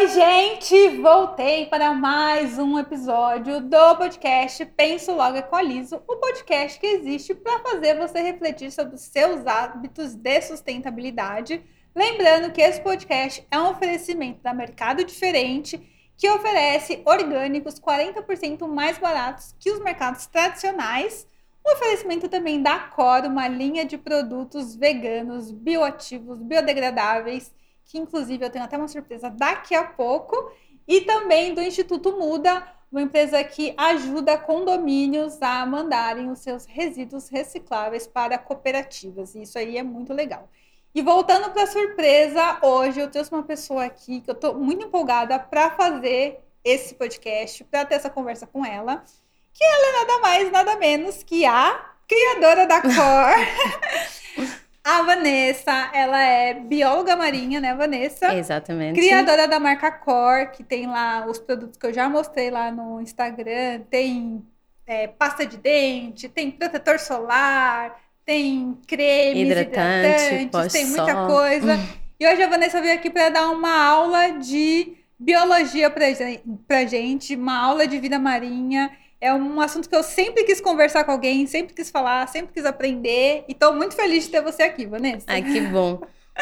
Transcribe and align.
Oi, 0.00 0.08
gente! 0.08 0.88
Voltei 0.96 1.66
para 1.66 1.92
mais 1.92 2.56
um 2.58 2.78
episódio 2.78 3.60
do 3.60 3.96
podcast 3.96 4.64
Penso 4.64 5.12
Logo 5.12 5.36
Equalizo, 5.36 6.02
o 6.08 6.16
podcast 6.16 6.80
que 6.80 6.86
existe 6.86 7.34
para 7.34 7.58
fazer 7.58 7.98
você 7.98 8.22
refletir 8.22 8.72
sobre 8.72 8.94
os 8.94 9.02
seus 9.02 9.46
hábitos 9.46 10.14
de 10.14 10.40
sustentabilidade. 10.40 11.62
Lembrando 11.94 12.50
que 12.50 12.62
esse 12.62 12.80
podcast 12.80 13.46
é 13.50 13.58
um 13.58 13.68
oferecimento 13.72 14.40
da 14.40 14.54
Mercado 14.54 15.04
Diferente, 15.04 15.78
que 16.16 16.30
oferece 16.30 17.02
orgânicos 17.04 17.78
40% 17.78 18.66
mais 18.66 18.96
baratos 18.96 19.54
que 19.60 19.70
os 19.70 19.80
mercados 19.80 20.24
tradicionais. 20.24 21.28
Um 21.62 21.72
oferecimento 21.72 22.26
também 22.26 22.62
da 22.62 22.78
Cor, 22.78 23.26
uma 23.26 23.46
linha 23.46 23.84
de 23.84 23.98
produtos 23.98 24.74
veganos, 24.74 25.52
bioativos, 25.52 26.40
biodegradáveis 26.40 27.52
que 27.90 27.98
inclusive 27.98 28.44
eu 28.44 28.50
tenho 28.50 28.64
até 28.64 28.76
uma 28.76 28.86
surpresa 28.86 29.28
daqui 29.28 29.74
a 29.74 29.82
pouco, 29.82 30.52
e 30.86 31.00
também 31.00 31.52
do 31.52 31.60
Instituto 31.60 32.12
Muda, 32.12 32.64
uma 32.90 33.02
empresa 33.02 33.42
que 33.42 33.74
ajuda 33.76 34.38
condomínios 34.38 35.42
a 35.42 35.66
mandarem 35.66 36.30
os 36.30 36.38
seus 36.38 36.64
resíduos 36.64 37.28
recicláveis 37.28 38.06
para 38.06 38.38
cooperativas. 38.38 39.34
E 39.34 39.42
isso 39.42 39.58
aí 39.58 39.76
é 39.76 39.82
muito 39.82 40.12
legal. 40.12 40.48
E 40.94 41.02
voltando 41.02 41.50
para 41.50 41.64
a 41.64 41.66
surpresa, 41.66 42.58
hoje 42.62 43.00
eu 43.00 43.10
trouxe 43.10 43.32
uma 43.32 43.42
pessoa 43.42 43.84
aqui 43.84 44.20
que 44.20 44.30
eu 44.30 44.34
estou 44.34 44.54
muito 44.54 44.86
empolgada 44.86 45.38
para 45.38 45.70
fazer 45.70 46.40
esse 46.64 46.94
podcast, 46.94 47.64
para 47.64 47.84
ter 47.84 47.96
essa 47.96 48.10
conversa 48.10 48.46
com 48.46 48.64
ela, 48.64 49.04
que 49.52 49.64
ela 49.64 49.88
é 49.88 49.98
nada 50.00 50.20
mais, 50.20 50.52
nada 50.52 50.76
menos 50.76 51.22
que 51.22 51.44
a 51.44 51.92
criadora 52.06 52.66
da 52.66 52.80
Cor. 52.82 54.50
A 54.82 55.02
Vanessa, 55.02 55.90
ela 55.92 56.20
é 56.22 56.54
bióloga 56.54 57.14
marinha, 57.14 57.60
né, 57.60 57.74
Vanessa? 57.74 58.34
Exatamente. 58.34 58.98
Criadora 58.98 59.46
da 59.46 59.60
marca 59.60 59.90
Cor, 59.92 60.50
que 60.52 60.64
tem 60.64 60.86
lá 60.86 61.26
os 61.26 61.38
produtos 61.38 61.76
que 61.76 61.86
eu 61.86 61.92
já 61.92 62.08
mostrei 62.08 62.50
lá 62.50 62.72
no 62.72 63.00
Instagram. 63.00 63.82
Tem 63.90 64.42
é, 64.86 65.06
pasta 65.06 65.44
de 65.44 65.58
dente, 65.58 66.28
tem 66.28 66.50
protetor 66.50 66.98
solar, 66.98 68.00
tem 68.24 68.78
creme, 68.86 69.42
hidratante, 69.42 70.34
hidratantes, 70.34 70.72
tem 70.72 70.86
muita 70.86 71.26
coisa. 71.26 71.76
E 72.20 72.28
hoje 72.28 72.42
a 72.42 72.48
Vanessa 72.48 72.82
veio 72.82 72.92
aqui 72.92 73.08
para 73.08 73.30
dar 73.30 73.48
uma 73.48 73.82
aula 73.82 74.32
de 74.32 74.92
biologia 75.18 75.90
pra 75.90 76.84
gente, 76.84 77.34
uma 77.34 77.56
aula 77.56 77.86
de 77.86 77.98
vida 77.98 78.18
marinha. 78.18 78.90
É 79.20 79.34
um 79.34 79.60
assunto 79.60 79.88
que 79.88 79.94
eu 79.94 80.02
sempre 80.02 80.44
quis 80.44 80.62
conversar 80.62 81.04
com 81.04 81.12
alguém, 81.12 81.46
sempre 81.46 81.74
quis 81.74 81.90
falar, 81.90 82.26
sempre 82.26 82.54
quis 82.54 82.64
aprender. 82.64 83.44
E 83.46 83.52
estou 83.52 83.74
muito 83.74 83.94
feliz 83.94 84.24
de 84.24 84.30
ter 84.30 84.40
você 84.40 84.62
aqui, 84.62 84.86
Vanessa. 84.86 85.26
Ai, 85.28 85.42
que 85.42 85.60
bom. 85.60 86.00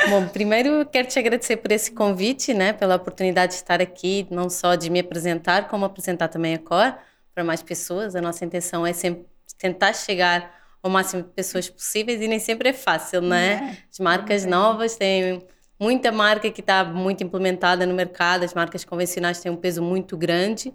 Bom, 0.09 0.29
primeiro 0.29 0.87
quero 0.87 1.09
te 1.09 1.19
agradecer 1.19 1.57
por 1.57 1.73
esse 1.73 1.91
convite, 1.91 2.55
né, 2.55 2.73
pela 2.73 2.95
oportunidade 2.95 3.53
de 3.53 3.59
estar 3.59 3.83
aqui, 3.83 4.29
não 4.31 4.49
só 4.49 4.77
de 4.77 4.91
me 4.91 5.01
apresentar, 5.01 5.67
como 5.67 5.85
apresentar 5.85 6.29
também 6.29 6.55
a 6.55 6.59
Cor 6.59 6.95
para 7.35 7.43
mais 7.43 7.63
pessoas. 7.63 8.15
A 8.15 8.21
nossa 8.21 8.45
intenção 8.45 8.87
é 8.87 8.93
sempre 8.93 9.27
tentar 9.59 9.93
chegar 9.93 10.55
ao 10.81 10.89
máximo 10.89 11.25
de 11.25 11.31
pessoas 11.31 11.69
possíveis 11.69 12.21
e 12.21 12.29
nem 12.29 12.39
sempre 12.39 12.69
é 12.69 12.73
fácil, 12.73 13.21
né? 13.21 13.77
É, 13.77 13.77
as 13.91 13.99
marcas 13.99 14.45
é. 14.45 14.49
novas 14.49 14.95
têm 14.95 15.43
muita 15.81 16.13
marca 16.13 16.49
que 16.49 16.61
está 16.61 16.85
muito 16.85 17.25
implementada 17.25 17.85
no 17.85 17.95
mercado, 17.95 18.45
as 18.45 18.55
marcas 18.55 18.85
convencionais 18.85 19.41
têm 19.41 19.51
um 19.51 19.57
peso 19.57 19.83
muito 19.83 20.17
grande 20.17 20.73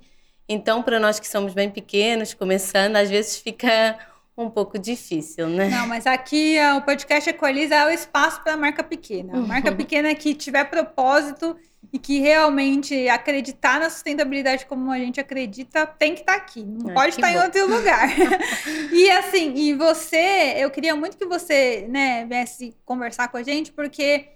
então, 0.47 0.83
para 0.83 0.99
nós 0.99 1.19
que 1.19 1.27
somos 1.27 1.53
bem 1.53 1.69
pequenos, 1.69 2.33
começando, 2.33 2.95
às 2.95 3.09
vezes 3.09 3.37
fica 3.37 3.97
um 4.35 4.49
pouco 4.49 4.79
difícil, 4.79 5.47
né? 5.47 5.69
Não, 5.69 5.87
mas 5.87 6.07
aqui 6.07 6.57
o 6.75 6.81
podcast 6.81 7.29
Equaliza 7.29 7.75
é 7.75 7.85
o 7.85 7.89
espaço 7.89 8.41
para 8.41 8.53
a 8.53 8.57
marca 8.57 8.83
pequena. 8.83 9.37
A 9.37 9.41
marca 9.41 9.69
uhum. 9.69 9.77
pequena 9.77 10.13
que 10.15 10.33
tiver 10.33 10.65
propósito 10.65 11.55
e 11.91 11.99
que 11.99 12.19
realmente 12.19 13.07
acreditar 13.07 13.79
na 13.79 13.89
sustentabilidade 13.89 14.65
como 14.65 14.91
a 14.91 14.97
gente 14.97 15.19
acredita, 15.19 15.85
tem 15.85 16.15
que 16.15 16.21
estar 16.21 16.33
tá 16.33 16.37
aqui. 16.39 16.63
Não 16.63 16.89
ah, 16.89 16.93
pode 16.93 17.09
estar 17.09 17.27
tá 17.27 17.33
em 17.33 17.37
outro 17.37 17.67
lugar. 17.69 18.09
e 18.91 19.11
assim, 19.11 19.53
e 19.55 19.73
você, 19.75 20.55
eu 20.57 20.71
queria 20.71 20.95
muito 20.95 21.15
que 21.15 21.25
você, 21.25 21.85
né, 21.87 22.25
viesse 22.25 22.75
conversar 22.83 23.27
com 23.27 23.37
a 23.37 23.43
gente, 23.43 23.71
porque 23.71 24.29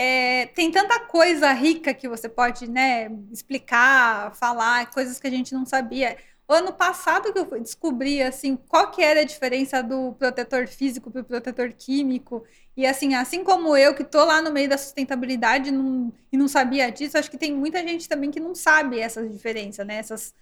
é, 0.00 0.46
tem 0.54 0.70
tanta 0.70 1.00
coisa 1.00 1.52
rica 1.52 1.92
que 1.92 2.08
você 2.08 2.28
pode 2.28 2.70
né, 2.70 3.10
explicar, 3.32 4.32
falar, 4.36 4.88
coisas 4.92 5.18
que 5.18 5.26
a 5.26 5.30
gente 5.30 5.52
não 5.52 5.66
sabia. 5.66 6.16
Ano 6.48 6.72
passado 6.72 7.32
que 7.32 7.38
eu 7.40 7.60
descobri 7.60 8.22
assim 8.22 8.54
qual 8.68 8.92
que 8.92 9.02
era 9.02 9.22
a 9.22 9.24
diferença 9.24 9.82
do 9.82 10.12
protetor 10.12 10.68
físico 10.68 11.10
para 11.10 11.22
o 11.22 11.24
protetor 11.24 11.72
químico 11.72 12.44
e 12.76 12.86
assim 12.86 13.16
assim 13.16 13.42
como 13.42 13.76
eu 13.76 13.92
que 13.92 14.02
estou 14.02 14.24
lá 14.24 14.40
no 14.40 14.52
meio 14.52 14.68
da 14.68 14.78
sustentabilidade 14.78 15.72
não, 15.72 16.12
e 16.32 16.36
não 16.36 16.46
sabia 16.46 16.90
disso 16.90 17.18
acho 17.18 17.30
que 17.30 17.36
tem 17.36 17.52
muita 17.52 17.82
gente 17.82 18.08
também 18.08 18.30
que 18.30 18.40
não 18.40 18.54
sabe 18.54 19.00
essas 19.00 19.30
diferenças 19.30 19.86
né 19.86 19.96
essas 19.96 20.32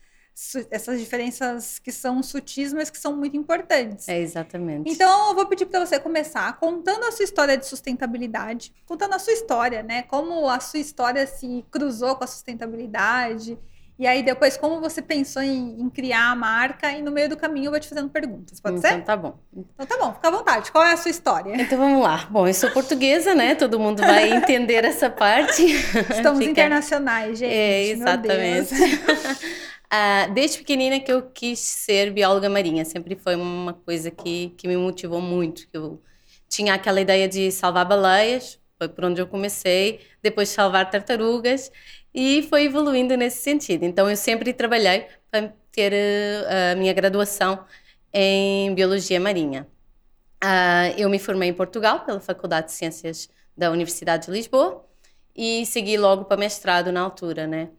essas 0.70 1.00
diferenças 1.00 1.78
que 1.78 1.90
são 1.90 2.22
sutis, 2.22 2.72
mas 2.74 2.90
que 2.90 2.98
são 2.98 3.16
muito 3.16 3.36
importantes. 3.36 4.06
É, 4.06 4.18
exatamente. 4.20 4.90
Então, 4.90 5.30
eu 5.30 5.34
vou 5.34 5.46
pedir 5.46 5.64
para 5.64 5.84
você 5.84 5.98
começar 5.98 6.52
contando 6.58 7.04
a 7.04 7.12
sua 7.12 7.24
história 7.24 7.56
de 7.56 7.66
sustentabilidade, 7.66 8.70
contando 8.84 9.14
a 9.14 9.18
sua 9.18 9.32
história, 9.32 9.82
né? 9.82 10.02
Como 10.02 10.46
a 10.46 10.60
sua 10.60 10.78
história 10.78 11.26
se 11.26 11.64
cruzou 11.70 12.16
com 12.16 12.24
a 12.24 12.26
sustentabilidade. 12.26 13.58
E 13.98 14.06
aí, 14.06 14.22
depois, 14.22 14.58
como 14.58 14.78
você 14.78 15.00
pensou 15.00 15.40
em, 15.40 15.80
em 15.80 15.88
criar 15.88 16.30
a 16.32 16.36
marca, 16.36 16.92
e 16.92 17.00
no 17.00 17.10
meio 17.10 17.30
do 17.30 17.36
caminho 17.36 17.68
eu 17.68 17.70
vou 17.70 17.80
te 17.80 17.88
fazendo 17.88 18.10
perguntas, 18.10 18.60
pode 18.60 18.76
então, 18.76 18.90
ser? 18.90 18.96
Então 18.98 19.06
tá 19.06 19.16
bom. 19.16 19.38
Então 19.56 19.86
tá 19.86 19.96
bom, 19.96 20.12
fica 20.12 20.28
à 20.28 20.30
vontade. 20.30 20.70
Qual 20.70 20.84
é 20.84 20.92
a 20.92 20.98
sua 20.98 21.10
história? 21.10 21.54
Então 21.58 21.78
vamos 21.78 22.02
lá. 22.02 22.26
Bom, 22.30 22.46
eu 22.46 22.52
sou 22.52 22.70
portuguesa, 22.72 23.34
né? 23.34 23.54
Todo 23.54 23.80
mundo 23.80 24.02
vai 24.02 24.32
entender 24.32 24.84
essa 24.84 25.08
parte. 25.08 25.62
Estamos 26.10 26.40
Fica... 26.44 26.50
internacionais, 26.50 27.38
gente. 27.38 27.54
É, 27.54 27.84
exatamente. 27.84 28.74
Uh, 29.86 30.32
desde 30.34 30.58
pequenina 30.58 30.98
que 30.98 31.12
eu 31.12 31.22
quis 31.30 31.60
ser 31.60 32.10
bióloga 32.10 32.48
marinha, 32.50 32.84
sempre 32.84 33.14
foi 33.14 33.36
uma 33.36 33.72
coisa 33.72 34.10
que, 34.10 34.50
que 34.56 34.66
me 34.66 34.76
motivou 34.76 35.20
muito. 35.20 35.66
Eu 35.72 36.02
tinha 36.48 36.74
aquela 36.74 37.00
ideia 37.00 37.28
de 37.28 37.52
salvar 37.52 37.86
baleias, 37.86 38.58
foi 38.78 38.88
por 38.88 39.04
onde 39.04 39.20
eu 39.20 39.26
comecei, 39.26 40.00
depois 40.22 40.48
salvar 40.48 40.90
tartarugas 40.90 41.70
e 42.12 42.42
foi 42.44 42.64
evoluindo 42.64 43.16
nesse 43.16 43.42
sentido. 43.42 43.84
Então 43.84 44.10
eu 44.10 44.16
sempre 44.16 44.52
trabalhei 44.52 45.06
para 45.30 45.52
ter 45.70 45.92
uh, 45.92 46.72
a 46.72 46.76
minha 46.76 46.92
graduação 46.92 47.64
em 48.12 48.74
biologia 48.74 49.20
marinha. 49.20 49.66
Uh, 50.42 50.98
eu 50.98 51.08
me 51.08 51.18
formei 51.18 51.48
em 51.48 51.54
Portugal 51.54 52.00
pela 52.00 52.20
Faculdade 52.20 52.68
de 52.68 52.72
Ciências 52.72 53.28
da 53.56 53.70
Universidade 53.70 54.26
de 54.26 54.32
Lisboa 54.32 54.84
e 55.34 55.64
segui 55.66 55.96
logo 55.96 56.24
para 56.24 56.36
mestrado 56.36 56.90
na 56.92 57.00
altura, 57.00 57.46
né? 57.46 57.70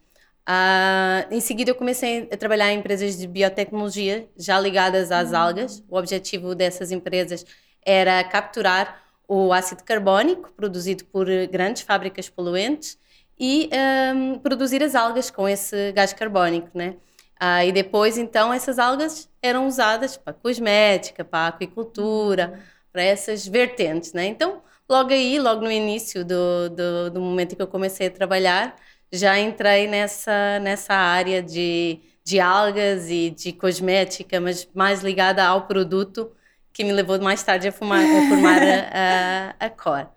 Uh, 0.47 1.27
em 1.29 1.41
seguida, 1.41 1.71
eu 1.71 1.75
comecei 1.75 2.29
a 2.31 2.37
trabalhar 2.37 2.71
em 2.71 2.79
empresas 2.79 3.17
de 3.17 3.27
biotecnologia, 3.27 4.29
já 4.37 4.57
ligadas 4.57 5.11
às 5.11 5.31
uhum. 5.31 5.37
algas. 5.37 5.83
O 5.89 5.97
objetivo 5.97 6.55
dessas 6.55 6.89
empresas 6.89 7.45
era 7.85 8.23
capturar 8.23 9.03
o 9.27 9.51
ácido 9.51 9.83
carbónico 9.83 10.53
produzido 10.53 11.03
por 11.05 11.27
grandes 11.51 11.81
fábricas 11.81 12.29
poluentes 12.29 12.97
e 13.37 13.69
um, 14.15 14.39
produzir 14.39 14.81
as 14.81 14.95
algas 14.95 15.29
com 15.29 15.49
esse 15.49 15.91
gás 15.91 16.13
carbónico, 16.13 16.69
né? 16.73 16.95
Uh, 17.41 17.67
e 17.67 17.71
depois, 17.73 18.17
então, 18.17 18.53
essas 18.53 18.79
algas 18.79 19.29
eram 19.41 19.67
usadas 19.67 20.15
para 20.15 20.33
cosmética, 20.33 21.25
para 21.25 21.47
aquicultura, 21.47 22.53
uhum. 22.53 22.61
para 22.91 23.03
essas 23.03 23.45
vertentes, 23.45 24.13
né? 24.13 24.25
Então, 24.25 24.61
logo 24.89 25.11
aí, 25.11 25.37
logo 25.39 25.61
no 25.61 25.71
início 25.71 26.23
do, 26.23 26.69
do, 26.69 27.11
do 27.11 27.21
momento 27.21 27.51
em 27.51 27.55
que 27.55 27.61
eu 27.61 27.67
comecei 27.67 28.07
a 28.07 28.11
trabalhar, 28.11 28.75
já 29.11 29.39
entrei 29.39 29.87
nessa, 29.87 30.59
nessa 30.59 30.93
área 30.93 31.41
de, 31.41 31.99
de 32.23 32.39
algas 32.39 33.09
e 33.09 33.29
de 33.29 33.53
cosmética, 33.53 34.39
mas 34.39 34.67
mais 34.73 35.01
ligada 35.01 35.45
ao 35.45 35.65
produto 35.65 36.31
que 36.73 36.83
me 36.83 36.91
levou 36.91 37.19
mais 37.19 37.41
tarde 37.41 37.67
a, 37.67 37.71
fumar, 37.71 38.03
a 38.03 38.29
formar 38.29 38.61
a, 38.61 39.55
a, 39.59 39.65
a 39.65 39.69
Cor. 39.69 40.07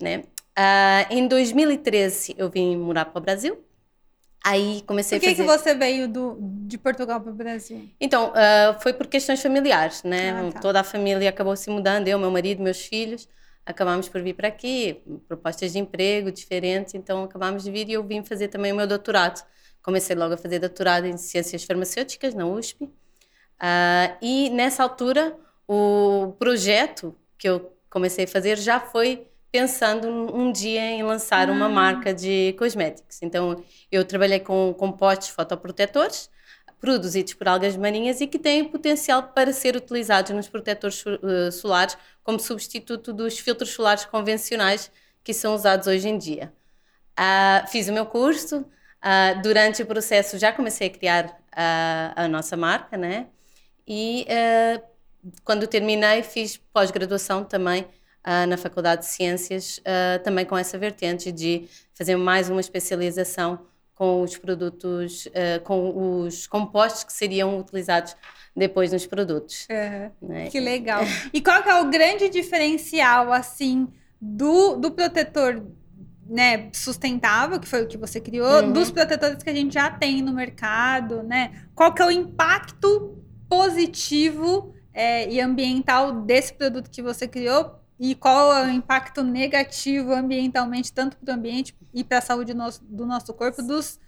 Né? 0.00 0.22
Uh, 0.58 1.06
em 1.10 1.28
2013 1.28 2.34
eu 2.36 2.50
vim 2.50 2.76
morar 2.76 3.04
para 3.04 3.18
o 3.18 3.22
Brasil. 3.22 3.64
Aí 4.44 4.82
comecei 4.86 5.18
por 5.18 5.24
que 5.24 5.32
a 5.32 5.36
fazer... 5.36 5.42
que 5.42 5.58
você 5.58 5.74
veio 5.74 6.08
do, 6.08 6.38
de 6.40 6.78
Portugal 6.78 7.20
para 7.20 7.30
o 7.30 7.34
Brasil? 7.34 7.88
Então, 8.00 8.30
uh, 8.30 8.80
foi 8.80 8.92
por 8.92 9.06
questões 9.08 9.42
familiares, 9.42 10.02
né? 10.04 10.30
Ah, 10.30 10.52
tá. 10.52 10.60
Toda 10.60 10.80
a 10.80 10.84
família 10.84 11.28
acabou 11.28 11.56
se 11.56 11.68
mudando, 11.68 12.08
eu, 12.08 12.18
meu 12.18 12.30
marido, 12.30 12.62
meus 12.62 12.80
filhos 12.80 13.28
acabámos 13.68 14.08
por 14.08 14.22
vir 14.22 14.32
para 14.34 14.48
aqui, 14.48 15.02
propostas 15.28 15.72
de 15.72 15.78
emprego 15.78 16.32
diferentes, 16.32 16.94
então 16.94 17.22
acabámos 17.22 17.62
de 17.62 17.70
vir 17.70 17.86
e 17.90 17.92
eu 17.92 18.02
vim 18.02 18.24
fazer 18.24 18.48
também 18.48 18.72
o 18.72 18.76
meu 18.76 18.86
doutorado. 18.86 19.44
Comecei 19.82 20.16
logo 20.16 20.32
a 20.34 20.36
fazer 20.38 20.58
doutorado 20.58 21.04
em 21.04 21.18
ciências 21.18 21.64
farmacêuticas 21.64 22.34
na 22.34 22.46
USP. 22.46 22.84
Uh, 22.84 22.90
ah, 23.60 24.16
e 24.22 24.48
nessa 24.50 24.82
altura, 24.82 25.36
o 25.66 26.34
projeto 26.38 27.14
que 27.36 27.46
eu 27.46 27.70
comecei 27.90 28.24
a 28.24 28.28
fazer 28.28 28.56
já 28.56 28.80
foi 28.80 29.26
pensando 29.52 30.08
um 30.34 30.50
dia 30.50 30.80
em 30.80 31.02
lançar 31.02 31.50
uma 31.50 31.66
ah. 31.66 31.68
marca 31.68 32.14
de 32.14 32.54
cosméticos. 32.58 33.20
Então, 33.20 33.62
eu 33.92 34.02
trabalhei 34.02 34.40
com 34.40 34.72
compostos 34.72 35.28
fotoprotetores, 35.28 36.30
produzidos 36.80 37.34
por 37.34 37.48
algas 37.48 37.76
marinhas 37.76 38.20
e 38.22 38.26
que 38.26 38.38
têm 38.38 38.64
potencial 38.64 39.22
para 39.34 39.52
ser 39.52 39.76
utilizados 39.76 40.30
nos 40.30 40.48
protetores 40.48 41.04
uh, 41.04 41.52
solares 41.52 41.98
como 42.28 42.38
substituto 42.38 43.10
dos 43.10 43.38
filtros 43.38 43.70
solares 43.70 44.04
convencionais 44.04 44.92
que 45.24 45.32
são 45.32 45.54
usados 45.54 45.86
hoje 45.86 46.10
em 46.10 46.18
dia. 46.18 46.52
Uh, 47.18 47.66
fiz 47.68 47.88
o 47.88 47.92
meu 47.92 48.04
curso, 48.04 48.66
Uh, 48.98 49.40
durante 49.42 49.80
o 49.80 49.86
processo 49.86 50.36
já 50.36 50.52
comecei 50.52 50.88
a 50.88 50.90
criar 50.90 51.26
uh, 51.26 52.12
a 52.16 52.26
nossa 52.26 52.56
marca, 52.56 52.96
né? 52.96 53.28
E 53.86 54.26
quando 55.44 55.68
terminei 55.68 56.24
fiz 56.24 56.56
pós-graduação 56.72 57.44
também 57.44 57.86
na 58.48 58.56
Faculdade 58.56 59.02
de 59.02 59.06
Ciências, 59.06 59.80
também 60.24 60.44
com 60.44 60.58
essa 60.58 60.76
vertente 60.76 61.30
de 61.30 61.68
fazer 61.94 62.16
mais 62.16 62.50
uma 62.50 62.60
especialização 62.60 63.66
com 63.94 64.20
os 64.22 64.36
produtos, 64.36 65.28
com 65.64 66.24
os 66.24 66.48
compostos 66.48 67.04
que 67.04 67.12
seriam 67.12 67.58
utilizados 67.58 68.16
depois 68.56 68.92
nos 68.92 69.06
produtos. 69.06 69.66
Uhum. 69.70 70.28
Né? 70.28 70.48
Que 70.48 70.60
legal. 70.60 71.02
E 71.32 71.40
qual 71.40 71.62
que 71.62 71.68
é 71.68 71.80
o 71.80 71.90
grande 71.90 72.28
diferencial, 72.28 73.32
assim, 73.32 73.88
do, 74.20 74.76
do 74.76 74.90
protetor 74.90 75.64
né, 76.28 76.68
sustentável, 76.72 77.58
que 77.58 77.66
foi 77.66 77.82
o 77.82 77.86
que 77.86 77.96
você 77.96 78.20
criou, 78.20 78.62
uhum. 78.62 78.72
dos 78.72 78.90
protetores 78.90 79.42
que 79.42 79.48
a 79.48 79.54
gente 79.54 79.72
já 79.72 79.90
tem 79.90 80.20
no 80.20 80.32
mercado, 80.32 81.22
né? 81.22 81.66
Qual 81.74 81.92
que 81.92 82.02
é 82.02 82.06
o 82.06 82.10
impacto 82.10 83.16
positivo 83.48 84.74
é, 84.92 85.28
e 85.30 85.40
ambiental 85.40 86.12
desse 86.22 86.52
produto 86.52 86.90
que 86.90 87.00
você 87.00 87.26
criou 87.26 87.78
e 87.98 88.14
qual 88.14 88.52
é 88.52 88.66
o 88.66 88.70
impacto 88.70 89.24
negativo 89.24 90.12
ambientalmente, 90.12 90.92
tanto 90.92 91.16
para 91.16 91.32
o 91.32 91.36
ambiente 91.36 91.74
e 91.92 92.04
para 92.04 92.18
a 92.18 92.20
saúde 92.20 92.52
do 92.52 92.58
nosso, 92.58 92.84
do 92.84 93.06
nosso 93.06 93.32
corpo, 93.32 93.62
dos, 93.62 93.98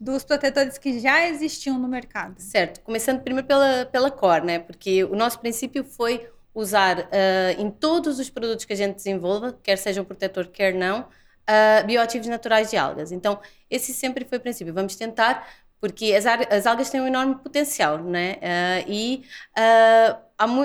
dos 0.00 0.24
protetores 0.24 0.78
que 0.78 0.98
já 1.00 1.26
existiam 1.28 1.78
no 1.78 1.88
mercado? 1.88 2.38
Certo. 2.38 2.80
Começando 2.80 3.20
primeiro 3.22 3.46
pela, 3.46 3.86
pela 3.86 4.10
cor, 4.10 4.42
né? 4.42 4.58
Porque 4.58 5.04
o 5.04 5.14
nosso 5.14 5.38
princípio 5.38 5.84
foi 5.84 6.28
usar 6.54 7.00
uh, 7.00 7.60
em 7.60 7.70
todos 7.70 8.18
os 8.18 8.30
produtos 8.30 8.64
que 8.64 8.72
a 8.72 8.76
gente 8.76 8.96
desenvolva, 8.96 9.58
quer 9.62 9.76
seja 9.76 10.00
um 10.00 10.04
protetor, 10.04 10.46
quer 10.46 10.72
não, 10.74 11.00
uh, 11.00 11.86
bioativos 11.86 12.26
naturais 12.26 12.70
de 12.70 12.76
algas. 12.76 13.12
Então, 13.12 13.38
esse 13.70 13.92
sempre 13.92 14.24
foi 14.24 14.38
o 14.38 14.40
princípio. 14.40 14.72
Vamos 14.72 14.96
tentar, 14.96 15.46
porque 15.80 16.14
as, 16.14 16.26
as 16.26 16.66
algas 16.66 16.90
têm 16.90 17.00
um 17.00 17.06
enorme 17.06 17.36
potencial, 17.36 17.98
né? 17.98 18.36
Uh, 18.36 18.90
e 18.90 19.24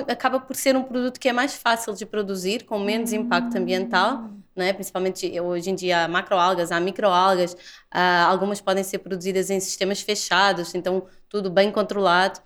acaba 0.08 0.38
por 0.40 0.54
ser 0.54 0.76
um 0.76 0.82
produto 0.82 1.18
que 1.18 1.28
é 1.28 1.32
mais 1.32 1.54
fácil 1.54 1.94
de 1.94 2.04
produzir, 2.04 2.64
com 2.64 2.78
menos 2.78 3.12
impacto 3.12 3.56
ambiental, 3.56 4.30
né? 4.54 4.72
principalmente 4.74 5.40
hoje 5.40 5.70
em 5.70 5.74
dia 5.74 6.04
há 6.04 6.08
macroalgas, 6.08 6.70
há 6.70 6.78
microalgas, 6.78 7.56
algumas 8.28 8.60
podem 8.60 8.84
ser 8.84 8.98
produzidas 8.98 9.48
em 9.48 9.58
sistemas 9.60 10.02
fechados, 10.02 10.74
então 10.74 11.06
tudo 11.26 11.48
bem 11.48 11.70
controlado. 11.72 12.38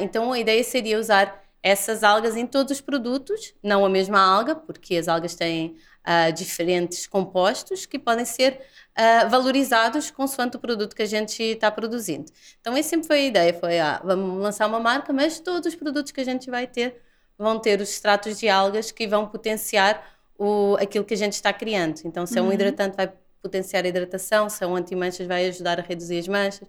então, 0.00 0.32
a 0.32 0.40
ideia 0.40 0.64
seria 0.64 0.98
usar 0.98 1.40
essas 1.62 2.02
algas 2.02 2.36
em 2.36 2.46
todos 2.46 2.72
os 2.72 2.80
produtos, 2.80 3.54
não 3.62 3.84
a 3.84 3.88
mesma 3.88 4.20
alga, 4.20 4.54
porque 4.54 4.96
as 4.96 5.08
algas 5.08 5.34
têm 5.34 5.76
uh, 6.06 6.32
diferentes 6.32 7.06
compostos 7.06 7.86
que 7.86 7.98
podem 7.98 8.24
ser 8.24 8.60
uh, 8.98 9.28
valorizados 9.28 10.10
consoante 10.10 10.56
o 10.56 10.60
produto 10.60 10.94
que 10.94 11.02
a 11.02 11.06
gente 11.06 11.42
está 11.42 11.70
produzindo. 11.70 12.30
Então, 12.60 12.76
essa 12.76 12.90
sempre 12.90 13.06
foi 13.06 13.18
a 13.18 13.24
ideia, 13.24 13.54
foi, 13.54 13.78
ah, 13.78 14.00
vamos 14.04 14.42
lançar 14.42 14.66
uma 14.66 14.80
marca, 14.80 15.12
mas 15.12 15.40
todos 15.40 15.72
os 15.72 15.74
produtos 15.74 16.12
que 16.12 16.20
a 16.20 16.24
gente 16.24 16.50
vai 16.50 16.66
ter 16.66 17.00
vão 17.38 17.58
ter 17.58 17.80
os 17.80 17.90
extratos 17.90 18.38
de 18.38 18.48
algas 18.48 18.90
que 18.90 19.06
vão 19.06 19.26
potenciar 19.26 20.04
o, 20.38 20.76
aquilo 20.80 21.04
que 21.04 21.14
a 21.14 21.16
gente 21.16 21.34
está 21.34 21.52
criando. 21.52 22.00
Então, 22.04 22.26
se 22.26 22.38
é 22.38 22.42
um 22.42 22.46
uhum. 22.46 22.52
hidratante, 22.52 22.96
vai 22.96 23.12
potenciar 23.42 23.84
a 23.84 23.88
hidratação, 23.88 24.48
se 24.48 24.62
é 24.62 24.66
um 24.66 24.76
anti-manchas, 24.76 25.26
vai 25.26 25.46
ajudar 25.46 25.78
a 25.78 25.82
reduzir 25.82 26.18
as 26.18 26.28
manchas 26.28 26.68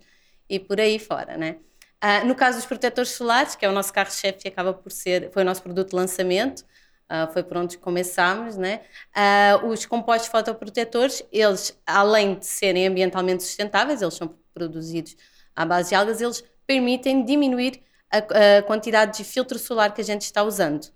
e 0.49 0.59
por 0.59 0.79
aí 0.79 0.97
fora, 0.99 1.37
né? 1.37 1.57
Uh, 2.03 2.25
no 2.25 2.33
caso 2.33 2.57
dos 2.57 2.65
protetores 2.65 3.11
solares, 3.11 3.55
que 3.55 3.65
é 3.65 3.69
o 3.69 3.71
nosso 3.71 3.93
carro-chefe 3.93 4.39
e 4.45 4.47
acaba 4.47 4.73
por 4.73 4.91
ser, 4.91 5.29
foi 5.31 5.43
o 5.43 5.45
nosso 5.45 5.61
produto 5.61 5.89
de 5.91 5.95
lançamento, 5.95 6.65
uh, 7.11 7.31
foi 7.33 7.43
por 7.43 7.57
onde 7.57 7.77
começámos, 7.77 8.55
né? 8.55 8.81
Uh, 9.61 9.67
os 9.67 9.85
compostos 9.85 10.29
fotoprotetores, 10.29 11.23
eles, 11.31 11.77
além 11.85 12.35
de 12.35 12.45
serem 12.45 12.87
ambientalmente 12.87 13.43
sustentáveis, 13.43 14.01
eles 14.01 14.13
são 14.13 14.33
produzidos 14.53 15.17
à 15.55 15.65
base 15.65 15.89
de 15.89 15.95
algas, 15.95 16.21
eles 16.21 16.43
permitem 16.65 17.25
diminuir 17.25 17.81
a, 18.09 18.57
a 18.57 18.61
quantidade 18.63 19.17
de 19.17 19.23
filtro 19.23 19.59
solar 19.59 19.93
que 19.93 20.01
a 20.01 20.05
gente 20.05 20.21
está 20.21 20.41
usando. 20.43 20.87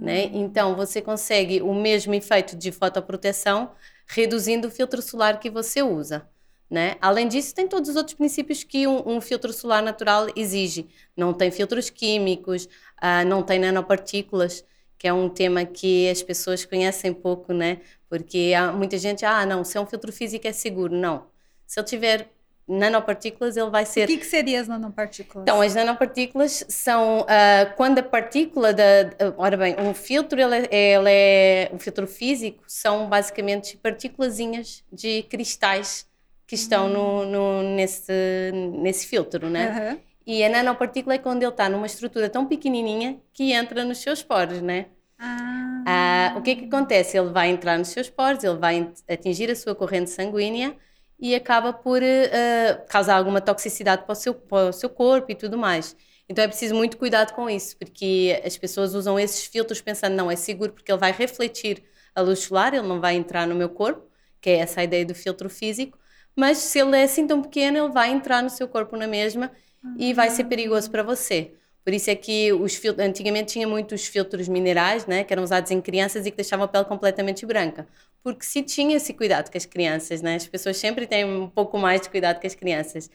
Né? 0.00 0.24
Então, 0.32 0.76
você 0.76 1.00
consegue 1.00 1.60
o 1.60 1.74
mesmo 1.74 2.14
efeito 2.14 2.54
de 2.54 2.70
fotoproteção 2.70 3.72
reduzindo 4.06 4.68
o 4.68 4.70
filtro 4.70 5.00
solar 5.02 5.40
que 5.40 5.50
você 5.50 5.82
usa. 5.82 6.28
Né? 6.70 6.96
Além 7.00 7.26
disso, 7.26 7.54
tem 7.54 7.66
todos 7.66 7.90
os 7.90 7.96
outros 7.96 8.14
princípios 8.14 8.62
que 8.62 8.86
um, 8.86 9.16
um 9.16 9.20
filtro 9.20 9.52
solar 9.52 9.82
natural 9.82 10.26
exige. 10.36 10.88
Não 11.16 11.32
tem 11.32 11.50
filtros 11.50 11.90
químicos, 11.90 12.66
uh, 12.66 13.26
não 13.26 13.42
tem 13.42 13.58
nanopartículas, 13.58 14.64
que 15.04 15.08
é 15.08 15.12
um 15.12 15.28
tema 15.28 15.66
que 15.66 16.08
as 16.08 16.22
pessoas 16.22 16.64
conhecem 16.64 17.12
pouco, 17.12 17.52
né? 17.52 17.82
Porque 18.08 18.54
há 18.56 18.72
muita 18.72 18.96
gente, 18.96 19.22
ah, 19.22 19.44
não, 19.44 19.62
se 19.62 19.76
é 19.76 19.80
um 19.82 19.84
filtro 19.84 20.10
físico 20.10 20.48
é 20.48 20.52
seguro. 20.52 20.96
Não. 20.96 21.26
Se 21.66 21.78
ele 21.78 21.86
tiver 21.86 22.28
nanopartículas, 22.66 23.54
ele 23.54 23.68
vai 23.68 23.84
ser. 23.84 24.04
O 24.04 24.06
que, 24.06 24.16
que 24.16 24.24
seriam 24.24 24.62
as 24.62 24.66
nanopartículas? 24.66 25.42
Então, 25.42 25.60
as 25.60 25.74
nanopartículas 25.74 26.64
são 26.70 27.20
uh, 27.20 27.76
quando 27.76 27.98
a 27.98 28.02
partícula 28.02 28.72
da. 28.72 29.10
Uh, 29.20 29.34
ora 29.36 29.58
bem, 29.58 29.76
um 29.78 29.92
filtro, 29.92 30.40
ele 30.40 30.66
é, 30.70 30.94
ele 30.94 31.10
é. 31.10 31.70
Um 31.70 31.78
filtro 31.78 32.06
físico 32.06 32.64
são 32.66 33.06
basicamente 33.06 33.76
partículazinhas 33.76 34.82
de 34.90 35.24
cristais 35.24 36.08
que 36.46 36.54
estão 36.54 36.88
no, 36.88 37.26
no, 37.26 37.62
nesse, 37.74 38.52
nesse 38.80 39.06
filtro, 39.06 39.50
né? 39.50 39.92
Uhum. 39.92 40.00
E 40.26 40.42
a 40.42 40.48
nanopartícula 40.48 41.16
é 41.16 41.18
quando 41.18 41.42
ele 41.42 41.50
está 41.50 41.68
numa 41.68 41.84
estrutura 41.84 42.30
tão 42.30 42.46
pequenininha 42.46 43.20
que 43.34 43.52
entra 43.52 43.84
nos 43.84 43.98
seus 43.98 44.22
poros, 44.22 44.62
né? 44.62 44.86
Ah. 45.24 46.32
ah. 46.34 46.38
o 46.38 46.42
que 46.42 46.50
é 46.50 46.54
que 46.56 46.64
acontece? 46.66 47.16
Ele 47.16 47.30
vai 47.30 47.48
entrar 47.48 47.78
nos 47.78 47.88
seus 47.88 48.10
poros, 48.10 48.44
ele 48.44 48.58
vai 48.58 48.92
atingir 49.08 49.50
a 49.50 49.56
sua 49.56 49.74
corrente 49.74 50.10
sanguínea 50.10 50.76
e 51.18 51.34
acaba 51.34 51.72
por 51.72 52.02
uh, 52.02 52.86
causar 52.88 53.16
alguma 53.16 53.40
toxicidade 53.40 54.04
para 54.04 54.12
o, 54.12 54.16
seu, 54.16 54.34
para 54.34 54.68
o 54.68 54.72
seu 54.72 54.90
corpo 54.90 55.30
e 55.30 55.34
tudo 55.34 55.56
mais. 55.56 55.96
Então 56.28 56.44
é 56.44 56.48
preciso 56.48 56.74
muito 56.74 56.96
cuidado 56.96 57.32
com 57.32 57.48
isso, 57.48 57.76
porque 57.76 58.40
as 58.44 58.56
pessoas 58.56 58.94
usam 58.94 59.18
esses 59.18 59.44
filtros 59.46 59.80
pensando, 59.80 60.14
não, 60.14 60.30
é 60.30 60.36
seguro 60.36 60.72
porque 60.72 60.90
ele 60.90 60.98
vai 60.98 61.12
refletir 61.12 61.82
a 62.14 62.20
luz 62.20 62.40
solar, 62.40 62.74
ele 62.74 62.86
não 62.86 63.00
vai 63.00 63.14
entrar 63.14 63.46
no 63.46 63.54
meu 63.54 63.68
corpo, 63.68 64.08
que 64.40 64.50
é 64.50 64.58
essa 64.58 64.80
a 64.80 64.84
ideia 64.84 65.04
do 65.04 65.14
filtro 65.14 65.50
físico, 65.50 65.98
mas 66.36 66.58
se 66.58 66.78
ele 66.78 66.96
é 66.96 67.04
assim 67.04 67.26
tão 67.26 67.42
pequeno, 67.42 67.78
ele 67.78 67.92
vai 67.92 68.10
entrar 68.10 68.42
no 68.42 68.50
seu 68.50 68.66
corpo 68.68 68.96
na 68.96 69.06
mesma 69.06 69.50
e 69.98 70.12
vai 70.14 70.30
ser 70.30 70.44
perigoso 70.44 70.90
para 70.90 71.02
você. 71.02 71.52
Por 71.84 71.92
isso 71.92 72.10
é 72.10 72.14
que 72.16 72.52
os 72.52 72.80
antigamente 72.98 73.52
tinha 73.52 73.68
muitos 73.68 74.06
filtros 74.06 74.48
minerais, 74.48 75.06
né, 75.06 75.22
que 75.22 75.32
eram 75.32 75.42
usados 75.42 75.70
em 75.70 75.80
crianças 75.82 76.24
e 76.24 76.30
que 76.30 76.36
deixavam 76.38 76.64
a 76.64 76.68
pele 76.68 76.84
completamente 76.86 77.44
branca. 77.44 77.86
Porque 78.22 78.44
se 78.44 78.62
tinha 78.62 78.96
esse 78.96 79.12
cuidado 79.12 79.50
com 79.50 79.58
as 79.58 79.66
crianças, 79.66 80.22
né, 80.22 80.36
as 80.36 80.46
pessoas 80.46 80.78
sempre 80.78 81.06
têm 81.06 81.26
um 81.26 81.48
pouco 81.48 81.76
mais 81.78 82.00
de 82.00 82.08
cuidado 82.08 82.40
com 82.40 82.46
as 82.46 82.54
crianças. 82.54 83.10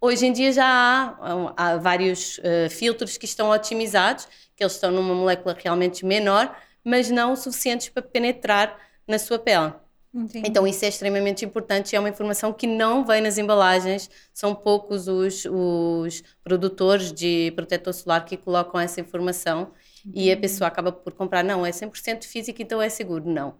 Hoje 0.00 0.26
em 0.26 0.32
dia 0.32 0.52
já 0.52 0.64
há, 0.66 1.54
há 1.56 1.76
vários 1.76 2.38
uh, 2.38 2.70
filtros 2.70 3.16
que 3.16 3.24
estão 3.24 3.50
otimizados, 3.50 4.28
que 4.54 4.62
eles 4.62 4.74
estão 4.74 4.92
numa 4.92 5.14
molécula 5.14 5.56
realmente 5.58 6.06
menor, 6.06 6.56
mas 6.84 7.10
não 7.10 7.34
suficientes 7.34 7.88
para 7.88 8.02
penetrar 8.02 8.78
na 9.08 9.18
sua 9.18 9.38
pele. 9.38 9.72
Entendi. 10.14 10.48
Então 10.48 10.66
isso 10.66 10.84
é 10.84 10.88
extremamente 10.88 11.44
importante, 11.44 11.96
é 11.96 11.98
uma 11.98 12.08
informação 12.08 12.52
que 12.52 12.66
não 12.66 13.04
vem 13.04 13.20
nas 13.20 13.36
embalagens, 13.36 14.08
são 14.32 14.54
poucos 14.54 15.08
os, 15.08 15.44
os 15.44 16.22
produtores 16.42 17.12
de 17.12 17.52
protetor 17.56 17.92
solar 17.92 18.24
que 18.24 18.36
colocam 18.36 18.80
essa 18.80 19.00
informação 19.00 19.72
e 20.12 20.30
a 20.30 20.36
pessoa 20.36 20.68
acaba 20.68 20.92
por 20.92 21.14
comprar, 21.14 21.42
não, 21.42 21.64
é 21.64 21.70
100% 21.70 22.24
físico, 22.24 22.60
então 22.60 22.80
é 22.80 22.90
seguro, 22.90 23.24
não. 23.28 23.54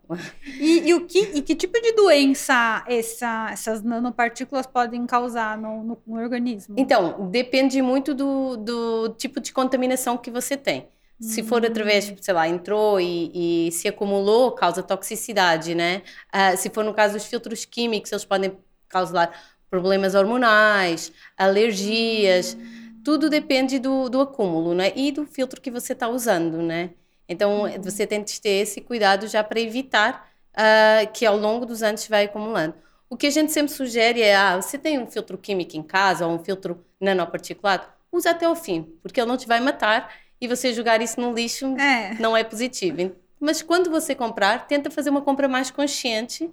E, 0.60 0.88
e, 0.90 0.94
o 0.94 1.06
que, 1.06 1.18
e 1.18 1.40
que 1.40 1.54
tipo 1.54 1.80
de 1.80 1.92
doença 1.92 2.84
essa, 2.86 3.48
essas 3.50 3.82
nanopartículas 3.82 4.66
podem 4.66 5.06
causar 5.06 5.56
no, 5.56 5.82
no, 5.82 5.98
no 6.06 6.16
organismo? 6.20 6.74
Então, 6.78 7.30
depende 7.30 7.80
muito 7.80 8.14
do, 8.14 8.58
do 8.58 9.08
tipo 9.16 9.40
de 9.40 9.52
contaminação 9.52 10.18
que 10.18 10.30
você 10.30 10.56
tem. 10.56 10.86
Se 11.20 11.42
for 11.42 11.64
através, 11.64 12.12
sei 12.20 12.34
lá, 12.34 12.48
entrou 12.48 13.00
e, 13.00 13.66
e 13.68 13.72
se 13.72 13.88
acumulou, 13.88 14.52
causa 14.52 14.82
toxicidade, 14.82 15.74
né? 15.74 16.02
Uh, 16.34 16.56
se 16.56 16.68
for 16.70 16.84
no 16.84 16.92
caso 16.92 17.14
dos 17.14 17.24
filtros 17.24 17.64
químicos, 17.64 18.10
eles 18.10 18.24
podem 18.24 18.58
causar 18.88 19.32
problemas 19.70 20.14
hormonais, 20.14 21.12
alergias, 21.36 22.56
hum. 22.58 23.00
tudo 23.04 23.30
depende 23.30 23.78
do, 23.78 24.08
do 24.08 24.20
acúmulo, 24.20 24.74
né? 24.74 24.92
E 24.94 25.10
do 25.12 25.24
filtro 25.24 25.60
que 25.60 25.70
você 25.70 25.92
está 25.92 26.08
usando, 26.08 26.58
né? 26.62 26.90
Então, 27.28 27.64
hum. 27.64 27.82
você 27.82 28.06
tem 28.06 28.22
que 28.22 28.40
ter 28.40 28.62
esse 28.62 28.80
cuidado 28.80 29.26
já 29.26 29.42
para 29.42 29.60
evitar 29.60 30.28
uh, 30.54 31.12
que 31.12 31.24
ao 31.24 31.36
longo 31.36 31.64
dos 31.64 31.82
anos 31.82 32.06
vai 32.08 32.24
acumulando. 32.24 32.74
O 33.08 33.16
que 33.16 33.26
a 33.26 33.30
gente 33.30 33.52
sempre 33.52 33.72
sugere 33.72 34.22
é, 34.22 34.34
ah, 34.34 34.60
você 34.60 34.78
tem 34.78 34.98
um 34.98 35.06
filtro 35.06 35.38
químico 35.38 35.76
em 35.76 35.82
casa 35.82 36.26
ou 36.26 36.34
um 36.34 36.38
filtro 36.38 36.84
nanoparticulado, 37.00 37.86
usa 38.10 38.30
até 38.30 38.48
o 38.48 38.56
fim, 38.56 38.82
porque 39.02 39.20
ele 39.20 39.28
não 39.28 39.36
te 39.36 39.46
vai 39.46 39.60
matar 39.60 40.12
e 40.44 40.48
você 40.48 40.72
jogar 40.72 41.00
isso 41.00 41.20
no 41.20 41.32
lixo 41.32 41.66
é. 41.78 42.14
não 42.20 42.36
é 42.36 42.44
positivo. 42.44 43.12
Mas 43.40 43.62
quando 43.62 43.90
você 43.90 44.14
comprar, 44.14 44.66
tenta 44.66 44.90
fazer 44.90 45.10
uma 45.10 45.22
compra 45.22 45.48
mais 45.48 45.70
consciente 45.70 46.50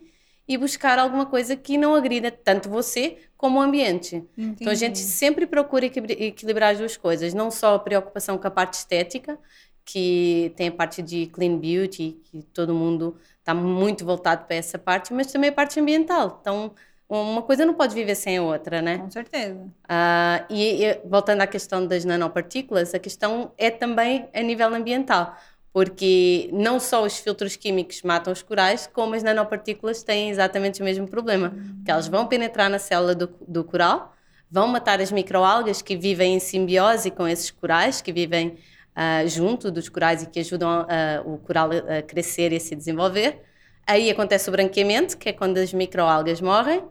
e 0.47 0.57
buscar 0.57 0.99
alguma 0.99 1.25
coisa 1.25 1.55
que 1.55 1.77
não 1.77 1.95
agrida 1.95 2.31
tanto 2.31 2.69
você 2.69 3.17
como 3.37 3.59
o 3.59 3.61
ambiente. 3.61 4.17
Entendi. 4.37 4.57
Então 4.61 4.71
a 4.71 4.75
gente 4.75 4.99
sempre 4.99 5.45
procura 5.45 5.85
equilibrar 5.85 6.71
as 6.71 6.79
duas 6.79 6.97
coisas, 6.97 7.33
não 7.33 7.51
só 7.51 7.75
a 7.75 7.79
preocupação 7.79 8.37
com 8.37 8.47
a 8.47 8.51
parte 8.51 8.73
estética, 8.73 9.37
que 9.85 10.53
tem 10.55 10.67
a 10.67 10.71
parte 10.71 11.01
de 11.01 11.27
clean 11.27 11.57
beauty, 11.57 12.19
que 12.23 12.43
todo 12.53 12.73
mundo 12.73 13.17
está 13.39 13.53
muito 13.53 14.05
voltado 14.05 14.45
para 14.45 14.55
essa 14.55 14.77
parte, 14.77 15.13
mas 15.13 15.31
também 15.31 15.49
a 15.49 15.53
parte 15.53 15.79
ambiental. 15.79 16.37
Então 16.41 16.73
uma 17.19 17.41
coisa 17.41 17.65
não 17.65 17.73
pode 17.73 17.93
viver 17.93 18.15
sem 18.15 18.37
a 18.37 18.41
outra, 18.41 18.81
né? 18.81 18.99
Com 18.99 19.11
certeza. 19.11 19.59
Uh, 19.59 20.45
e, 20.49 20.85
e, 20.85 21.01
voltando 21.03 21.41
à 21.41 21.47
questão 21.47 21.85
das 21.85 22.05
nanopartículas, 22.05 22.93
a 22.93 22.99
questão 22.99 23.51
é 23.57 23.69
também 23.69 24.29
a 24.33 24.41
nível 24.41 24.73
ambiental, 24.73 25.35
porque 25.73 26.49
não 26.53 26.79
só 26.79 27.03
os 27.03 27.17
filtros 27.17 27.57
químicos 27.57 28.01
matam 28.01 28.31
os 28.31 28.41
corais, 28.41 28.89
como 28.91 29.13
as 29.13 29.23
nanopartículas 29.23 30.03
têm 30.03 30.29
exatamente 30.29 30.81
o 30.81 30.85
mesmo 30.85 31.05
problema, 31.05 31.53
uhum. 31.53 31.81
que 31.83 31.91
elas 31.91 32.07
vão 32.07 32.27
penetrar 32.27 32.69
na 32.69 32.79
célula 32.79 33.13
do, 33.13 33.29
do 33.45 33.63
coral, 33.63 34.15
vão 34.49 34.67
matar 34.67 35.01
as 35.01 35.11
microalgas 35.11 35.81
que 35.81 35.97
vivem 35.97 36.35
em 36.35 36.39
simbiose 36.39 37.11
com 37.11 37.27
esses 37.27 37.51
corais, 37.51 38.01
que 38.01 38.13
vivem 38.13 38.57
uh, 38.95 39.27
junto 39.27 39.69
dos 39.69 39.89
corais 39.89 40.23
e 40.23 40.27
que 40.27 40.39
ajudam 40.39 40.83
uh, 40.83 41.33
o 41.33 41.37
coral 41.39 41.69
a 41.71 42.01
crescer 42.01 42.53
e 42.53 42.55
a 42.55 42.59
se 42.59 42.73
desenvolver. 42.73 43.41
Aí 43.85 44.09
acontece 44.09 44.47
o 44.47 44.51
branqueamento, 44.51 45.17
que 45.17 45.27
é 45.27 45.33
quando 45.33 45.57
as 45.57 45.73
microalgas 45.73 46.39
morrem, 46.39 46.83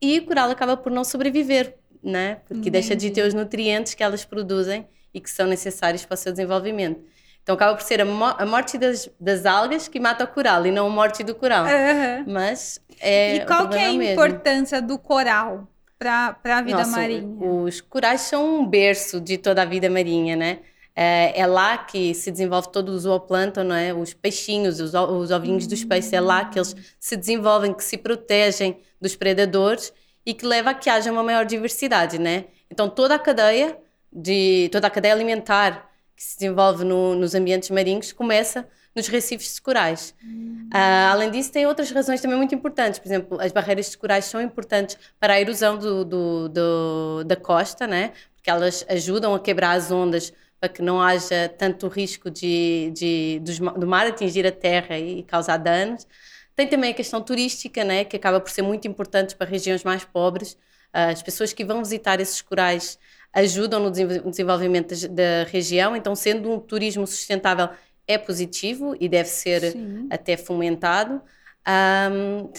e 0.00 0.18
o 0.18 0.26
coral 0.26 0.50
acaba 0.50 0.76
por 0.76 0.92
não 0.92 1.04
sobreviver, 1.04 1.76
né? 2.02 2.36
Porque 2.46 2.68
Entendi. 2.68 2.70
deixa 2.70 2.96
de 2.96 3.10
ter 3.10 3.22
os 3.26 3.34
nutrientes 3.34 3.94
que 3.94 4.02
elas 4.02 4.24
produzem 4.24 4.86
e 5.12 5.20
que 5.20 5.30
são 5.30 5.46
necessários 5.46 6.04
para 6.04 6.14
o 6.14 6.16
seu 6.16 6.32
desenvolvimento. 6.32 7.00
Então 7.42 7.54
acaba 7.54 7.76
por 7.76 7.82
ser 7.82 8.00
a, 8.00 8.04
mo 8.04 8.24
a 8.24 8.44
morte 8.44 8.76
das, 8.76 9.08
das, 9.20 9.46
algas 9.46 9.86
que 9.86 10.00
mata 10.00 10.24
o 10.24 10.26
coral 10.26 10.66
e 10.66 10.72
não 10.72 10.88
a 10.88 10.90
morte 10.90 11.22
do 11.22 11.34
coral. 11.34 11.64
Uhum. 11.64 12.24
Mas 12.26 12.80
é. 13.00 13.36
E 13.36 13.46
qual 13.46 13.68
que 13.68 13.76
é 13.76 13.86
a 13.86 13.92
mesmo. 13.92 14.02
importância 14.02 14.82
do 14.82 14.98
coral 14.98 15.68
para 15.96 16.36
a 16.44 16.62
vida 16.62 16.78
Nossa, 16.78 16.90
marinha? 16.90 17.22
Os 17.40 17.80
corais 17.80 18.22
são 18.22 18.60
um 18.60 18.66
berço 18.66 19.20
de 19.20 19.38
toda 19.38 19.62
a 19.62 19.64
vida 19.64 19.88
marinha, 19.88 20.34
né? 20.34 20.58
É, 20.98 21.38
é, 21.38 21.46
lá 21.46 21.76
que 21.76 22.14
se 22.14 22.30
desenvolve 22.30 22.72
todo 22.72 22.88
o 22.88 22.98
zooplâncton, 22.98 23.64
não 23.64 23.74
é? 23.74 23.92
Os 23.92 24.14
peixinhos, 24.14 24.80
os, 24.80 24.94
os 24.94 25.30
ovinhos 25.30 25.66
dos 25.66 25.84
peixes, 25.84 26.10
é 26.14 26.20
lá 26.20 26.46
que 26.46 26.58
eles 26.58 26.74
se 26.98 27.14
desenvolvem, 27.18 27.74
que 27.74 27.84
se 27.84 27.98
protegem 27.98 28.80
dos 28.98 29.14
predadores 29.14 29.92
e 30.24 30.32
que 30.32 30.46
leva 30.46 30.70
a 30.70 30.74
que 30.74 30.88
haja 30.88 31.12
uma 31.12 31.22
maior 31.22 31.44
diversidade, 31.44 32.18
né? 32.18 32.46
Então 32.70 32.88
toda 32.88 33.14
a 33.14 33.18
cadeia 33.18 33.78
de 34.10 34.70
toda 34.72 34.86
a 34.86 34.90
cadeia 34.90 35.12
alimentar 35.12 35.86
que 36.16 36.24
se 36.24 36.38
desenvolve 36.38 36.82
no, 36.82 37.14
nos 37.14 37.34
ambientes 37.34 37.68
marinhos 37.68 38.10
começa 38.10 38.66
nos 38.94 39.06
recifes 39.08 39.56
de 39.56 39.60
corais. 39.60 40.14
Uh, 40.24 41.10
além 41.12 41.30
disso, 41.30 41.52
tem 41.52 41.66
outras 41.66 41.90
razões 41.90 42.22
também 42.22 42.38
muito 42.38 42.54
importantes. 42.54 42.98
Por 42.98 43.06
exemplo, 43.06 43.38
as 43.38 43.52
barreiras 43.52 43.90
de 43.90 43.98
corais 43.98 44.24
são 44.24 44.40
importantes 44.40 44.96
para 45.20 45.34
a 45.34 45.40
erosão 45.40 45.76
do, 45.76 46.02
do, 46.02 46.48
do, 46.48 47.24
da 47.24 47.36
costa, 47.36 47.86
né? 47.86 48.12
porque 48.46 48.50
elas 48.50 48.86
ajudam 48.88 49.34
a 49.34 49.40
quebrar 49.40 49.72
as 49.72 49.90
ondas 49.90 50.32
para 50.66 50.68
que 50.68 50.82
não 50.82 51.00
haja 51.00 51.48
tanto 51.56 51.86
risco 51.86 52.28
de, 52.28 52.90
de, 52.92 53.40
do 53.76 53.86
mar 53.86 54.06
atingir 54.06 54.44
a 54.46 54.52
terra 54.52 54.98
e 54.98 55.22
causar 55.22 55.56
danos. 55.56 56.06
Tem 56.54 56.66
também 56.66 56.90
a 56.90 56.94
questão 56.94 57.22
turística, 57.22 57.84
né, 57.84 58.04
que 58.04 58.16
acaba 58.16 58.40
por 58.40 58.50
ser 58.50 58.62
muito 58.62 58.88
importante 58.88 59.36
para 59.36 59.48
regiões 59.48 59.84
mais 59.84 60.04
pobres. 60.04 60.58
As 60.92 61.22
pessoas 61.22 61.52
que 61.52 61.64
vão 61.64 61.82
visitar 61.84 62.20
esses 62.20 62.42
corais 62.42 62.98
ajudam 63.32 63.80
no 63.80 63.90
desenvolvimento 63.90 64.94
da 65.08 65.44
região, 65.50 65.94
então, 65.94 66.14
sendo 66.16 66.50
um 66.50 66.58
turismo 66.58 67.06
sustentável, 67.06 67.68
é 68.08 68.16
positivo 68.16 68.96
e 68.98 69.08
deve 69.08 69.28
ser 69.28 69.72
Sim. 69.72 70.06
até 70.10 70.36
fomentado. 70.36 71.20
Um, 71.68 72.50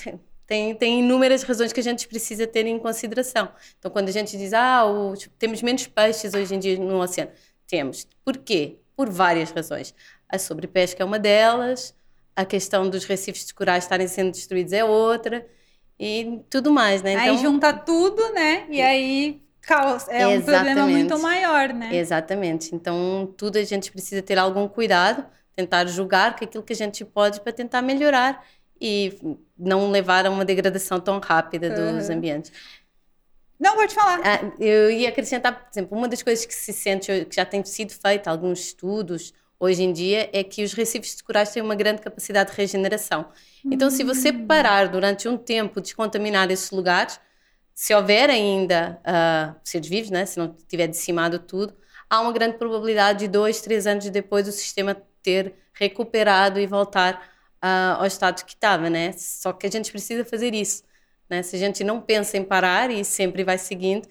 tem, 0.46 0.76
tem 0.76 1.00
inúmeras 1.00 1.44
razões 1.44 1.74
que 1.74 1.80
a 1.80 1.84
gente 1.84 2.08
precisa 2.08 2.46
ter 2.46 2.66
em 2.68 2.78
consideração. 2.78 3.50
Então, 3.80 3.90
quando 3.90 4.10
a 4.10 4.12
gente 4.12 4.38
diz, 4.38 4.54
ah, 4.54 4.86
os, 4.86 5.28
temos 5.40 5.62
menos 5.62 5.88
peixes 5.88 6.34
hoje 6.34 6.54
em 6.54 6.60
dia 6.60 6.78
no 6.78 7.02
oceano, 7.02 7.32
temos. 7.68 8.08
Porquê? 8.24 8.78
Por 8.96 9.10
várias 9.10 9.52
razões. 9.52 9.94
A 10.28 10.40
sobrepesca 10.40 11.04
é 11.04 11.06
uma 11.06 11.20
delas, 11.20 11.94
a 12.36 12.46
questão 12.46 12.90
dos 12.90 13.06
recifes 13.06 13.46
de 13.46 13.54
corais 13.54 13.84
estarem 13.84 14.08
sendo 14.08 14.32
destruídos 14.32 14.74
é 14.74 14.84
outra, 14.84 15.46
e 16.00 16.42
tudo 16.50 16.72
mais, 16.72 17.02
né? 17.02 17.14
Então, 17.14 17.24
aí 17.24 17.38
junta 17.38 17.74
tudo, 17.74 18.32
né? 18.34 18.66
E 18.70 18.82
aí 18.82 19.42
é 20.10 20.28
um 20.28 20.42
problema 20.42 20.88
muito 20.88 21.20
maior, 21.20 21.74
né? 21.74 21.96
Exatamente. 21.96 22.74
Então, 22.74 23.34
tudo 23.36 23.58
a 23.58 23.64
gente 23.64 23.92
precisa 23.92 24.22
ter 24.22 24.38
algum 24.38 24.68
cuidado, 24.68 25.26
tentar 25.56 25.86
julgar 25.88 26.36
que 26.36 26.46
aquilo 26.46 26.64
que 26.64 26.74
a 26.74 26.76
gente 26.76 27.04
pode 27.04 27.42
para 27.42 27.52
tentar 27.52 27.82
melhorar 27.82 28.46
e 28.80 29.18
não 29.58 29.90
levar 29.90 30.26
a 30.28 30.30
uma 30.30 30.46
degradação 30.46 31.00
tão 31.00 31.20
rápida 31.20 31.70
dos 31.72 32.08
uhum. 32.08 32.16
ambientes. 32.16 32.52
Não, 33.60 33.76
vou 33.76 33.88
te 33.88 33.96
falar. 33.96 34.20
Ah, 34.24 34.52
eu 34.60 34.92
ia 34.92 35.10
acrescentar, 35.10 35.54
por 35.54 35.70
exemplo, 35.72 35.98
uma 35.98 36.08
das 36.08 36.22
coisas 36.22 36.46
que 36.46 36.54
se 36.54 36.72
sente, 36.72 37.26
que 37.26 37.36
já 37.36 37.46
tem 37.46 37.64
sido 37.64 37.92
feita, 37.92 38.30
alguns 38.30 38.60
estudos 38.60 39.34
hoje 39.60 39.84
em 39.84 39.92
dia, 39.92 40.30
é 40.32 40.44
que 40.44 40.64
os 40.64 40.74
recifes 40.74 41.16
de 41.16 41.24
corais 41.24 41.52
têm 41.52 41.64
uma 41.64 41.76
grande 41.76 42.02
capacidade 42.02 42.52
de 42.52 42.58
regeneração. 42.58 43.30
Então, 43.66 43.90
se 43.90 44.04
você 44.04 44.30
hum. 44.30 44.46
parar 44.46 44.88
durante 44.88 45.28
um 45.28 45.38
tempo 45.38 45.82
de 45.82 45.88
descontaminar 45.88 46.52
esses 46.52 46.70
lugares, 46.70 47.20
se 47.74 47.94
houver 47.94 48.30
ainda 48.30 49.00
uh, 49.06 49.60
seres 49.64 49.88
vivos, 49.88 50.10
né, 50.10 50.26
se 50.26 50.38
não 50.38 50.56
tiver 50.68 50.88
decimado 50.88 51.40
tudo, 51.40 51.76
há 52.10 52.22
uma 52.22 52.32
grande 52.32 52.58
probabilidade 52.58 53.20
de 53.20 53.28
dois, 53.28 53.62
três 53.62 53.86
anos 53.88 54.10
depois 54.10 54.48
o 54.48 54.52
sistema 54.52 54.96
ter 55.22 55.54
recuperado 55.74 56.60
e 56.60 56.68
voltar 56.68 57.16
uh, 57.64 58.00
ao 58.00 58.06
estado 58.06 58.44
que 58.46 58.54
estava, 58.54 58.90
né? 58.90 59.12
Só 59.14 59.54
que 59.54 59.68
a 59.68 59.70
gente 59.70 59.92
precisa 59.92 60.24
fazer 60.24 60.54
isso. 60.54 60.84
Né? 61.30 61.42
Se 61.44 61.56
a 61.56 61.60
gente 61.60 61.84
não 61.84 62.02
pensa 62.02 62.38
em 62.38 62.44
parar 62.44 62.90
e 62.90 63.04
sempre 63.04 63.44
vai 63.44 63.58
seguindo, 63.58 64.08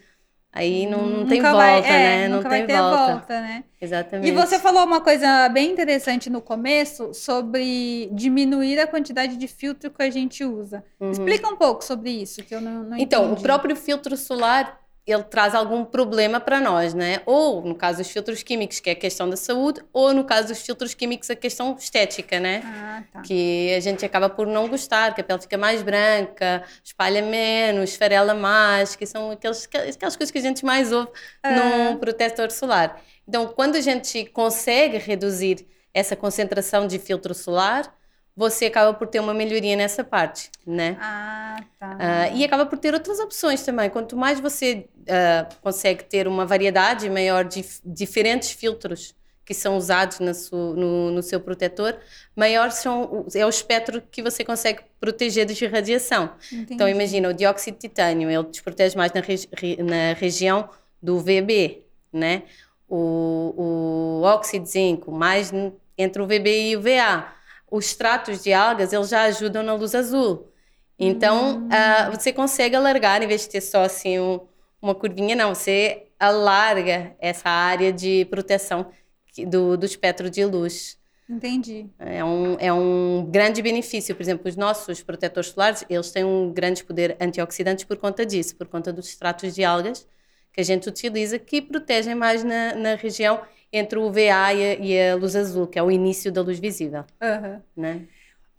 aí 0.53 0.87
não, 0.87 1.07
não 1.07 1.27
tem 1.27 1.41
volta, 1.41 1.57
vai, 1.57 1.79
é, 1.81 1.83
né? 1.83 2.29
Não 2.29 2.43
tem 2.43 2.67
volta. 2.67 3.13
volta. 3.13 3.41
né? 3.41 3.65
Exatamente. 3.81 4.29
E 4.29 4.33
você 4.33 4.59
falou 4.59 4.85
uma 4.85 5.01
coisa 5.01 5.49
bem 5.49 5.71
interessante 5.71 6.31
no 6.31 6.41
começo 6.41 7.13
sobre 7.15 8.09
diminuir 8.13 8.79
a 8.81 8.87
quantidade 8.87 9.37
de 9.37 9.47
filtro 9.49 9.91
que 9.91 10.03
a 10.03 10.11
gente 10.11 10.45
usa. 10.45 10.85
Uhum. 11.01 11.11
Explica 11.11 11.49
um 11.49 11.57
pouco 11.57 11.85
sobre 11.85 12.11
isso, 12.11 12.43
que 12.43 12.55
eu 12.55 12.61
não, 12.61 12.85
não 12.85 12.97
Então, 12.99 13.25
entendi. 13.25 13.41
o 13.41 13.43
próprio 13.43 13.77
filtro 13.77 14.17
solar 14.17 14.81
ele 15.07 15.23
traz 15.23 15.55
algum 15.55 15.85
problema 15.85 16.41
para 16.41 16.59
nós, 16.59 16.93
né? 16.93 17.21
Ou 17.25 17.63
no 17.63 17.77
caso 17.77 17.99
dos 17.99 18.11
filtros 18.11 18.43
químicos, 18.43 18.81
que 18.81 18.91
é 18.91 18.93
a 18.93 18.97
questão 18.97 19.31
da 19.31 19.37
saúde, 19.37 19.81
ou 19.93 20.13
no 20.13 20.25
caso 20.25 20.49
dos 20.49 20.61
filtros 20.61 20.95
químicos, 20.95 21.31
a 21.31 21.37
questão 21.37 21.77
estética, 21.79 22.41
né? 22.41 22.63
Ah, 22.65 23.03
tá. 23.13 23.23
Que 23.23 23.73
a 23.75 23.81
gente 23.81 24.05
acaba 24.05 24.29
por 24.29 24.49
não 24.49 24.69
gostar, 24.69 25.15
que 25.15 25.21
a 25.21 25.25
pele 25.25 25.41
fica 25.41 25.57
mais 25.57 25.81
branca, 25.81 26.65
espalha 26.83 27.23
menos, 27.23 27.91
esfarela 27.91 28.35
mais, 28.35 28.97
que 28.97 29.07
são 29.07 29.31
aqueles, 29.31 29.69
aquelas 29.95 30.17
coisas 30.17 30.31
que 30.33 30.39
a 30.39 30.43
gente 30.43 30.65
mais 30.65 30.91
ouve 30.91 31.11
ah. 31.41 31.51
num 31.53 31.97
protetor 31.99 32.51
solar. 32.51 33.01
Então, 33.29 33.47
quando 33.47 33.77
a 33.77 33.81
gente 33.81 34.25
consegue 34.27 34.99
reduzir 34.99 35.67
essa 35.95 36.17
concentração 36.17 36.87
de 36.87 36.99
filtro 36.99 37.33
solar, 37.33 37.96
você 38.37 38.67
acaba 38.67 38.93
por 38.93 39.07
ter 39.07 39.19
uma 39.19 39.33
melhoria 39.33 39.75
nessa 39.75 40.05
parte, 40.05 40.51
né? 40.67 40.99
Ah, 41.01 41.57
tá. 41.79 41.97
Uh, 41.97 42.37
e 42.37 42.45
acaba 42.45 42.67
por 42.67 42.79
ter 42.79 42.93
outras 42.93 43.19
opções 43.19 43.63
também. 43.63 43.89
Quanto 43.89 44.15
mais 44.15 44.39
você 44.39 44.87
uh, 45.01 45.55
consegue 45.63 46.05
ter 46.05 46.29
uma 46.29 46.45
variedade 46.45 47.09
maior 47.09 47.45
de 47.45 47.65
diferentes 47.83 48.51
filtros 48.51 49.15
que 49.43 49.55
são 49.55 49.77
usados 49.77 50.19
su, 50.37 50.57
no, 50.57 51.13
no, 51.13 51.23
seu 51.23 51.41
protetor, 51.41 51.97
maior 52.35 52.73
são, 52.73 53.25
é 53.33 53.47
o 53.47 53.49
espectro 53.49 54.03
que 54.11 54.21
você 54.21 54.45
consegue 54.45 54.81
proteger 55.01 55.47
de 55.47 55.67
radiação. 55.67 56.33
Entendi. 56.53 56.75
Então, 56.75 56.89
imagina, 56.89 57.29
o 57.29 57.33
dióxido 57.33 57.75
de 57.75 57.81
titânio, 57.83 58.29
ele 58.29 58.45
te 58.45 58.61
protege 58.61 58.97
mais 58.97 59.13
na, 59.13 59.21
na 59.21 60.13
região 60.15 60.69
do 61.01 61.21
VB, 61.21 61.85
né? 62.13 62.43
O, 62.89 63.55
o 63.57 64.23
óxido 64.23 64.65
de 64.65 64.71
zinco, 64.73 65.13
mais 65.13 65.53
entre 65.97 66.21
o 66.21 66.27
VB 66.27 66.71
e 66.71 66.77
o 66.77 66.83
VA 66.83 67.36
os 67.71 67.95
tratos 67.95 68.43
de 68.43 68.53
algas 68.53 68.93
eles 68.93 69.09
já 69.09 69.23
ajudam 69.23 69.63
na 69.63 69.75
luz 69.75 69.95
azul. 69.95 70.49
Então, 70.99 71.59
hum. 71.59 71.69
uh, 71.69 72.11
você 72.11 72.33
consegue 72.33 72.75
alargar, 72.75 73.23
em 73.23 73.27
vez 73.27 73.43
de 73.43 73.51
ter 73.51 73.61
só 73.61 73.85
assim 73.85 74.19
um, 74.19 74.41
uma 74.81 74.95
curvinha, 74.95 75.37
não, 75.37 75.55
você 75.55 76.07
alarga 76.19 77.15
essa 77.21 77.49
área 77.49 77.93
de 77.93 78.25
proteção 78.27 78.91
do, 79.47 79.77
do 79.77 79.85
espectro 79.85 80.31
de 80.31 80.45
luz. 80.45 80.99
Entendi. 81.29 81.91
É 81.99 82.25
um, 82.25 82.57
é 82.59 82.73
um 82.73 83.27
grande 83.29 83.61
benefício. 83.61 84.15
Por 84.15 84.23
exemplo, 84.23 84.49
os 84.49 84.57
nossos 84.57 85.03
protetores 85.03 85.51
solares, 85.51 85.85
eles 85.91 86.11
têm 86.11 86.25
um 86.25 86.53
grande 86.53 86.85
poder 86.85 87.17
antioxidante 87.21 87.85
por 87.85 87.97
conta 87.97 88.25
disso, 88.25 88.57
por 88.57 88.69
conta 88.69 88.93
dos 88.93 89.09
extratos 89.09 89.55
de 89.55 89.65
algas 89.65 90.07
que 90.53 90.61
a 90.61 90.65
gente 90.65 90.89
utiliza, 90.89 91.39
que 91.39 91.61
protegem 91.61 92.15
mais 92.15 92.43
na, 92.43 92.75
na 92.75 92.95
região 92.95 93.43
entre 93.77 93.99
o 93.99 94.11
VA 94.11 94.21
e 94.21 94.31
a, 94.31 94.75
e 94.75 95.11
a, 95.11 95.15
luz 95.15 95.37
azul, 95.37 95.67
que 95.67 95.79
é 95.79 95.83
o 95.83 95.91
início 95.91 96.33
da 96.33 96.43
luz 96.43 96.59
visível. 96.59 97.05
Uhum. 97.21 97.61
Né? 97.77 98.07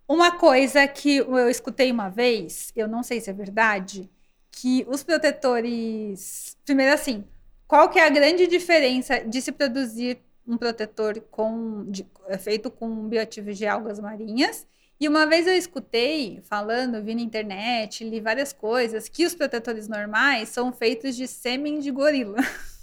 Uma 0.06 0.32
coisa 0.32 0.86
que 0.86 1.18
eu 1.18 1.50
escutei 1.50 1.90
uma 1.92 2.08
vez, 2.08 2.72
eu 2.74 2.88
não 2.88 3.02
sei 3.02 3.20
se 3.20 3.28
é 3.28 3.32
verdade, 3.32 4.08
que 4.50 4.86
os 4.88 5.02
protetores. 5.04 6.56
Primeiro, 6.64 6.94
assim, 6.94 7.24
qual 7.66 7.88
que 7.88 7.98
é 7.98 8.06
a 8.06 8.08
grande 8.08 8.46
diferença 8.46 9.20
de 9.20 9.42
se 9.42 9.52
produzir 9.52 10.18
um 10.46 10.56
protetor 10.56 11.20
com, 11.30 11.84
de, 11.90 12.06
é 12.26 12.38
feito 12.38 12.70
com 12.70 13.08
bioativos 13.08 13.58
de 13.58 13.66
algas 13.66 14.00
marinhas? 14.00 14.66
E 15.00 15.06
uma 15.06 15.26
vez 15.26 15.46
eu 15.46 15.54
escutei 15.54 16.40
falando, 16.42 17.02
vi 17.04 17.14
na 17.14 17.20
internet, 17.20 18.02
li 18.02 18.20
várias 18.20 18.52
coisas, 18.52 19.08
que 19.08 19.24
os 19.24 19.34
protetores 19.34 19.86
normais 19.86 20.48
são 20.48 20.72
feitos 20.72 21.14
de 21.14 21.28
sêmen 21.28 21.78
de 21.78 21.90
gorila. 21.90 22.38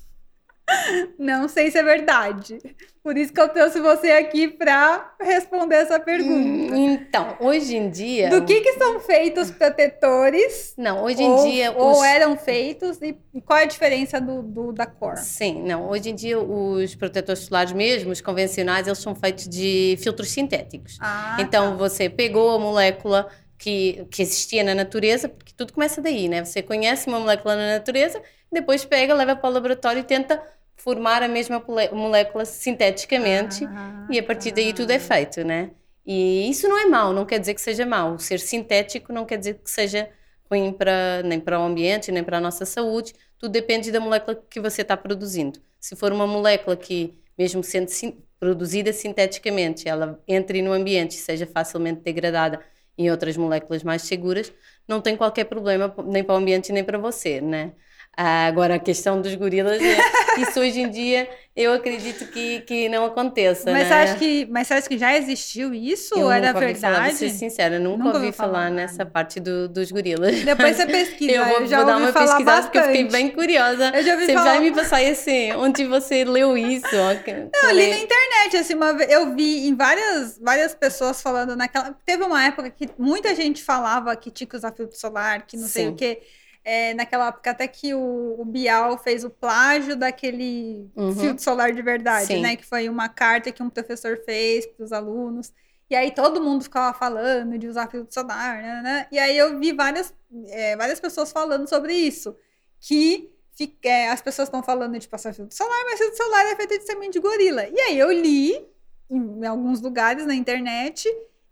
Não 1.17 1.47
sei 1.47 1.69
se 1.69 1.77
é 1.77 1.83
verdade. 1.83 2.57
Por 3.03 3.17
isso 3.17 3.31
que 3.31 3.39
eu 3.39 3.47
trouxe 3.49 3.79
você 3.79 4.11
aqui 4.11 4.47
para 4.47 5.13
responder 5.21 5.75
essa 5.75 5.99
pergunta. 5.99 6.75
Então, 6.75 7.37
hoje 7.39 7.75
em 7.75 7.89
dia. 7.89 8.29
Do 8.29 8.43
que, 8.43 8.61
que 8.61 8.73
são 8.73 8.99
feitos 8.99 9.51
protetores? 9.51 10.73
Não, 10.75 11.03
hoje 11.03 11.21
em 11.21 11.29
ou, 11.29 11.45
dia. 11.47 11.71
Ou 11.71 12.03
eram 12.03 12.35
feitos 12.35 12.99
e 13.01 13.15
qual 13.41 13.59
é 13.59 13.63
a 13.63 13.67
diferença 13.67 14.19
do, 14.19 14.41
do, 14.41 14.71
da 14.73 14.87
cor? 14.87 15.17
Sim, 15.17 15.61
não. 15.61 15.87
Hoje 15.87 16.09
em 16.09 16.15
dia, 16.15 16.39
os 16.39 16.95
protetores 16.95 17.43
solares, 17.43 17.73
mesmo 17.73 18.11
os 18.11 18.21
convencionais, 18.21 18.87
eles 18.87 18.99
são 18.99 19.13
feitos 19.13 19.47
de 19.47 19.95
filtros 20.01 20.29
sintéticos. 20.29 20.97
Ah, 20.99 21.37
então, 21.39 21.71
tá. 21.71 21.77
você 21.77 22.09
pegou 22.09 22.55
a 22.55 22.59
molécula 22.59 23.29
que, 23.57 24.05
que 24.09 24.21
existia 24.21 24.63
na 24.63 24.73
natureza, 24.75 25.29
porque 25.29 25.53
tudo 25.55 25.73
começa 25.73 26.01
daí, 26.01 26.27
né? 26.27 26.43
Você 26.43 26.61
conhece 26.61 27.07
uma 27.07 27.19
molécula 27.19 27.55
na 27.55 27.73
natureza, 27.73 28.21
depois 28.55 28.83
pega, 28.83 29.13
leva 29.13 29.35
para 29.35 29.49
o 29.49 29.53
laboratório 29.53 29.99
e 29.99 30.03
tenta 30.03 30.41
formar 30.75 31.21
a 31.21 31.27
mesma 31.27 31.63
molécula 31.91 32.45
sinteticamente 32.45 33.65
ah, 33.65 34.07
e 34.09 34.19
a 34.19 34.23
partir 34.23 34.51
daí 34.51 34.73
tudo 34.73 34.91
é 34.91 34.99
feito, 34.99 35.43
né? 35.43 35.71
E 36.05 36.49
isso 36.49 36.67
não 36.67 36.77
é 36.77 36.85
mau, 36.85 37.13
não 37.13 37.25
quer 37.25 37.39
dizer 37.39 37.53
que 37.53 37.61
seja 37.61 37.85
mau. 37.85 38.19
Ser 38.19 38.39
sintético 38.39 39.11
não 39.11 39.25
quer 39.25 39.37
dizer 39.37 39.55
que 39.55 39.69
seja 39.69 40.09
ruim 40.49 40.71
para, 40.71 41.23
nem 41.23 41.39
para 41.39 41.59
o 41.59 41.63
ambiente, 41.63 42.11
nem 42.11 42.23
para 42.23 42.37
a 42.37 42.41
nossa 42.41 42.65
saúde. 42.65 43.13
Tudo 43.39 43.51
depende 43.51 43.91
da 43.91 43.99
molécula 43.99 44.41
que 44.49 44.59
você 44.59 44.83
está 44.83 44.95
produzindo. 44.95 45.59
Se 45.79 45.95
for 45.95 46.11
uma 46.11 46.27
molécula 46.27 46.75
que, 46.75 47.19
mesmo 47.37 47.63
sendo 47.63 47.89
sin 47.89 48.17
produzida 48.39 48.93
sinteticamente, 48.93 49.87
ela 49.87 50.21
entre 50.27 50.61
no 50.61 50.71
ambiente 50.71 51.13
e 51.13 51.19
seja 51.19 51.47
facilmente 51.47 52.01
degradada 52.01 52.59
em 52.97 53.09
outras 53.09 53.35
moléculas 53.35 53.83
mais 53.83 54.03
seguras, 54.03 54.53
não 54.87 55.01
tem 55.01 55.17
qualquer 55.17 55.45
problema 55.45 55.93
nem 56.05 56.23
para 56.23 56.35
o 56.35 56.37
ambiente 56.37 56.71
nem 56.71 56.83
para 56.83 56.97
você, 56.97 57.41
né? 57.41 57.71
Ah, 58.17 58.47
agora, 58.47 58.75
a 58.75 58.79
questão 58.79 59.21
dos 59.21 59.35
gorilas, 59.35 59.81
é, 59.81 59.97
isso 60.41 60.59
hoje 60.59 60.79
em 60.81 60.89
dia 60.89 61.27
eu 61.55 61.71
acredito 61.71 62.27
que, 62.27 62.59
que 62.61 62.89
não 62.89 63.05
aconteça. 63.05 63.71
Mas, 63.71 63.83
né? 63.83 63.85
você 63.87 63.93
acha 63.93 64.15
que, 64.15 64.45
mas 64.51 64.67
você 64.67 64.73
acha 64.73 64.89
que 64.89 64.97
já 64.97 65.15
existiu 65.17 65.73
isso? 65.73 66.13
Eu 66.13 66.29
Era 66.29 66.51
verdade? 66.51 66.79
Falar, 66.79 67.07
vou 67.07 67.15
ser 67.15 67.29
sincera, 67.29 67.79
nunca, 67.79 68.03
Nunca 68.03 68.17
ouvi 68.17 68.31
falar, 68.33 68.51
falar 68.53 68.69
nessa 68.71 69.05
parte 69.05 69.39
do, 69.39 69.69
dos 69.69 69.89
gorilas. 69.89 70.43
Depois 70.43 70.75
você 70.75 70.85
pesquisa. 70.87 71.31
Eu 71.31 71.45
vou, 71.45 71.65
já 71.65 71.77
vou 71.77 71.85
dar 71.85 71.97
uma 71.97 72.11
pesquisada 72.11 72.63
porque 72.63 72.77
eu 72.77 72.83
fiquei 72.83 73.03
bastante. 73.05 73.23
bem 73.23 73.31
curiosa. 73.31 73.91
Eu 73.95 74.03
já 74.03 74.13
ouvi 74.13 74.25
Você 74.25 74.33
falar. 74.33 74.51
vai 74.51 74.59
me 74.59 74.71
passar 74.73 75.01
assim, 75.01 75.53
onde 75.53 75.85
você 75.85 76.25
leu 76.25 76.57
isso? 76.57 76.93
Não, 76.93 77.69
eu 77.69 77.75
li 77.75 77.87
na 77.87 77.97
internet, 77.99 78.57
assim, 78.57 78.73
uma 78.73 78.91
eu 79.03 79.33
vi 79.33 79.67
em 79.67 79.75
várias, 79.75 80.37
várias 80.37 80.75
pessoas 80.75 81.21
falando 81.21 81.55
naquela. 81.55 81.95
Teve 82.05 82.23
uma 82.23 82.43
época 82.43 82.69
que 82.69 82.89
muita 82.97 83.33
gente 83.33 83.63
falava 83.63 84.13
que 84.15 84.29
tinha 84.29 84.47
que 84.47 84.55
usar 84.57 84.73
filtro 84.73 84.97
solar, 84.97 85.45
que 85.45 85.55
não 85.55 85.67
sei 85.67 85.85
Sim. 85.85 85.91
o 85.91 85.95
quê. 85.95 86.21
É, 86.67 86.95
naquela 86.95 87.27
época, 87.27 87.51
até 87.51 87.67
que 87.67 87.93
o, 87.93 88.35
o 88.39 88.43
Bial 88.43 88.97
fez 88.97 89.23
o 89.23 89.29
plágio 89.29 89.95
daquele 89.95 90.89
Uhum. 90.95 91.15
filtro 91.15 91.43
solar 91.43 91.71
de 91.71 91.81
verdade, 91.83 92.25
Sim. 92.25 92.41
né? 92.41 92.55
Que 92.55 92.65
foi 92.65 92.89
uma 92.89 93.07
carta 93.07 93.51
que 93.51 93.61
um 93.61 93.69
professor 93.69 94.17
fez 94.25 94.65
para 94.65 94.83
os 94.83 94.91
alunos. 94.91 95.53
E 95.87 95.95
aí 95.95 96.09
todo 96.09 96.41
mundo 96.41 96.63
ficava 96.63 96.97
falando 96.97 97.55
de 97.59 97.67
usar 97.67 97.87
filtro 97.91 98.11
solar, 98.11 98.63
né? 98.63 98.81
né? 98.81 99.07
E 99.11 99.19
aí 99.19 99.37
eu 99.37 99.59
vi 99.59 99.71
várias, 99.73 100.11
é, 100.47 100.75
várias 100.75 100.99
pessoas 100.99 101.31
falando 101.31 101.67
sobre 101.69 101.93
isso. 101.93 102.35
Que 102.79 103.31
fi- 103.55 103.77
é, 103.83 104.09
as 104.09 104.19
pessoas 104.19 104.47
estão 104.47 104.63
falando 104.63 104.97
de 104.97 105.07
passar 105.07 105.35
filtro 105.35 105.55
solar, 105.55 105.83
mas 105.85 105.99
filtro 105.99 106.17
solar 106.17 106.47
é 106.47 106.55
feito 106.55 106.79
de 106.79 106.85
semente 106.87 107.11
de 107.13 107.19
gorila. 107.19 107.67
E 107.67 107.79
aí 107.79 107.99
eu 107.99 108.11
li 108.11 108.67
em 109.07 109.45
alguns 109.45 109.81
lugares 109.81 110.25
na 110.25 110.33
internet 110.33 111.07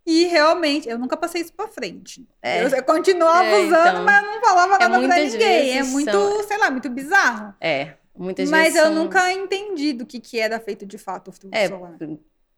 e 0.06 0.26
realmente 0.26 0.88
eu 0.90 0.98
nunca 1.00 1.16
passei 1.18 1.42
isso 1.42 1.54
pra 1.54 1.68
frente. 1.68 2.28
É. 2.42 2.64
Eu, 2.64 2.70
eu 2.70 2.84
continuava 2.84 3.46
É, 3.46 3.60
usando, 3.66 3.88
então, 3.90 4.04
mas 4.04 4.24
eu 4.26 4.32
não 4.32 4.42
falava 4.42 4.72
nada 4.78 4.90
pra 4.90 5.00
muitas 5.00 5.32
ninguém. 5.34 5.78
É 5.78 5.84
muito, 5.84 6.12
são- 6.12 6.44
sei 6.44 6.58
lá, 6.58 6.70
muito 6.72 6.90
bizarro. 6.90 7.54
É, 7.62 7.94
muitas 8.18 8.50
mas 8.50 8.64
vezes 8.74 8.80
eu 8.80 8.86
são- 8.86 8.96
nunca 8.96 9.32
entendi 9.32 9.94
do 9.94 10.06
que, 10.06 10.20
que 10.20 10.40
era 10.40 10.60
feito 10.60 10.86
de 10.86 10.98
fato 10.98 11.30
o 11.30 11.32
filtro 11.32 11.58
É, 11.58 11.68
solar. 11.68 11.96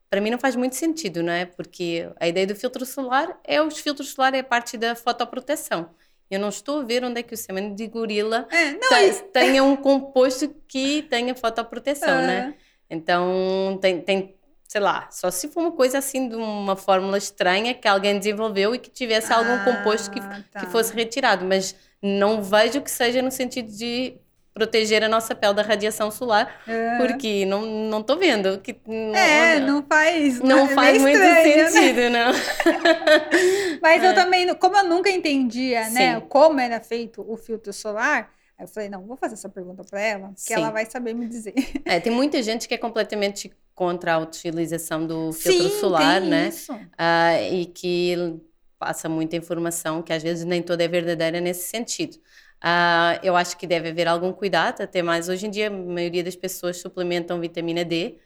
para 0.09 0.21
mim 0.21 0.29
não 0.31 0.39
faz 0.39 0.55
muito 0.55 0.75
sentido, 0.75 1.21
não 1.21 1.33
é? 1.33 1.45
Porque 1.45 2.09
a 2.19 2.27
ideia 2.27 2.47
do 2.47 2.55
filtro 2.55 2.85
solar 2.85 3.39
é 3.43 3.61
os 3.61 3.77
filtros 3.79 4.09
solares 4.09 4.39
é 4.39 4.43
parte 4.43 4.77
da 4.77 4.95
fotoproteção. 4.95 5.89
Eu 6.31 6.39
não 6.39 6.49
estou 6.49 6.79
a 6.79 6.83
ver 6.83 7.03
onde 7.03 7.19
é 7.19 7.23
que 7.23 7.35
o 7.35 7.37
semente 7.37 7.75
de 7.75 7.85
gorila 7.87 8.47
É, 8.49 8.71
não, 8.71 8.89
te- 8.89 9.07
isso- 9.09 9.23
tenha 9.25 9.63
um 9.63 9.75
composto 9.75 10.49
que 10.67 11.03
tenha 11.03 11.35
fotoproteção, 11.35 12.09
Ah. 12.09 12.21
né? 12.21 12.55
Então, 12.89 13.79
tem, 13.81 13.99
tem, 13.99 14.34
sei 14.75 14.81
lá, 14.81 15.07
só 15.09 15.31
se 15.31 15.47
for 15.47 15.61
uma 15.61 15.71
coisa 15.71 15.99
assim 15.99 16.27
de 16.27 16.35
uma 16.35 16.75
fórmula 16.75 17.17
estranha 17.17 17.73
que 17.73 17.87
alguém 17.87 18.19
desenvolveu 18.19 18.75
e 18.75 18.77
que 18.77 18.89
tivesse 18.89 19.31
algum 19.31 19.53
Ah, 19.53 19.63
composto 19.63 20.11
que, 20.11 20.19
tá. 20.19 20.59
que 20.59 20.65
fosse 20.65 20.93
retirado, 20.93 21.45
mas 21.45 21.73
não 22.03 22.43
vejo 22.43 22.81
que 22.81 22.91
seja 22.91 23.21
no 23.21 23.31
sentido 23.31 23.71
de 23.71 24.17
proteger 24.53 25.01
a 25.01 25.07
nossa 25.07 25.33
pele 25.33 25.53
da 25.53 25.61
radiação 25.61 26.11
solar, 26.11 26.61
É. 26.67 26.97
porque 26.97 27.45
não 27.45 27.61
não 27.61 28.01
estou 28.01 28.17
vendo 28.17 28.59
que 28.59 28.75
É, 29.13 29.61
não 29.61 29.81
faz. 29.81 30.41
não 30.41 30.65
é 30.65 30.67
faz 30.75 31.01
muito 31.01 31.17
estranho, 31.17 31.57
né? 31.57 31.69
sentido, 31.69 32.09
não. 32.09 32.31
Mas 33.81 34.03
É. 34.03 34.09
eu 34.09 34.13
também, 34.13 34.53
como 34.55 34.75
eu 34.77 34.83
nunca 34.83 35.09
entendia, 35.09 35.89
né, 35.89 36.15
Sim. 36.15 36.19
como 36.27 36.59
era 36.59 36.81
feito 36.81 37.23
o 37.25 37.37
filtro 37.37 37.71
solar, 37.71 38.29
aí 38.57 38.65
eu 38.65 38.67
falei, 38.67 38.89
não, 38.89 39.05
vou 39.05 39.17
fazer 39.17 39.33
essa 39.33 39.49
pergunta 39.49 39.83
para 39.83 39.99
ela, 39.99 40.29
que 40.29 40.35
Sim. 40.35 40.53
ela 40.53 40.71
vai 40.71 40.85
saber 40.85 41.13
me 41.13 41.27
dizer. 41.27 41.53
É, 41.85 41.99
tem 41.99 42.11
muita 42.11 42.41
gente 42.41 42.67
que 42.67 42.73
é 42.73 42.77
completamente 42.77 43.51
contra 43.73 44.13
a 44.13 44.17
utilização 44.17 45.05
do 45.05 45.31
filtro 45.33 45.69
Sim, 45.69 45.79
solar, 45.79 46.21
né? 46.21 46.47
Isso. 46.47 46.73
Ah, 46.97 47.41
e 47.41 47.65
que 47.65 48.39
passa 48.79 49.09
muita 49.09 49.35
informação 49.35 50.01
que 50.01 50.13
às 50.13 50.23
vezes 50.23 50.45
nem 50.45 50.61
toda 50.61 50.83
é 50.83 50.87
verdadeira 50.87 51.41
nesse 51.41 51.67
sentido. 51.67 52.17
Ah, 52.61 53.19
eu 53.21 53.35
acho 53.35 53.57
que 53.57 53.67
deve 53.67 53.89
haver 53.89 54.07
algum 54.07 54.31
cuidado, 54.31 54.81
até 54.81 55.01
mais 55.01 55.29
hoje 55.29 55.45
em 55.47 55.49
dia 55.49 55.67
a 55.67 55.71
maioria 55.71 56.23
das 56.23 56.35
pessoas 56.35 56.77
suplementam 56.77 57.39
vitamina 57.39 57.83
D. 57.83 58.17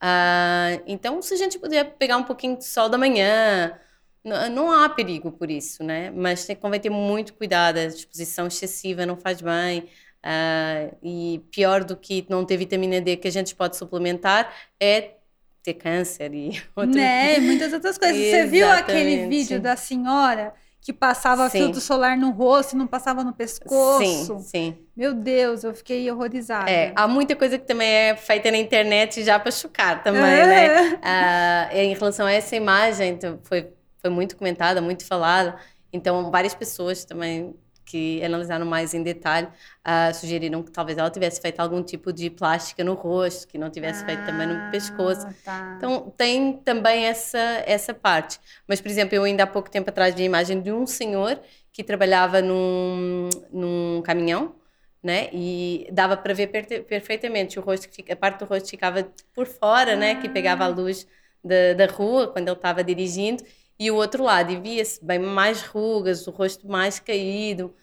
Ah, 0.00 0.80
então, 0.86 1.20
se 1.22 1.34
a 1.34 1.36
gente 1.36 1.58
puder 1.58 1.96
pegar 1.96 2.16
um 2.16 2.24
pouquinho 2.24 2.56
de 2.56 2.64
sol 2.64 2.88
da 2.88 2.98
manhã, 2.98 3.78
n- 4.26 4.48
não 4.50 4.72
há 4.72 4.88
perigo 4.88 5.32
por 5.32 5.50
isso, 5.50 5.82
né? 5.84 6.10
Mas 6.10 6.44
tem, 6.46 6.56
convém 6.56 6.80
ter 6.80 6.90
muito 6.90 7.34
cuidado, 7.34 7.78
a 7.78 7.84
exposição 7.84 8.46
excessiva 8.46 9.06
não 9.06 9.16
faz 9.16 9.40
bem. 9.40 9.88
Ah, 10.22 10.90
e 11.02 11.40
pior 11.52 11.84
do 11.84 11.96
que 11.96 12.26
não 12.28 12.44
ter 12.44 12.56
vitamina 12.56 13.00
D 13.00 13.16
que 13.16 13.28
a 13.28 13.30
gente 13.30 13.54
pode 13.54 13.76
suplementar 13.76 14.52
é 14.80 15.14
ter 15.62 15.74
câncer 15.74 16.34
e 16.34 16.50
outro 16.76 16.92
Né, 16.92 17.38
muitas 17.40 17.72
outras 17.72 17.96
coisas. 17.98 18.16
Você 18.16 18.44
viu 18.46 18.68
aquele 18.70 19.28
vídeo 19.28 19.60
da 19.60 19.76
senhora 19.76 20.54
que 20.80 20.92
passava 20.92 21.48
Sim. 21.48 21.58
filtro 21.58 21.80
solar 21.80 22.16
no 22.16 22.30
rosto 22.30 22.74
e 22.74 22.76
não 22.78 22.86
passava 22.86 23.24
no 23.24 23.32
pescoço? 23.32 24.36
Sim, 24.36 24.38
sim. 24.40 24.78
Meu 24.96 25.12
Deus, 25.12 25.62
eu 25.64 25.74
fiquei 25.74 26.10
horrorizada. 26.10 26.70
É, 26.70 26.92
há 26.96 27.06
muita 27.06 27.36
coisa 27.36 27.58
que 27.58 27.66
também 27.66 27.88
é 27.88 28.16
feita 28.16 28.50
na 28.50 28.56
internet 28.56 29.22
já 29.24 29.38
para 29.38 29.50
chocar 29.50 30.02
também, 30.02 30.22
É. 30.22 30.46
né? 30.46 30.98
Ah, 31.02 31.68
em 31.72 31.92
relação 31.94 32.26
a 32.26 32.32
essa 32.32 32.56
imagem, 32.56 33.10
então, 33.10 33.38
foi, 33.44 33.72
foi 34.06 34.08
muito 34.10 34.36
comentada, 34.36 34.80
muito 34.80 35.04
falada. 35.04 35.58
Então, 35.92 36.30
várias 36.30 36.54
pessoas 36.54 37.04
também 37.04 37.54
que 37.84 38.22
analisaram 38.24 38.66
mais 38.66 38.94
em 38.94 39.02
detalhe 39.02 39.48
ah, 39.84 40.12
sugeriram 40.12 40.62
que 40.62 40.72
talvez 40.72 40.98
ela 40.98 41.08
tivesse 41.10 41.40
feito 41.40 41.60
algum 41.60 41.82
tipo 41.82 42.12
de 42.12 42.28
plástica 42.30 42.82
no 42.82 42.94
rosto, 42.94 43.46
que 43.46 43.56
não 43.58 43.70
tivesse 43.70 44.04
feito 44.04 44.24
também 44.24 44.46
no 44.48 44.60
pescoço. 44.70 45.26
Ah, 45.26 45.32
tá. 45.44 45.74
Então 45.76 46.10
tem 46.16 46.58
também 46.64 47.04
essa, 47.06 47.38
essa 47.66 47.94
parte. 47.94 48.40
Mas, 48.66 48.80
por 48.80 48.90
exemplo, 48.90 49.14
eu 49.14 49.24
ainda 49.24 49.44
há 49.44 49.46
pouco 49.46 49.70
tempo 49.70 49.88
atrás 49.90 50.14
vi 50.14 50.22
a 50.22 50.26
imagem 50.26 50.60
de 50.60 50.72
um 50.72 50.86
senhor 50.86 51.40
que 51.72 51.84
trabalhava 51.84 52.42
num, 52.42 53.28
num 53.52 54.02
caminhão, 54.02 54.54
né? 55.02 55.28
E 55.32 55.88
dava 55.92 56.16
para 56.16 56.34
ver 56.34 56.48
per- 56.48 56.84
perfeitamente 56.84 57.58
o 57.58 57.62
rosto, 57.62 57.88
a 58.10 58.16
parte 58.16 58.40
do 58.40 58.44
rosto 58.46 58.68
ficava 58.68 59.06
por 59.34 59.46
fora, 59.46 59.94
né? 59.96 60.16
Que 60.16 60.28
pegava 60.28 60.64
a 60.64 60.68
luz 60.68 61.06
da, 61.44 61.74
da 61.74 61.86
rua 61.92 62.28
quando 62.32 62.48
ele 62.48 62.56
estava 62.56 62.82
dirigindo. 62.82 63.44
E 63.78 63.90
o 63.90 63.96
outro 63.96 64.22
lado, 64.24 64.52
e 64.52 64.56
via-se 64.60 65.04
bem 65.04 65.18
mais 65.18 65.62
rugas, 65.62 66.26
o 66.26 66.30
rosto 66.30 66.66
mais 66.68 66.98
caído. 67.00 67.74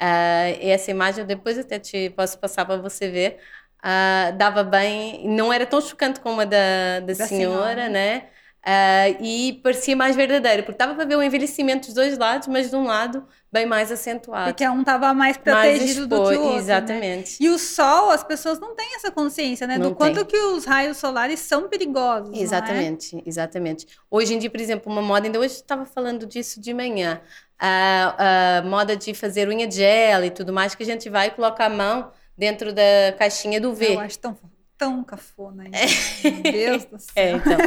Ah, 0.00 0.48
essa 0.60 0.90
imagem 0.90 1.22
eu 1.22 1.26
depois 1.26 1.58
até 1.58 1.78
te 1.78 2.10
posso 2.10 2.38
passar 2.38 2.64
para 2.66 2.76
você 2.80 3.08
ver. 3.10 3.40
Ah, 3.82 4.30
dava 4.32 4.64
bem, 4.64 5.28
não 5.28 5.52
era 5.52 5.66
tão 5.66 5.80
chocante 5.80 6.20
como 6.20 6.40
a 6.40 6.44
da, 6.44 7.00
da, 7.00 7.14
Da 7.16 7.26
senhora, 7.28 7.88
senhora. 7.88 7.88
né? 7.88 8.30
Ah, 8.62 9.08
e 9.20 9.60
parecia 9.62 9.96
mais 9.96 10.16
verdadeiro, 10.16 10.62
porque 10.62 10.74
estava 10.76 10.94
para 10.94 11.04
ver 11.04 11.16
o 11.16 11.22
envelhecimento 11.22 11.86
dos 11.86 11.94
dois 11.94 12.16
lados, 12.18 12.48
mas 12.48 12.70
de 12.70 12.76
um 12.76 12.84
lado 12.84 13.26
bem 13.54 13.66
mais 13.66 13.92
acentuado. 13.92 14.50
Porque 14.50 14.68
um 14.68 14.82
tava 14.82 15.14
mais 15.14 15.38
mais 15.38 15.78
protegido 15.78 16.08
do 16.08 16.16
que 16.16 16.34
o 16.34 16.40
outro. 16.40 16.50
né? 16.54 16.58
Exatamente. 16.58 17.36
E 17.40 17.48
o 17.48 17.56
sol, 17.56 18.10
as 18.10 18.24
pessoas 18.24 18.58
não 18.58 18.74
têm 18.74 18.96
essa 18.96 19.12
consciência, 19.12 19.64
né? 19.64 19.78
Não 19.78 19.90
do 19.90 19.94
quanto 19.94 20.16
tem. 20.16 20.24
que 20.24 20.36
os 20.36 20.64
raios 20.64 20.96
solares 20.96 21.38
são 21.38 21.68
perigosos. 21.68 22.34
é? 22.36 22.42
Exatamente, 22.42 23.22
exatamente. 23.24 23.86
Hoje 24.10 24.34
em 24.34 24.38
dia, 24.38 24.50
por 24.50 24.60
exemplo, 24.60 24.92
uma 24.92 25.00
moda, 25.00 25.26
ainda 25.28 25.38
hoje 25.38 25.54
estava 25.54 25.84
falando 25.86 26.26
disso 26.26 26.60
de 26.60 26.74
manhã, 26.74 27.20
a, 27.56 28.58
a 28.58 28.62
moda 28.62 28.96
de 28.96 29.14
fazer 29.14 29.48
unha 29.48 29.68
de 29.68 29.76
gel 29.76 30.24
e 30.24 30.30
tudo 30.30 30.52
mais, 30.52 30.74
que 30.74 30.82
a 30.82 30.86
gente 30.86 31.08
vai 31.08 31.28
e 31.28 31.30
coloca 31.30 31.64
a 31.64 31.68
mão 31.68 32.10
dentro 32.36 32.72
da 32.72 32.82
caixinha 33.16 33.60
do 33.60 33.72
V. 33.72 33.94
Eu 33.94 34.00
acho 34.00 34.18
tão, 34.18 34.36
tão 34.84 35.02
cafona 35.04 35.64
isso. 35.68 36.22
Meu 36.28 36.42
Deus 36.52 36.84
do 36.84 36.98
céu. 37.00 37.12
É, 37.16 37.30
então. 37.32 37.58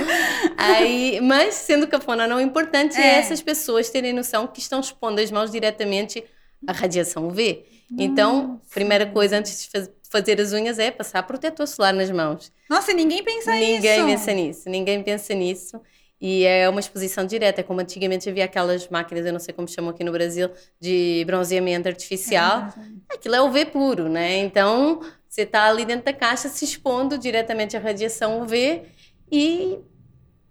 Aí, 0.58 1.20
mas 1.22 1.56
sendo 1.56 1.88
cafona 1.88 2.28
não, 2.28 2.38
o 2.38 2.42
importante 2.42 2.98
é. 2.98 3.02
É. 3.16 3.20
essas 3.20 3.42
pessoas 3.42 3.90
terem 3.90 4.14
noção 4.14 4.48
que 4.48 4.60
estão 4.60 4.80
expondo 4.80 5.20
as 5.22 5.32
mãos 5.32 5.52
diretamente 5.52 6.24
à 6.66 6.72
radiação 6.72 7.28
UV. 7.28 7.66
Então, 7.98 8.60
primeira 8.74 9.06
coisa, 9.06 9.38
antes 9.38 9.64
de 9.64 9.70
faz- 9.70 9.90
fazer 10.10 10.40
as 10.42 10.52
unhas 10.54 10.78
é 10.80 10.92
passar 10.92 11.24
protetor 11.24 11.66
solar 11.68 11.94
nas 11.94 12.10
mãos. 12.12 12.52
Nossa, 12.70 12.94
ninguém 12.94 13.24
pensa 13.24 13.52
ninguém 13.52 13.72
nisso. 13.72 13.82
Ninguém 13.84 14.06
pensa 14.06 14.34
nisso, 14.34 14.70
ninguém 14.70 15.04
pensa 15.04 15.34
nisso. 15.34 15.82
E 16.20 16.44
é 16.46 16.68
uma 16.68 16.80
exposição 16.80 17.26
direta, 17.26 17.64
como 17.64 17.80
antigamente 17.80 18.28
havia 18.28 18.46
aquelas 18.46 18.88
máquinas, 18.90 19.26
eu 19.26 19.32
não 19.32 19.40
sei 19.40 19.54
como 19.54 19.68
chamam 19.68 19.92
aqui 19.92 20.04
no 20.04 20.12
Brasil, 20.12 20.50
de 20.80 21.24
bronzeamento 21.28 21.88
artificial. 21.88 22.74
É, 23.10 23.14
Aquilo 23.16 23.36
é 23.36 23.42
UV 23.42 23.66
puro, 23.66 24.10
né? 24.10 24.38
Então, 24.40 25.00
você 25.28 25.42
está 25.42 25.66
ali 25.68 25.86
dentro 25.86 26.06
da 26.06 26.14
caixa 26.14 26.50
se 26.50 26.64
expondo 26.66 27.18
diretamente 27.18 27.76
à 27.76 27.80
radiação 27.80 28.42
UV 28.42 28.84
e 29.32 29.78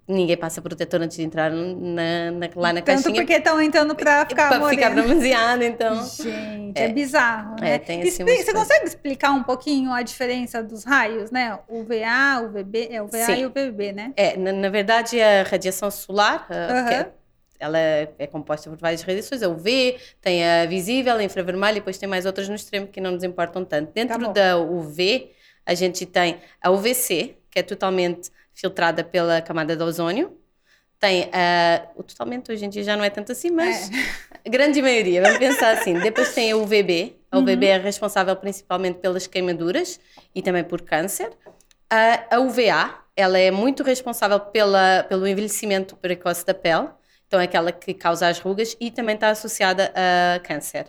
ninguém 0.09 0.37
passa 0.37 0.62
protetor 0.62 1.01
antes 1.03 1.17
de 1.17 1.25
entrar 1.25 1.51
na, 1.51 2.31
na, 2.31 2.49
lá 2.55 2.73
na 2.73 2.81
Tanto 2.81 2.85
caixinha. 3.03 3.15
porque 3.17 3.33
estão 3.33 3.61
entrando 3.61 3.95
para 3.97 4.25
ficar 4.27 4.49
Para 4.49 4.69
ficar 4.69 4.91
bronzeado, 4.91 5.65
então... 5.65 6.05
Gente, 6.07 6.79
é, 6.81 6.89
bizarro, 6.91 7.57
né? 7.61 7.75
É, 7.75 7.79
tem 7.79 8.01
assim 8.03 8.23
Expli- 8.23 8.45
Você 8.45 8.53
consegue 8.53 8.85
explicar 8.87 9.33
um 9.33 9.43
pouquinho 9.43 9.93
a 9.93 10.03
diferença 10.03 10.62
dos 10.62 10.85
raios, 10.85 11.31
né? 11.33 11.59
UVA, 11.69 12.41
UVB, 12.45 12.89
é 12.91 13.03
UVA 13.03 13.25
Sim. 13.27 13.33
e 13.41 13.47
UVB, 13.47 13.93
né? 13.93 14.12
É, 14.17 14.37
na, 14.37 14.53
na 14.53 14.69
verdade, 14.69 15.21
a 15.21 15.43
radiação 15.43 15.91
solar, 15.91 16.47
a- 16.51 16.55
Aham. 16.55 16.89
que 16.89 16.95
é- 16.95 17.11
ela 17.59 17.79
é, 17.79 18.09
é 18.19 18.27
composta 18.27 18.69
por 18.69 18.79
várias 18.79 19.03
radiações, 19.03 19.42
a 19.42 19.49
UV, 19.49 19.99
tem 20.21 20.45
a 20.45 20.66
visível, 20.66 21.14
a 21.16 21.23
infravermelha 21.23 21.77
e 21.77 21.81
depois 21.81 21.99
tem 21.99 22.09
mais 22.09 22.27
outras 22.27 22.49
no 22.49 22.55
extremo 22.55 22.87
que 22.87 23.01
não 23.01 23.12
nos 23.12 23.25
importam 23.25 23.64
tanto. 23.64 23.92
Dentro 23.92 24.19
Tá 24.19 24.33
da 24.33 24.59
UV, 24.59 25.33
a 25.64 25.75
gente 25.75 26.07
tem 26.07 26.40
a 26.62 26.71
UVC, 26.71 27.37
que 27.51 27.59
é 27.59 27.62
totalmente 27.62 28.31
filtrada 28.55 29.03
pela 29.03 29.40
camada 29.42 29.77
de 29.77 29.83
ozônio. 29.83 30.37
Tem 30.99 31.29
a, 31.33 31.88
o 31.95 32.03
totalmente 32.03 32.51
hoje 32.51 32.64
em 32.64 32.71
dia 32.71 32.83
já 32.83 32.97
não 32.97 33.05
é 33.05 33.11
tanto 33.11 33.33
assim, 33.33 33.51
mas 33.51 33.90
a 34.45 34.49
grande 34.49 34.81
maioria, 34.81 35.21
vamos 35.21 35.38
pensar 35.38 35.77
assim. 35.77 35.95
Depois 35.99 36.33
tem 36.35 36.53
a 36.53 36.57
UVB. 36.57 37.16
A 37.31 37.38
UVB 37.38 37.66
é 37.66 37.79
responsável 37.79 38.35
principalmente 38.37 38.99
pelas 38.99 39.27
queimaduras 39.27 40.01
e 40.35 40.40
também 40.40 40.64
por 40.64 40.81
câncer. 40.81 41.31
A, 41.90 42.37
a 42.37 42.40
UVA, 42.40 42.95
ela 43.14 43.38
é 43.38 43.51
muito 43.51 43.83
responsável 43.83 44.40
pela, 44.40 45.05
pelo 45.09 45.27
envelhecimento 45.27 45.97
precoce 45.97 46.47
da 46.47 46.55
pele. 46.55 46.88
Então 47.27 47.41
é 47.41 47.45
aquela 47.45 47.73
que 47.73 47.93
causa 47.95 48.29
as 48.29 48.39
rugas 48.39 48.77
e 48.81 48.91
também 48.91 49.15
está 49.17 49.31
associada 49.31 49.93
a 49.95 50.39
câncer, 50.41 50.87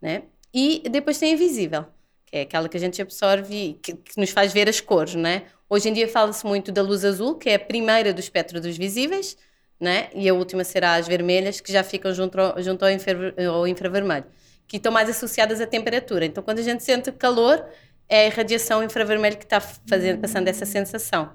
né? 0.00 0.24
E 0.52 0.82
depois 0.90 1.18
tem 1.18 1.30
a 1.30 1.32
invisível, 1.34 1.86
que 2.26 2.36
é 2.36 2.40
aquela 2.42 2.68
que 2.68 2.76
a 2.76 2.80
gente 2.80 3.00
absorve 3.00 3.54
e 3.54 3.74
que, 3.74 3.94
que 3.94 4.20
nos 4.20 4.30
faz 4.30 4.52
ver 4.52 4.68
as 4.68 4.80
cores, 4.80 5.14
né? 5.14 5.44
Hoje 5.68 5.88
em 5.88 5.92
dia 5.92 6.06
fala-se 6.08 6.44
muito 6.46 6.70
da 6.70 6.82
luz 6.82 7.04
azul, 7.04 7.36
que 7.36 7.48
é 7.48 7.54
a 7.54 7.58
primeira 7.58 8.12
do 8.12 8.20
espectro 8.20 8.60
dos 8.60 8.76
visíveis, 8.76 9.36
né? 9.80 10.10
E 10.14 10.28
a 10.28 10.34
última 10.34 10.62
será 10.64 10.94
as 10.94 11.08
vermelhas, 11.08 11.60
que 11.60 11.72
já 11.72 11.82
ficam 11.82 12.12
junto 12.12 12.38
ao, 12.38 12.62
junto 12.62 12.84
ao, 12.84 12.90
infra- 12.90 13.34
ao 13.50 13.66
infravermelho, 13.66 14.26
que 14.68 14.76
estão 14.76 14.92
mais 14.92 15.08
associadas 15.08 15.60
à 15.60 15.66
temperatura. 15.66 16.24
Então, 16.26 16.42
quando 16.42 16.58
a 16.58 16.62
gente 16.62 16.82
sente 16.82 17.10
calor, 17.12 17.64
é 18.08 18.26
a 18.28 18.30
radiação 18.30 18.82
infravermelho 18.84 19.38
que 19.38 19.44
está 19.44 19.60
fazendo, 19.60 20.20
passando 20.20 20.48
essa 20.48 20.66
sensação. 20.66 21.32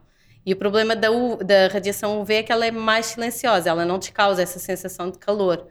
E 0.48 0.54
o 0.54 0.58
problema 0.58 0.96
da, 0.96 1.12
U- 1.12 1.38
da 1.44 1.68
radiação 1.68 2.22
UV 2.22 2.36
é 2.36 2.44
que 2.44 2.52
ela 2.54 2.66
é 2.66 2.72
mais 2.72 3.08
silenciosa, 3.08 3.70
ela 3.70 3.86
não 3.86 4.00
te 4.00 4.14
causa 4.14 4.42
essa 4.42 4.60
sensação 4.60 5.12
de 5.12 5.20
calor, 5.20 5.68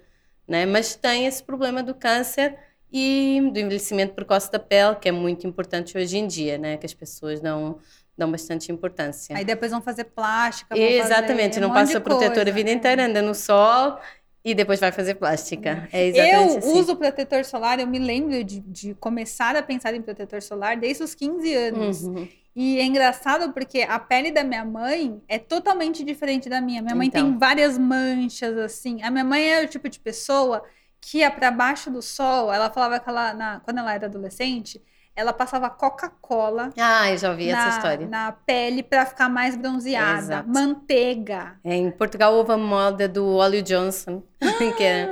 né? 0.47 0.67
Mas 0.67 0.95
tem 0.97 1.27
esse 1.27 1.43
problema 1.43 1.83
do 1.83 1.95
câncer 1.95 2.59
e 2.93 3.41
do 3.53 3.59
envelhecimento 3.59 4.15
precoce 4.15 4.53
da 4.53 4.59
pele, 4.59 4.97
que 4.97 5.09
é 5.09 5.13
muito 5.13 5.47
importante 5.47 5.97
hoje 5.99 6.19
em 6.19 6.27
dia, 6.29 6.59
né? 6.59 6.77
Que 6.77 6.87
as 6.87 6.95
pessoas 6.95 7.41
dão, 7.41 7.81
dão 8.19 8.31
bastante 8.31 8.71
importância. 8.73 9.35
Aí 9.37 9.45
depois 9.45 9.71
vão 9.71 9.83
fazer 9.83 10.05
plástica. 10.05 10.77
vão 10.77 10.93
Exatamente, 10.93 11.59
fazer 11.59 11.61
não 11.61 11.71
um 11.71 11.73
passa 11.73 12.01
protetor 12.01 12.43
coisa, 12.43 12.49
a 12.49 12.53
vida 12.53 12.71
né? 12.71 12.77
inteira, 12.77 13.07
anda 13.07 13.23
no 13.23 13.35
sol 13.35 13.99
e 14.45 14.55
depois 14.55 14.81
vai 14.81 14.93
fazer 14.93 15.15
plástica. 15.17 15.89
É 15.93 16.07
exatamente 16.07 16.59
Eu 16.59 16.59
assim. 16.59 16.79
uso 16.79 16.97
protetor 16.97 17.45
solar, 17.45 17.79
eu 17.81 17.87
me 17.87 17.99
lembro 17.99 18.43
de, 18.45 18.61
de 18.61 18.95
começar 18.95 19.55
a 19.57 19.63
pensar 19.63 19.95
em 19.95 20.03
protetor 20.03 20.43
solar 20.43 20.77
desde 20.77 21.03
os 21.03 21.15
15 21.15 21.53
anos. 21.55 22.11
Uhum. 22.11 22.29
E 22.57 22.79
é 22.81 22.85
engraçado 22.85 23.53
porque 23.53 23.83
a 23.83 23.99
pele 23.99 24.33
da 24.33 24.43
minha 24.43 24.65
mãe 24.65 25.23
é 25.29 25.39
totalmente 25.39 26.03
diferente 26.03 26.49
da 26.49 26.59
minha. 26.59 26.81
Minha 26.81 26.95
mãe 26.95 27.11
tem 27.11 27.27
Então. 27.27 27.39
várias 27.39 27.77
manchas, 27.77 28.57
assim. 28.57 29.03
A 29.03 29.11
minha 29.11 29.25
mãe 29.25 29.47
é 29.47 29.63
o 29.63 29.69
tipo 29.69 29.87
de 29.91 30.01
pessoa 30.01 30.63
que 30.99 31.19
ia 31.19 31.31
para 31.31 31.51
baixo 31.51 31.91
do 31.91 32.01
sol. 32.01 32.51
Ela 32.51 32.71
falava 32.71 32.99
que 32.99 33.09
ela, 33.11 33.35
na- 33.35 33.61
quando 33.61 33.79
ela 33.79 33.93
era 33.95 34.07
adolescente, 34.07 34.83
ela 35.15 35.33
passava 35.33 35.69
Coca-Cola 35.71 36.71
Ah, 36.79 37.11
eu 37.11 37.17
já 37.19 37.31
ouvi 37.31 37.49
essa 37.51 37.63
na, 37.63 37.69
história. 37.69 38.07
na 38.09 38.33
pele 38.33 38.83
para 38.83 39.05
ficar 39.07 39.29
mais 39.29 39.55
bronzeada. 39.57 40.19
Exato. 40.19 40.49
Manteiga. 40.49 41.59
É, 41.65 41.75
em 41.75 41.91
Portugal 41.91 42.35
houve 42.35 42.53
a 42.53 42.57
moda 42.59 43.07
do 43.09 43.35
óleo 43.37 43.63
Johnson, 43.63 44.23
que 44.77 44.83
é, 44.83 45.11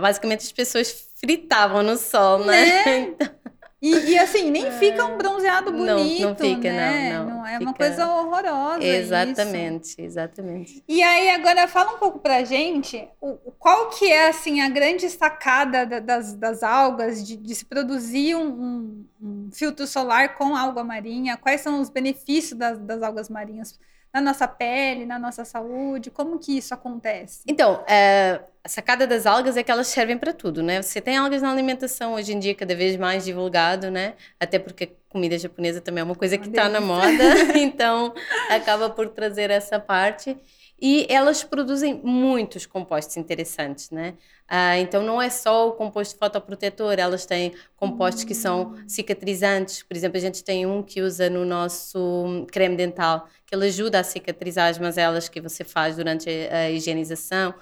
basicamente 0.00 0.40
as 0.40 0.52
pessoas 0.52 1.08
fritavam 1.20 1.82
no 1.82 1.96
sol, 1.96 2.44
né? 2.44 3.14
E, 3.80 3.94
e, 4.10 4.18
assim, 4.18 4.50
nem 4.50 4.72
fica 4.72 5.04
um 5.04 5.16
bronzeado 5.16 5.70
Não, 5.70 5.84
não 5.84 5.96
bonito, 5.98 6.36
fica, 6.42 6.72
né? 6.72 7.12
não, 7.12 7.26
não. 7.30 7.46
é 7.46 7.58
uma 7.58 7.72
Fica- 7.72 7.86
coisa 7.86 8.08
horrorosa 8.12 8.78
isso. 8.78 8.86
exatamente, 9.14 9.94
exatamente. 10.02 10.82
E 10.88 11.00
aí, 11.00 11.30
agora 11.30 11.68
fala 11.68 11.92
um 11.94 11.98
pouco 11.98 12.18
pra 12.18 12.42
gente 12.42 13.08
o, 13.20 13.34
qual 13.58 13.88
que 13.90 14.10
é 14.10 14.28
assim 14.30 14.60
a 14.60 14.68
grande 14.68 15.08
sacada 15.08 15.86
da- 15.86 16.00
das, 16.00 16.34
das 16.34 16.62
algas 16.64 17.24
de, 17.24 17.36
de 17.36 17.54
se 17.54 17.64
produzir 17.64 18.34
um, 18.34 18.48
um- 18.48 19.04
um 19.22 19.50
filtro 19.52 19.86
solar 19.86 20.34
com 20.36 20.56
alga 20.56 20.82
marinha? 20.82 21.36
Quais 21.36 21.60
são 21.60 21.80
os 21.80 21.88
benefícios 21.88 22.58
das, 22.58 22.78
das 22.80 23.00
algas 23.00 23.28
marinhas 23.28 23.78
na 24.12 24.20
nossa 24.20 24.48
pele, 24.48 25.06
na 25.06 25.20
nossa 25.20 25.44
saúde? 25.44 26.10
Como 26.10 26.38
que 26.40 26.58
isso 26.58 26.74
acontece? 26.74 27.42
Então, 27.46 27.84
eh, 27.86 28.40
a 28.68 28.70
sacada 28.70 29.06
das 29.06 29.24
algas 29.24 29.56
é 29.56 29.62
que 29.62 29.70
elas 29.70 29.86
servem 29.86 30.18
para 30.18 30.30
tudo, 30.30 30.62
né? 30.62 30.82
Você 30.82 31.00
tem 31.00 31.16
algas 31.16 31.40
na 31.40 31.50
alimentação 31.50 32.12
hoje 32.12 32.34
em 32.34 32.38
dia 32.38 32.54
cada 32.54 32.76
vez 32.76 32.98
mais 32.98 33.24
divulgado, 33.24 33.90
né? 33.90 34.12
Até 34.38 34.58
porque 34.58 34.84
a 34.84 34.88
comida 35.08 35.38
japonesa 35.38 35.80
também 35.80 36.02
é 36.02 36.04
uma 36.04 36.14
coisa 36.14 36.36
que 36.36 36.48
está 36.48 36.68
na 36.68 36.78
moda, 36.78 37.08
então 37.56 38.12
acaba 38.50 38.90
por 38.90 39.08
trazer 39.08 39.50
essa 39.50 39.80
parte. 39.80 40.36
E 40.78 41.06
elas 41.08 41.42
produzem 41.42 41.98
muitos 42.04 42.66
compostos 42.66 43.16
interessantes, 43.16 43.90
né? 43.90 44.14
Ah, 44.46 44.78
então 44.78 45.02
não 45.02 45.20
é 45.20 45.30
só 45.30 45.68
o 45.68 45.72
composto 45.72 46.18
fotoprotetor, 46.18 46.94
elas 46.98 47.24
têm 47.24 47.54
compostos 47.74 48.22
que 48.22 48.34
são 48.34 48.76
cicatrizantes. 48.86 49.82
Por 49.82 49.96
exemplo, 49.96 50.18
a 50.18 50.20
gente 50.20 50.44
tem 50.44 50.66
um 50.66 50.82
que 50.82 51.00
usa 51.00 51.30
no 51.30 51.44
nosso 51.46 52.46
creme 52.52 52.76
dental, 52.76 53.28
que 53.46 53.54
ele 53.54 53.64
ajuda 53.64 53.98
a 54.00 54.04
cicatrizar 54.04 54.68
as 54.68 54.78
mazelas 54.78 55.26
que 55.26 55.40
você 55.40 55.64
faz 55.64 55.96
durante 55.96 56.28
a 56.28 56.70
higienização. 56.70 57.54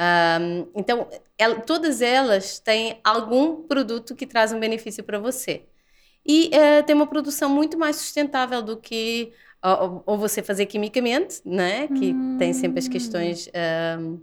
Ahm, 0.00 0.66
então, 0.74 1.08
el- 1.38 1.60
todas 1.62 2.00
elas 2.00 2.58
têm 2.58 3.00
algum 3.04 3.62
produto 3.66 4.16
que 4.16 4.26
traz 4.26 4.50
um 4.52 4.58
benefício 4.60 5.04
para 5.04 5.18
você. 5.18 5.66
E 6.26 6.50
eh, 6.54 6.82
tem 6.82 6.94
uma 6.96 7.06
produção 7.06 7.50
muito 7.50 7.78
mais 7.78 7.96
sustentável 7.96 8.62
do 8.62 8.76
que 8.80 9.32
ou, 9.62 10.02
ou 10.06 10.18
você 10.18 10.42
fazer 10.42 10.66
quimicamente, 10.66 11.40
né? 11.44 11.88
Que 11.88 12.24
tem 12.38 12.52
sempre 12.52 12.78
as 12.80 12.88
questões 12.88 13.48
ahm, 13.54 14.18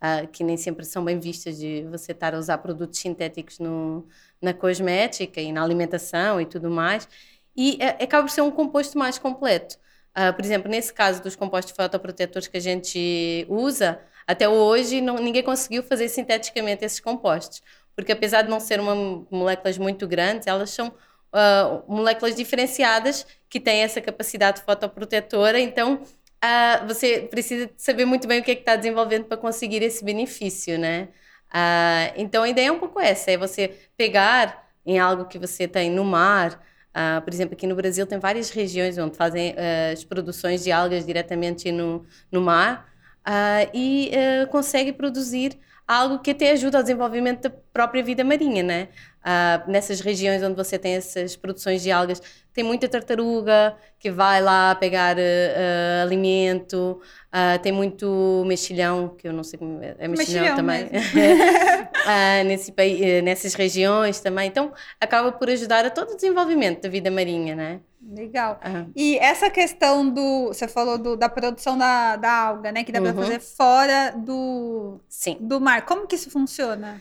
ah, 0.00 0.26
que 0.26 0.44
nem 0.44 0.56
sempre 0.56 0.84
são 0.84 1.04
bem 1.04 1.18
vistas 1.18 1.58
de 1.58 1.82
você 1.90 2.12
estar 2.12 2.34
a 2.34 2.38
usar 2.38 2.58
produtos 2.58 2.98
sintéticos 2.98 3.58
no, 3.58 4.06
na 4.40 4.52
cosmética 4.54 5.40
e 5.40 5.52
na 5.52 5.62
alimentação 5.62 6.40
e 6.40 6.46
tudo 6.46 6.70
mais. 6.70 7.08
E 7.56 7.78
eh, 7.80 8.04
acaba 8.04 8.24
por 8.26 8.30
ser 8.32 8.42
um 8.42 8.50
composto 8.50 8.98
mais 8.98 9.18
completo. 9.18 9.78
Ah, 10.14 10.32
por 10.32 10.44
exemplo, 10.44 10.70
nesse 10.70 10.92
caso 10.92 11.22
dos 11.22 11.36
compostos 11.36 11.74
fotoprotetores 11.74 12.48
que 12.48 12.56
a 12.56 12.60
gente 12.60 13.46
usa, 13.48 14.00
até 14.26 14.48
hoje 14.48 15.00
não- 15.00 15.16
ninguém 15.16 15.42
conseguiu 15.42 15.82
fazer 15.82 16.08
sinteticamente 16.08 16.84
esses 16.84 17.00
compostos, 17.00 17.62
porque 17.96 18.12
apesar 18.12 18.42
de 18.42 18.50
não 18.50 18.60
ser 18.60 18.80
uma 18.80 18.94
moléculas 19.30 19.78
muito 19.78 20.06
grandes, 20.06 20.46
elas 20.46 20.70
são 20.70 20.92
ah, 21.32 21.82
moléculas 21.88 22.34
diferenciadas 22.34 23.26
que 23.48 23.60
têm 23.60 23.82
essa 23.82 24.00
capacidade 24.00 24.62
fotoprotetora, 24.62 25.58
então 25.60 26.02
ah, 26.40 26.84
você 26.86 27.20
precisa 27.30 27.70
saber 27.76 28.04
muito 28.04 28.26
bem 28.26 28.40
o 28.40 28.44
que 28.44 28.50
é 28.52 28.54
que 28.54 28.62
está 28.62 28.76
desenvolvendo 28.76 29.24
para 29.24 29.36
conseguir 29.36 29.82
esse 29.82 30.04
benefício, 30.04 30.78
né? 30.78 31.08
Ah, 31.50 32.12
então 32.16 32.42
a 32.42 32.48
ideia 32.48 32.68
é 32.68 32.72
um 32.72 32.78
pouco 32.78 32.98
essa, 33.00 33.30
é 33.30 33.36
você 33.36 33.68
pegar 33.96 34.68
em 34.84 34.98
algo 34.98 35.26
que 35.26 35.38
você 35.38 35.68
tem 35.68 35.90
no 35.90 36.04
mar, 36.04 36.60
ah, 36.94 37.20
por 37.24 37.32
exemplo, 37.32 37.54
aqui 37.54 37.66
no 37.66 37.74
Brasil 37.76 38.06
tem 38.06 38.18
várias 38.18 38.50
regiões 38.50 38.98
onde 38.98 39.16
fazem 39.16 39.54
ah, 39.56 39.92
as 39.92 40.04
produções 40.04 40.64
de 40.64 40.72
algas 40.72 41.06
diretamente 41.06 41.70
no, 41.72 42.04
no 42.30 42.40
mar 42.40 42.91
ah, 43.24 43.68
e 43.74 44.10
ah, 44.14 44.46
consegue 44.48 44.92
produzir 44.92 45.58
algo 45.86 46.20
que 46.20 46.30
até 46.30 46.50
ajuda 46.52 46.78
ao 46.78 46.82
desenvolvimento 46.82 47.42
da 47.42 47.50
própria 47.50 48.02
vida 48.02 48.24
marinha, 48.24 48.62
né? 48.62 48.88
Ah, 49.24 49.62
nessas 49.68 50.00
regiões 50.00 50.42
onde 50.42 50.56
você 50.56 50.78
tem 50.78 50.94
essas 50.96 51.36
produções 51.36 51.82
de 51.82 51.90
algas, 51.92 52.20
tem 52.52 52.64
muita 52.64 52.88
tartaruga 52.88 53.74
que 53.98 54.10
vai 54.10 54.40
lá 54.42 54.74
pegar 54.74 55.16
ah, 55.18 56.02
alimento, 56.02 57.00
ah, 57.30 57.58
tem 57.58 57.70
muito 57.72 58.42
mexilhão, 58.46 59.08
que 59.16 59.28
eu 59.28 59.32
não 59.32 59.44
sei 59.44 59.58
como 59.58 59.80
é, 59.82 59.94
é 59.98 60.08
mexilhão, 60.08 60.42
Mexilhão 60.42 60.56
também, 60.56 60.90
nesse, 62.46 62.72
eh, 62.76 63.22
nessas 63.22 63.54
regiões 63.54 64.20
também. 64.20 64.48
Então, 64.48 64.72
acaba 65.00 65.32
por 65.32 65.48
ajudar 65.50 65.84
a 65.84 65.90
todo 65.90 66.12
o 66.12 66.16
desenvolvimento 66.16 66.82
da 66.82 66.88
vida 66.88 67.10
marinha, 67.10 67.54
né? 67.54 67.80
Legal. 68.04 68.58
Ah, 68.62 68.84
E 68.96 69.16
essa 69.18 69.48
questão 69.48 70.08
do. 70.10 70.48
Você 70.48 70.66
falou 70.66 70.98
do- 70.98 71.16
da 71.16 71.28
produção 71.28 71.78
da, 71.78 72.16
da 72.16 72.32
alga, 72.32 72.72
né? 72.72 72.82
Que 72.82 72.90
dá 72.90 73.00
Uhum. 73.00 73.14
fazer 73.14 73.38
fora 73.40 74.10
do, 74.16 75.00
sim. 75.08 75.36
do 75.40 75.60
mar. 75.60 75.82
Como 75.86 76.06
que 76.08 76.16
isso 76.16 76.28
funciona? 76.30 77.00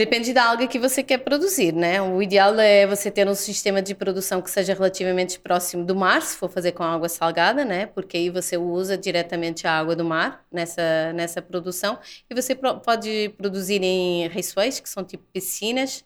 Depende 0.00 0.32
da 0.32 0.46
alga 0.46 0.66
que 0.66 0.78
você 0.78 1.02
quer 1.02 1.18
produzir, 1.18 1.74
né? 1.74 2.00
O 2.00 2.22
ideal 2.22 2.58
é 2.58 2.86
você 2.86 3.10
ter 3.10 3.28
um 3.28 3.34
sistema 3.34 3.82
de 3.82 3.94
produção 3.94 4.40
que 4.40 4.50
seja 4.50 4.72
relativamente 4.72 5.38
próximo 5.38 5.84
do 5.84 5.94
mar, 5.94 6.22
se 6.22 6.38
for 6.38 6.48
fazer 6.48 6.72
com 6.72 6.82
água 6.82 7.06
salgada, 7.06 7.66
né? 7.66 7.84
Porque 7.84 8.16
aí 8.16 8.30
você 8.30 8.56
usa 8.56 8.96
diretamente 8.96 9.66
a 9.66 9.78
água 9.78 9.94
do 9.94 10.02
mar 10.02 10.42
nessa, 10.50 11.12
nessa 11.12 11.42
produção. 11.42 11.98
E 12.30 12.34
você 12.34 12.54
pode 12.54 13.34
produzir 13.36 13.82
em 13.82 14.26
raceway, 14.28 14.72
que 14.72 14.88
são 14.88 15.04
tipo 15.04 15.22
piscinas, 15.34 16.02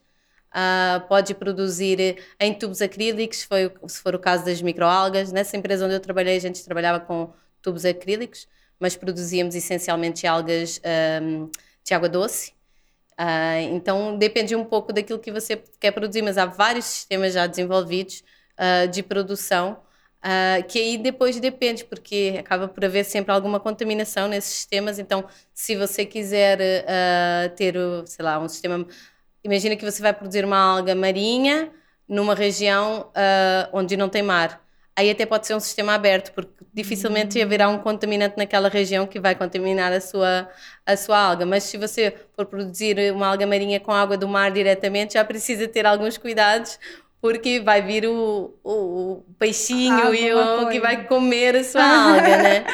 Uh, 0.57 1.01
pode 1.09 1.35
produzir 1.35 2.17
em 2.39 2.55
tubos 2.55 2.81
acrílicos, 2.81 3.43
foi, 3.43 3.73
se 3.89 3.99
for 4.01 4.15
o 4.15 4.21
caso 4.21 4.45
das 4.45 4.63
microalgas. 4.63 5.33
Nessa 5.33 5.57
empresa 5.57 5.85
onde 5.85 5.95
eu 5.95 6.01
trabalhei, 6.01 6.37
a 6.37 6.41
gente 6.41 6.65
trabalhava 6.65 7.01
com 7.01 7.33
tubos 7.61 7.85
acrílicos, 7.85 8.47
mas 8.79 8.97
produzíamos 8.97 9.57
essencialmente 9.57 10.29
algas 10.29 10.81
um, 11.21 11.51
de 11.85 11.93
água 11.93 12.09
doce. 12.09 12.55
Uh, 13.19 13.75
então 13.75 14.19
depende 14.19 14.57
um 14.57 14.65
pouco 14.65 14.93
daquilo 14.93 15.19
que 15.19 15.31
você 15.31 15.57
quer 15.79 15.93
produzir, 15.93 16.23
mas 16.23 16.37
há 16.37 16.47
vários 16.47 16.85
sistemas 16.85 17.33
já 17.33 17.47
desenvolvidos 17.47 18.25
uh, 18.59 18.89
de 18.89 19.03
produção 19.03 19.83
que 20.69 20.79
aí 20.79 20.97
depois 20.97 21.39
depende, 21.39 21.85
porque 21.85 22.37
acaba 22.41 22.67
por 22.67 22.83
haver 22.83 23.05
sempre 23.05 23.31
alguma 23.31 23.61
contaminação 23.61 24.27
nesses 24.27 24.55
sistemas. 24.55 24.99
Então, 24.99 25.27
se 25.53 25.77
você 25.77 26.07
quiser 26.07 26.59
ter, 27.57 27.75
sei 28.07 28.25
lá, 28.25 28.39
um 28.39 28.49
sistema 28.49 28.87
imagina 29.45 29.77
que 29.77 29.85
você 29.85 30.01
vai 30.01 30.15
produzir 30.15 30.45
uma 30.45 30.57
alga 30.57 30.95
marinha 30.95 31.71
numa 32.09 32.35
região 32.35 33.11
uh, 33.11 33.69
onde 33.73 33.97
não 33.97 34.09
tem 34.09 34.23
mar. 34.23 34.64
Aí 34.97 35.11
até 35.11 35.27
pode 35.27 35.47
ser 35.47 35.55
um 35.55 35.61
sistema 35.61 35.95
aberto, 35.95 36.33
porque 36.33 36.65
dificilmente 36.73 37.41
haverá 37.43 37.69
um 37.69 37.79
contaminante 37.79 38.37
naquela 38.37 38.69
região 38.69 39.07
que 39.07 39.19
vai 39.19 39.35
contaminar 39.35 39.93
a 39.93 40.01
sua, 40.01 40.49
a 40.87 40.97
sua 40.97 41.19
alga. 41.19 41.45
Mas 41.45 41.65
se 41.65 41.77
você 41.77 42.15
for 42.37 42.47
produzir 42.47 42.97
uma 43.13 43.27
alga 43.27 43.47
marinha 43.47 43.81
com 43.81 43.91
água 43.93 44.17
do 44.17 44.29
mar 44.29 44.53
diretamente, 44.53 45.15
já 45.15 45.25
precisa 45.25 45.67
ter 45.67 45.85
alguns 45.85 46.17
cuidados, 46.17 46.79
porque 47.21 47.59
vai 47.59 47.83
vir 47.83 48.07
o, 48.07 48.55
o, 48.63 48.73
o 48.73 49.25
peixinho 49.37 50.15
e 50.15 50.33
o 50.33 50.69
que 50.69 50.79
vai 50.79 51.05
comer 51.07 51.57
a 51.57 51.65
sua 51.65 51.83
alga, 52.15 52.37
né? 52.43 52.65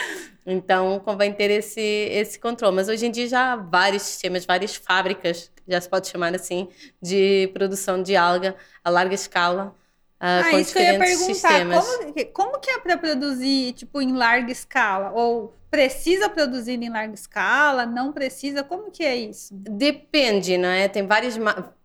Então, 0.45 0.99
convém 1.01 1.33
ter 1.33 1.51
esse, 1.51 1.81
esse 1.81 2.39
controle. 2.39 2.75
Mas 2.75 2.89
hoje 2.89 3.07
em 3.07 3.11
dia 3.11 3.29
já 3.29 3.53
há 3.53 3.57
vários 3.57 4.03
sistemas, 4.03 4.45
várias 4.45 4.75
fábricas, 4.75 5.51
já 5.69 5.81
se 5.81 5.89
pode 5.89 6.09
chamar 6.09 6.35
assim, 6.35 6.69
de 7.01 7.49
produção 7.55 8.03
de 8.03 8.17
alga 8.17 8.57
a 8.83 8.91
larga 8.91 9.15
escala. 9.15 9.75
Ah, 10.21 10.43
com 10.51 10.59
isso 10.59 10.73
que 10.75 10.79
eu 10.79 10.83
ia 10.83 10.99
perguntar. 10.99 11.65
Como, 11.67 12.33
como 12.33 12.61
que 12.61 12.71
é 12.71 12.79
para 12.79 12.99
produzir, 12.99 13.73
tipo, 13.73 14.03
em 14.03 14.13
larga 14.13 14.53
escala? 14.53 15.13
Ou 15.13 15.55
precisa 15.71 16.29
produzir 16.29 16.73
em 16.83 16.91
larga 16.91 17.15
escala? 17.15 17.87
Não 17.87 18.13
precisa? 18.13 18.63
Como 18.63 18.91
que 18.91 19.03
é 19.03 19.17
isso? 19.17 19.55
Depende, 19.55 20.59
não 20.59 20.69
é? 20.69 20.89
Tem 20.89 21.07
várias 21.07 21.39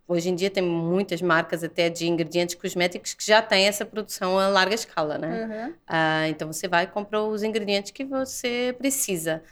hoje 0.08 0.28
em 0.28 0.34
dia 0.34 0.50
tem 0.50 0.62
muitas 0.62 1.20
marcas 1.20 1.64
até 1.64 1.88
de 1.88 2.06
ingredientes 2.06 2.54
cosméticos 2.54 3.14
que 3.14 3.26
já 3.26 3.42
têm 3.42 3.66
essa 3.66 3.84
produção 3.84 4.38
a 4.38 4.48
larga 4.48 4.74
escala, 4.74 5.18
né? 5.18 5.44
Uhum. 5.44 5.70
Uh, 5.70 6.26
então 6.28 6.52
você 6.52 6.68
vai 6.68 6.84
e 6.84 6.86
compra 6.86 7.22
os 7.22 7.42
ingredientes 7.42 7.90
que 7.90 8.04
você 8.04 8.74
precisa. 8.78 9.42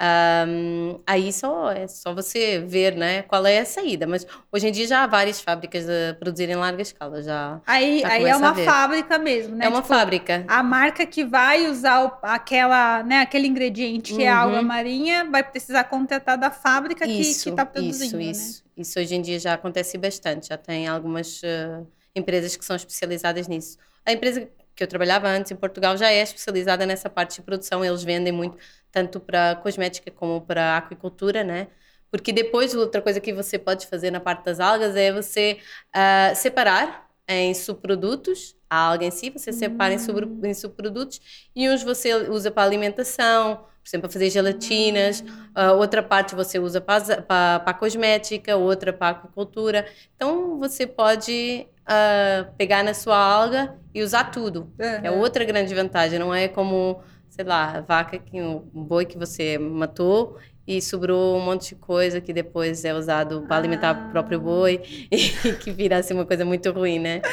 Um, 0.00 1.00
aí 1.06 1.32
só 1.32 1.70
é 1.70 1.86
só 1.86 2.12
você 2.12 2.58
ver 2.58 2.96
né, 2.96 3.22
qual 3.22 3.46
é 3.46 3.60
a 3.60 3.64
saída. 3.64 4.06
Mas 4.06 4.26
hoje 4.50 4.68
em 4.68 4.72
dia 4.72 4.86
já 4.86 5.04
há 5.04 5.06
várias 5.06 5.40
fábricas 5.40 5.88
a 5.88 6.14
produzirem 6.14 6.56
em 6.56 6.58
larga 6.58 6.82
escala. 6.82 7.22
Já, 7.22 7.60
aí 7.66 8.00
já 8.00 8.08
aí 8.08 8.24
é 8.24 8.36
uma 8.36 8.54
fábrica 8.54 9.18
mesmo, 9.18 9.54
né? 9.54 9.66
É 9.66 9.68
uma 9.68 9.82
tipo, 9.82 9.94
fábrica. 9.94 10.44
A 10.48 10.62
marca 10.62 11.06
que 11.06 11.24
vai 11.24 11.68
usar 11.68 12.04
o, 12.04 12.12
aquela, 12.22 13.02
né, 13.04 13.20
aquele 13.20 13.46
ingrediente 13.46 14.12
que 14.12 14.22
uhum. 14.22 14.26
é 14.26 14.28
água 14.28 14.62
marinha 14.62 15.24
vai 15.30 15.44
precisar 15.44 15.84
contratar 15.84 16.36
da 16.36 16.50
fábrica 16.50 17.06
isso, 17.06 17.44
que 17.44 17.50
está 17.50 17.64
produzindo. 17.64 18.04
Isso, 18.04 18.16
né? 18.16 18.22
isso. 18.24 18.64
Isso 18.76 18.98
hoje 18.98 19.14
em 19.14 19.22
dia 19.22 19.38
já 19.38 19.54
acontece 19.54 19.96
bastante. 19.96 20.48
Já 20.48 20.56
tem 20.56 20.88
algumas 20.88 21.40
uh, 21.42 21.86
empresas 22.14 22.56
que 22.56 22.64
são 22.64 22.74
especializadas 22.74 23.46
nisso. 23.46 23.78
A 24.04 24.12
empresa 24.12 24.48
que 24.74 24.82
eu 24.82 24.88
trabalhava 24.88 25.28
antes 25.28 25.52
em 25.52 25.56
Portugal 25.56 25.96
já 25.96 26.10
é 26.10 26.20
especializada 26.20 26.84
nessa 26.84 27.08
parte 27.08 27.36
de 27.36 27.42
produção. 27.42 27.84
Eles 27.84 28.02
vendem 28.02 28.32
muito 28.32 28.58
tanto 28.94 29.18
para 29.18 29.56
cosmética 29.56 30.08
como 30.08 30.40
para 30.40 30.76
aquicultura, 30.76 31.42
né? 31.42 31.66
Porque 32.12 32.32
depois, 32.32 32.76
outra 32.76 33.02
coisa 33.02 33.18
que 33.18 33.32
você 33.32 33.58
pode 33.58 33.88
fazer 33.88 34.12
na 34.12 34.20
parte 34.20 34.44
das 34.44 34.60
algas 34.60 34.94
é 34.94 35.12
você 35.12 35.58
uh, 35.88 36.36
separar 36.36 37.10
em 37.26 37.52
subprodutos, 37.54 38.54
a 38.70 38.76
alga 38.76 39.04
em 39.04 39.10
si, 39.10 39.30
você 39.30 39.52
separa 39.52 39.92
em, 39.92 39.98
hum. 39.98 40.40
em 40.44 40.54
subprodutos 40.54 41.20
e 41.56 41.68
uns 41.68 41.82
você 41.82 42.14
usa 42.30 42.52
para 42.52 42.62
alimentação, 42.62 43.56
por 43.56 43.88
exemplo, 43.88 44.02
para 44.02 44.12
fazer 44.12 44.30
gelatinas, 44.30 45.22
uh, 45.22 45.74
outra 45.76 46.04
parte 46.04 46.36
você 46.36 46.60
usa 46.60 46.80
para, 46.80 47.22
para, 47.22 47.60
para 47.60 47.74
cosmética, 47.74 48.54
outra 48.54 48.92
para 48.92 49.16
aquicultura. 49.16 49.84
Então, 50.14 50.56
você 50.56 50.86
pode 50.86 51.66
uh, 51.80 52.54
pegar 52.56 52.84
na 52.84 52.94
sua 52.94 53.18
alga 53.18 53.76
e 53.92 54.02
usar 54.04 54.30
tudo. 54.30 54.72
Uhum. 54.78 55.00
É 55.02 55.10
outra 55.10 55.44
grande 55.44 55.74
vantagem, 55.74 56.20
não 56.20 56.32
é 56.32 56.46
como 56.46 57.02
sei 57.34 57.44
lá, 57.44 57.80
vaca, 57.80 58.16
que, 58.16 58.40
um 58.40 58.60
boi 58.72 59.04
que 59.04 59.18
você 59.18 59.58
matou 59.58 60.38
e 60.64 60.80
sobrou 60.80 61.36
um 61.36 61.40
monte 61.40 61.70
de 61.70 61.74
coisa 61.74 62.20
que 62.20 62.32
depois 62.32 62.84
é 62.84 62.94
usado 62.94 63.42
para 63.42 63.56
alimentar 63.56 63.90
ah. 63.90 64.06
o 64.06 64.10
próprio 64.12 64.40
boi 64.40 64.80
e 65.10 65.52
que 65.54 65.72
virasse 65.72 66.12
uma 66.12 66.24
coisa 66.24 66.44
muito 66.44 66.70
ruim, 66.70 66.98
né? 66.98 67.20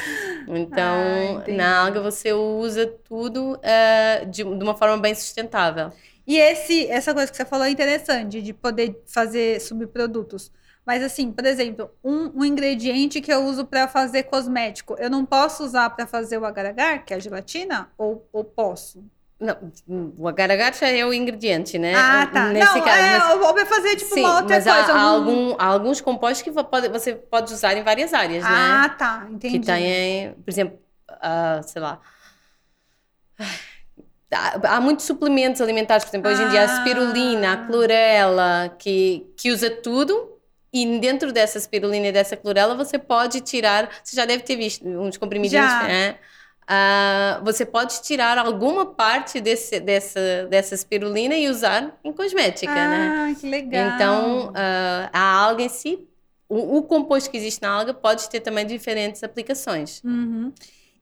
Então, 0.47 1.37
ah, 1.37 1.51
na 1.51 1.85
alga 1.85 2.01
você 2.01 2.33
usa 2.33 2.87
tudo 3.07 3.53
uh, 3.53 4.25
de, 4.25 4.43
de, 4.43 4.63
uma 4.63 4.75
forma 4.75 4.97
bem 4.97 5.13
sustentável. 5.13 5.91
E 6.25 6.35
esse, 6.35 6.87
essa 6.87 7.13
coisa 7.13 7.29
que 7.31 7.37
você 7.37 7.45
falou 7.45 7.67
é 7.67 7.69
interessante, 7.69 8.41
de 8.41 8.51
poder 8.51 8.99
fazer 9.05 9.61
subprodutos. 9.61 10.51
Mas 10.83 11.03
assim, 11.03 11.31
por 11.31 11.45
exemplo, 11.45 11.91
um, 12.03 12.39
um 12.39 12.43
ingrediente 12.43 13.21
que 13.21 13.31
eu 13.31 13.45
uso 13.45 13.65
para 13.65 13.87
fazer 13.87 14.23
cosmético, 14.23 14.95
eu 14.97 15.11
não 15.11 15.23
posso 15.23 15.63
usar 15.63 15.91
para 15.91 16.07
fazer 16.07 16.39
o 16.39 16.45
agar-agar, 16.45 17.05
que 17.05 17.13
é 17.13 17.17
a 17.17 17.19
gelatina, 17.19 17.91
ou, 17.95 18.27
ou 18.33 18.43
posso? 18.43 19.05
Não, 19.41 19.58
o 20.19 20.27
agar-agar 20.27 20.71
já 20.75 20.88
é 20.88 21.04
o 21.04 21.12
ingrediente, 21.12 21.80
né? 21.80 21.95
Ah, 21.95 22.27
tá. 22.32 22.49
Nesse 22.49 22.75
não, 22.75 22.86
caso, 22.86 22.99
é, 22.99 23.17
mas, 23.17 23.30
eu 23.32 23.39
vou 23.39 23.65
fazer 23.65 23.95
tipo 23.95 24.13
sim, 24.13 24.19
uma 24.19 24.36
outra 24.36 24.56
mas 24.56 24.63
coisa. 24.63 24.93
Há, 24.93 25.01
algum, 25.01 25.56
há 25.58 25.65
alguns 25.65 25.99
compostos 25.99 26.43
que 26.43 26.51
você 26.51 27.15
pode 27.15 27.51
usar 27.51 27.75
em 27.75 27.82
várias 27.82 28.13
áreas, 28.13 28.45
ah, 28.45 28.49
né? 28.49 28.58
Ah, 28.60 28.89
tá, 28.89 29.27
entendi. 29.32 29.60
Que 29.60 29.65
tem, 29.65 30.34
por 30.34 30.49
exemplo, 30.51 30.80
uh, 31.10 31.67
sei 31.67 31.82
lá... 31.82 31.99
Há, 34.32 34.75
há 34.75 34.80
muitos 34.80 35.06
suplementos 35.06 35.60
alimentares, 35.60 36.06
por 36.06 36.12
exemplo, 36.12 36.30
ah. 36.30 36.34
hoje 36.34 36.43
em 36.43 36.49
dia 36.49 36.62
a 36.62 36.65
ah. 36.65 36.80
spirulina, 36.82 37.54
a 37.54 37.58
clorela, 37.65 38.75
que, 38.77 39.25
que 39.36 39.51
usa 39.51 39.71
tudo 39.71 40.38
e 40.71 40.99
dentro 40.99 41.34
dessa 41.34 41.60
spirulina 41.60 42.08
e 42.08 42.12
dessa 42.12 42.38
clorela 42.38 42.75
você 42.75 42.99
pode 42.99 43.41
tirar, 43.41 43.89
você 44.04 44.15
já 44.15 44.25
deve 44.25 44.43
ter 44.43 44.56
visto 44.56 44.88
uns 44.88 45.17
comprimidinhos, 45.17 45.65
já. 45.65 45.84
né? 45.84 46.15
Uh, 46.63 47.43
você 47.43 47.65
pode 47.65 48.02
tirar 48.02 48.38
alguma 48.38 48.86
parte 48.86 49.41
desse, 49.41 49.80
dessa, 49.80 50.47
dessa 50.50 50.76
espirulina 50.76 51.36
e 51.36 51.50
usar 51.50 52.00
em 52.04 52.13
cosmética, 52.13 52.71
ah, 52.71 52.88
né? 52.88 53.36
que 53.39 53.50
legal. 53.50 53.95
Então, 53.95 54.50
uh, 54.50 55.10
a 55.12 55.36
alga 55.43 55.63
em 55.63 55.69
si, 55.69 56.08
o, 56.47 56.78
o, 56.78 56.84
composto 56.84 57.30
que 57.30 57.38
existe 57.38 57.62
na 57.62 57.69
alga 57.69 57.93
pode 57.93 58.30
ter 58.30 58.39
também 58.39 58.65
diferentes 58.65 59.24
aplicações. 59.24 60.02
Uhum. 60.04 60.54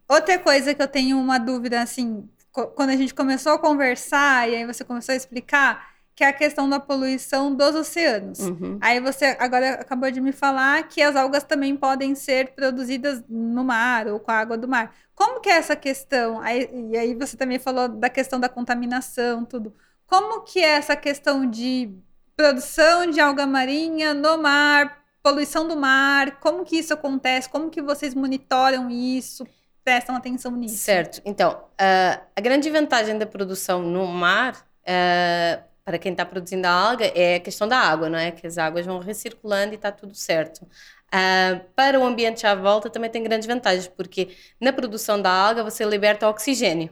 Outra 0.08 0.40
coisa 0.40 0.74
que 0.74 0.82
eu 0.82 0.88
tenho 0.88 1.20
uma 1.20 1.38
dúvida, 1.38 1.82
assim, 1.82 2.28
quando 2.52 2.90
a 2.90 2.96
gente 2.96 3.14
começou 3.14 3.52
a 3.52 3.60
conversar 3.60 4.50
e 4.50 4.56
aí 4.56 4.66
você 4.66 4.84
começou 4.84 5.14
a 5.14 5.16
explicar, 5.16 5.88
que 6.20 6.24
é 6.26 6.28
a 6.28 6.34
questão 6.34 6.70
da 6.70 6.82
poluição 6.82 7.56
dos 7.56 7.74
oceanos. 7.74 8.40
Uhum. 8.40 8.78
Aí 8.82 9.00
você 9.00 9.38
agora 9.40 9.76
acabou 9.76 10.12
de 10.12 10.20
me 10.20 10.34
falar 10.34 10.84
que 10.90 11.02
as 11.02 11.16
algas 11.16 11.46
também 11.46 11.78
podem 11.78 12.14
ser 12.14 12.50
produzidas 12.56 13.24
no 13.30 13.64
mar 13.64 14.06
ou 14.06 14.20
com 14.20 14.30
a 14.30 14.34
água 14.34 14.58
do 14.58 14.68
mar. 14.68 14.94
Como 15.16 15.40
que 15.40 15.48
é 15.48 15.54
essa 15.54 15.78
questão? 15.78 16.42
Aí, 16.42 16.70
e 16.92 16.98
aí 16.98 17.16
você 17.16 17.38
também 17.38 17.58
falou 17.58 17.88
da 17.88 18.10
questão 18.10 18.38
da 18.38 18.50
contaminação, 18.50 19.46
tudo. 19.46 19.74
Como 20.06 20.42
que 20.42 20.60
é 20.60 20.72
essa 20.72 20.94
questão 20.94 21.50
de 21.50 21.90
produção 22.36 23.10
de 23.10 23.22
alga 23.22 23.48
marinha 23.48 24.14
no 24.14 24.38
mar, 24.40 25.02
poluição 25.24 25.66
do 25.70 25.78
mar? 25.78 26.38
Como 26.42 26.66
que 26.66 26.80
isso 26.80 26.94
acontece? 26.94 27.48
Como 27.48 27.70
que 27.70 27.82
vocês 27.82 28.14
monitoram 28.14 28.90
isso? 28.90 29.48
Prestam 29.86 30.18
atenção 30.18 30.52
nisso? 30.52 30.76
Certo. 30.76 31.22
Então, 31.24 31.54
uh, 31.54 32.22
a 32.36 32.42
grande 32.42 32.70
vantagem 32.70 33.18
da 33.18 33.26
produção 33.26 33.82
no 33.82 34.06
mar 34.06 34.68
uh, 34.84 35.69
para 35.90 35.98
quem 35.98 36.12
está 36.12 36.24
produzindo 36.24 36.68
a 36.68 36.70
alga 36.70 37.12
é 37.16 37.38
a 37.38 37.40
questão 37.40 37.68
da 37.68 37.80
água, 37.80 38.08
não 38.08 38.20
é? 38.20 38.30
Que 38.30 38.46
as 38.46 38.60
águas 38.60 38.86
vão 38.86 39.00
recirculando 39.00 39.74
e 39.74 39.76
está 39.76 39.92
tudo 39.92 40.14
certo. 40.14 40.62
Uh, 40.62 41.60
para 41.76 42.00
o 42.00 42.06
ambiente 42.06 42.46
à 42.46 42.54
volta 42.54 42.92
também 42.92 43.10
tem 43.10 43.24
grandes 43.24 43.48
vantagens, 43.48 43.88
porque 43.88 44.30
na 44.62 44.72
produção 44.72 45.20
da 45.20 45.32
alga 45.32 45.64
você 45.64 45.84
liberta 45.84 46.30
oxigênio. 46.30 46.92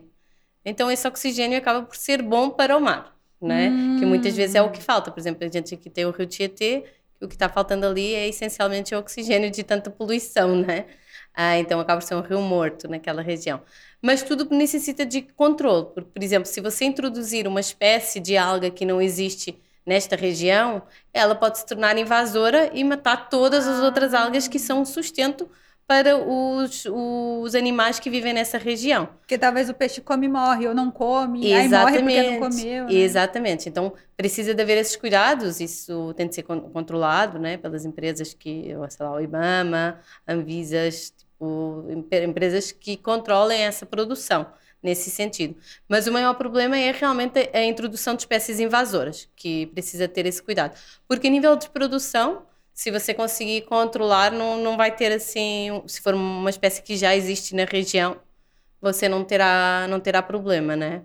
Então 0.66 0.90
esse 0.90 1.08
oxigênio 1.08 1.60
acaba 1.60 1.84
por 1.84 1.96
ser 1.96 2.24
bom 2.24 2.50
para 2.50 2.76
o 2.76 2.82
mar, 2.82 3.16
né? 3.40 3.70
Hum. 3.70 3.98
Que 4.00 4.06
muitas 4.08 4.36
vezes 4.36 4.56
é 4.56 4.64
o 4.64 4.72
que 4.72 4.82
falta. 4.82 5.12
Por 5.12 5.20
exemplo, 5.20 5.46
a 5.46 5.48
gente 5.48 5.76
aqui 5.76 5.92
tem 5.92 6.04
o 6.08 6.10
rio 6.10 6.26
Tietê, 6.26 6.84
o 7.22 7.28
que 7.28 7.36
está 7.36 7.48
faltando 7.48 7.86
ali 7.86 8.16
é 8.16 8.28
essencialmente 8.28 8.96
o 8.96 8.98
oxigênio 8.98 9.52
de 9.52 9.62
tanta 9.62 9.92
poluição, 9.92 10.56
né? 10.56 10.86
Ah, 11.36 11.56
então 11.60 11.80
acaba 11.80 12.02
por 12.02 12.08
ser 12.08 12.16
um 12.16 12.22
rio 12.22 12.42
morto 12.42 12.88
naquela 12.88 13.22
região. 13.22 13.62
Mas 14.02 14.24
tudo 14.24 14.48
necessita 14.54 15.06
de 15.06 15.22
controle. 15.22 15.88
Por, 15.88 16.04
por 16.04 16.24
exemplo, 16.24 16.48
se 16.48 16.62
você 16.62 16.86
introduzir 16.86 17.48
uma 17.48 17.60
espécie 17.60 18.20
de 18.20 18.38
alga 18.38 18.70
que 18.70 18.86
não 18.86 19.02
existe 19.02 19.60
nesta 19.86 20.16
região, 20.16 20.84
ela 21.14 21.34
pode 21.34 21.60
se 21.60 21.66
tornar 21.66 21.98
invasora 21.98 22.70
e 22.74 22.84
matar 22.84 23.30
todas 23.30 23.66
as 23.66 23.82
outras 23.82 24.14
algas 24.14 24.48
que 24.48 24.60
são 24.60 24.84
sustento 24.84 25.50
para 25.88 26.18
os, 26.18 26.86
os 26.86 27.56
animais 27.56 27.98
que 27.98 28.10
vivem 28.10 28.34
nessa 28.34 28.58
região. 28.58 29.06
Porque 29.20 29.38
talvez 29.38 29.70
o 29.70 29.74
peixe 29.74 30.02
come 30.02 30.26
e 30.26 30.30
morre, 30.30 30.68
ou 30.68 30.76
não 30.76 30.92
come, 30.92 31.50
Exatamente. 31.50 31.56
aí 31.56 31.70
morre 31.70 32.00
porque 32.02 32.30
não 32.30 32.50
comeu. 32.50 32.86
Né? 32.86 32.94
Exatamente. 32.94 33.70
Então, 33.70 33.94
precisa 34.18 34.54
de 34.54 34.62
haver 34.62 34.78
esses 34.78 34.98
cuidados, 34.98 35.62
isso 35.62 36.14
tem 36.18 36.28
de 36.28 36.36
ser 36.36 36.44
controlado 36.44 37.40
né, 37.40 37.56
pelas 37.56 37.86
empresas 37.86 38.34
que, 38.34 38.76
sei 38.90 39.06
lá, 39.06 39.14
o 39.14 39.22
IBAMA, 39.22 39.98
Anvisas, 40.28 41.14
tipo, 41.38 41.86
empresas 42.28 42.72
que 42.72 42.98
controlem 42.98 43.62
essa 43.62 43.86
produção 43.86 44.48
nesse 44.82 45.10
sentido. 45.10 45.56
Mas 45.88 46.08
o 46.08 46.12
maior 46.12 46.34
problema 46.36 46.78
é 46.78 46.92
realmente 46.92 47.50
a 47.54 47.64
introdução 47.64 48.16
de 48.16 48.22
espécies 48.22 48.60
invasoras, 48.60 49.30
que 49.36 49.68
precisa 49.68 50.08
ter 50.08 50.26
esse 50.26 50.42
cuidado. 50.42 50.78
Porque 51.08 51.28
a 51.28 51.30
nível 51.30 51.56
de 51.56 51.70
produção, 51.70 52.44
se 52.74 52.92
você 52.92 53.14
conseguir 53.14 53.62
controlar, 53.62 54.32
não, 54.32 54.58
não 54.58 54.78
vai 54.78 54.96
ter 54.96 55.12
assim, 55.12 55.82
se 55.88 56.02
for 56.02 56.14
uma 56.14 56.50
espécie 56.50 56.82
que 56.82 56.96
já 56.96 57.16
existe 57.16 57.56
na 57.56 57.66
região, 57.66 58.18
você 58.82 59.10
não 59.10 59.24
terá, 59.24 59.88
não 59.90 60.00
terá 60.00 60.22
problema, 60.22 60.76
né? 60.76 61.02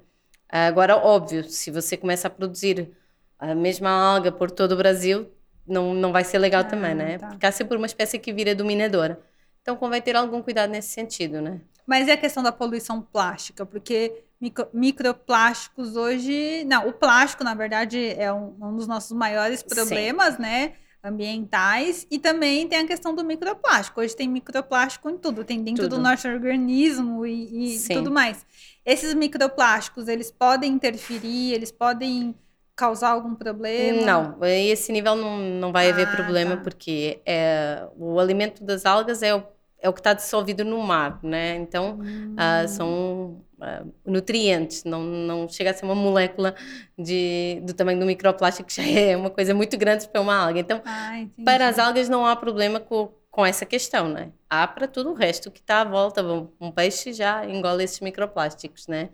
Agora, 0.48 0.96
óbvio, 0.96 1.44
se 1.44 1.70
você 1.70 1.96
começa 1.96 2.28
a 2.28 2.30
produzir 2.30 2.90
a 3.38 3.54
mesma 3.54 3.90
alga 3.90 4.30
por 4.30 4.50
todo 4.50 4.72
o 4.72 4.76
Brasil, 4.76 5.30
não, 5.66 5.94
não 5.94 6.12
vai 6.12 6.24
ser 6.24 6.38
legal 6.38 6.60
ah, 6.60 6.64
também, 6.64 6.94
né? 6.94 7.18
Tá. 7.18 7.28
Porque 7.28 7.46
há 7.46 7.52
sempre 7.52 7.76
uma 7.78 7.86
espécie 7.86 8.18
que 8.18 8.32
vira 8.34 8.54
dominadora. 8.54 9.18
Então, 9.62 9.76
convém 9.76 10.02
ter 10.02 10.16
algum 10.16 10.42
cuidado 10.42 10.70
nesse 10.70 10.88
sentido, 10.88 11.40
né? 11.40 11.60
Mas 11.86 12.08
é 12.08 12.12
a 12.12 12.16
questão 12.16 12.42
da 12.42 12.52
poluição 12.52 13.00
plástica, 13.00 13.64
porque 13.64 14.24
micro, 14.40 14.68
microplásticos 14.72 15.96
hoje... 15.96 16.64
Não, 16.64 16.88
o 16.88 16.92
plástico, 16.92 17.42
na 17.42 17.54
verdade, 17.54 18.14
é 18.18 18.32
um, 18.32 18.54
um 18.60 18.76
dos 18.76 18.86
nossos 18.86 19.12
maiores 19.12 19.62
problemas, 19.62 20.34
Sim. 20.34 20.42
né? 20.42 20.72
ambientais 21.04 22.06
e 22.10 22.18
também 22.18 22.68
tem 22.68 22.78
a 22.78 22.86
questão 22.86 23.14
do 23.14 23.24
microplástico. 23.24 24.00
Hoje 24.00 24.14
tem 24.14 24.28
microplástico 24.28 25.10
em 25.10 25.18
tudo, 25.18 25.44
tem 25.44 25.62
dentro 25.62 25.84
tudo. 25.84 25.96
do 25.96 26.02
nosso 26.02 26.28
organismo 26.28 27.26
e, 27.26 27.74
e 27.74 27.88
tudo 27.88 28.10
mais. 28.10 28.46
Esses 28.86 29.12
microplásticos, 29.12 30.06
eles 30.06 30.30
podem 30.30 30.72
interferir, 30.72 31.52
eles 31.52 31.72
podem 31.72 32.34
causar 32.76 33.10
algum 33.10 33.34
problema? 33.34 34.02
Não, 34.02 34.38
esse 34.44 34.92
nível 34.92 35.14
não, 35.14 35.38
não 35.38 35.72
vai 35.72 35.88
ah, 35.88 35.92
haver 35.92 36.10
problema 36.10 36.56
tá. 36.56 36.62
porque 36.62 37.20
é, 37.24 37.86
o 37.96 38.18
alimento 38.18 38.64
das 38.64 38.86
algas 38.86 39.22
é 39.22 39.34
o 39.34 39.42
é 39.82 39.88
o 39.88 39.92
que 39.92 39.98
está 39.98 40.14
dissolvido 40.14 40.64
no 40.64 40.80
mar, 40.80 41.18
né? 41.22 41.56
Então, 41.56 41.98
hum. 42.00 42.36
uh, 42.36 42.68
são 42.68 43.44
uh, 43.58 43.92
nutrientes, 44.06 44.84
não, 44.84 45.02
não 45.02 45.48
chega 45.48 45.70
a 45.70 45.74
ser 45.74 45.84
uma 45.84 45.94
molécula 45.94 46.54
de, 46.96 47.60
do 47.64 47.74
tamanho 47.74 47.98
do 47.98 48.06
microplástico, 48.06 48.68
que 48.68 48.76
já 48.76 48.88
é 48.88 49.16
uma 49.16 49.28
coisa 49.28 49.52
muito 49.52 49.76
grande 49.76 50.08
para 50.08 50.20
uma 50.20 50.36
alga. 50.36 50.60
Então, 50.60 50.80
ah, 50.84 51.24
para 51.44 51.66
as 51.66 51.80
algas 51.80 52.08
não 52.08 52.24
há 52.24 52.36
problema 52.36 52.78
com, 52.78 53.12
com 53.28 53.44
essa 53.44 53.66
questão, 53.66 54.08
né? 54.08 54.30
Há 54.48 54.68
para 54.68 54.86
tudo 54.86 55.10
o 55.10 55.14
resto 55.14 55.50
que 55.50 55.58
está 55.58 55.80
à 55.80 55.84
volta. 55.84 56.22
Um 56.60 56.70
peixe 56.70 57.12
já 57.12 57.44
engole 57.44 57.82
esses 57.82 57.98
microplásticos, 57.98 58.86
né? 58.86 59.10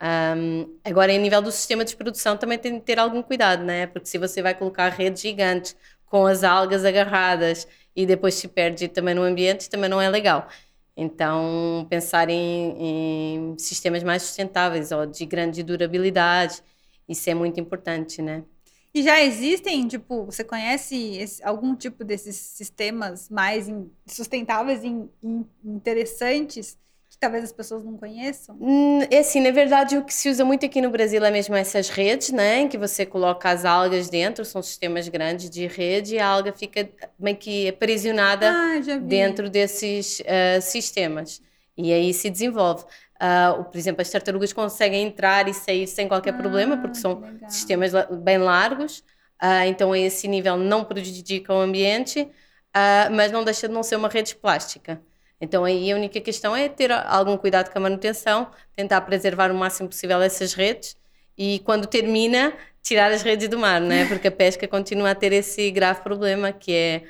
Um, 0.00 0.78
agora, 0.84 1.12
em 1.12 1.18
nível 1.18 1.40
do 1.40 1.50
sistema 1.50 1.84
de 1.84 1.96
produção, 1.96 2.36
também 2.36 2.58
tem 2.58 2.74
de 2.74 2.80
ter 2.80 2.98
algum 2.98 3.22
cuidado, 3.22 3.64
né? 3.64 3.86
Porque 3.86 4.08
se 4.08 4.18
você 4.18 4.42
vai 4.42 4.54
colocar 4.54 4.88
redes 4.90 5.22
gigantes 5.22 5.76
com 6.06 6.26
as 6.26 6.44
algas 6.44 6.84
agarradas 6.84 7.66
e 7.94 8.06
depois 8.06 8.34
se 8.34 8.48
perde 8.48 8.88
também 8.88 9.14
no 9.14 9.22
ambiente, 9.22 9.70
também 9.70 9.88
não 9.88 10.00
é 10.00 10.08
legal. 10.08 10.48
Então, 10.96 11.86
pensar 11.90 12.28
em, 12.30 13.52
em 13.52 13.58
sistemas 13.58 14.02
mais 14.02 14.22
sustentáveis 14.22 14.92
ou 14.92 15.06
de 15.06 15.26
grande 15.26 15.62
durabilidade, 15.62 16.62
isso 17.08 17.28
é 17.28 17.34
muito 17.34 17.60
importante, 17.60 18.22
né? 18.22 18.44
E 18.94 19.02
já 19.02 19.20
existem, 19.20 19.86
tipo, 19.86 20.24
você 20.24 20.42
conhece 20.42 21.16
esse, 21.18 21.44
algum 21.44 21.76
tipo 21.76 22.02
desses 22.02 22.36
sistemas 22.36 23.28
mais 23.28 23.68
in, 23.68 23.90
sustentáveis 24.06 24.82
e 24.82 24.88
in, 24.88 25.10
interessantes 25.62 26.78
que 27.16 27.20
talvez 27.20 27.44
as 27.44 27.52
pessoas 27.52 27.82
não 27.82 27.96
conheçam? 27.96 28.56
Hum, 28.60 29.00
é 29.10 29.18
assim, 29.18 29.40
na 29.40 29.50
verdade, 29.50 29.96
o 29.96 30.04
que 30.04 30.12
se 30.12 30.28
usa 30.28 30.44
muito 30.44 30.66
aqui 30.66 30.82
no 30.82 30.90
Brasil 30.90 31.24
é 31.24 31.30
mesmo 31.30 31.54
essas 31.54 31.88
redes, 31.88 32.30
né? 32.30 32.60
Em 32.60 32.68
que 32.68 32.76
você 32.76 33.06
coloca 33.06 33.48
as 33.48 33.64
algas 33.64 34.10
dentro, 34.10 34.44
são 34.44 34.62
sistemas 34.62 35.08
grandes 35.08 35.48
de 35.48 35.66
rede 35.66 36.16
e 36.16 36.18
a 36.18 36.26
alga 36.26 36.52
fica 36.52 36.88
meio 37.18 37.36
que 37.36 37.68
aprisionada 37.68 38.52
ah, 38.52 38.98
dentro 39.00 39.48
desses 39.48 40.20
uh, 40.20 40.60
sistemas. 40.60 41.40
E 41.76 41.92
aí 41.92 42.12
se 42.12 42.28
desenvolve. 42.28 42.84
Uh, 43.16 43.64
por 43.64 43.78
exemplo, 43.78 44.02
as 44.02 44.10
tartarugas 44.10 44.52
conseguem 44.52 45.06
entrar 45.06 45.48
e 45.48 45.54
sair 45.54 45.86
sem 45.86 46.06
qualquer 46.06 46.34
ah, 46.34 46.36
problema, 46.36 46.76
porque 46.76 46.98
são 46.98 47.22
sistemas 47.48 47.92
bem 48.22 48.38
largos. 48.38 48.98
Uh, 49.42 49.64
então, 49.66 49.92
a 49.92 49.98
esse 49.98 50.28
nível 50.28 50.58
não 50.58 50.84
prejudica 50.84 51.52
o 51.52 51.60
ambiente, 51.60 52.28
mas 53.10 53.32
não 53.32 53.42
deixa 53.42 53.66
de 53.66 53.72
não 53.72 53.82
ser 53.82 53.96
uma 53.96 54.08
rede 54.08 54.36
plástica. 54.36 55.00
Então 55.40 55.64
aí 55.64 55.92
a 55.92 55.96
única 55.96 56.20
questão 56.20 56.56
é 56.56 56.68
ter 56.68 56.90
algum 56.90 57.36
cuidado 57.36 57.70
com 57.70 57.78
a 57.78 57.82
manutenção, 57.82 58.50
tentar 58.74 59.00
preservar 59.02 59.50
o 59.50 59.54
máximo 59.54 59.88
possível 59.88 60.20
essas 60.22 60.54
redes 60.54 60.96
e 61.36 61.60
quando 61.60 61.86
termina 61.86 62.54
tirar 62.82 63.10
as 63.12 63.22
redes 63.22 63.48
do 63.48 63.58
mar, 63.58 63.80
né? 63.80 64.06
Porque 64.08 64.28
a 64.28 64.32
pesca 64.32 64.66
continua 64.66 65.10
a 65.10 65.14
ter 65.14 65.32
esse 65.32 65.70
grave 65.70 66.00
problema 66.02 66.52
que 66.52 66.72
é 66.72 67.02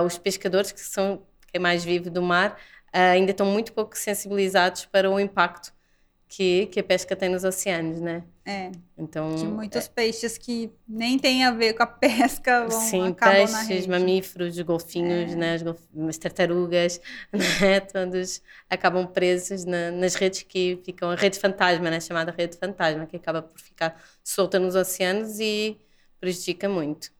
uh, 0.00 0.02
os 0.04 0.16
pescadores 0.16 0.72
que 0.72 0.80
são 0.80 1.22
quem 1.52 1.60
mais 1.60 1.84
vive 1.84 2.08
do 2.08 2.22
mar 2.22 2.52
uh, 2.94 3.12
ainda 3.12 3.32
estão 3.32 3.46
muito 3.46 3.72
pouco 3.72 3.96
sensibilizados 3.96 4.86
para 4.86 5.10
o 5.10 5.20
impacto 5.20 5.72
que, 6.28 6.66
que 6.66 6.82
pesca 6.82 7.16
tem 7.16 7.30
nos 7.30 7.42
oceanos, 7.42 8.00
né? 8.00 8.22
É. 8.44 8.70
Então, 8.96 9.34
de 9.34 9.46
muitos 9.46 9.86
é, 9.86 9.88
peixes 9.88 10.36
que 10.36 10.70
nem 10.86 11.18
tem 11.18 11.44
a 11.44 11.50
ver 11.50 11.72
com 11.72 11.82
a 11.82 11.86
pesca 11.88 12.66
vão 12.66 12.80
Sim, 12.80 13.14
peixes, 13.14 13.86
mamíferos, 13.86 14.58
golfinhos, 14.60 15.32
é. 15.32 15.36
né, 15.36 15.54
as, 15.54 15.62
golf... 15.62 15.80
as, 16.08 16.18
tartarugas, 16.18 17.00
né, 17.32 17.80
todos 17.80 18.42
acabam 18.68 19.06
presos 19.06 19.64
na, 19.64 19.90
nas 19.90 20.14
redes 20.14 20.42
que 20.42 20.78
ficam 20.84 21.10
a 21.10 21.14
rede 21.14 21.38
fantasma, 21.38 21.90
né, 21.90 22.00
chamada 22.00 22.30
rede 22.30 22.56
fantasma, 22.56 23.06
que 23.06 23.16
acaba 23.16 23.42
por 23.42 23.58
ficar 23.58 24.00
solta 24.22 24.58
nos 24.58 24.74
oceanos 24.74 25.40
e 25.40 25.78
prejudica 26.20 26.68
muito. 26.68 27.10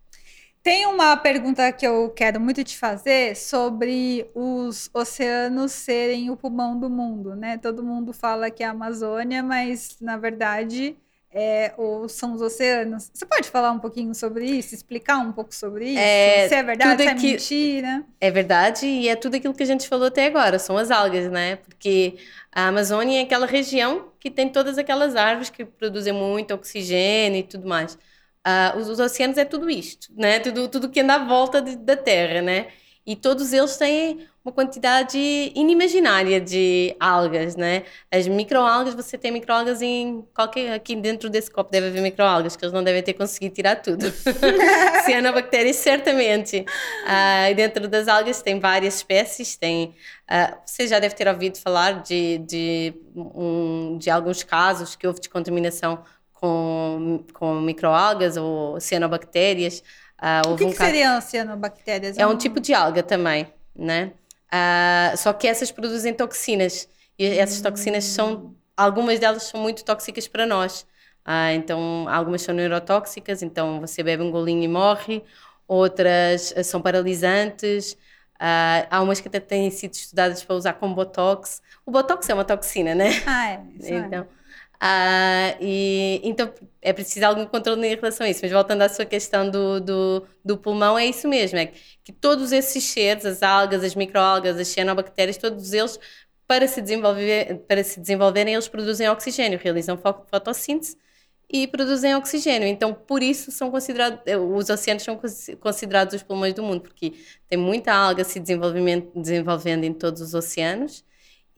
Tem 0.63 0.87
uma 0.87 1.17
pergunta 1.17 1.73
que 1.73 1.87
eu 1.87 2.11
quero 2.11 2.41
muito 2.41 2.63
te 2.63 2.77
fazer 2.77 3.35
sobre 3.37 4.31
os 4.35 4.91
oceanos 4.93 5.73
serem 5.73 6.31
o 6.31 6.37
pulmão 6.37 6.79
do 6.79 6.91
mundo, 6.91 7.35
né? 7.35 7.57
Todo 7.57 7.83
mundo 7.83 8.13
fala 8.13 8.51
que 8.51 8.63
é 8.63 8.67
a 8.67 8.71
Amazônia, 8.71 9.43
mas 9.43 9.97
na 10.01 10.19
verdade 10.19 10.97
é, 11.31 11.73
ou 11.77 12.09
são 12.09 12.35
os 12.35 12.41
oceanos. 12.41 13.11
Você 13.13 13.27
pode 13.27 13.49
falar 13.51 13.71
um 13.71 13.79
pouquinho 13.79 14.15
sobre 14.15 14.45
isso, 14.47 14.75
explicar 14.75 15.19
um 15.19 15.33
pouco 15.33 15.55
sobre 15.55 15.91
isso? 15.91 15.99
É, 15.99 16.49
se 16.49 16.55
é 16.55 16.63
verdade, 16.63 17.03
se 17.03 17.09
é 17.09 17.15
mentira? 17.15 18.05
É 18.21 18.31
verdade 18.31 18.87
e 18.87 19.09
é 19.09 19.17
tudo 19.17 19.37
aquilo 19.37 19.55
que 19.55 19.63
a 19.63 19.67
gente 19.67 19.89
falou 19.89 20.09
até 20.09 20.27
agora, 20.27 20.59
são 20.59 20.77
as 20.77 20.91
algas, 20.91 21.31
né? 21.31 21.57
Porque 21.57 22.19
a 22.51 22.69
Amazônia 22.69 23.21
é 23.21 23.23
aquela 23.23 23.47
região 23.47 24.11
que 24.19 24.31
tem 24.31 24.49
todas 24.49 24.79
aquelas 24.79 25.17
árvores 25.17 25.51
que 25.51 25.65
produzem 25.65 26.13
muito 26.13 26.55
oxigênio 26.55 27.41
e 27.41 27.43
tudo 27.43 27.69
mais. 27.69 27.97
Uh, 28.49 28.79
os, 28.79 28.89
os, 28.89 28.99
oceanos 28.99 29.37
é 29.37 29.45
tudo 29.45 29.69
isto, 29.69 30.09
né? 30.17 30.41
Tudo, 30.41 30.69
tudo 30.69 30.89
que 30.89 31.01
anda 31.01 31.17
à 31.17 31.25
volta 31.27 31.61
de, 31.61 31.77
da 31.77 31.97
Terra, 31.97 32.41
né? 32.41 32.69
E 33.07 33.15
todos 33.15 33.53
eles 33.53 33.77
têm 33.77 34.27
uma 34.45 34.53
quantidade 34.53 35.19
inimaginária 35.55 36.41
de 36.41 36.97
algas, 36.99 37.57
né? 37.57 37.85
As 38.11 38.27
microalgas, 38.27 38.95
você 38.95 39.19
tem 39.19 39.31
microalgas 39.31 39.83
em 39.83 40.25
qualquer 40.35 40.73
aqui 40.73 40.97
dentro 40.97 41.29
desse 41.29 41.51
copo 41.51 41.71
deve 41.71 41.89
haver 41.89 42.01
microalgas 42.01 42.57
que 42.57 42.65
eles 42.65 42.73
não 42.73 42.83
devem 42.83 43.03
ter 43.03 43.13
conseguido 43.13 43.55
tirar 43.55 43.77
tudo. 43.77 44.11
Cianobactérias 45.05 45.77
certamente. 45.77 46.65
Uh, 47.05 47.55
dentro 47.55 47.87
das 47.89 48.09
algas 48.09 48.41
tem 48.41 48.59
várias 48.59 48.97
espécies, 48.97 49.57
tem 49.57 49.95
uh, 50.31 50.57
você 50.65 50.87
já 50.87 50.99
deve 50.99 51.15
ter 51.15 51.29
ouvido 51.29 51.59
falar 51.59 52.03
de, 52.03 52.39
de, 52.39 52.95
um, 53.15 53.99
de 53.99 54.09
alguns 54.09 54.43
casos 54.43 54.97
que 54.97 55.07
houve 55.07 55.21
de 55.21 55.29
contaminação 55.29 56.03
com, 56.41 57.25
com 57.33 57.61
microalgas 57.61 58.37
ou 58.37 58.81
cianobactérias. 58.81 59.83
Uh, 60.21 60.53
o 60.53 60.57
que, 60.57 60.67
que 60.67 60.77
seriam 60.77 61.21
cianobactérias? 61.21 62.19
É 62.19 62.27
um 62.27 62.37
tipo 62.37 62.61
de 62.61 62.75
alga 62.75 63.03
também, 63.03 63.47
né? 63.75 64.13
Uh, 64.47 65.17
só 65.17 65.33
que 65.33 65.47
essas 65.47 65.71
produzem 65.71 66.15
toxinas 66.15 66.89
e 67.19 67.27
essas 67.27 67.61
toxinas 67.61 68.05
são 68.05 68.55
algumas 68.77 69.19
delas 69.19 69.43
são 69.45 69.61
muito 69.61 69.85
tóxicas 69.85 70.27
para 70.29 70.47
nós. 70.47 70.87
Uh, 71.27 71.53
então 71.55 72.07
algumas 72.09 72.43
são 72.43 72.55
neurotóxicas, 72.55 73.43
então 73.43 73.81
você 73.81 74.03
bebe 74.03 74.23
um 74.23 74.31
golinho 74.31 74.63
e 74.63 74.69
morre. 74.69 75.23
Outras 75.67 76.55
são 76.65 76.81
paralisantes. 76.81 77.93
Uh, 78.37 78.87
há 78.89 79.03
umas 79.03 79.21
que 79.21 79.27
até 79.27 79.41
têm 79.41 79.69
sido 79.71 79.93
estudadas 79.93 80.43
para 80.43 80.55
usar 80.55 80.75
com 80.75 80.95
botox. 80.95 81.61
O 81.85 81.91
botox 81.91 82.29
é 82.31 82.35
uma 82.35 82.45
toxina, 82.45 82.95
né? 82.95 83.11
Ah, 83.27 83.51
é. 83.51 83.61
então, 83.81 84.21
é. 84.23 84.27
Uh, 84.81 85.59
e, 85.61 86.21
então 86.23 86.53
é 86.81 86.93
preciso 86.93 87.27
algum 87.27 87.45
controle 87.47 87.85
em 87.85 87.97
relação 87.97 88.27
a 88.27 88.31
isso. 88.31 88.41
Mas 88.43 88.53
voltando 88.53 88.83
à 88.83 88.89
sua 88.89 89.05
questão 89.05 89.51
do, 89.51 89.81
do, 89.81 90.27
do 90.45 90.57
pulmão, 90.57 90.97
é 90.99 91.07
isso 91.07 91.29
mesmo: 91.29 91.59
é 91.59 91.67
que, 91.67 91.81
que 92.05 92.13
todos 92.13 92.53
esses 92.53 92.85
seres, 92.85 93.25
as 93.25 93.43
algas, 93.43 93.83
as 93.83 93.95
microalgas, 93.95 94.57
as 94.59 94.69
cianobactérias, 94.69 95.37
todos 95.37 95.73
eles, 95.73 95.99
para 96.47 96.69
se, 96.69 96.81
desenvolver, 96.81 97.65
para 97.67 97.83
se 97.83 98.01
desenvolverem, 98.01 98.55
eles 98.55 98.69
produzem 98.69 99.09
oxigênio, 99.09 99.59
realizam 99.63 99.99
fotossíntese 99.99 100.97
e 101.51 101.67
produzem 101.67 102.15
oxigênio. 102.15 102.69
Então, 102.69 102.95
por 102.95 103.23
isso 103.23 103.51
são 103.51 103.71
considerados, 103.71 104.21
os 104.55 104.71
oceanos 104.71 105.03
são 105.03 105.21
considerados 105.61 106.15
os 106.15 106.23
pulmões 106.23 106.55
do 106.55 106.63
mundo, 106.63 106.83
porque 106.83 107.15
tem 107.49 107.59
muita 107.59 107.93
alga 107.93 108.23
se 108.25 108.39
desenvolvendo 108.39 109.85
em 109.85 109.93
todos 109.93 110.21
os 110.21 110.35
oceanos 110.35 111.05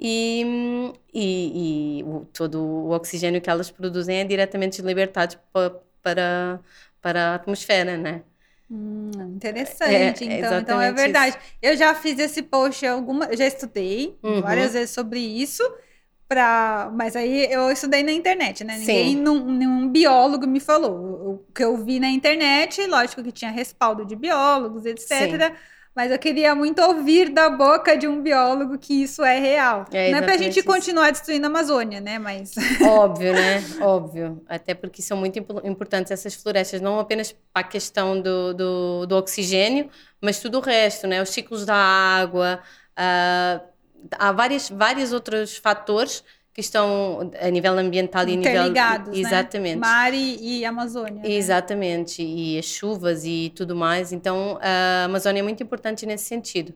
e, 0.01 0.95
e, 1.13 1.99
e 1.99 2.05
o, 2.05 2.27
todo 2.33 2.59
o 2.59 2.91
oxigênio 2.91 3.41
que 3.41 3.51
elas 3.51 3.71
produzem 3.71 4.21
é 4.21 4.25
diretamente 4.25 4.81
libertado 4.81 5.37
para, 5.53 5.75
para, 6.03 6.61
para 7.03 7.23
a 7.33 7.35
atmosfera, 7.35 7.99
né? 7.99 8.23
Hum, 8.71 9.11
interessante, 9.35 10.27
é, 10.27 10.39
então, 10.39 10.59
então 10.59 10.81
é 10.81 10.93
verdade. 10.93 11.37
Isso. 11.37 11.55
Eu 11.61 11.77
já 11.77 11.95
fiz 11.95 12.19
esse 12.19 12.41
post 12.41 12.87
alguma, 12.87 13.37
já 13.37 13.47
estudei 13.47 14.17
uhum. 14.23 14.41
várias 14.41 14.73
vezes 14.73 14.91
sobre 14.91 15.19
isso, 15.19 15.63
pra, 16.27 16.91
mas 16.95 17.15
aí 17.15 17.53
eu 17.53 17.71
estudei 17.71 18.03
na 18.03 18.13
internet, 18.13 18.65
né? 18.65 18.79
Ninguém, 18.79 19.17
nenhum 19.17 19.89
biólogo 19.89 20.47
me 20.47 20.61
falou. 20.61 20.93
O 20.93 21.53
que 21.53 21.63
eu 21.63 21.77
vi 21.77 22.01
na 22.01 22.09
internet, 22.09 22.87
lógico 22.87 23.23
que 23.23 23.33
tinha 23.33 23.51
respaldo 23.51 24.07
de 24.07 24.17
biólogos, 24.17 24.87
etc. 24.87 25.09
Sim 25.09 25.57
mas 25.95 26.11
eu 26.13 26.19
queria 26.19 26.55
muito 26.55 26.81
ouvir 26.81 27.31
da 27.31 27.51
boca 27.51 27.97
de 27.97 28.07
um 28.07 28.23
biólogo 28.23 28.79
que 28.79 29.03
isso 29.03 29.25
é 29.25 29.39
real. 29.39 29.85
É 29.93 30.11
Não 30.11 30.19
é 30.19 30.23
para 30.23 30.35
a 30.35 30.39
gente 30.39 30.63
continuar 30.63 31.11
destruindo 31.11 31.47
a 31.47 31.49
Amazônia, 31.49 32.01
né? 32.01 32.19
Mas. 32.19 32.55
Óbvio, 32.81 33.33
né? 33.33 33.63
Óbvio. 33.81 34.43
Até 34.49 34.73
porque 34.73 35.03
são 35.03 35.17
muito 35.17 35.39
importantes 35.65 36.13
essas 36.13 36.35
florestas, 36.35 36.81
não 36.81 36.99
apenas 37.01 37.33
para 37.33 37.63
a 37.63 37.69
questão 37.69 38.21
do, 38.21 38.55
do, 38.55 39.07
do, 39.07 39.17
oxigênio, 39.17 39.91
mas 40.21 40.39
tudo 40.39 40.59
o 40.59 40.61
resto, 40.61 41.07
né? 41.07 41.21
Os 41.21 41.31
ciclos 41.31 41.67
da 41.67 41.77
água. 41.77 42.61
Uh, 42.93 43.71
há 44.13 44.33
várias, 44.33 44.71
vários 44.71 45.13
outros 45.13 45.57
fatores 45.57 46.23
que 46.61 46.67
estão 46.67 47.31
a 47.41 47.49
nível 47.49 47.73
ambiental 47.79 48.29
e 48.29 48.35
a 48.35 48.37
nível 48.37 48.73
né? 48.73 49.05
exatamente 49.13 49.77
né? 49.77 49.81
mar 49.81 50.13
e, 50.13 50.59
e 50.59 50.65
Amazônia 50.65 51.23
né? 51.23 51.31
exatamente 51.31 52.23
e 52.23 52.59
as 52.59 52.67
chuvas 52.67 53.25
e 53.25 53.51
tudo 53.57 53.75
mais 53.75 54.13
então 54.13 54.59
a 54.61 55.05
Amazônia 55.05 55.41
é 55.41 55.43
muito 55.43 55.63
importante 55.63 56.05
nesse 56.05 56.25
sentido 56.25 56.75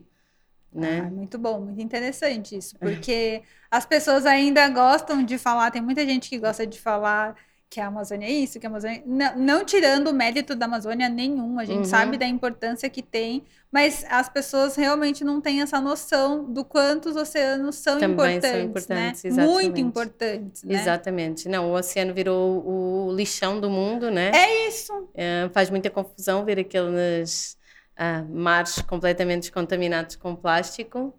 né 0.73 1.05
ah, 1.05 1.11
muito 1.11 1.37
bom 1.37 1.59
muito 1.59 1.81
interessante 1.81 2.57
isso 2.57 2.75
porque 2.79 3.43
as 3.69 3.85
pessoas 3.85 4.25
ainda 4.25 4.67
gostam 4.69 5.23
de 5.23 5.37
falar 5.37 5.69
tem 5.69 5.81
muita 5.81 6.03
gente 6.05 6.29
que 6.29 6.39
gosta 6.39 6.65
de 6.65 6.79
falar 6.79 7.35
que 7.69 7.79
a 7.79 7.87
Amazônia 7.87 8.27
é 8.27 8.31
isso, 8.31 8.59
que 8.59 8.65
a 8.65 8.69
Amazônia. 8.69 9.03
Não, 9.05 9.37
não 9.37 9.65
tirando 9.65 10.07
o 10.07 10.13
mérito 10.13 10.55
da 10.55 10.65
Amazônia 10.65 11.09
nenhum, 11.09 11.59
a 11.59 11.65
gente 11.65 11.79
uhum. 11.79 11.83
sabe 11.85 12.17
da 12.17 12.25
importância 12.25 12.89
que 12.89 13.01
tem, 13.01 13.43
mas 13.71 14.05
as 14.09 14.29
pessoas 14.29 14.75
realmente 14.75 15.23
não 15.23 15.41
têm 15.41 15.61
essa 15.61 15.81
noção 15.81 16.45
do 16.45 16.63
quanto 16.63 17.09
os 17.09 17.15
oceanos 17.15 17.75
são 17.75 17.99
Também 17.99 18.13
importantes. 18.13 18.49
São 18.49 18.61
importantes 18.61 19.35
né? 19.35 19.45
Muito 19.45 19.79
importantes. 19.79 20.63
Né? 20.63 20.75
Exatamente. 20.75 21.49
Não, 21.49 21.71
o 21.71 21.73
oceano 21.75 22.13
virou 22.13 22.65
o 22.65 23.11
lixão 23.13 23.59
do 23.59 23.69
mundo, 23.69 24.09
né? 24.09 24.31
É 24.33 24.67
isso. 24.67 25.09
É, 25.13 25.49
faz 25.51 25.69
muita 25.69 25.89
confusão 25.89 26.45
ver 26.45 26.59
aqueles 26.59 27.57
uh, 27.99 28.33
mares 28.33 28.81
completamente 28.81 29.51
contaminados 29.51 30.15
com 30.15 30.35
plástico. 30.35 31.13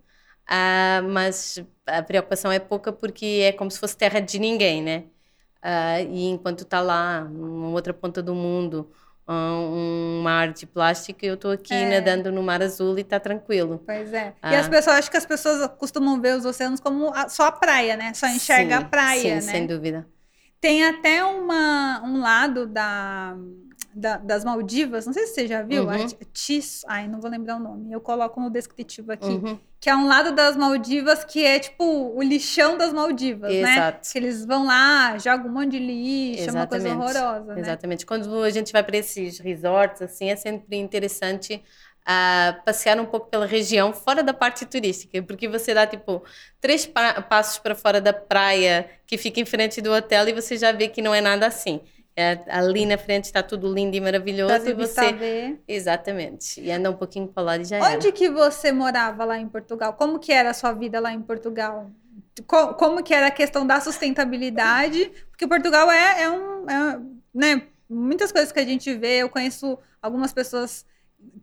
Uh, 0.49 1.03
mas 1.11 1.63
a 1.85 2.03
preocupação 2.03 2.53
é 2.53 2.61
pouca 2.61 2.93
porque 2.93 3.43
é 3.43 3.53
como 3.53 3.69
se 3.71 3.81
fosse 3.81 3.97
terra 3.97 4.21
de 4.21 4.39
ninguém, 4.39 4.81
né? 4.81 5.05
Uh, 5.67 6.07
e 6.13 6.29
enquanto 6.29 6.61
está 6.61 6.81
lá, 6.81 7.23
numa 7.25 7.71
outra 7.71 7.93
ponta 7.93 8.23
do 8.23 8.37
mundo, 8.37 8.89
um 9.29 10.21
mar 10.23 10.53
de 10.53 10.65
plástico, 10.65 11.19
eu 11.25 11.35
estou 11.35 11.51
aqui 11.51 11.75
é. 11.75 11.99
nadando 11.99 12.31
no 12.31 12.41
mar 12.41 12.63
azul 12.63 12.97
e 12.97 13.01
está 13.01 13.19
tranquilo. 13.19 13.83
Pois 13.85 14.13
é. 14.13 14.35
Ah. 14.41 14.53
E 14.53 14.57
as 14.57 14.69
pessoas, 14.69 14.99
acho 14.99 15.11
que 15.11 15.17
as 15.17 15.27
pessoas 15.27 15.69
costumam 15.77 16.21
ver 16.21 16.37
os 16.37 16.45
oceanos 16.45 16.79
como 16.79 17.13
a, 17.13 17.29
só 17.29 17.47
a 17.47 17.53
praia, 17.53 17.97
né? 17.97 18.15
Só 18.15 18.29
enxerga 18.29 18.77
sim, 18.77 18.83
a 18.85 18.87
praia, 18.87 19.21
sim, 19.41 19.47
né? 19.47 19.53
sem 19.53 19.67
dúvida. 19.67 20.07
Tem 20.61 20.85
até 20.85 21.25
uma, 21.25 22.01
um 22.05 22.21
lado 22.21 22.67
da 22.67 23.37
da, 23.97 24.19
das 24.19 24.45
Maldivas, 24.45 25.07
não 25.07 25.13
sei 25.15 25.27
se 25.27 25.35
você 25.35 25.47
já 25.47 25.63
viu, 25.63 25.85
uhum. 25.85 26.07
Tis, 26.31 26.85
ai, 26.87 27.09
não 27.09 27.19
vou 27.19 27.31
lembrar 27.31 27.57
o 27.57 27.59
nome, 27.59 27.91
eu 27.91 27.99
coloco 27.99 28.39
no 28.39 28.51
descritivo 28.51 29.11
aqui, 29.11 29.27
uhum. 29.27 29.59
Que 29.87 29.91
é 29.91 29.95
um 29.95 30.09
lado 30.09 30.33
das 30.33 30.57
Maldivas 30.57 31.25
que 31.25 31.45
é 31.45 31.61
tipo 31.61 31.85
o 31.85 32.21
lixão 32.21 32.77
das 32.77 32.93
Maldivas, 32.93 33.53
né? 33.53 33.61
Exato. 33.61 33.99
né? 33.99 34.13
Que 34.13 34.19
eles 34.19 34.45
vão 34.45 34.67
lá, 34.67 35.17
jogam 35.17 35.47
um 35.47 35.53
monte 35.53 35.71
de 35.71 35.79
lixo, 35.79 36.43
Exatamente. 36.43 36.49
é 36.49 36.93
uma 36.93 37.05
coisa 37.05 37.21
horrorosa, 37.21 37.55
né? 37.55 37.61
Exatamente. 37.61 38.05
Quando 38.05 38.43
a 38.43 38.51
gente 38.51 38.73
vai 38.73 38.83
para 38.83 38.97
esses 38.97 39.39
resorts, 39.39 40.03
assim, 40.03 40.29
é 40.29 40.35
sempre 40.35 40.77
interessante 40.77 41.63
uh, 42.03 42.65
passear 42.65 42.99
um 42.99 43.07
pouco 43.07 43.31
pela 43.31 43.47
região 43.47 43.93
fora 43.93 44.25
da 44.25 44.35
parte 44.35 44.67
turística, 44.67 45.23
porque 45.23 45.47
você 45.47 45.73
dá 45.73 45.87
tipo 45.87 46.25
três 46.61 46.85
pa 46.85 47.23
passos 47.23 47.59
para 47.59 47.77
fora 47.77 48.01
da 48.01 48.13
praia 48.13 48.91
que 49.07 49.17
fica 49.17 49.39
em 49.39 49.45
frente 49.45 49.81
do 49.81 49.93
hotel 49.93 50.29
e 50.29 50.33
você 50.33 50.57
já 50.57 50.73
vê 50.73 50.89
que 50.89 51.01
não 51.01 51.15
é 51.15 51.21
nada 51.21 51.47
assim. 51.47 51.81
É, 52.19 52.41
ali 52.49 52.87
na 52.87 52.97
frente 52.97 53.25
está 53.25 53.43
tudo 53.43 53.71
lindo 53.71 53.95
e 53.95 54.01
maravilhoso. 54.01 54.65
Tá 54.65 54.71
e 54.71 54.73
você. 54.73 55.13
Ver. 55.13 55.63
Exatamente. 55.69 56.61
E 56.63 56.73
anda 56.73 56.91
um 56.91 56.97
pouquinho 56.97 57.29
para 57.29 57.43
lá 57.43 57.57
e 57.59 57.65
já 57.65 57.77
Onde 57.77 58.07
era. 58.07 58.13
que 58.13 58.31
você 58.31 58.73
morava 58.73 59.23
lá 59.27 59.39
em 59.39 59.47
Portugal? 59.47 59.93
Como 59.93 60.19
que 60.19 60.33
era 60.33 60.51
a 60.51 60.55
sua 60.55 60.73
vida 60.73 60.99
lá 60.99 61.13
em 61.13 61.21
Portugal? 61.21 61.91
Como, 62.47 62.75
como 62.75 63.03
que 63.03 63.13
era 63.13 63.27
a 63.27 63.31
questão 63.31 63.67
da 63.67 63.81
sustentabilidade? 63.81 65.13
Porque 65.29 65.47
Portugal 65.47 65.91
é, 65.91 66.23
é 66.23 66.31
um. 66.31 66.71
É, 66.71 67.01
né, 67.35 67.63
muitas 67.89 68.33
coisas 68.33 68.51
que 68.51 68.61
a 68.61 68.65
gente 68.65 68.95
vê, 68.95 69.19
eu 69.19 69.29
conheço 69.29 69.79
algumas 70.01 70.33
pessoas 70.33 70.87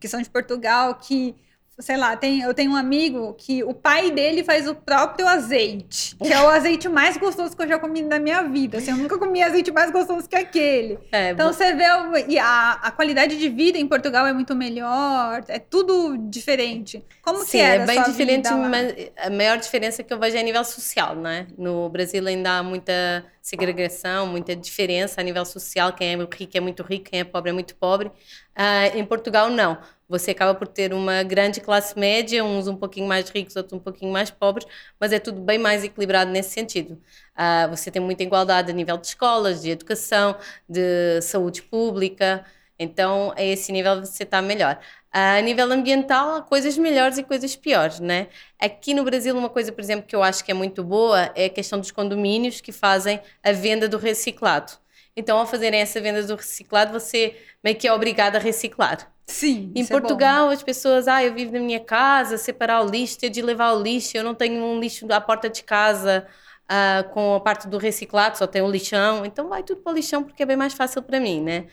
que 0.00 0.08
são 0.08 0.20
de 0.20 0.28
Portugal 0.28 0.96
que 0.96 1.36
sei 1.78 1.96
lá, 1.96 2.16
tem, 2.16 2.40
eu 2.40 2.54
tenho 2.54 2.72
um 2.72 2.76
amigo 2.76 3.34
que 3.34 3.64
o 3.64 3.74
pai 3.74 4.10
dele 4.10 4.44
faz 4.44 4.68
o 4.68 4.74
próprio 4.74 5.26
azeite, 5.26 6.16
que 6.16 6.32
é 6.32 6.40
o 6.40 6.48
azeite 6.48 6.88
mais 6.88 7.16
gostoso 7.16 7.56
que 7.56 7.62
eu 7.62 7.68
já 7.68 7.78
comi 7.78 8.02
na 8.02 8.18
minha 8.18 8.42
vida. 8.42 8.78
Assim, 8.78 8.92
eu 8.92 8.96
nunca 8.96 9.18
comi 9.18 9.42
azeite 9.42 9.72
mais 9.72 9.90
gostoso 9.90 10.28
que 10.28 10.36
aquele. 10.36 10.98
É, 11.10 11.30
então 11.30 11.52
você 11.52 11.74
vê 11.74 11.84
e 12.28 12.38
a, 12.38 12.72
a 12.72 12.90
qualidade 12.90 13.36
de 13.36 13.48
vida 13.48 13.76
em 13.76 13.86
Portugal 13.86 14.26
é 14.26 14.32
muito 14.32 14.54
melhor, 14.54 15.44
é 15.48 15.58
tudo 15.58 16.16
diferente. 16.16 17.04
Como 17.22 17.40
Sim, 17.40 17.50
que 17.50 17.56
é? 17.58 17.76
É 17.76 17.86
bem 17.86 18.02
diferente, 18.04 18.52
mas 18.52 18.94
a 19.16 19.30
maior 19.30 19.58
diferença 19.58 20.02
que 20.02 20.12
eu 20.12 20.18
vejo 20.18 20.36
é 20.36 20.40
a 20.40 20.44
nível 20.44 20.64
social, 20.64 21.16
né? 21.16 21.46
No 21.58 21.88
Brasil 21.88 22.24
ainda 22.26 22.58
há 22.58 22.62
muita 22.62 23.24
segregação, 23.44 24.26
muita 24.26 24.56
diferença 24.56 25.20
a 25.20 25.24
nível 25.24 25.44
social. 25.44 25.92
Quem 25.92 26.14
é 26.14 26.16
rico 26.16 26.56
é 26.56 26.60
muito 26.60 26.82
rico, 26.82 27.10
quem 27.10 27.20
é 27.20 27.24
pobre 27.24 27.50
é 27.50 27.52
muito 27.52 27.76
pobre. 27.76 28.08
Uh, 28.08 28.96
em 28.96 29.04
Portugal, 29.04 29.50
não 29.50 29.78
você 30.08 30.30
acaba 30.32 30.54
por 30.54 30.68
ter 30.68 30.92
uma 30.92 31.22
grande 31.22 31.60
classe 31.60 31.98
média, 31.98 32.44
uns 32.44 32.68
um 32.68 32.76
pouquinho 32.76 33.06
mais 33.06 33.28
ricos, 33.30 33.56
outros 33.56 33.72
um 33.78 33.82
pouquinho 33.82 34.12
mais 34.12 34.30
pobres, 34.30 34.66
mas 35.00 35.12
é 35.12 35.18
tudo 35.18 35.40
bem 35.40 35.58
mais 35.58 35.82
equilibrado 35.82 36.30
nesse 36.30 36.50
sentido. 36.50 37.00
Uh, 37.36 37.68
você 37.70 37.90
tem 37.90 38.02
muita 38.02 38.22
igualdade 38.22 38.70
a 38.70 38.74
nível 38.74 38.96
de 38.98 39.06
escolas, 39.08 39.62
de 39.62 39.70
educação, 39.70 40.36
de 40.68 41.20
saúde 41.22 41.62
pública, 41.62 42.44
então 42.78 43.32
a 43.36 43.42
esse 43.42 43.72
nível 43.72 44.00
você 44.00 44.24
está 44.24 44.42
melhor. 44.42 44.78
Uh, 45.14 45.38
a 45.38 45.40
nível 45.40 45.70
ambiental, 45.70 46.34
há 46.34 46.42
coisas 46.42 46.76
melhores 46.76 47.18
e 47.18 47.22
coisas 47.22 47.54
piores, 47.54 48.00
né? 48.00 48.26
Aqui 48.58 48.92
no 48.92 49.04
Brasil, 49.04 49.36
uma 49.36 49.48
coisa, 49.48 49.70
por 49.70 49.80
exemplo, 49.80 50.06
que 50.08 50.16
eu 50.16 50.24
acho 50.24 50.44
que 50.44 50.50
é 50.50 50.54
muito 50.54 50.82
boa 50.82 51.30
é 51.36 51.44
a 51.44 51.50
questão 51.50 51.78
dos 51.78 51.92
condomínios 51.92 52.60
que 52.60 52.72
fazem 52.72 53.20
a 53.40 53.52
venda 53.52 53.88
do 53.88 53.96
reciclado. 53.96 54.72
Então, 55.16 55.38
ao 55.38 55.46
fazerem 55.46 55.80
essa 55.80 56.00
venda 56.00 56.20
do 56.24 56.34
reciclado, 56.34 56.92
você 56.92 57.36
meio 57.62 57.76
que 57.76 57.86
é 57.86 57.92
obrigado 57.92 58.34
a 58.34 58.40
reciclar. 58.40 59.08
Sim. 59.24 59.70
Em 59.74 59.84
é 59.84 59.86
Portugal, 59.86 60.50
é 60.50 60.54
as 60.54 60.64
pessoas, 60.64 61.06
ah, 61.06 61.22
eu 61.22 61.32
vivo 61.32 61.52
na 61.52 61.60
minha 61.60 61.80
casa, 61.80 62.36
separar 62.36 62.84
o 62.84 62.88
lixo, 62.88 63.16
ter 63.16 63.30
de 63.30 63.40
levar 63.40 63.72
o 63.72 63.80
lixo, 63.80 64.16
eu 64.16 64.24
não 64.24 64.34
tenho 64.34 64.62
um 64.62 64.80
lixo 64.80 65.06
à 65.12 65.20
porta 65.20 65.48
de 65.48 65.62
casa 65.62 66.26
uh, 66.64 67.08
com 67.10 67.34
a 67.36 67.40
parte 67.40 67.68
do 67.68 67.78
reciclado, 67.78 68.36
só 68.36 68.46
tenho 68.46 68.66
o 68.66 68.70
lixão, 68.70 69.24
então 69.24 69.48
vai 69.48 69.62
tudo 69.62 69.80
para 69.80 69.92
o 69.92 69.94
lixão 69.94 70.22
porque 70.22 70.42
é 70.42 70.46
bem 70.46 70.56
mais 70.56 70.74
fácil 70.74 71.02
para 71.02 71.20
mim, 71.20 71.40
né? 71.40 71.66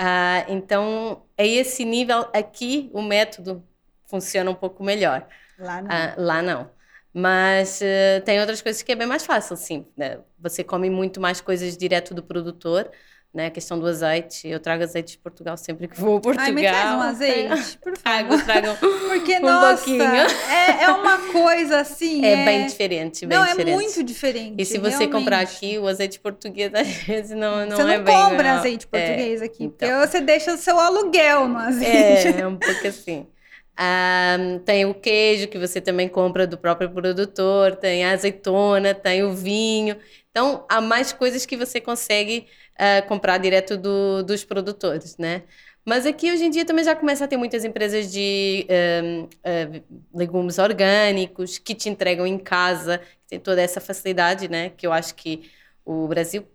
Uh, 0.00 0.52
então, 0.52 1.24
a 1.38 1.44
esse 1.44 1.84
nível 1.84 2.28
aqui, 2.32 2.90
o 2.92 3.02
método 3.02 3.64
funciona 4.06 4.50
um 4.50 4.54
pouco 4.54 4.82
melhor. 4.82 5.26
Lá 5.58 5.82
não. 5.82 5.88
Uh, 5.88 6.14
lá 6.16 6.42
não. 6.42 6.70
Mas 7.14 7.80
tem 8.24 8.40
outras 8.40 8.62
coisas 8.62 8.80
que 8.80 8.90
é 8.90 8.94
bem 8.94 9.06
mais 9.06 9.26
fácil, 9.26 9.54
sim. 9.54 9.86
Né? 9.94 10.18
Você 10.38 10.64
come 10.64 10.88
muito 10.88 11.20
mais 11.20 11.42
coisas 11.42 11.76
direto 11.76 12.14
do 12.14 12.22
produtor 12.22 12.90
né? 13.32 13.46
A 13.46 13.50
questão 13.50 13.78
do 13.78 13.86
azeite. 13.86 14.46
Eu 14.46 14.60
trago 14.60 14.82
azeite 14.82 15.12
de 15.12 15.18
Portugal 15.18 15.56
sempre 15.56 15.88
que 15.88 15.98
vou 15.98 16.18
a 16.18 16.20
Portugal. 16.20 16.46
Ai, 16.46 16.52
me 16.52 16.62
traz 16.62 16.90
um 16.90 17.00
azeite, 17.00 17.78
por 17.78 17.96
favor. 17.98 18.44
Trago, 18.44 18.68
Porque, 19.08 19.38
um 19.38 19.42
nossa, 19.42 19.90
é, 19.90 20.84
é, 20.84 20.90
uma 20.90 21.18
coisa 21.32 21.80
assim... 21.80 22.24
É, 22.24 22.42
é... 22.42 22.44
bem 22.44 22.66
diferente, 22.66 23.24
bem 23.24 23.38
não, 23.38 23.46
diferente. 23.46 23.70
é 23.70 23.74
muito 23.74 24.02
diferente, 24.02 24.54
E 24.58 24.64
se 24.66 24.78
você 24.78 24.90
realmente. 24.90 25.12
comprar 25.12 25.40
aqui, 25.40 25.78
o 25.78 25.86
azeite 25.86 26.20
português, 26.20 26.72
às 26.74 26.88
vezes, 26.88 27.30
não, 27.30 27.64
não 27.66 27.76
você 27.76 27.82
é 27.82 27.98
não 27.98 28.04
bem... 28.04 28.14
Você 28.14 28.22
não 28.22 28.30
compra 28.30 28.52
azeite 28.52 28.86
português 28.86 29.40
é, 29.40 29.44
aqui, 29.44 29.64
então. 29.64 29.88
porque 29.88 30.06
você 30.06 30.20
deixa 30.20 30.52
o 30.52 30.58
seu 30.58 30.78
aluguel 30.78 31.48
no 31.48 31.58
azeite. 31.58 32.28
É, 32.28 32.40
é 32.40 32.46
um 32.46 32.56
pouco 32.56 32.86
assim. 32.86 33.26
Um, 33.72 34.58
tem 34.58 34.84
o 34.84 34.92
queijo 34.92 35.48
que 35.48 35.58
você 35.58 35.80
também 35.80 36.06
compra 36.06 36.46
do 36.46 36.58
próprio 36.58 36.90
produtor, 36.90 37.74
tem 37.74 38.04
a 38.04 38.12
azeitona, 38.12 38.94
tem 38.94 39.22
o 39.22 39.32
vinho. 39.32 39.96
Então, 40.32 40.64
há 40.68 40.80
mais 40.80 41.12
coisas 41.12 41.44
que 41.46 41.56
você 41.56 41.78
consegue 41.80 42.46
uh, 42.74 43.06
comprar 43.06 43.36
direto 43.38 43.76
do, 43.76 44.22
dos 44.24 44.44
produtores, 44.44 45.16
né? 45.18 45.42
Mas 45.84 46.06
aqui 46.06 46.32
hoje 46.32 46.44
em 46.44 46.50
dia 46.50 46.64
também 46.64 46.84
já 46.84 46.96
começa 46.96 47.24
a 47.24 47.28
ter 47.28 47.36
muitas 47.36 47.64
empresas 47.64 48.10
de 48.10 48.66
um, 49.04 49.22
uh, 49.24 49.82
legumes 50.14 50.58
orgânicos 50.58 51.58
que 51.58 51.74
te 51.74 51.88
entregam 51.90 52.26
em 52.26 52.38
casa, 52.38 53.00
tem 53.28 53.38
toda 53.38 53.60
essa 53.60 53.80
facilidade, 53.80 54.48
né? 54.48 54.70
Que 54.70 54.86
eu 54.86 54.92
acho 54.92 55.14
que 55.14 55.50
o 55.84 56.08
Brasil 56.08 56.46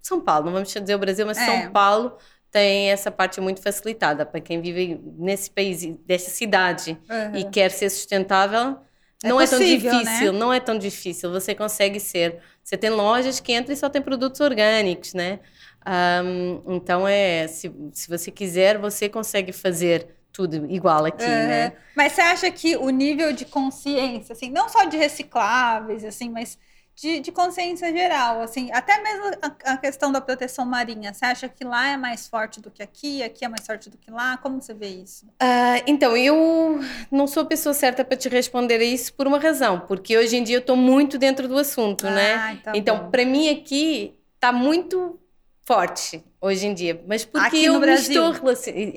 São 0.00 0.20
Paulo, 0.20 0.46
não 0.46 0.52
vamos 0.52 0.72
dizer 0.72 0.94
o 0.94 0.98
Brasil, 0.98 1.26
mas 1.26 1.38
É. 1.38 1.44
São 1.46 1.72
Paulo 1.72 2.16
tem 2.50 2.90
essa 2.90 3.10
parte 3.10 3.40
muito 3.40 3.60
facilitada 3.60 4.24
para 4.24 4.40
quem 4.40 4.60
vive 4.60 5.00
nesse 5.18 5.50
país, 5.50 5.84
dessa 6.06 6.30
cidade 6.30 6.96
e 7.34 7.42
Uhum. 7.44 7.50
quer 7.50 7.70
ser 7.70 7.90
sustentável. 7.90 8.78
É 9.26 9.32
Não 9.32 9.40
é, 9.40 9.46
tão 9.46 9.58
possível, 9.58 9.92
difícil, 9.92 10.32
né? 10.32 10.38
não 10.38 10.52
é 10.52 10.60
tão 10.60 10.78
difícil. 10.78 11.30
Você 11.32 11.54
consegue 11.54 12.00
ser. 12.00 12.40
Você 12.62 12.76
tem 12.76 12.90
lojas 12.90 13.40
que 13.40 13.52
entram 13.54 13.72
e 13.72 13.76
só 13.76 13.88
tem 13.88 14.02
produtos 14.02 14.40
orgânicos, 14.40 15.14
né? 15.14 15.40
Ahm, 15.84 16.62
então 16.66 17.06
é, 17.06 17.46
se, 17.46 17.72
se 17.92 18.08
você 18.08 18.30
quiser, 18.30 18.78
você 18.78 19.08
consegue 19.08 19.52
fazer 19.52 20.16
tudo 20.32 20.66
igual 20.70 21.04
aqui, 21.04 21.24
né? 21.26 21.68
Uhum. 21.68 21.72
Mas 21.94 22.12
você 22.12 22.20
acha 22.20 22.50
que 22.50 22.76
o 22.76 22.90
nível 22.90 23.32
de 23.32 23.44
consciência, 23.46 24.32
assim, 24.32 24.50
não 24.50 24.68
só 24.68 24.84
de 24.84 24.96
recicláveis, 24.96 26.04
assim, 26.04 26.28
mas 26.30 26.58
de, 26.96 27.20
de 27.20 27.30
consciência 27.30 27.92
geral, 27.92 28.40
assim, 28.40 28.70
até 28.72 29.00
mesmo 29.02 29.26
a, 29.42 29.72
a 29.74 29.76
questão 29.76 30.10
da 30.10 30.20
proteção 30.20 30.64
marinha, 30.64 31.12
você 31.12 31.26
acha 31.26 31.48
que 31.48 31.62
lá 31.62 31.88
é 31.88 31.96
mais 31.96 32.26
forte 32.26 32.60
do 32.60 32.70
que 32.70 32.82
aqui, 32.82 33.22
aqui 33.22 33.44
é 33.44 33.48
mais 33.48 33.66
forte 33.66 33.90
do 33.90 33.98
que 33.98 34.10
lá? 34.10 34.38
Como 34.38 34.60
você 34.62 34.72
vê 34.72 34.88
isso? 34.88 35.26
Ah, 35.38 35.82
então, 35.86 36.16
eu 36.16 36.80
não 37.10 37.26
sou 37.26 37.42
a 37.42 37.46
pessoa 37.46 37.74
certa 37.74 38.02
para 38.04 38.16
te 38.16 38.28
responder 38.28 38.80
a 38.80 38.84
isso 38.84 39.12
por 39.12 39.26
uma 39.26 39.38
razão, 39.38 39.80
porque 39.80 40.16
hoje 40.16 40.36
em 40.36 40.42
dia 40.42 40.56
eu 40.56 40.60
estou 40.60 40.76
muito 40.76 41.18
dentro 41.18 41.46
do 41.46 41.58
assunto, 41.58 42.06
né? 42.06 42.36
Ah, 42.36 42.56
tá 42.64 42.76
então, 42.76 43.10
para 43.10 43.24
mim 43.24 43.48
aqui 43.50 44.18
está 44.34 44.50
muito 44.50 45.20
forte 45.64 46.24
hoje 46.40 46.66
em 46.66 46.72
dia, 46.72 47.02
mas 47.06 47.24
porque 47.24 47.46
Aqui 47.46 47.64
eu 47.66 47.74
no 47.74 47.80
me 47.80 47.92
estou 47.92 48.32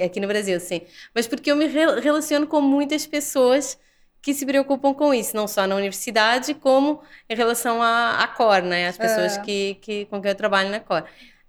aqui 0.03 0.19
no 0.21 0.27
Brasil, 0.27 0.59
sim, 0.59 0.81
mas 1.13 1.27
porque 1.27 1.51
eu 1.51 1.55
me 1.55 1.65
re- 1.67 1.99
relaciono 1.99 2.47
com 2.47 2.61
muitas 2.61 3.05
pessoas 3.05 3.77
que 4.29 4.33
se 4.33 4.45
preocupam 4.45 4.93
com 4.93 5.13
isso, 5.13 5.35
não 5.35 5.47
só 5.47 5.65
na 5.67 5.75
universidade, 5.75 6.53
como 6.53 7.01
em 7.29 7.35
relação 7.35 7.81
à, 7.81 8.23
à 8.23 8.27
COR, 8.27 8.61
né? 8.63 8.87
As 8.87 8.97
pessoas 8.97 9.37
É. 9.37 9.39
que, 9.39 9.75
que, 9.75 10.05
com 10.05 10.21
quem 10.21 10.31
eu 10.31 10.35
trabalho 10.35 10.69
na 10.69 10.79
COR. 10.79 11.03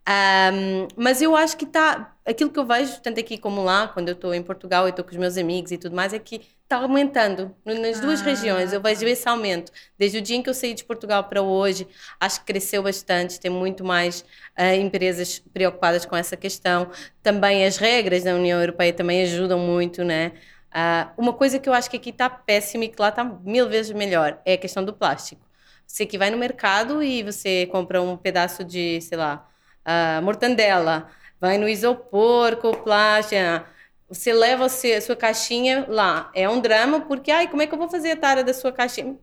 Ahm, 0.07 0.89
mas 0.97 1.21
eu 1.23 1.37
acho 1.37 1.57
que 1.57 1.65
está. 1.65 2.17
Aquilo 2.27 2.51
que 2.51 2.59
eu 2.59 2.65
vejo, 2.67 3.01
tanto 3.03 3.21
aqui 3.21 3.39
como 3.39 3.63
lá, 3.63 3.89
quando 3.89 4.09
eu 4.09 4.15
estou 4.15 4.33
em 4.35 4.43
Portugal 4.43 4.87
e 4.87 4.91
estou 4.91 5.05
com 5.05 5.11
os 5.11 5.17
meus 5.17 5.37
amigos 5.37 5.73
e 5.73 5.79
tudo 5.79 5.95
mais, 5.97 6.13
é 6.13 6.19
que 6.19 6.41
está 6.63 6.77
aumentando 6.77 7.55
nas 7.65 8.01
duas 8.01 8.21
Ah, 8.21 8.25
regiões. 8.25 8.73
Eu 8.73 8.81
vejo 8.81 9.05
esse 9.07 9.29
aumento. 9.29 9.73
Desde 9.99 10.19
o 10.19 10.23
dia 10.23 10.37
em 10.37 10.43
que 10.43 10.49
eu 10.51 10.55
saí 10.55 10.75
de 10.75 10.85
Portugal 10.85 11.25
para 11.25 11.43
hoje, 11.43 11.87
acho 12.21 12.41
que 12.41 12.47
cresceu 12.47 12.83
bastante. 12.83 13.39
Tem 13.41 13.51
muito 13.51 13.85
mais 13.85 14.25
ah, 14.57 14.75
empresas 14.75 15.39
preocupadas 15.53 16.05
com 16.07 16.17
essa 16.17 16.37
questão. 16.37 16.91
Também 17.23 17.65
as 17.67 17.77
regras 17.77 18.25
da 18.25 18.35
União 18.35 18.61
Europeia 18.61 18.93
também 18.93 19.23
ajudam 19.23 19.59
muito, 19.59 20.05
né? 20.05 20.33
Ah, 20.73 21.13
uma 21.17 21.33
coisa 21.33 21.59
que 21.59 21.69
eu 21.69 21.73
acho 21.73 21.91
que 21.91 21.97
aqui 21.97 22.11
está 22.11 22.31
péssima 22.31 22.85
e 22.85 22.89
que 22.89 23.01
lá 23.01 23.09
está 23.09 23.25
mil 23.25 23.69
vezes 23.69 23.93
melhor 23.93 24.41
é 24.45 24.55
a 24.55 24.59
questão 24.59 24.85
do 24.85 24.93
plástico. 24.93 25.45
Você 25.87 26.07
que 26.07 26.17
vai 26.19 26.31
no 26.31 26.39
mercado 26.39 27.03
e 27.03 27.23
você 27.23 27.67
compra 27.67 28.01
um 28.01 28.17
pedaço 28.17 28.65
de, 28.65 29.01
sei 29.01 29.19
lá, 29.19 29.49
ah, 29.85 30.21
mortandela, 30.23 31.09
vai 31.41 31.59
no 31.59 31.69
isopor 31.69 32.57
plástico, 32.85 33.67
você 34.09 34.33
leva 34.33 34.67
a 34.67 34.69
sua 34.69 35.17
caixinha 35.17 35.87
lá. 35.89 36.31
É 36.35 36.49
um 36.49 36.61
drama 36.61 37.01
porque, 37.03 37.31
ai, 37.31 37.49
como 37.49 37.63
é 37.63 37.67
que 37.67 37.75
eu 37.75 37.79
vou 37.79 37.89
fazer 37.89 38.13
a 38.13 38.17
tara 38.17 38.45
da 38.45 38.53
sua 38.55 38.73
caixinha? 38.73 39.19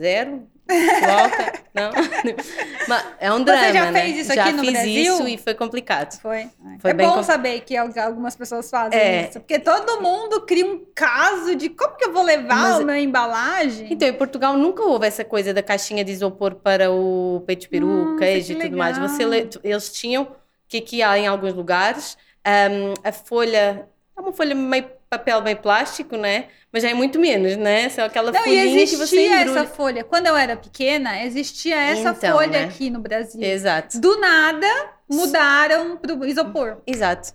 Zero? 0.00 0.48
Volta? 0.68 1.52
Não? 1.74 1.90
Mas 2.88 3.04
é 3.18 3.32
um 3.32 3.42
drama, 3.42 3.72
já 3.72 3.90
né? 3.90 4.00
fez 4.02 4.16
isso 4.18 4.34
Já 4.34 4.42
aqui 4.44 4.52
no 4.52 4.62
fiz 4.62 4.72
Brasil? 4.72 5.14
isso 5.14 5.28
e 5.28 5.38
foi 5.38 5.54
complicado. 5.54 6.18
Foi. 6.20 6.48
Foi 6.80 6.90
é 6.90 6.94
bom 6.94 7.14
com- 7.14 7.22
saber 7.22 7.60
que 7.60 7.76
al- 7.76 7.90
algumas 7.96 8.36
pessoas 8.36 8.68
fazem 8.70 8.98
É. 8.98 9.28
isso, 9.28 9.40
porque 9.40 9.58
todo 9.58 10.00
mundo 10.02 10.42
cria 10.42 10.66
um 10.66 10.84
caso 10.94 11.54
de 11.54 11.68
como 11.70 11.96
que 11.96 12.04
eu 12.04 12.12
vou 12.12 12.22
levar 12.22 12.54
Mas- 12.56 12.80
a 12.80 12.84
minha 12.84 12.98
embalagem. 13.00 13.88
Então, 13.92 14.06
em 14.08 14.12
Portugal 14.12 14.56
nunca 14.56 14.82
houve 14.82 15.06
essa 15.06 15.24
coisa 15.24 15.54
da 15.54 15.62
caixinha 15.62 16.04
de 16.04 16.12
isopor 16.12 16.54
para 16.56 16.90
o 16.90 17.42
peito 17.46 17.68
peru, 17.68 18.16
queijo 18.18 18.48
que 18.54 18.60
e 18.60 18.62
tudo 18.68 18.76
mais. 18.76 18.96
legal. 18.98 19.08
Você 19.08 19.24
le- 19.24 19.48
eles 19.64 19.92
tinham, 19.92 20.28
que 20.68 20.78
aqui 20.78 21.02
há 21.02 21.18
em 21.18 21.26
alguns 21.26 21.54
lugares, 21.54 22.16
hum, 22.46 22.94
a 23.02 23.12
folha, 23.12 23.88
é 24.16 24.20
uma 24.20 24.32
folha 24.32 24.54
meio 24.54 24.86
papel, 25.08 25.40
meio 25.40 25.56
plástico, 25.56 26.16
né? 26.16 26.46
Mas 26.72 26.82
já 26.82 26.90
é 26.90 26.94
muito 26.94 27.18
menos, 27.18 27.56
né? 27.56 27.88
Só 27.88 28.02
aquela 28.02 28.30
Não, 28.30 28.40
e 28.40 28.44
folhinha 28.44 28.64
que 28.86 28.96
você 28.96 29.04
existia 29.04 29.40
embrulha. 29.42 29.60
essa 29.60 29.66
folha. 29.70 30.04
Quando 30.04 30.26
eu 30.26 30.36
era 30.36 30.56
pequena, 30.56 31.24
existia 31.24 31.76
essa 31.76 32.10
Então, 32.10 32.36
folha 32.36 32.50
né? 32.60 32.64
aqui 32.64 32.90
no 32.90 32.98
Brasil. 33.00 33.42
Exato, 33.42 33.98
Do 34.00 34.18
nada, 34.20 34.66
mudaram 35.08 35.96
pro 35.96 36.24
isopor. 36.26 36.78
exato. 36.86 37.32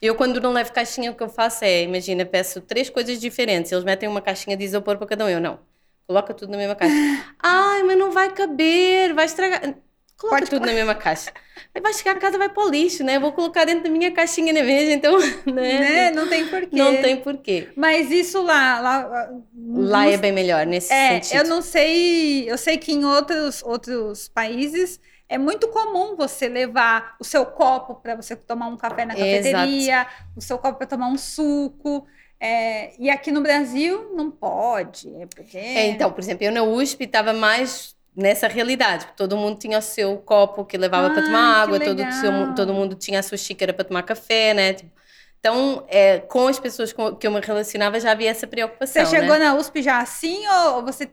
Eu, 0.00 0.14
quando 0.14 0.40
não 0.40 0.52
levo 0.52 0.72
caixinha, 0.72 1.10
o 1.10 1.14
que 1.14 1.22
eu 1.22 1.28
faço 1.28 1.64
é, 1.64 1.82
imagina, 1.82 2.24
peço 2.24 2.60
três 2.60 2.90
coisas 2.90 3.18
diferentes. 3.18 3.72
Eles 3.72 3.82
metem 3.82 4.08
uma 4.08 4.20
caixinha 4.20 4.56
de 4.56 4.62
isopor 4.64 4.98
para 4.98 5.06
cada 5.06 5.24
um. 5.24 5.28
Eu 5.28 5.40
não. 5.40 5.58
Coloca 6.06 6.32
tudo 6.34 6.52
na 6.52 6.58
mesma 6.58 6.74
caixa. 6.76 6.94
Ai, 7.42 7.82
mas 7.82 7.98
não 7.98 8.12
vai 8.12 8.30
caber, 8.32 9.14
vai 9.14 9.24
estragar. 9.24 9.74
Coloca 10.18 10.38
Pode 10.38 10.50
tudo 10.50 10.64
na 10.64 10.72
mesma 10.72 10.94
caixa. 10.94 11.30
Aí 11.74 11.80
vai 11.82 11.92
chegar 11.92 12.12
a 12.16 12.18
casa, 12.18 12.38
vai 12.38 12.48
para 12.48 12.64
o 12.64 12.70
lixo, 12.70 13.04
né? 13.04 13.16
Eu 13.16 13.20
vou 13.20 13.32
colocar 13.32 13.64
dentro 13.66 13.84
da 13.84 13.90
minha 13.90 14.10
caixinha 14.12 14.52
na 14.52 14.62
mesa, 14.62 14.92
então, 14.92 15.18
né? 15.46 16.10
Né? 16.10 16.10
Não 16.10 16.26
tem 16.28 16.48
porquê. 16.48 16.76
Não 16.76 17.02
tem 17.02 17.16
porquê. 17.20 17.68
Mas 17.76 18.10
isso 18.10 18.42
lá. 18.42 18.80
Lá, 18.80 19.30
Lá 19.54 20.02
não 20.04 20.10
é 20.10 20.16
bem 20.16 20.32
melhor 20.32 20.64
nesse 20.66 20.92
É, 20.92 21.20
sentido. 21.20 21.38
eu 21.40 21.48
não 21.48 21.60
sei. 21.62 22.50
Eu 22.50 22.56
sei 22.58 22.78
que 22.78 22.92
em 22.92 23.04
outros, 23.04 23.62
outros 23.62 24.28
países 24.28 24.98
é 25.28 25.36
muito 25.38 25.68
comum 25.68 26.16
você 26.16 26.48
levar 26.48 27.16
o 27.20 27.24
seu 27.24 27.44
copo 27.44 27.96
para 27.96 28.14
você 28.16 28.34
tomar 28.36 28.68
um 28.68 28.76
café 28.76 29.04
na 29.04 29.14
Exato. 29.14 29.26
cafeteria, 29.36 30.06
o 30.36 30.40
seu 30.40 30.58
copo 30.58 30.78
para 30.78 30.86
tomar 30.86 31.08
um 31.08 31.18
suco. 31.18 32.06
é, 32.38 32.94
e 33.00 33.10
aqui 33.10 33.30
no 33.32 33.40
Brasil 33.40 34.12
não 34.14 34.30
pode, 34.30 35.08
é 35.20 35.26
porque. 35.26 35.56
É, 35.58 35.86
então, 35.88 36.12
por 36.12 36.20
exemplo, 36.20 36.44
eu 36.44 36.52
na 36.52 36.62
USP 36.62 37.04
estava 37.04 37.32
mais 37.32 37.95
nessa 38.16 38.48
realidade, 38.48 39.06
todo 39.16 39.36
mundo 39.36 39.58
tinha 39.58 39.78
o 39.78 39.82
seu 39.82 40.16
copo 40.18 40.64
que 40.64 40.76
levava 40.78 41.10
para 41.10 41.20
Ai, 41.20 41.26
tomar 41.26 41.62
água, 41.62 41.78
todo, 41.78 42.12
seu- 42.12 42.54
todo 42.54 42.72
mundo 42.74 42.94
tinha 42.96 43.20
a 43.20 43.22
sua 43.22 43.36
xícara 43.36 43.72
para 43.74 43.84
tomar 43.84 44.02
café, 44.02 44.54
né? 44.54 44.72
Tipo, 44.74 44.90
então, 45.38 45.84
é, 45.88 46.18
com 46.18 46.48
as 46.48 46.58
pessoas 46.58 46.92
com 46.92 47.14
que 47.14 47.26
eu 47.26 47.30
me 47.30 47.40
relacionava 47.40 48.00
já 48.00 48.10
havia 48.12 48.30
essa 48.30 48.46
preocupação. 48.46 49.04
Você 49.04 49.10
chegou 49.10 49.38
né? 49.38 49.38
na 49.38 49.54
USP 49.54 49.82
já 49.82 49.98
assim 49.98 50.46
ou, 50.48 50.82
você 50.82 51.08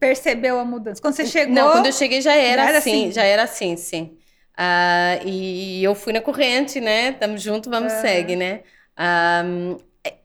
percebeu 0.00 0.58
a 0.58 0.64
mudança? 0.64 1.00
Quando 1.00 1.14
você 1.14 1.26
chegou. 1.26 1.54
Não, 1.54 1.70
quando 1.70 1.86
eu 1.86 1.92
cheguei 1.92 2.20
já 2.20 2.34
era, 2.34 2.62
já 2.62 2.68
era 2.70 2.78
assim, 2.78 2.90
assim? 3.04 3.12
já 3.12 3.22
era 3.24 3.42
assim, 3.44 3.76
sim. 3.76 4.18
Ah, 4.56 5.18
e 5.24 5.82
eu 5.84 5.94
fui 5.94 6.12
na 6.12 6.20
corrente, 6.20 6.80
né? 6.80 7.12
Tamo 7.12 7.38
junto, 7.38 7.70
vamos, 7.70 7.92
Ah. 7.92 8.00
segue, 8.00 8.36
né? 8.36 8.62
Ah, 8.96 9.42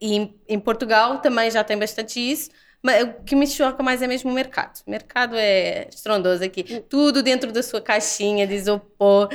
e 0.02 0.34
em, 0.48 0.60
Portugal 0.60 1.20
também 1.20 1.52
já 1.52 1.64
tem 1.64 1.78
bastante 1.78 2.20
isso, 2.20 2.50
o 2.84 3.24
que 3.24 3.36
me 3.36 3.48
choca 3.48 3.82
mais 3.82 4.02
é 4.02 4.08
mesmo 4.08 4.32
o 4.32 4.34
mercado. 4.34 4.82
O 4.86 4.92
mercado 4.92 5.36
é 5.36 5.88
estrondoso 5.90 6.44
aqui. 6.44 6.64
Tudo 6.82 7.24
dentro 7.24 7.52
da 7.52 7.64
sua 7.64 7.82
caixinha 7.82 8.46
de 8.46 8.54
isopor. 8.54 9.30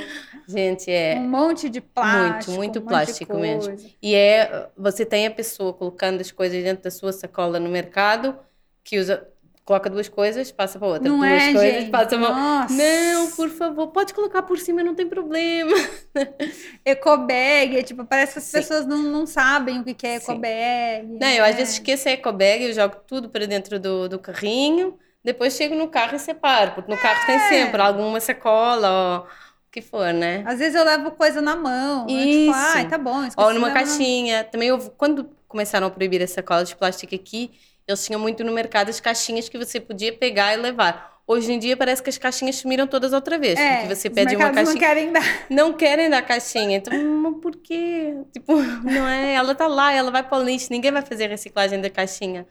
Gente, 0.47 0.91
é... 0.91 1.17
Um 1.17 1.29
monte 1.29 1.69
de 1.69 1.81
plástico. 1.81 2.53
muito 2.53 2.79
um 2.79 2.83
monte 2.83 2.83
de 2.83 2.89
plástico 2.89 3.39
mesmo. 3.39 3.77
E 4.01 4.15
é, 4.15 4.69
você 4.77 5.05
tem 5.05 5.27
a 5.27 5.31
pessoa 5.31 5.73
colocando 5.73 6.21
as 6.21 6.31
coisas 6.31 6.63
dentro 6.63 6.85
da 6.85 6.91
sua 6.91 7.13
sacola 7.13 7.59
no 7.59 7.69
mercado, 7.69 8.39
que 8.85 8.99
usa, 8.99 9.27
coloca 9.65 9.89
duas 9.91 10.09
coisas, 10.09 10.51
passa 10.53 10.79
para 10.79 10.89
outra. 10.89 11.09
Não 11.09 11.19
duas 11.19 11.31
é, 11.31 11.53
coisas, 11.53 11.75
gente? 11.83 11.91
passa 11.91 12.09
para 12.19 12.19
Nossa. 12.19 12.75
Não, 12.75 13.31
por 13.33 13.49
favor, 13.51 13.89
pode 13.89 14.13
colocar 14.15 14.43
por 14.43 14.59
cima, 14.59 14.83
não 14.83 14.95
tem 14.95 15.09
problema. 15.09 15.73
Ecobag, 16.85 17.77
é, 17.79 17.83
tipo, 17.83 18.05
parece 18.05 18.33
que 18.35 18.39
as 18.39 18.45
Sim. 18.45 18.53
pessoas 18.59 18.87
não, 18.87 18.99
não 19.03 19.27
sabem 19.27 19.81
o 19.81 19.85
que 19.85 20.07
é 20.07 20.17
ecobag. 20.17 21.07
Não, 21.21 21.29
eu 21.29 21.45
às 21.45 21.51
né? 21.53 21.57
vezes 21.59 21.75
esqueço 21.75 22.09
a 22.09 22.13
ecobag, 22.13 22.65
eu 22.65 22.73
jogo 22.73 22.97
tudo 23.07 23.29
para 23.29 23.47
dentro 23.47 23.79
do, 23.79 24.09
do 24.09 24.19
carrinho, 24.19 24.99
depois 25.25 25.55
chego 25.55 25.75
no 25.75 25.89
carro 25.89 26.17
e 26.17 26.19
separo, 26.19 26.73
porque 26.73 26.91
no 26.93 27.01
carro 27.01 27.25
tem 27.27 27.37
É. 27.37 27.49
sempre 27.49 27.81
alguma 27.81 28.21
sacola 28.21 28.91
ou 28.91 29.27
o 29.27 29.71
que 29.71 29.81
for, 29.81 30.13
né? 30.13 30.43
Às 30.47 30.59
vezes 30.59 30.75
eu 30.75 30.85
levo 30.85 31.13
coisa 31.13 31.41
na 31.41 31.57
mão. 31.57 32.03
eu, 32.03 32.07
tipo, 32.09 32.51
Isso. 32.51 32.53
ai, 32.55 32.89
tá 32.89 32.99
bom. 32.99 33.27
Ou 33.37 33.55
numa 33.55 33.69
na- 33.69 33.75
caixinha. 33.75 34.45
Também 34.45 34.71
houve, 34.73 34.91
quando 34.99 35.31
começaram 35.49 35.87
a 35.87 35.91
proibir 35.91 36.23
as 36.23 36.31
sacolas 36.31 36.69
de 36.69 36.77
plástico 36.77 37.15
aqui, 37.15 37.51
eles 37.87 38.05
tinham 38.05 38.21
muito 38.21 38.45
no 38.45 38.53
mercado 38.53 38.89
as 38.89 39.01
caixinhas 39.01 39.49
que 39.49 39.59
você 39.59 39.81
podia 39.81 40.13
pegar 40.13 40.55
e 40.55 40.57
levar. 40.57 41.13
Hoje 41.27 41.53
em 41.53 41.59
dia 41.59 41.77
parece 41.77 42.03
que 42.03 42.11
as 42.11 42.19
caixinhas 42.19 42.57
sumiram 42.57 42.87
todas 42.87 43.13
outra 43.13 43.39
vez, 43.39 43.59
É, 43.59 43.79
porque 43.79 43.95
você 43.95 44.11
pede 44.11 44.35
uma 44.35 44.51
caixinha, 44.51 44.75
não 44.75 44.81
querem 44.81 45.13
dar. 45.13 45.23
não 45.49 45.73
querem 45.73 46.11
dar 46.11 46.23
caixinha. 46.23 46.77
Então, 46.79 46.93
mas 46.93 47.41
por 47.41 47.57
quê? 47.57 48.15
Tipo, 48.33 48.55
não 48.83 49.07
é, 49.09 49.35
ela 49.35 49.55
tá 49.55 49.67
lá, 49.67 49.93
ela 49.93 50.11
vai 50.11 50.23
para 50.23 50.39
o 50.39 50.43
lixo, 50.43 50.69
ninguém 50.71 50.91
vai 50.91 51.03
fazer 51.03 51.29
reciclagem 51.29 51.81
da 51.81 51.89
caixinha. 51.89 52.47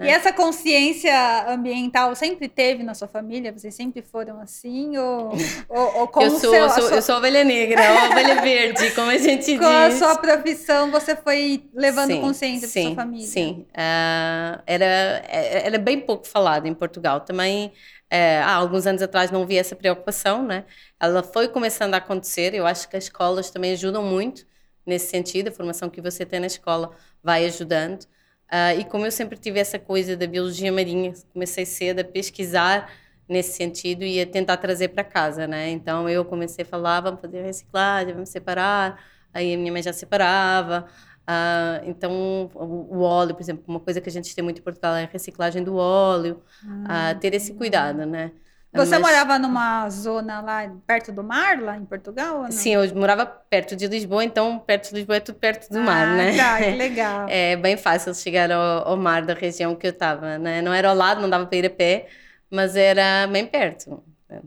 E 0.00 0.08
essa 0.08 0.32
consciência 0.32 1.12
ambiental 1.52 2.14
sempre 2.14 2.48
teve 2.48 2.82
na 2.84 2.94
sua 2.94 3.08
família? 3.08 3.52
Vocês 3.52 3.74
sempre 3.74 4.02
foram 4.02 4.40
assim? 4.40 4.96
Ou, 4.96 5.44
ou, 5.68 5.94
ou 6.02 6.08
com, 6.08 6.28
eu 6.28 6.40
sou, 6.40 6.40
seu, 6.40 6.64
eu 6.64 6.70
a 6.70 6.80
sou, 6.80 6.88
sua- 6.88 6.98
eu 6.98 7.02
sou 7.02 7.16
ovelha 7.16 7.44
negra, 7.44 8.06
ovelha 8.08 8.40
verde, 8.40 8.90
como 8.92 9.10
a 9.10 9.18
gente 9.18 9.56
com 9.56 9.64
a 9.64 9.90
diz. 9.90 9.90
sua 9.90 10.16
profissão 10.16 10.90
você 10.90 11.14
foi 11.16 11.68
levando 11.74 12.16
Sim, 12.16 12.18
consciência 12.18 12.68
para 12.68 12.80
sua 12.80 12.90
família? 12.92 13.46
Sim, 13.46 13.66
Ah, 13.74 14.62
era, 14.66 14.84
era 15.26 15.78
bem 15.78 16.00
pouco 16.00 16.26
falado 16.26 16.66
em 16.66 16.74
Portugal. 16.74 17.20
Também, 17.22 17.72
eh, 18.10 18.38
há 18.40 18.54
alguns 18.54 18.86
anos 18.86 19.02
atrás, 19.02 19.30
não 19.30 19.42
havia 19.42 19.60
essa 19.60 19.74
preocupação, 19.76 20.42
né? 20.46 20.64
Ela 21.00 21.22
foi 21.22 21.48
começando 21.48 21.94
a 21.94 21.96
acontecer. 21.98 22.54
Eu 22.54 22.66
acho 22.66 22.88
que 22.88 22.96
as 22.96 23.04
escolas 23.04 23.50
também 23.50 23.72
ajudam 23.72 24.02
muito 24.02 24.46
nesse 24.86 25.08
sentido. 25.08 25.48
A 25.48 25.52
formação 25.52 25.90
que 25.90 26.00
você 26.00 26.24
tem 26.26 26.40
na 26.40 26.46
escola 26.46 26.94
vai 27.22 27.44
ajudando. 27.46 28.06
Ah, 28.50 28.74
e 28.74 28.84
como 28.84 29.04
eu 29.06 29.10
sempre 29.10 29.38
tive 29.38 29.60
essa 29.60 29.78
coisa 29.78 30.16
da 30.16 30.26
biologia 30.26 30.72
marinha, 30.72 31.12
comecei 31.32 31.66
cedo 31.66 32.00
a 32.00 32.04
pesquisar 32.04 32.90
nesse 33.28 33.52
sentido 33.52 34.04
e 34.04 34.20
a 34.20 34.26
tentar 34.26 34.56
trazer 34.56 34.88
para 34.88 35.04
casa, 35.04 35.46
né? 35.46 35.70
Então 35.70 36.08
eu 36.08 36.24
comecei 36.24 36.64
a 36.64 36.66
falar, 36.66 37.00
vamos 37.02 37.20
fazer 37.20 37.42
reciclagem, 37.42 38.14
vamos 38.14 38.30
separar. 38.30 39.02
Aí 39.34 39.54
a 39.54 39.58
minha 39.58 39.70
mãe 39.70 39.82
já 39.82 39.92
separava. 39.92 40.86
Uh, 41.28 41.84
então, 41.84 42.50
o, 42.54 43.00
óleo, 43.02 43.34
por 43.34 43.42
exemplo, 43.42 43.62
uma 43.68 43.80
coisa 43.80 44.00
que 44.00 44.08
a 44.08 44.12
gente 44.12 44.34
tem 44.34 44.42
muito 44.42 44.60
em 44.60 44.64
Portugal 44.64 44.96
é 44.96 45.04
a 45.04 45.06
reciclagem 45.06 45.62
do 45.62 45.76
óleo, 45.76 46.42
uh, 46.64 47.18
ter 47.20 47.34
esse 47.34 47.52
cuidado, 47.52 48.06
né? 48.06 48.32
Você 48.72 48.98
Mas... 48.98 49.00
morava 49.00 49.38
numa 49.38 49.88
zona 49.88 50.42
lá 50.42 50.70
perto 50.86 51.10
do 51.10 51.24
mar, 51.24 51.60
lá 51.60 51.76
em 51.76 51.86
Portugal? 51.86 52.46
Sim, 52.50 52.74
eu 52.74 52.94
morava 52.94 53.24
perto 53.24 53.74
de 53.74 53.86
Lisboa, 53.86 54.22
então 54.22 54.58
perto 54.58 54.90
de 54.90 54.96
Lisboa 54.96 55.16
é 55.16 55.20
tudo 55.20 55.38
perto 55.38 55.70
do 55.70 55.78
ah, 55.78 55.82
mar, 55.82 56.06
né? 56.08 56.36
Tá, 56.36 56.58
que 56.58 56.70
legal. 56.76 57.26
É 57.30 57.56
bem 57.56 57.78
fácil 57.78 58.14
chegar 58.14 58.52
ao, 58.52 58.88
ao 58.88 58.96
mar 58.96 59.22
da 59.22 59.32
região 59.32 59.74
que 59.74 59.86
eu 59.86 59.90
estava, 59.90 60.36
né? 60.36 60.60
Não 60.60 60.72
era 60.72 60.90
ao 60.90 60.94
lado, 60.94 61.20
não 61.20 61.30
dava 61.30 61.46
para 61.46 61.56
ir 61.56 61.66
a 61.66 61.70
pé, 61.70 62.08
mas 62.50 62.76
era 62.76 63.26
bem 63.26 63.46
perto. 63.46 64.02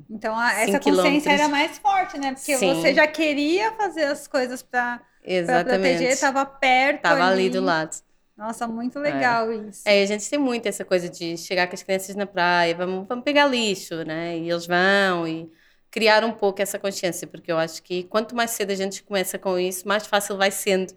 Então, 0.08 0.38
a, 0.38 0.54
essa 0.54 0.80
consciência 0.80 1.32
era 1.32 1.48
mais 1.48 1.80
forte, 1.80 2.20
né? 2.20 2.34
Porque 2.34 2.58
Sim. 2.58 2.76
você 2.76 2.94
já 2.94 3.08
queria 3.08 3.72
fazer 3.72 4.06
as 4.06 4.28
coisas 4.28 4.62
para 4.62 5.02
proteger, 5.66 6.10
estava 6.10 6.46
perto. 6.46 6.98
Estava 6.98 7.26
ali. 7.26 7.46
ali 7.46 7.50
do 7.50 7.62
lado. 7.62 7.96
Nossa, 8.42 8.68
muito 8.68 8.98
legal 8.98 9.52
é. 9.52 9.56
isso. 9.56 9.84
É, 9.86 10.02
a 10.02 10.06
gente 10.08 10.28
tem 10.28 10.40
muito 10.40 10.66
essa 10.66 10.84
coisa 10.84 11.08
de 11.08 11.38
chegar 11.38 11.68
com 11.68 11.76
as 11.76 11.84
crianças 11.84 12.16
na 12.16 12.26
praia, 12.26 12.74
vamos, 12.74 13.08
vamos 13.08 13.24
pegar 13.24 13.46
lixo, 13.46 14.04
né? 14.04 14.36
E 14.36 14.50
eles 14.50 14.66
vão 14.66 15.28
e 15.28 15.48
criar 15.92 16.24
um 16.24 16.32
pouco 16.32 16.60
essa 16.60 16.80
consciência, 16.80 17.28
porque 17.28 17.52
eu 17.52 17.58
acho 17.60 17.84
que 17.84 18.02
quanto 18.06 18.36
mais 18.36 18.50
cedo 18.50 18.72
a 18.72 18.76
gente 18.76 19.04
começa 19.04 19.38
com 19.38 19.60
isso, 19.60 19.88
mais 19.88 20.08
fácil 20.08 20.38
vai 20.38 20.50
sendo. 20.50 20.92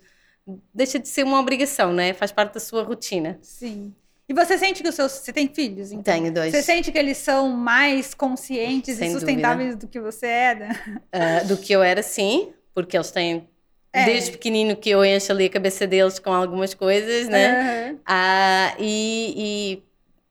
Deixa 0.73 0.99
de 0.99 1.07
ser 1.07 1.23
uma 1.23 1.39
obrigação, 1.39 1.93
né? 1.93 2.15
Faz 2.15 2.33
parte 2.33 2.55
da 2.55 2.61
sua 2.61 2.83
rotina. 2.83 3.39
Sim. 3.43 3.95
E 4.27 4.33
você 4.33 4.57
sente 4.57 4.83
que 4.83 4.89
os 4.89 4.95
seus. 4.95 5.13
Você 5.13 5.31
tem 5.31 5.47
filhos? 5.47 5.93
Então? 5.93 6.15
Tenho 6.15 6.33
dois. 6.33 6.51
Você 6.51 6.63
sente 6.63 6.91
que 6.91 6.99
eles 6.99 7.19
são 7.19 7.51
mais 7.51 8.15
conscientes 8.15 8.97
Sem 8.97 9.11
e 9.11 9.13
sustentáveis 9.13 9.73
dúvida. 9.73 9.87
do 9.87 9.91
que 9.91 10.01
você 10.01 10.27
era? 10.27 10.71
Uh, 11.15 11.45
do 11.49 11.59
que 11.59 11.75
eu 11.75 11.83
era, 11.83 12.03
sim, 12.03 12.55
porque 12.75 12.97
eles 12.97 13.11
têm. 13.11 13.47
É. 13.95 14.07
Desde 14.07 14.33
pequenino 14.33 14.75
que 14.75 14.91
eu 14.91 15.05
encho 15.05 15.31
ali 15.31 15.45
a 15.45 15.49
cabeça 15.49 15.87
deles 15.87 16.19
com 16.19 16.33
algumas 16.33 16.75
coisas, 16.75 17.29
né? 17.29 17.91
Uhum. 17.91 17.95
Uh, 17.95 18.77
e, 18.81 19.35
e 19.37 19.83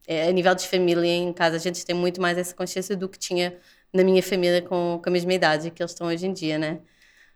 é, 0.05 0.27
a 0.27 0.31
nível 0.33 0.53
de 0.53 0.67
família 0.67 1.09
em 1.09 1.31
casa, 1.31 1.55
a 1.55 1.59
gente 1.59 1.85
tem 1.85 1.95
muito 1.95 2.21
mais 2.21 2.37
essa 2.37 2.53
consciência 2.53 2.93
do 2.93 3.07
que 3.07 3.17
tinha 3.17 3.55
na 3.93 4.03
minha 4.03 4.21
família 4.21 4.61
com, 4.61 4.99
com 5.01 5.09
a 5.09 5.11
mesma 5.11 5.33
idade 5.33 5.71
que 5.71 5.81
eles 5.81 5.93
estão 5.93 6.07
hoje 6.07 6.27
em 6.27 6.33
dia, 6.33 6.57
né? 6.57 6.79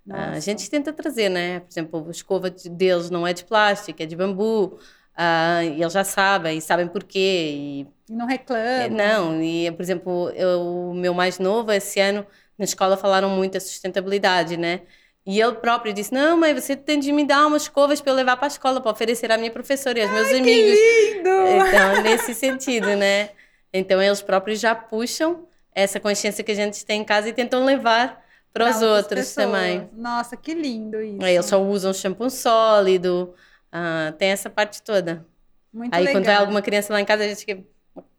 Uh, 0.06 0.36
a 0.36 0.40
gente 0.42 0.70
tenta 0.70 0.92
trazer, 0.92 1.30
né? 1.30 1.62
Por 1.62 1.72
exemplo, 1.72 2.06
a 2.06 2.12
escova 2.12 2.50
deles 2.50 3.10
não 3.10 3.26
é 3.26 3.32
de 3.32 3.46
plástico, 3.46 4.04
é 4.04 4.06
de 4.06 4.16
bambu. 4.16 4.78
Uh, 5.18 5.64
e 5.78 5.82
eles 5.82 5.94
já 5.94 6.04
sabem, 6.04 6.58
e 6.58 6.62
sabem 6.62 6.90
porquê. 6.90 7.54
E, 7.56 7.88
e 8.10 8.14
não 8.14 8.26
reclamam. 8.26 8.90
Não, 8.90 9.42
e 9.42 9.72
por 9.72 9.82
exemplo, 9.82 10.30
eu, 10.32 10.90
o 10.92 10.94
meu 10.94 11.14
mais 11.14 11.40
novo, 11.40 11.72
esse 11.72 12.02
ano, 12.02 12.28
na 12.58 12.66
escola 12.66 12.98
falaram 12.98 13.30
muito 13.30 13.54
da 13.54 13.62
sustentabilidade, 13.62 14.58
né? 14.58 14.82
E 15.28 15.42
ele 15.42 15.56
próprio 15.56 15.92
disse: 15.92 16.14
Não, 16.14 16.38
mãe, 16.38 16.54
você 16.54 16.74
tem 16.74 16.98
de 17.00 17.12
me 17.12 17.26
dar 17.26 17.46
umas 17.46 17.64
escovas 17.64 18.00
para 18.00 18.14
eu 18.14 18.16
levar 18.16 18.38
para 18.38 18.46
a 18.46 18.48
escola, 18.48 18.80
para 18.80 18.92
oferecer 18.92 19.30
à 19.30 19.38
minha 19.38 19.52
professora 19.52 20.00
e 20.00 20.02
aos 20.02 20.12
meus 20.12 20.28
Ai, 20.30 20.40
amigos. 20.40 20.80
Que 20.80 21.14
lindo! 21.16 21.30
Então, 21.30 22.02
nesse 22.02 22.34
sentido, 22.34 22.88
né? 22.96 23.32
Então, 23.74 24.02
eles 24.02 24.22
próprios 24.22 24.58
já 24.62 24.74
puxam 24.74 25.46
essa 25.76 26.00
consciência 26.00 26.44
que 26.46 26.52
a 26.54 26.56
gente 26.56 26.86
tem 26.86 27.02
em 27.02 27.04
casa 27.04 27.28
e 27.28 27.34
tentam 27.34 27.66
levar 27.66 28.24
para 28.54 28.70
os 28.70 28.82
outros 28.82 29.28
pessoas. 29.28 29.46
também. 29.46 29.90
Nossa, 29.94 30.38
que 30.38 30.54
lindo 30.54 31.02
isso. 31.02 31.22
Aí 31.24 31.36
eles 31.36 31.46
só 31.46 31.62
usam 31.62 31.94
shampoo 31.94 32.30
sólido. 32.30 33.36
Ah, 33.70 34.14
tem 34.18 34.30
essa 34.30 34.50
parte 34.50 34.82
toda. 34.82 35.26
Muito 35.74 35.94
Aí 35.94 36.06
legal. 36.06 36.22
quando 36.22 36.30
é 36.30 36.36
alguma 36.36 36.62
criança 36.62 36.94
lá 36.94 37.02
em 37.02 37.06
casa, 37.06 37.26
a 37.26 37.28
gente 37.28 37.46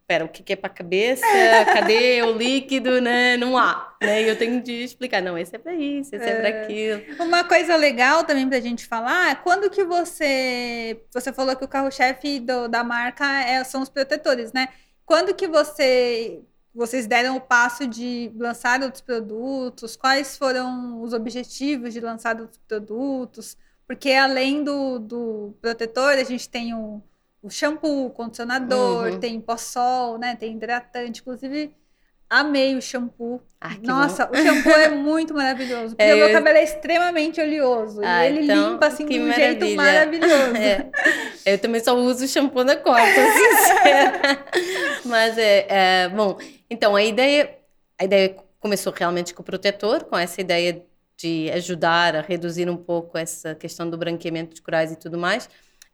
pera, 0.08 0.24
o 0.24 0.28
que 0.28 0.54
é 0.54 0.56
para 0.56 0.68
a 0.70 0.74
cabeça? 0.74 1.22
Cadê 1.66 2.22
o 2.22 2.32
líquido, 2.32 2.98
né? 2.98 3.36
Não 3.36 3.58
há, 3.58 3.94
né? 4.02 4.22
E 4.22 4.28
eu 4.28 4.38
tenho 4.38 4.62
de 4.62 4.72
explicar, 4.82 5.20
não, 5.20 5.36
esse 5.36 5.54
é 5.54 5.58
para 5.58 5.74
isso, 5.74 6.16
esse 6.16 6.24
é, 6.24 6.30
é 6.30 6.40
para 6.40 6.48
aquilo. 6.62 7.22
Uma 7.22 7.44
coisa 7.44 7.76
legal 7.76 8.24
também 8.24 8.48
para 8.48 8.56
a 8.56 8.60
gente 8.60 8.86
falar, 8.86 9.30
é 9.30 9.34
quando 9.34 9.68
que 9.68 9.84
você, 9.84 11.04
você 11.12 11.30
falou 11.30 11.54
que 11.54 11.64
o 11.64 11.68
carro-chefe 11.68 12.40
da 12.70 12.82
marca 12.82 13.26
é, 13.42 13.62
são 13.62 13.82
os 13.82 13.90
protetores, 13.90 14.50
né? 14.50 14.68
Quando 15.04 15.34
que 15.34 15.46
você 15.46 16.40
vocês 16.74 17.06
deram 17.06 17.36
o 17.36 17.40
passo 17.40 17.86
de 17.86 18.30
lançar 18.36 18.82
outros 18.82 19.02
produtos? 19.02 19.96
Quais 19.96 20.36
foram 20.38 21.02
os 21.02 21.12
objetivos 21.12 21.92
de 21.92 22.00
lançar 22.00 22.40
outros 22.40 22.60
produtos? 22.68 23.56
Porque 23.86 24.12
além 24.12 24.62
do, 24.62 24.98
do 24.98 25.54
protetor, 25.60 26.12
a 26.12 26.22
gente 26.22 26.48
tem 26.48 26.74
o, 26.74 27.02
o 27.48 27.50
shampoo, 27.50 28.10
condicionador, 28.10 29.12
uhum. 29.12 29.20
tem 29.20 29.40
pó-sol, 29.40 30.18
né? 30.18 30.36
Tem 30.36 30.54
hidratante. 30.54 31.20
Inclusive, 31.20 31.74
amei 32.28 32.76
o 32.76 32.82
shampoo. 32.82 33.40
Ah, 33.60 33.74
Nossa, 33.82 34.26
bom. 34.26 34.32
o 34.32 34.36
shampoo 34.36 34.72
é 34.72 34.88
muito 34.94 35.34
maravilhoso. 35.34 35.96
Porque 35.96 36.02
é, 36.02 36.14
o 36.14 36.18
meu 36.18 36.32
cabelo 36.32 36.58
é 36.58 36.64
extremamente 36.64 37.40
oleoso. 37.40 38.00
Ah, 38.04 38.24
e 38.24 38.28
ele 38.28 38.44
então, 38.44 38.72
limpa 38.72 38.86
assim 38.86 39.06
de 39.06 39.18
um 39.18 39.28
maravilha. 39.28 39.60
jeito 39.60 39.76
maravilhoso. 39.76 40.28
É. 40.58 41.54
Eu 41.54 41.58
também 41.58 41.82
só 41.82 41.96
uso 41.96 42.24
o 42.24 42.28
shampoo 42.28 42.64
Copa, 42.64 43.00
sincera. 43.04 44.44
Mas 45.06 45.38
é, 45.38 45.66
é, 45.68 46.08
bom, 46.08 46.38
então 46.68 46.94
a 46.94 47.02
ideia, 47.02 47.56
a 47.98 48.04
ideia 48.04 48.36
começou 48.60 48.92
realmente 48.92 49.32
com 49.32 49.40
o 49.40 49.44
protetor, 49.44 50.04
com 50.04 50.18
essa 50.18 50.40
ideia 50.40 50.84
de 51.16 51.50
ajudar 51.50 52.14
a 52.14 52.20
reduzir 52.20 52.68
um 52.68 52.76
pouco 52.76 53.16
essa 53.16 53.54
questão 53.54 53.88
do 53.88 53.96
branqueamento 53.96 54.50
dos 54.50 54.60
corais 54.60 54.92
e 54.92 54.96
tudo 54.96 55.16
mais. 55.16 55.48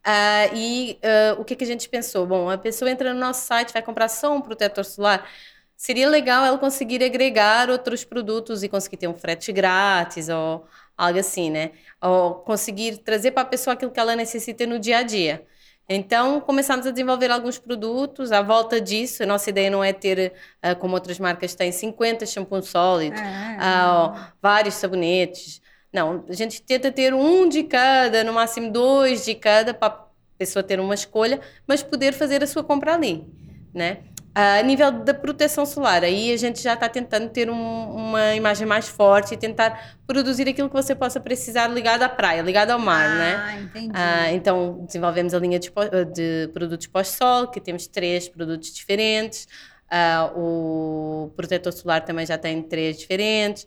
Uh, 0.05 0.55
e 0.55 0.99
uh, 1.03 1.41
o 1.41 1.43
que, 1.43 1.55
que 1.55 1.63
a 1.63 1.67
gente 1.67 1.89
pensou? 1.89 2.27
Bom, 2.27 2.47
a 2.47 2.57
pessoa 2.59 2.91
entra 2.91 3.11
no 3.11 3.19
nosso 3.19 3.47
site, 3.47 3.73
vai 3.73 3.81
comprar 3.81 4.07
só 4.07 4.35
um 4.35 4.39
protetor 4.39 4.85
solar. 4.85 5.27
Seria 5.75 6.07
legal 6.07 6.45
ela 6.45 6.57
conseguir 6.59 7.03
agregar 7.03 7.69
outros 7.71 8.03
produtos 8.05 8.61
e 8.61 8.69
conseguir 8.69 8.97
ter 8.97 9.07
um 9.07 9.15
frete 9.15 9.51
grátis 9.51 10.29
ou 10.29 10.65
algo 10.95 11.19
assim, 11.19 11.49
né? 11.49 11.71
Ou 12.01 12.35
conseguir 12.35 12.97
trazer 12.99 13.31
para 13.31 13.41
a 13.41 13.45
pessoa 13.45 13.73
aquilo 13.73 13.91
que 13.91 13.99
ela 13.99 14.15
necessita 14.15 14.65
no 14.67 14.79
dia 14.79 14.99
a 14.99 15.03
dia. 15.03 15.45
Então, 15.89 16.39
começamos 16.41 16.85
a 16.87 16.91
desenvolver 16.91 17.29
alguns 17.31 17.59
produtos 17.59 18.31
à 18.31 18.41
volta 18.41 18.79
disso. 18.79 19.23
A 19.23 19.25
nossa 19.25 19.49
ideia 19.49 19.69
não 19.69 19.83
é 19.83 19.91
ter, 19.93 20.33
uh, 20.63 20.75
como 20.77 20.93
outras 20.95 21.19
marcas 21.19 21.55
têm, 21.55 21.71
50 21.71 22.25
shampoos 22.25 22.69
sólidos, 22.69 23.19
uh, 23.19 24.31
vários 24.41 24.75
sabonetes. 24.75 25.61
Não, 25.95 26.25
a 26.27 26.33
gente 26.33 26.61
tenta 26.61 26.91
ter 26.91 27.13
um 27.13 27.47
de 27.47 27.63
cada, 27.63 28.21
no 28.21 28.33
máximo 28.33 28.69
dois 28.69 29.23
de 29.23 29.33
cada, 29.33 29.73
para 29.73 29.93
a 29.93 30.05
pessoa 30.37 30.61
ter 30.61 30.77
uma 30.77 30.93
escolha, 30.93 31.39
mas 31.65 31.81
poder 31.81 32.11
fazer 32.11 32.43
a 32.43 32.47
sua 32.47 32.65
compra 32.65 32.95
ali, 32.95 33.25
né? 33.73 33.99
A 34.35 34.61
nível 34.61 34.91
da 34.91 35.13
proteção 35.13 35.65
solar, 35.65 36.03
aí 36.03 36.33
a 36.33 36.35
gente 36.35 36.61
já 36.61 36.73
está 36.73 36.89
tentando 36.89 37.29
ter 37.29 37.49
um, 37.49 37.91
uma 37.91 38.35
imagem 38.35 38.67
mais 38.67 38.89
forte 38.89 39.33
e 39.33 39.37
tentar 39.37 39.95
produzir 40.05 40.49
aquilo 40.49 40.67
que 40.67 40.75
você 40.75 40.93
possa 40.93 41.21
precisar 41.21 41.67
ligado 41.69 42.03
à 42.03 42.09
praia, 42.09 42.41
ligado 42.41 42.71
ao 42.71 42.79
mar, 42.79 43.05
ah, 43.05 43.15
né? 43.15 43.61
Entendi. 43.63 43.91
Ah, 43.93 44.33
então 44.33 44.83
desenvolvemos 44.85 45.33
a 45.33 45.39
linha 45.39 45.57
de, 45.57 45.71
de 46.13 46.49
produtos 46.53 46.87
pós-sol, 46.87 47.47
que 47.47 47.61
temos 47.61 47.87
três 47.87 48.27
produtos 48.27 48.73
diferentes. 48.73 49.47
Ah, 49.89 50.29
o 50.35 51.31
protetor 51.37 51.71
solar 51.71 52.03
também 52.03 52.25
já 52.25 52.37
tem 52.37 52.61
três 52.61 52.99
diferentes. 52.99 53.65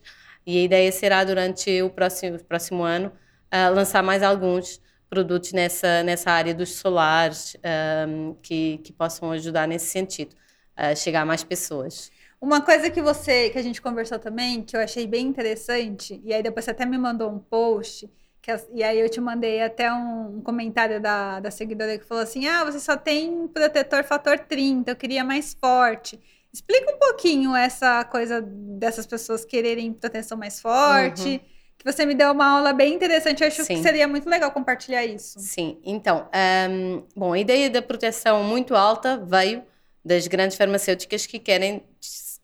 E 0.48 0.60
a 0.60 0.62
ideia 0.62 0.90
será, 0.90 1.22
durante 1.24 1.82
o 1.82 1.90
próximo, 1.90 2.42
próximo 2.42 2.82
ano, 2.82 3.12
ah, 3.50 3.68
lançar 3.68 4.02
mais 4.02 4.22
alguns 4.22 4.80
produtos 5.10 5.52
nessa, 5.52 6.02
nessa 6.02 6.30
área 6.30 6.54
dos 6.54 6.76
solares 6.76 7.54
um, 8.08 8.34
que, 8.42 8.78
que 8.78 8.90
possam 8.90 9.30
ajudar 9.32 9.68
nesse 9.68 9.88
sentido 9.88 10.34
uh, 10.74 10.96
chegar 10.96 11.20
a 11.20 11.26
mais 11.26 11.44
pessoas. 11.44 12.10
Uma 12.40 12.62
coisa 12.62 12.90
que 12.90 13.02
você, 13.02 13.50
que 13.50 13.58
a 13.58 13.62
gente 13.62 13.82
conversou 13.82 14.18
também, 14.18 14.62
que 14.62 14.74
eu 14.74 14.80
achei 14.80 15.06
bem 15.06 15.26
interessante, 15.26 16.18
e 16.24 16.32
aí 16.32 16.42
depois 16.42 16.64
você 16.64 16.70
até 16.70 16.86
me 16.86 16.96
mandou 16.96 17.30
um 17.30 17.38
post, 17.38 18.10
que, 18.40 18.50
e 18.72 18.82
aí 18.82 18.98
eu 18.98 19.10
te 19.10 19.20
mandei 19.20 19.62
até 19.62 19.92
um, 19.92 20.38
um, 20.38 20.40
comentário 20.40 20.98
da, 20.98 21.40
da 21.40 21.50
seguidora 21.50 21.98
que 21.98 22.06
falou 22.06 22.24
assim: 22.24 22.46
ah, 22.46 22.64
você 22.64 22.80
só 22.80 22.96
tem 22.96 23.46
protetor 23.48 24.02
fator 24.02 24.38
30, 24.38 24.90
eu 24.92 24.96
queria 24.96 25.22
mais 25.22 25.52
forte. 25.52 26.18
Explica 26.58 26.92
um 26.92 26.98
pouquinho 26.98 27.54
essa 27.54 28.02
coisa 28.04 28.42
dessas 28.42 29.06
pessoas 29.06 29.44
quererem 29.44 29.92
proteção 29.92 30.36
mais 30.36 30.60
forte. 30.60 31.28
Uhum. 31.28 31.40
Que 31.78 31.84
você 31.84 32.04
me 32.04 32.14
deu 32.14 32.32
uma 32.32 32.44
aula 32.44 32.72
bem 32.72 32.94
interessante, 32.94 33.40
eu 33.42 33.46
acho 33.46 33.62
Sim. 33.62 33.76
que 33.76 33.82
seria 33.82 34.08
muito 34.08 34.28
legal 34.28 34.50
compartilhar 34.50 35.04
isso. 35.06 35.38
Sim, 35.38 35.78
então, 35.84 36.28
um, 36.68 37.04
bom, 37.14 37.32
a 37.32 37.38
ideia 37.38 37.70
da 37.70 37.80
proteção 37.80 38.42
muito 38.42 38.74
alta 38.74 39.16
veio 39.16 39.62
das 40.04 40.26
grandes 40.26 40.56
farmacêuticas 40.56 41.24
que 41.24 41.38
querem 41.38 41.84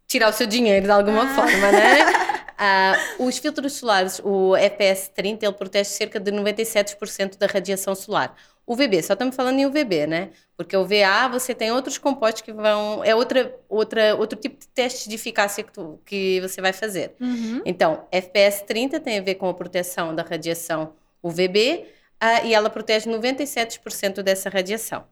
tirar 0.06 0.28
o 0.28 0.32
seu 0.32 0.46
dinheiro 0.46 0.86
de 0.86 0.92
alguma 0.92 1.24
ah. 1.24 1.34
forma, 1.34 1.72
né? 1.72 1.98
Uh, 2.54 3.26
os 3.26 3.38
filtros 3.38 3.74
solares, 3.74 4.20
o 4.24 4.56
EPS 4.56 5.08
30, 5.08 5.44
ele 5.44 5.52
protege 5.54 5.90
cerca 5.90 6.20
de 6.20 6.30
97% 6.30 7.36
da 7.36 7.46
radiação 7.46 7.94
solar. 7.94 8.36
O 8.66 8.74
VB, 8.74 9.02
só 9.02 9.12
estamos 9.12 9.36
falando 9.36 9.58
em 9.58 9.66
UVB, 9.66 10.06
né? 10.06 10.30
Porque 10.56 10.74
o 10.74 10.86
VA 10.86 11.28
você 11.30 11.54
tem 11.54 11.70
outros 11.70 11.98
compostos 11.98 12.40
que 12.40 12.52
vão. 12.52 13.04
É 13.04 13.14
outra, 13.14 13.54
outra, 13.68 14.14
outro 14.16 14.38
tipo 14.38 14.58
de 14.58 14.66
teste 14.68 15.08
de 15.08 15.16
eficácia 15.16 15.62
que, 15.62 15.72
tu, 15.72 16.00
que 16.06 16.40
você 16.40 16.62
vai 16.62 16.72
fazer. 16.72 17.14
Uhum. 17.20 17.60
Então, 17.66 18.06
FPS 18.10 18.64
30 18.64 19.00
tem 19.00 19.18
a 19.18 19.22
ver 19.22 19.34
com 19.34 19.48
a 19.48 19.54
proteção 19.54 20.14
da 20.14 20.22
radiação 20.22 20.94
UVB 21.22 21.84
uh, 22.22 22.46
e 22.46 22.54
ela 22.54 22.70
protege 22.70 23.10
97% 23.10 24.22
dessa 24.22 24.48
radiação. 24.48 25.04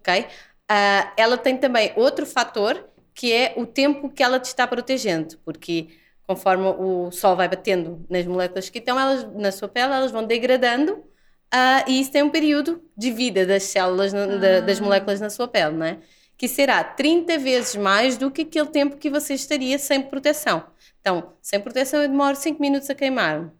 Ok? 0.00 0.22
Uh, 0.22 1.12
ela 1.16 1.38
tem 1.38 1.56
também 1.56 1.92
outro 1.94 2.26
fator 2.26 2.88
que 3.14 3.32
é 3.32 3.54
o 3.56 3.64
tempo 3.64 4.10
que 4.10 4.22
ela 4.22 4.38
te 4.38 4.46
está 4.46 4.66
protegendo, 4.66 5.38
porque 5.38 5.88
conforme 6.26 6.64
o 6.66 7.10
sol 7.12 7.36
vai 7.36 7.48
batendo 7.48 8.04
nas 8.10 8.26
moléculas 8.26 8.68
que 8.68 8.78
estão 8.78 8.98
elas, 8.98 9.24
na 9.34 9.52
sua 9.52 9.68
pele, 9.68 9.92
elas 9.92 10.10
vão 10.10 10.24
degradando 10.24 10.94
uh, 10.94 11.88
e 11.88 12.00
isso 12.00 12.10
tem 12.10 12.22
um 12.22 12.30
período 12.30 12.82
de 12.96 13.12
vida 13.12 13.46
das 13.46 13.62
células, 13.64 14.12
ah. 14.12 14.26
da, 14.26 14.60
das 14.60 14.80
moléculas 14.80 15.20
na 15.20 15.30
sua 15.30 15.46
pele, 15.46 15.76
não 15.76 15.86
é? 15.86 15.98
Que 16.36 16.48
será 16.48 16.82
30 16.82 17.38
vezes 17.38 17.76
mais 17.76 18.18
do 18.18 18.30
que 18.30 18.42
aquele 18.42 18.66
tempo 18.66 18.96
que 18.96 19.08
você 19.08 19.34
estaria 19.34 19.78
sem 19.78 20.02
proteção. 20.02 20.64
Então, 21.00 21.32
sem 21.40 21.60
proteção 21.60 22.02
eu 22.02 22.08
demoro 22.08 22.36
5 22.36 22.60
minutos 22.60 22.90
a 22.90 22.94
queimar. 22.94 23.52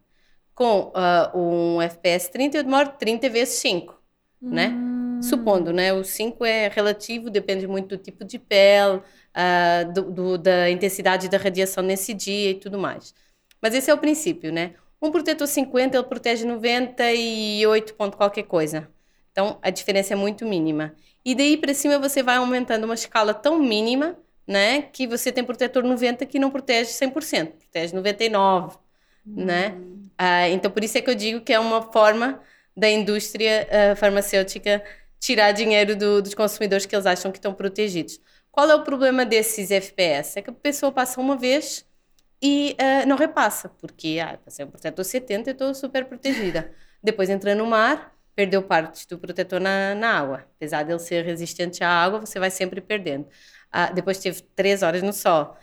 Com 0.53 0.91
uh, 0.93 1.37
um 1.37 1.81
FPS 1.81 2.29
30 2.29 2.57
eu 2.57 2.63
demoro 2.63 2.89
30 2.99 3.29
vezes 3.29 3.55
5, 3.55 3.95
né? 4.41 4.69
Hum. 4.69 5.21
Supondo, 5.21 5.71
né? 5.71 5.93
O 5.93 6.03
5 6.03 6.43
é 6.45 6.67
relativo, 6.67 7.29
depende 7.29 7.65
muito 7.65 7.95
do 7.95 7.97
tipo 7.97 8.23
de 8.23 8.37
pele, 8.37 9.01
uh, 9.37 9.93
do, 9.93 10.11
do, 10.11 10.37
da 10.37 10.69
intensidade 10.69 11.29
da 11.29 11.37
radiação 11.37 11.83
nesse 11.83 12.13
dia 12.13 12.51
e 12.51 12.55
tudo 12.55 12.79
mais. 12.79 13.13
Mas 13.61 13.75
esse 13.75 13.91
é 13.91 13.93
o 13.93 13.97
princípio, 13.97 14.51
né? 14.51 14.73
Um 15.01 15.11
protetor 15.11 15.47
50, 15.47 15.95
ele 15.95 16.07
protege 16.07 16.45
98 16.45 17.93
ponto 17.93 18.17
qualquer 18.17 18.43
coisa. 18.43 18.89
Então, 19.31 19.59
a 19.61 19.69
diferença 19.69 20.13
é 20.13 20.15
muito 20.15 20.45
mínima. 20.45 20.95
E 21.23 21.35
daí 21.35 21.57
para 21.57 21.73
cima 21.73 21.99
você 21.99 22.23
vai 22.23 22.37
aumentando 22.37 22.85
uma 22.85 22.95
escala 22.95 23.33
tão 23.33 23.59
mínima, 23.59 24.17
né, 24.47 24.81
que 24.81 25.05
você 25.05 25.29
tem 25.29 25.43
protetor 25.43 25.83
90 25.83 26.25
que 26.25 26.39
não 26.39 26.49
protege 26.49 26.89
100%, 26.91 27.51
protege 27.51 27.93
99, 27.93 28.77
hum. 29.27 29.45
né? 29.45 29.75
Uh, 30.19 30.53
então, 30.53 30.71
por 30.71 30.83
isso 30.83 30.97
é 30.97 31.01
que 31.01 31.09
eu 31.09 31.15
digo 31.15 31.41
que 31.41 31.53
é 31.53 31.59
uma 31.59 31.91
forma 31.91 32.41
da 32.75 32.89
indústria 32.89 33.67
uh, 33.67 33.95
farmacêutica 33.97 34.83
tirar 35.19 35.51
dinheiro 35.51 35.95
do, 35.95 36.21
dos 36.21 36.33
consumidores 36.33 36.85
que 36.85 36.95
eles 36.95 37.05
acham 37.05 37.31
que 37.31 37.37
estão 37.37 37.53
protegidos. 37.53 38.19
Qual 38.57 38.71
é 38.71 38.73
o 38.73 38.81
problema 38.81 39.23
desses 39.23 39.69
FPS? 39.69 40.39
É 40.39 40.41
que 40.41 40.49
a 40.49 40.53
pessoa 40.53 40.91
passa 40.91 41.21
uma 41.21 41.37
vez 41.37 41.85
e 42.41 42.75
uh, 42.81 43.07
não 43.07 43.15
repassa, 43.15 43.69
porque 43.69 44.17
ah, 44.19 44.35
passei 44.43 44.65
um 44.65 44.71
protetor 44.71 45.05
70 45.05 45.47
e 45.47 45.53
estou 45.53 45.75
super 45.75 46.05
protegida. 46.05 46.71
Depois 47.03 47.29
entra 47.29 47.53
no 47.53 47.67
mar, 47.67 48.17
perdeu 48.35 48.63
parte 48.63 49.07
do 49.07 49.19
protetor 49.19 49.59
na, 49.59 49.93
na 49.93 50.09
água. 50.09 50.47
Apesar 50.55 50.81
dele 50.81 50.97
ser 50.97 51.23
resistente 51.23 51.83
à 51.83 51.87
água, 51.87 52.19
você 52.19 52.39
vai 52.39 52.49
sempre 52.49 52.81
perdendo. 52.81 53.25
Uh, 53.25 53.93
depois 53.93 54.17
teve 54.17 54.41
três 54.55 54.81
horas 54.81 55.03
no 55.03 55.13
sol. 55.13 55.55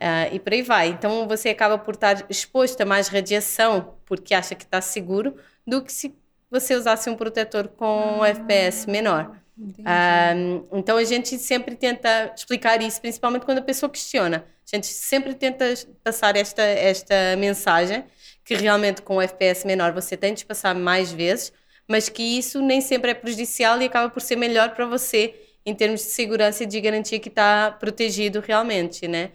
Uh, 0.00 0.32
e 0.32 0.40
por 0.40 0.54
aí 0.54 0.62
vai. 0.62 0.88
Então 0.88 1.28
você 1.28 1.50
acaba 1.50 1.76
por 1.76 1.96
estar 1.96 2.24
exposto 2.30 2.80
a 2.80 2.86
mais 2.86 3.08
radiação 3.08 3.98
porque 4.06 4.32
acha 4.32 4.54
que 4.54 4.64
está 4.64 4.80
seguro 4.80 5.36
do 5.66 5.84
que 5.84 5.92
se 5.92 6.16
você 6.50 6.74
usasse 6.74 7.10
um 7.10 7.14
protetor 7.14 7.68
com 7.68 8.20
um 8.20 8.24
FPS 8.24 8.86
menor. 8.90 9.36
Um, 9.58 10.78
então 10.78 10.96
a 10.96 11.04
gente 11.04 11.36
sempre 11.38 11.74
tenta 11.74 12.32
explicar 12.36 12.80
isso, 12.80 13.00
principalmente 13.00 13.44
quando 13.44 13.58
a 13.58 13.62
pessoa 13.62 13.90
questiona. 13.90 14.44
A 14.70 14.76
gente 14.76 14.86
sempre 14.86 15.34
tenta 15.34 15.74
passar 16.04 16.36
esta, 16.36 16.62
esta 16.62 17.14
mensagem 17.36 18.04
que 18.44 18.54
realmente 18.54 19.02
com 19.02 19.16
o 19.16 19.20
FPS 19.20 19.66
menor 19.66 19.92
você 19.92 20.16
tem 20.16 20.32
de 20.32 20.44
passar 20.46 20.74
mais 20.74 21.10
vezes, 21.10 21.52
mas 21.88 22.08
que 22.08 22.22
isso 22.22 22.62
nem 22.62 22.80
sempre 22.80 23.10
é 23.10 23.14
prejudicial 23.14 23.80
e 23.82 23.86
acaba 23.86 24.08
por 24.10 24.20
ser 24.20 24.36
melhor 24.36 24.74
para 24.74 24.86
você 24.86 25.34
em 25.66 25.74
termos 25.74 26.00
de 26.02 26.06
segurança 26.06 26.62
e 26.62 26.66
de 26.66 26.80
garantia 26.80 27.18
que 27.18 27.28
está 27.28 27.70
protegido 27.70 28.40
realmente, 28.40 29.08
né? 29.08 29.32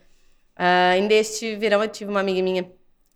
Uh, 0.55 0.93
ainda 0.93 1.13
este 1.13 1.55
verão 1.55 1.81
eu 1.81 1.89
tive 1.89 2.09
uma 2.09 2.19
amiga 2.21 2.41
minha, 2.41 2.71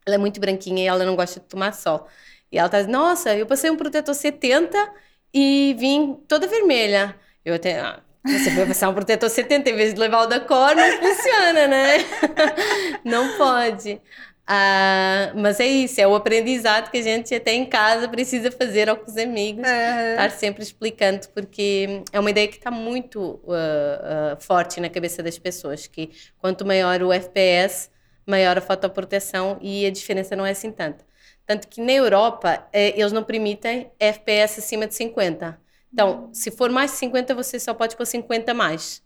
ela 0.05 0.16
é 0.16 0.18
muito 0.18 0.39
branquinha 0.39 0.84
e 0.84 0.88
ela 0.88 1.05
não 1.05 1.16
gosta 1.16 1.39
de 1.39 1.45
tomar 1.45 1.74
sol. 1.74 2.08
E 2.51 2.58
ela 2.58 2.70
tá 2.70 2.78
dizendo, 2.78 2.93
nossa, 2.93 3.36
eu 3.36 3.45
passei 3.45 3.70
um 3.70 3.76
protetor 3.76 4.14
70 4.14 4.78
e 5.38 5.76
vim 5.76 6.16
toda 6.28 6.48
vermelha. 6.48 7.16
Eu 7.46 7.54
até, 7.54 7.80
ah, 7.80 8.00
você 8.26 8.50
vai 8.50 8.66
passar 8.66 8.90
um 8.90 8.94
protetor 8.94 9.30
70 9.30 9.70
em 9.70 9.76
vez 9.76 9.94
de 9.94 10.00
levar 10.00 10.24
o 10.24 10.26
da 10.26 10.40
cor, 10.40 10.76
não 10.76 10.98
funciona, 10.98 11.68
né? 11.68 11.98
não 13.06 13.38
pode. 13.38 14.02
Ah, 14.48 15.32
mas 15.36 15.60
é 15.60 15.68
isso, 15.68 16.02
é 16.02 16.08
o 16.08 16.16
aprendizado 16.16 16.90
que 16.90 16.98
a 16.98 17.02
gente 17.04 17.36
até 17.36 17.54
em 17.54 17.66
casa 17.66 18.08
precisa 18.08 18.50
fazer 18.50 18.94
com 18.96 19.12
os 19.12 19.18
amigos, 19.18 19.68
uhum. 19.68 20.12
estar 20.12 20.32
sempre 20.32 20.64
explicando, 20.64 21.28
porque 21.30 22.02
é 22.12 22.20
uma 22.20 22.32
ideia 22.32 22.48
que 22.48 22.58
está 22.58 22.72
muito 22.72 23.42
uh, 23.44 23.52
uh, 23.52 24.42
forte 24.42 24.80
na 24.80 24.90
cabeça 24.90 25.22
das 25.22 25.38
pessoas, 25.38 25.86
que 25.86 26.10
quanto 26.40 26.66
maior 26.66 27.04
o 27.04 27.14
FPS, 27.14 27.92
maior 28.26 28.58
a 28.58 28.62
fotoproteção 28.62 29.60
e 29.62 29.86
a 29.86 29.92
diferença 29.92 30.36
não 30.36 30.46
é 30.46 30.52
assim 30.52 30.72
tanta. 30.72 31.06
Tanto 31.48 31.68
que 31.70 31.82
na 31.82 31.93
Europa, 31.93 32.68
eh, 32.74 33.00
eles 33.00 33.14
não 33.14 33.24
permitem 33.24 33.89
FPS 33.98 34.60
acima 34.60 34.86
de 34.86 34.93
50. 34.93 35.58
Então, 35.91 36.26
hum. 36.26 36.34
se 36.34 36.52
for 36.52 36.70
mais 36.70 36.91
de 36.91 36.98
50, 36.98 37.34
você 37.34 37.58
só 37.58 37.74
pode 37.74 37.95
pôr 37.95 38.06
50 38.06 38.54
mais. 38.54 39.02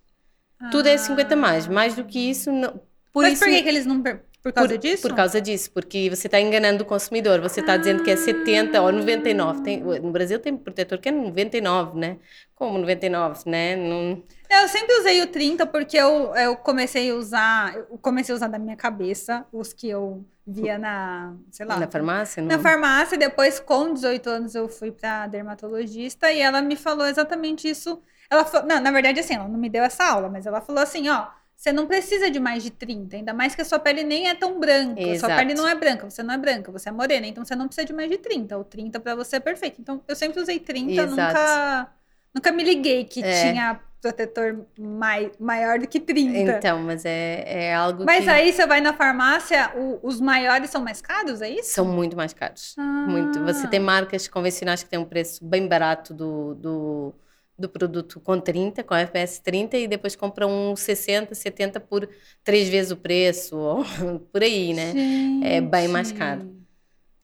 Ah. 0.60 0.70
Tudo 0.72 0.88
é 0.88 0.98
50 0.98 1.36
mais. 1.36 1.68
Mais 1.68 1.96
do 1.96 2.04
que 2.04 2.18
isso, 2.18 2.52
não. 2.52 2.82
Por 3.14 3.24
Mas 3.24 3.34
isso, 3.34 3.44
por 3.44 3.52
que, 3.52 3.62
que 3.62 3.70
eles 3.70 3.86
não 3.86 4.02
por 4.42 4.52
causa 4.52 4.70
por, 4.70 4.78
disso? 4.78 5.02
Por 5.08 5.16
causa 5.16 5.42
disso, 5.42 5.72
porque 5.72 6.10
você 6.10 6.28
está 6.28 6.39
enganando 6.39 6.84
o 6.84 6.86
consumidor. 6.86 7.39
Você 7.42 7.60
está 7.60 7.74
ah. 7.74 7.78
dizendo 7.78 8.04
que 8.04 8.10
é 8.10 8.16
70 8.16 8.82
ou 8.82 8.92
99. 8.92 9.62
Tem, 9.62 9.80
no 9.80 10.12
Brasil 10.12 10.39
tem 10.39 10.58
protetor 10.58 10.98
que 10.98 11.10
é 11.10 11.12
99, 11.12 12.00
né? 12.00 12.18
Como 12.56 12.78
99, 12.80 13.50
né? 13.50 13.76
Não... 13.76 14.24
Eu 14.50 14.68
sempre 14.68 14.96
usei 15.00 15.22
o 15.22 15.28
30 15.28 15.68
porque 15.68 15.96
eu, 15.96 16.36
eu 16.36 16.56
comecei 16.58 17.12
a 17.12 17.16
usar, 17.16 17.76
eu 17.76 17.98
comecei 18.00 18.34
a 18.34 18.36
usar 18.36 18.48
da 18.48 18.58
minha 18.58 18.76
cabeça 18.76 19.46
os 19.52 19.74
que 19.74 19.88
eu 19.88 20.26
via 20.46 20.78
na, 20.78 21.36
sei 21.52 21.66
lá. 21.66 21.80
Na 21.80 21.88
farmácia? 21.88 22.42
Não? 22.42 22.50
Na 22.50 22.60
farmácia, 22.60 23.18
depois 23.18 23.60
com 23.60 23.94
18 23.94 24.30
anos 24.30 24.56
eu 24.56 24.68
fui 24.68 24.92
para 24.92 25.28
dermatologista 25.28 26.32
e 26.32 26.39
ela 26.39 26.62
me 26.62 26.76
falou 26.76 27.06
exatamente 27.06 27.70
isso. 27.70 28.02
Ela 28.30 28.44
falou, 28.44 28.68
não, 28.68 28.80
na 28.80 28.92
verdade 28.92 29.20
assim, 29.20 29.36
ela 29.36 29.48
não 29.48 29.60
me 29.60 29.70
deu 29.70 29.84
essa 29.84 30.04
aula, 30.04 30.30
mas 30.30 30.46
ela 30.46 30.62
falou 30.62 30.82
assim, 30.82 31.08
ó, 31.10 31.28
você 31.62 31.72
não 31.72 31.86
precisa 31.86 32.32
de 32.32 32.39
mais 32.39 32.64
de 32.64 32.72
30, 32.72 33.18
ainda 33.18 33.36
mais 33.36 33.53
que 33.53 33.62
a 33.62 33.66
sua 33.66 33.78
pele 33.78 34.03
nem 34.03 34.28
é 34.28 34.34
tão 34.34 34.59
branca. 34.59 34.99
Exato. 34.99 35.20
Sua 35.20 35.36
pele 35.36 35.53
não 35.53 35.68
é 35.68 35.76
branca, 35.76 36.09
você 36.09 36.24
não 36.24 36.34
é 36.34 36.38
branca, 36.39 36.72
você 36.72 36.89
é 36.89 36.91
morena, 36.91 37.28
então 37.28 37.45
você 37.45 37.55
não 37.55 37.68
precisa 37.68 37.86
de 37.86 37.93
mais 37.93 38.09
de 38.09 38.18
30. 38.18 38.57
O 38.57 38.64
30 38.64 38.99
para 38.99 39.14
você 39.14 39.36
é 39.36 39.39
perfeito. 39.39 39.80
Então 39.80 40.01
eu 40.07 40.16
sempre 40.16 40.41
usei 40.41 40.59
30, 40.59 40.91
Exato. 40.91 41.12
nunca 41.12 41.91
nunca 42.34 42.51
me 42.51 42.64
liguei 42.64 43.03
que 43.03 43.24
é. 43.24 43.43
tinha 43.43 43.80
protetor 44.01 44.66
mai, 44.76 45.32
maior 45.39 45.78
do 45.78 45.88
que 45.88 45.99
30. 45.99 46.39
Então, 46.39 46.80
mas 46.80 47.05
é, 47.05 47.43
é 47.45 47.76
algo 47.76 48.05
Mas 48.05 48.24
que... 48.24 48.30
aí 48.32 48.51
você 48.51 48.66
vai 48.66 48.82
na 48.82 48.93
farmácia, 48.93 49.72
o, 49.76 49.99
os 50.01 50.20
maiores 50.20 50.72
são 50.72 50.82
mais 50.82 50.99
caros, 50.99 51.43
é 51.43 51.49
isso? 51.51 51.74
São 51.74 51.86
muito 51.86 52.18
mais 52.18 52.34
caros. 52.34 52.74
Ah. 52.80 53.05
Muito. 53.07 53.39
Você 53.43 53.68
tem 53.68 53.80
marcas 53.80 54.28
convencionais 54.28 54.82
que 54.82 54.89
têm 54.89 54.97
um 54.97 55.05
preço 55.05 55.45
bem 55.45 55.68
barato 55.68 56.12
do, 56.12 56.55
do 56.55 57.14
do 57.62 57.70
produto 57.70 58.20
com 58.20 58.39
30, 58.39 58.84
com 58.84 58.95
FPS 58.95 59.41
30, 59.41 59.78
e 59.78 59.88
depois 59.88 60.16
compra 60.16 60.47
um 60.47 60.76
60, 60.76 61.34
70 61.34 61.80
por 61.80 62.09
três 62.43 62.68
vezes 62.68 62.91
o 62.91 62.97
preço, 62.97 63.55
ou 63.55 63.86
por 64.32 64.43
aí, 64.43 64.74
né? 64.74 64.91
Gente. 64.91 65.47
É 65.47 65.62
bem 65.62 65.88
mais 65.88 66.12
caro. 66.12 66.62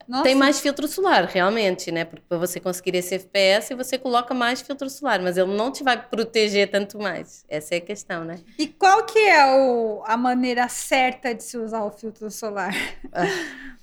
Nossa. 0.08 0.22
Tem 0.22 0.34
mais 0.34 0.58
filtro 0.58 0.88
solar, 0.88 1.26
realmente, 1.26 1.92
né? 1.92 2.02
Porque 2.06 2.24
para 2.26 2.38
você 2.38 2.58
conseguir 2.58 2.96
esse 2.96 3.16
FPS, 3.16 3.74
você 3.74 3.98
coloca 3.98 4.32
mais 4.32 4.62
filtro 4.62 4.88
solar, 4.88 5.20
mas 5.20 5.36
ele 5.36 5.54
não 5.54 5.70
te 5.70 5.84
vai 5.84 6.02
proteger 6.02 6.70
tanto 6.70 6.98
mais. 6.98 7.44
Essa 7.46 7.74
é 7.74 7.78
a 7.78 7.82
questão, 7.82 8.24
né? 8.24 8.38
E 8.58 8.66
qual 8.66 9.04
que 9.04 9.18
é 9.18 9.44
o, 9.54 10.02
a 10.06 10.16
maneira 10.16 10.66
certa 10.66 11.34
de 11.34 11.44
se 11.44 11.58
usar 11.58 11.84
o 11.84 11.90
filtro 11.90 12.30
solar? 12.30 12.72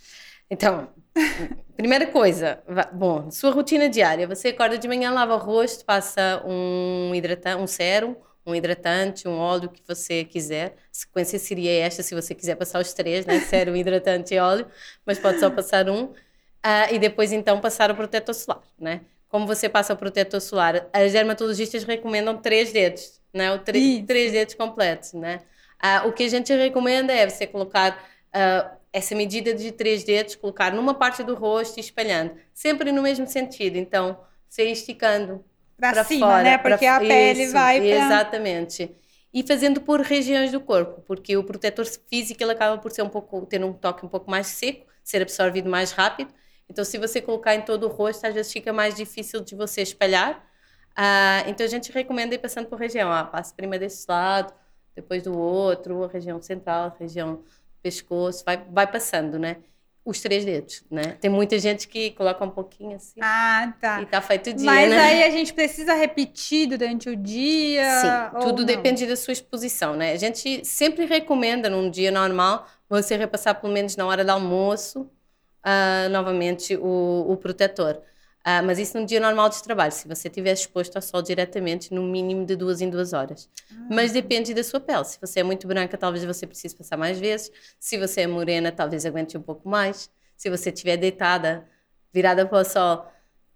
Então, 0.48 0.90
primeira 1.78 2.08
coisa, 2.08 2.62
bom, 2.94 3.32
sua 3.32 3.52
rotina 3.52 3.90
diária. 3.90 4.28
Você 4.28 4.50
acorda 4.50 4.78
de 4.78 4.88
manhã, 4.88 5.12
lava 5.12 5.36
o 5.36 5.38
rosto, 5.38 5.86
passa 5.86 6.44
um 6.46 7.14
hidratante, 7.14 7.62
um 7.62 7.68
sérum, 7.68 8.16
um 8.46 8.54
hidratante, 8.54 9.28
um 9.28 9.38
óleo 9.38 9.70
que 9.70 9.82
você 9.88 10.24
quiser. 10.24 10.76
A 10.78 10.88
sequência 10.92 11.40
seria 11.40 11.72
esta, 11.72 12.04
se 12.04 12.14
você 12.14 12.36
quiser 12.36 12.56
passar 12.56 12.80
os 12.80 12.94
três, 12.94 13.26
né? 13.26 13.40
Sérum, 13.50 13.76
hidratante 13.76 14.36
e 14.36 14.40
óleo, 14.40 14.68
mas 15.06 15.18
pode 15.18 15.40
só 15.40 15.50
passar 15.50 15.90
um. 15.90 16.06
Uh, 16.06 16.94
e 16.94 17.00
depois, 17.00 17.32
então, 17.32 17.60
passar 17.60 17.92
o 17.92 17.96
protetor 17.96 18.34
solar, 18.36 18.62
né? 18.80 19.02
Como 19.28 19.48
você 19.48 19.68
passa 19.68 19.94
o 19.94 19.98
protetor 19.98 20.42
solar? 20.42 20.88
As 20.94 21.12
dermatologistas 21.12 21.84
recomendam 21.84 22.38
três 22.38 22.72
dedos, 22.72 23.22
né? 23.34 23.52
O 23.54 23.60
três 23.60 24.32
dedos 24.32 24.54
completos, 24.56 25.14
né? 25.14 25.42
Uh, 25.84 26.08
o 26.08 26.14
que 26.14 26.24
a 26.24 26.30
gente 26.30 26.54
recomenda 26.54 27.14
é 27.14 27.30
você 27.30 27.46
colocar 27.46 27.98
uh, 28.34 28.76
essa 28.96 29.14
medida 29.14 29.54
de 29.54 29.74
três 29.74 30.06
dedos, 30.06 30.36
colocar 30.36 30.74
numa 30.74 30.94
parte 30.94 31.22
do 31.22 31.36
rosto 31.36 31.76
e 31.76 31.82
espalhando, 31.82 32.32
sempre 32.54 32.94
no 32.94 33.02
mesmo 33.02 33.28
sentido. 33.28 33.76
Então, 33.76 34.18
você 34.48 34.64
esticando 34.72 35.44
para 35.76 36.02
cima, 36.06 36.28
fora, 36.28 36.44
né? 36.44 36.58
Porque 36.58 36.86
a 36.86 36.98
pele 37.02 37.44
isso, 37.44 37.52
vai 37.52 37.82
pra... 37.82 37.90
Exatamente. 37.90 38.96
E 39.34 39.44
fazendo 39.44 39.82
por 39.82 40.00
regiões 40.00 40.54
do 40.54 40.62
corpo, 40.62 41.02
porque 41.02 41.36
o 41.36 41.44
protetor 41.44 41.86
físico 42.10 42.42
ele 42.42 42.54
acaba 42.54 42.78
por 42.78 42.90
ser 42.90 43.02
um 43.02 43.10
pouco 43.10 43.46
ter 43.46 43.62
um 43.62 43.74
toque 43.74 44.06
um 44.06 44.08
pouco 44.08 44.32
mais 44.32 44.48
seco, 44.48 44.86
ser 45.04 45.22
absorvido 45.22 45.70
mais 45.70 45.92
rápido. 45.92 46.34
Então, 46.70 46.86
se 46.86 46.98
você 46.98 47.20
colocar 47.20 47.54
em 47.54 47.64
todo 47.64 47.88
o 47.88 47.90
rosto, 47.90 48.26
às 48.26 48.34
vezes 48.34 48.54
fica 48.54 48.72
mais 48.72 48.96
difícil 48.96 49.42
de 49.42 49.56
você 49.56 49.82
espalhar. 49.82 50.42
Ah, 50.96 51.44
então, 51.48 51.66
a 51.66 51.70
gente 51.70 51.92
recomenda 51.92 52.34
ir 52.34 52.38
passando 52.38 52.68
por 52.68 52.80
região. 52.80 53.12
Ah, 53.12 53.26
passa 53.26 53.54
primeiro 53.54 53.84
desse 53.84 54.06
lado, 54.08 54.54
depois 54.96 55.22
do 55.22 55.38
outro, 55.38 56.06
a 56.06 56.08
região 56.08 56.42
central, 56.42 56.96
a 56.96 56.98
região 56.98 57.44
pescoço, 57.86 58.44
vai, 58.44 58.58
vai 58.72 58.88
passando, 58.92 59.38
né? 59.38 59.58
os 60.06 60.20
três 60.20 60.46
dedos, 60.46 60.84
né? 60.90 61.18
Tem 61.20 61.32
muita 61.32 61.58
gente 61.58 61.88
que 61.88 62.12
coloca 62.12 62.46
um 62.46 62.50
pouquinho 62.52 62.96
assim 62.96 63.20
Ah, 63.20 63.74
tá. 63.82 64.00
e 64.04 64.06
tá 64.06 64.22
feito 64.22 64.52
o 64.52 64.54
dia, 64.54 64.64
Mas 64.64 64.88
né? 64.92 65.00
aí 65.00 65.24
a 65.24 65.32
gente 65.32 65.52
precisa 65.52 65.96
repetir 65.96 66.68
durante 66.68 67.10
o 67.10 67.16
dia? 67.16 67.90
Sim, 68.02 68.40
tudo 68.42 68.60
não? 68.60 68.66
depende 68.66 69.08
da 69.08 69.16
sua 69.16 69.32
exposição, 69.32 69.96
né? 69.96 70.12
A 70.12 70.18
gente 70.18 70.64
sempre 70.64 71.06
recomenda 71.06 71.72
num 71.72 71.90
dia 71.90 72.12
normal 72.12 72.68
você 72.88 73.18
repassar 73.18 73.60
pelo 73.60 73.74
menos 73.74 73.96
na 73.96 74.06
hora 74.06 74.24
do 74.24 74.30
almoço 74.30 75.10
ah, 75.64 76.08
novamente 76.12 76.78
o, 76.78 77.26
o 77.28 77.36
protetor. 77.38 78.00
Ah, 78.48 78.62
mas 78.62 78.78
isso 78.78 78.96
num 78.96 79.04
dia 79.04 79.20
normal 79.20 79.50
de 79.50 79.64
trabalho, 79.64 79.92
se 79.92 80.08
você 80.08 80.28
estiver 80.28 80.54
exposto 80.54 80.96
ao 80.96 81.02
sol 81.02 81.20
diretamente, 81.20 81.92
no 81.92 82.04
mínimo 82.04 82.46
de 82.46 82.56
duas 82.56 82.80
em 82.80 82.92
duas 82.92 83.12
horas. 83.12 83.50
Ah. 83.72 83.88
Mas 83.90 84.12
depende 84.12 84.54
da 84.54 84.64
sua 84.64 84.80
pele. 84.80 85.04
Se 85.04 85.20
você 85.20 85.40
é 85.40 85.44
muito 85.44 85.68
branca, 85.68 85.98
talvez 85.98 86.24
você 86.24 86.46
precise 86.46 86.76
passar 86.76 86.96
mais 86.96 87.20
vezes. 87.20 87.52
Se 87.80 87.98
você 87.98 88.22
é 88.22 88.28
morena, 88.28 88.72
talvez 88.72 89.04
aguente 89.04 89.36
um 89.36 89.42
pouco 89.42 89.68
mais. 89.68 90.12
Se 90.38 90.48
você 90.48 90.70
estiver 90.70 90.96
deitada, 90.96 91.68
virada 92.14 92.46
para 92.46 92.60
o 92.60 92.64
sol. 92.64 93.08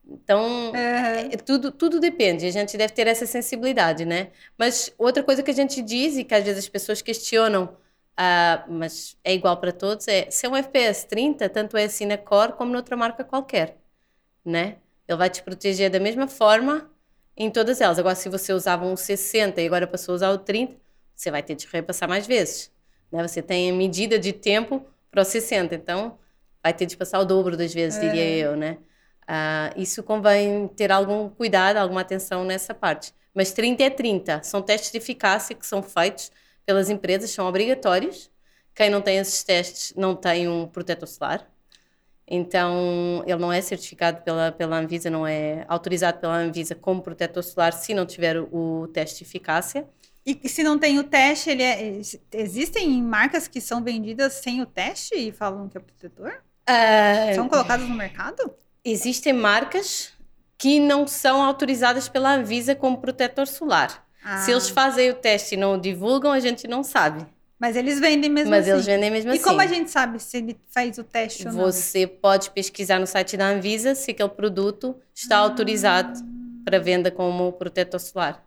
Então, 0.04 0.76
é, 0.76 1.38
tudo, 1.38 1.72
tudo 1.72 2.00
depende, 2.00 2.48
a 2.48 2.52
gente 2.52 2.76
deve 2.76 2.92
ter 2.92 3.06
essa 3.06 3.28
sensibilidade, 3.28 4.06
né? 4.06 4.30
Mas 4.58 4.92
outra 4.98 5.22
coisa 5.22 5.44
que 5.44 5.52
a 5.52 5.54
gente 5.54 5.84
diz 5.84 6.18
e 6.18 6.24
que 6.24 6.34
às 6.34 6.44
vezes 6.44 6.64
as 6.64 6.70
pessoas 6.70 7.00
questionam, 7.00 7.78
ah, 8.18 8.66
mas 8.68 9.16
é 9.24 9.36
igual 9.36 9.56
para 9.58 9.72
todos, 9.72 10.08
é 10.08 10.32
se 10.32 10.48
é 10.48 10.50
um 10.50 10.56
FPS 10.56 11.08
30, 11.08 11.48
tanto 11.48 11.78
é 11.78 11.84
assim 11.84 12.08
na 12.08 12.18
Core 12.18 12.54
como 12.54 12.72
noutra 12.72 12.98
marca 12.98 13.24
qualquer, 13.24 13.78
né? 14.46 14.78
Ele 15.08 15.18
vai 15.18 15.30
te 15.30 15.42
proteger 15.44 15.90
da 15.90 16.00
mesma 16.00 16.28
forma 16.28 16.90
em 17.36 17.50
todas 17.50 17.82
elas. 17.82 17.98
Agora, 17.98 18.16
se 18.16 18.30
você 18.30 18.54
usava 18.54 18.86
um 18.86 18.96
60 18.96 19.62
e 19.62 19.66
agora 19.66 19.88
passou 19.88 20.14
a 20.14 20.16
usar 20.16 20.30
o 20.32 20.38
30, 20.38 20.76
você 21.16 21.32
vai 21.32 21.42
ter 21.42 21.56
de 21.56 21.68
repassar 21.72 22.08
mais 22.08 22.28
vezes, 22.28 22.72
né? 23.12 23.28
Você 23.28 23.42
tem 23.42 23.72
a 23.72 23.74
medida 23.74 24.20
de 24.20 24.34
tempo 24.34 24.86
para 25.10 25.22
o 25.22 25.26
60, 25.26 25.76
então 25.76 26.18
vai 26.64 26.74
ter 26.74 26.86
de 26.86 26.96
passar 26.96 27.20
o 27.20 27.26
dobro 27.26 27.58
das 27.58 27.74
vezes, 27.74 28.00
diria 28.00 28.30
eu, 28.30 28.56
né? 28.56 28.78
Ah, 29.28 29.72
isso 29.76 30.02
convém 30.02 30.68
ter 30.70 30.92
algum 30.92 31.30
cuidado, 31.30 31.78
alguma 31.78 32.02
atenção 32.02 32.44
nessa 32.44 32.74
parte. 32.74 33.14
Mas 33.34 33.52
30 33.52 33.84
é 33.84 33.90
30. 33.90 34.44
São 34.44 34.62
testes 34.62 34.92
de 34.92 34.98
eficácia 34.98 35.56
que 35.56 35.66
são 35.66 35.84
feitos 35.84 36.32
pelas 36.66 36.90
empresas, 36.90 37.30
são 37.32 37.48
obrigatórios. 37.48 38.32
Quem 38.74 38.90
não 38.90 39.02
tem 39.02 39.18
esses 39.18 39.44
testes 39.44 39.94
não 39.96 40.16
tem 40.16 40.48
um 40.48 40.68
protetor 40.68 41.08
solar. 41.08 41.48
Então, 42.30 43.24
ele 43.26 43.40
não 43.40 43.52
é 43.52 43.60
certificado 43.60 44.22
pela, 44.22 44.52
pela 44.52 44.78
Anvisa, 44.78 45.10
não 45.10 45.26
é 45.26 45.66
autorizado 45.68 46.20
pela 46.20 46.36
Anvisa 46.36 46.76
como 46.76 47.02
protetor 47.02 47.44
solar 47.44 47.74
se 47.74 47.94
não 47.94 48.06
tiver 48.06 48.40
o, 48.40 48.82
o 48.84 48.88
teste 48.88 49.24
de 49.24 49.30
eficácia. 49.30 49.88
E 50.26 50.48
se 50.48 50.62
não 50.62 50.78
tem 50.78 51.00
o 51.00 51.04
teste, 51.04 51.50
ele 51.50 51.64
é- 51.64 52.00
existem 52.34 53.02
marcas 53.02 53.48
que 53.48 53.60
são 53.60 53.84
vendidas 53.84 54.34
sem 54.34 54.62
o 54.62 54.66
teste 54.66 55.16
e 55.16 55.32
falam 55.32 55.68
que 55.68 55.78
é 55.78 55.82
protetor? 55.82 56.44
Ah, 56.68 57.34
São 57.34 57.50
colocadas 57.50 57.88
no 57.90 57.96
mercado? 57.96 58.54
existem 58.86 59.34
marcas 59.34 60.14
que 60.58 60.80
não 60.80 61.08
são 61.08 61.42
autorizadas 61.42 62.08
pela 62.08 62.34
Anvisa 62.36 62.76
como 62.76 63.00
protetor 63.00 63.48
solar. 63.48 63.90
Se 64.44 64.52
Ah, 64.52 64.52
eles 64.52 64.70
fazem 64.70 65.10
o 65.10 65.16
teste 65.16 65.56
e 65.56 65.58
não 65.58 65.76
o 65.76 65.78
divulgam, 65.82 66.32
a 66.32 66.40
gente 66.40 66.68
não 66.68 66.84
sabe. 66.84 67.26
Mas 67.60 67.76
eles 67.76 67.99
vendem 67.99 68.30
mesmo 68.30 68.49
Mas 68.51 68.62
assim. 68.66 68.72
eles 68.72 68.86
vendem 68.86 69.12
mesmo 69.12 69.32
E 69.32 69.36
assim. 69.36 69.43
como 69.43 69.60
a 69.60 69.68
gente 69.68 69.91
sabe 69.91 70.18
se 70.20 70.38
ele 70.38 70.57
faz 70.74 70.97
o 70.97 71.03
teste 71.03 71.45
ou 71.47 71.53
não? 71.53 71.66
Você 71.66 72.07
pode 72.07 72.51
pesquisar 72.51 72.99
no 72.99 73.05
site 73.07 73.36
da 73.36 73.47
Anvisa 73.49 73.95
se 73.95 74.12
aquele 74.12 74.30
produto 74.30 74.95
está 75.14 75.38
autorizado 75.38 76.18
para 76.64 76.80
venda 76.80 77.12
como 77.12 77.51
protetor 77.53 77.99
solar. 77.99 78.45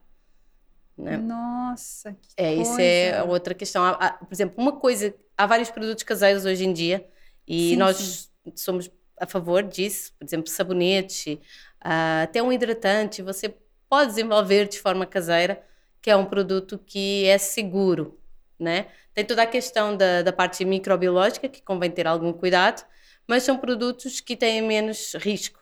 Né? 0.96 1.16
Nossa, 1.16 2.12
que 2.14 2.28
É, 2.36 2.54
coisa. 2.56 2.70
isso 2.72 2.80
é 2.80 3.22
outra 3.22 3.54
questão. 3.54 3.84
Há- 3.84 3.90
há- 3.92 4.12
por 4.12 4.32
exemplo, 4.32 4.54
uma 4.62 4.72
coisa, 4.72 5.14
há 5.36 5.46
vários 5.46 5.70
produtos 5.70 6.04
caseiros 6.04 6.44
hoje 6.44 6.64
em 6.64 6.72
dia 6.72 7.06
e 7.46 7.70
Sim, 7.70 7.76
nós 7.76 8.30
somos 8.54 8.90
a 9.20 9.26
favor 9.26 9.62
disso. 9.62 10.12
Por 10.18 10.24
exemplo, 10.24 10.48
sabonete, 10.48 11.40
ah, 11.80 12.22
até 12.22 12.42
um 12.42 12.52
hidratante, 12.52 13.20
você 13.22 13.54
pode 13.88 14.10
desenvolver 14.10 14.68
de 14.68 14.78
forma 14.80 15.04
caseira, 15.04 15.62
que 16.00 16.10
é 16.10 16.16
um 16.16 16.24
produto 16.24 16.78
que 16.78 17.24
é 17.26 17.36
seguro, 17.38 18.18
né? 18.62 18.86
Tem 19.14 19.24
toda 19.24 19.42
a 19.42 19.46
questão 19.46 19.96
da, 19.96 20.22
da 20.22 20.32
parte 20.32 20.64
microbiológica, 20.64 21.48
que 21.48 21.62
convém 21.62 21.90
ter 21.90 22.06
algum 22.06 22.32
cuidado, 22.32 22.84
mas 23.28 23.42
são 23.42 23.56
produtos 23.58 24.20
que 24.20 24.36
têm 24.36 24.62
menos 24.62 25.14
risco, 25.16 25.60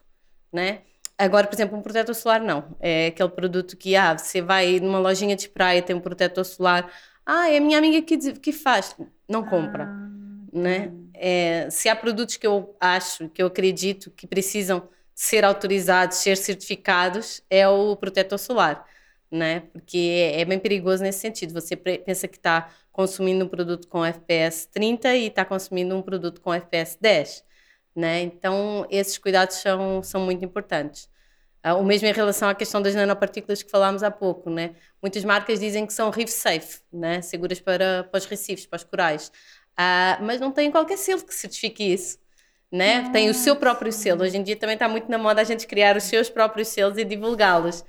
né? 0.53 0.83
Agora, 1.19 1.47
por 1.47 1.55
exemplo, 1.55 1.77
um 1.79 1.83
protetor 1.83 2.15
solar 2.15 2.41
não. 2.41 2.77
É 2.81 3.09
aquele 3.09 3.29
produto 3.29 3.77
que, 3.77 3.95
ah, 3.97 4.17
você 4.17 4.41
vai 4.41 4.81
numa 4.81 4.99
lojinha 4.99 5.37
de 5.37 5.49
praia, 5.49 5.83
tem 5.83 5.95
um 5.95 6.01
protetor 6.01 6.45
solar, 6.45 6.91
ah, 7.27 7.49
é 7.51 7.59
a 7.59 7.61
minha 7.61 7.79
amiga 7.79 8.01
que, 8.03 8.17
que 8.39 8.53
faz. 8.53 8.97
Não 9.29 9.45
compra, 9.45 9.85
Ah, 9.85 10.09
né? 10.53 10.93
É, 11.15 11.69
se 11.71 11.89
há 11.89 11.95
produtos 11.97 12.37
que 12.37 12.47
eu 12.47 12.75
acho, 12.81 13.29
que 13.29 13.43
eu 13.43 13.47
acredito 13.49 14.11
que 14.13 14.27
precisam 14.27 14.89
ser 15.15 15.45
autorizados, 15.45 16.17
ser 16.19 16.37
certificados, 16.37 17.43
é 17.51 17.69
o 17.69 17.95
protetor 17.97 18.39
solar, 18.39 18.87
né? 19.31 19.61
Porque 19.73 19.99
é, 19.99 20.41
é 20.41 20.45
bem 20.45 20.59
perigoso 20.59 21.03
nesse 21.03 21.21
sentido. 21.21 21.53
Você 21.53 21.77
pensa 21.77 22.27
que 22.27 22.37
está 22.39 22.71
consumindo 23.01 23.47
um 23.47 23.49
produto 23.49 23.89
com 23.89 24.05
FPS 24.05 24.69
30 24.71 25.17
e 25.17 25.29
está 25.29 25.43
consumindo 25.43 25.97
um 25.97 26.03
produto 26.03 26.39
com 26.39 26.53
FPS 26.53 26.99
10, 27.01 27.43
né? 27.97 28.21
Então, 28.21 28.87
esses 28.91 29.17
cuidados 29.17 29.57
são, 29.57 30.03
são 30.03 30.21
muito 30.21 30.45
importantes. 30.45 31.09
Ah, 31.63 31.75
o 31.77 31.83
mesmo 31.83 32.07
em 32.07 32.13
relação 32.13 32.47
à 32.51 32.55
questão 32.55 32.83
das 32.83 32.95
nanopartículas 32.95 33.63
que 33.63 33.71
falámos 33.71 34.03
há 34.03 34.11
pouco, 34.11 34.51
né? 34.51 34.75
Muitas 35.01 35.25
marcas 35.25 35.59
dizem 35.59 35.87
que 35.87 35.95
são 35.95 36.11
reef 36.11 36.29
safe, 36.29 36.81
né? 36.93 37.23
Seguras 37.23 37.59
para, 37.59 38.05
para 38.05 38.19
os 38.19 38.27
recifes, 38.27 38.67
para 38.67 38.77
os 38.77 38.85
corais. 38.85 39.33
Ah, 39.75 40.19
mas 40.21 40.39
não 40.39 40.53
tem 40.53 40.71
qualquer 40.71 40.99
selo 40.99 41.25
que 41.25 41.35
certifique 41.35 41.83
isso, 41.83 42.19
né? 42.71 43.09
Tem 43.13 43.31
o 43.31 43.35
seu 43.35 43.57
próprio 43.57 43.91
selo. 43.93 44.25
Hoje 44.25 44.37
em 44.37 44.43
dia 44.43 44.57
também 44.57 44.75
está 44.75 44.89
muito 44.89 45.11
na 45.11 45.17
moda 45.17 45.41
a 45.41 45.45
gente 45.45 45.67
criar 45.67 45.97
os 45.97 46.05
seus 46.05 46.29
próprios 46.29 46.69
selos 46.69 46.99
e 46.99 47.05
divulgá-los. 47.05 47.83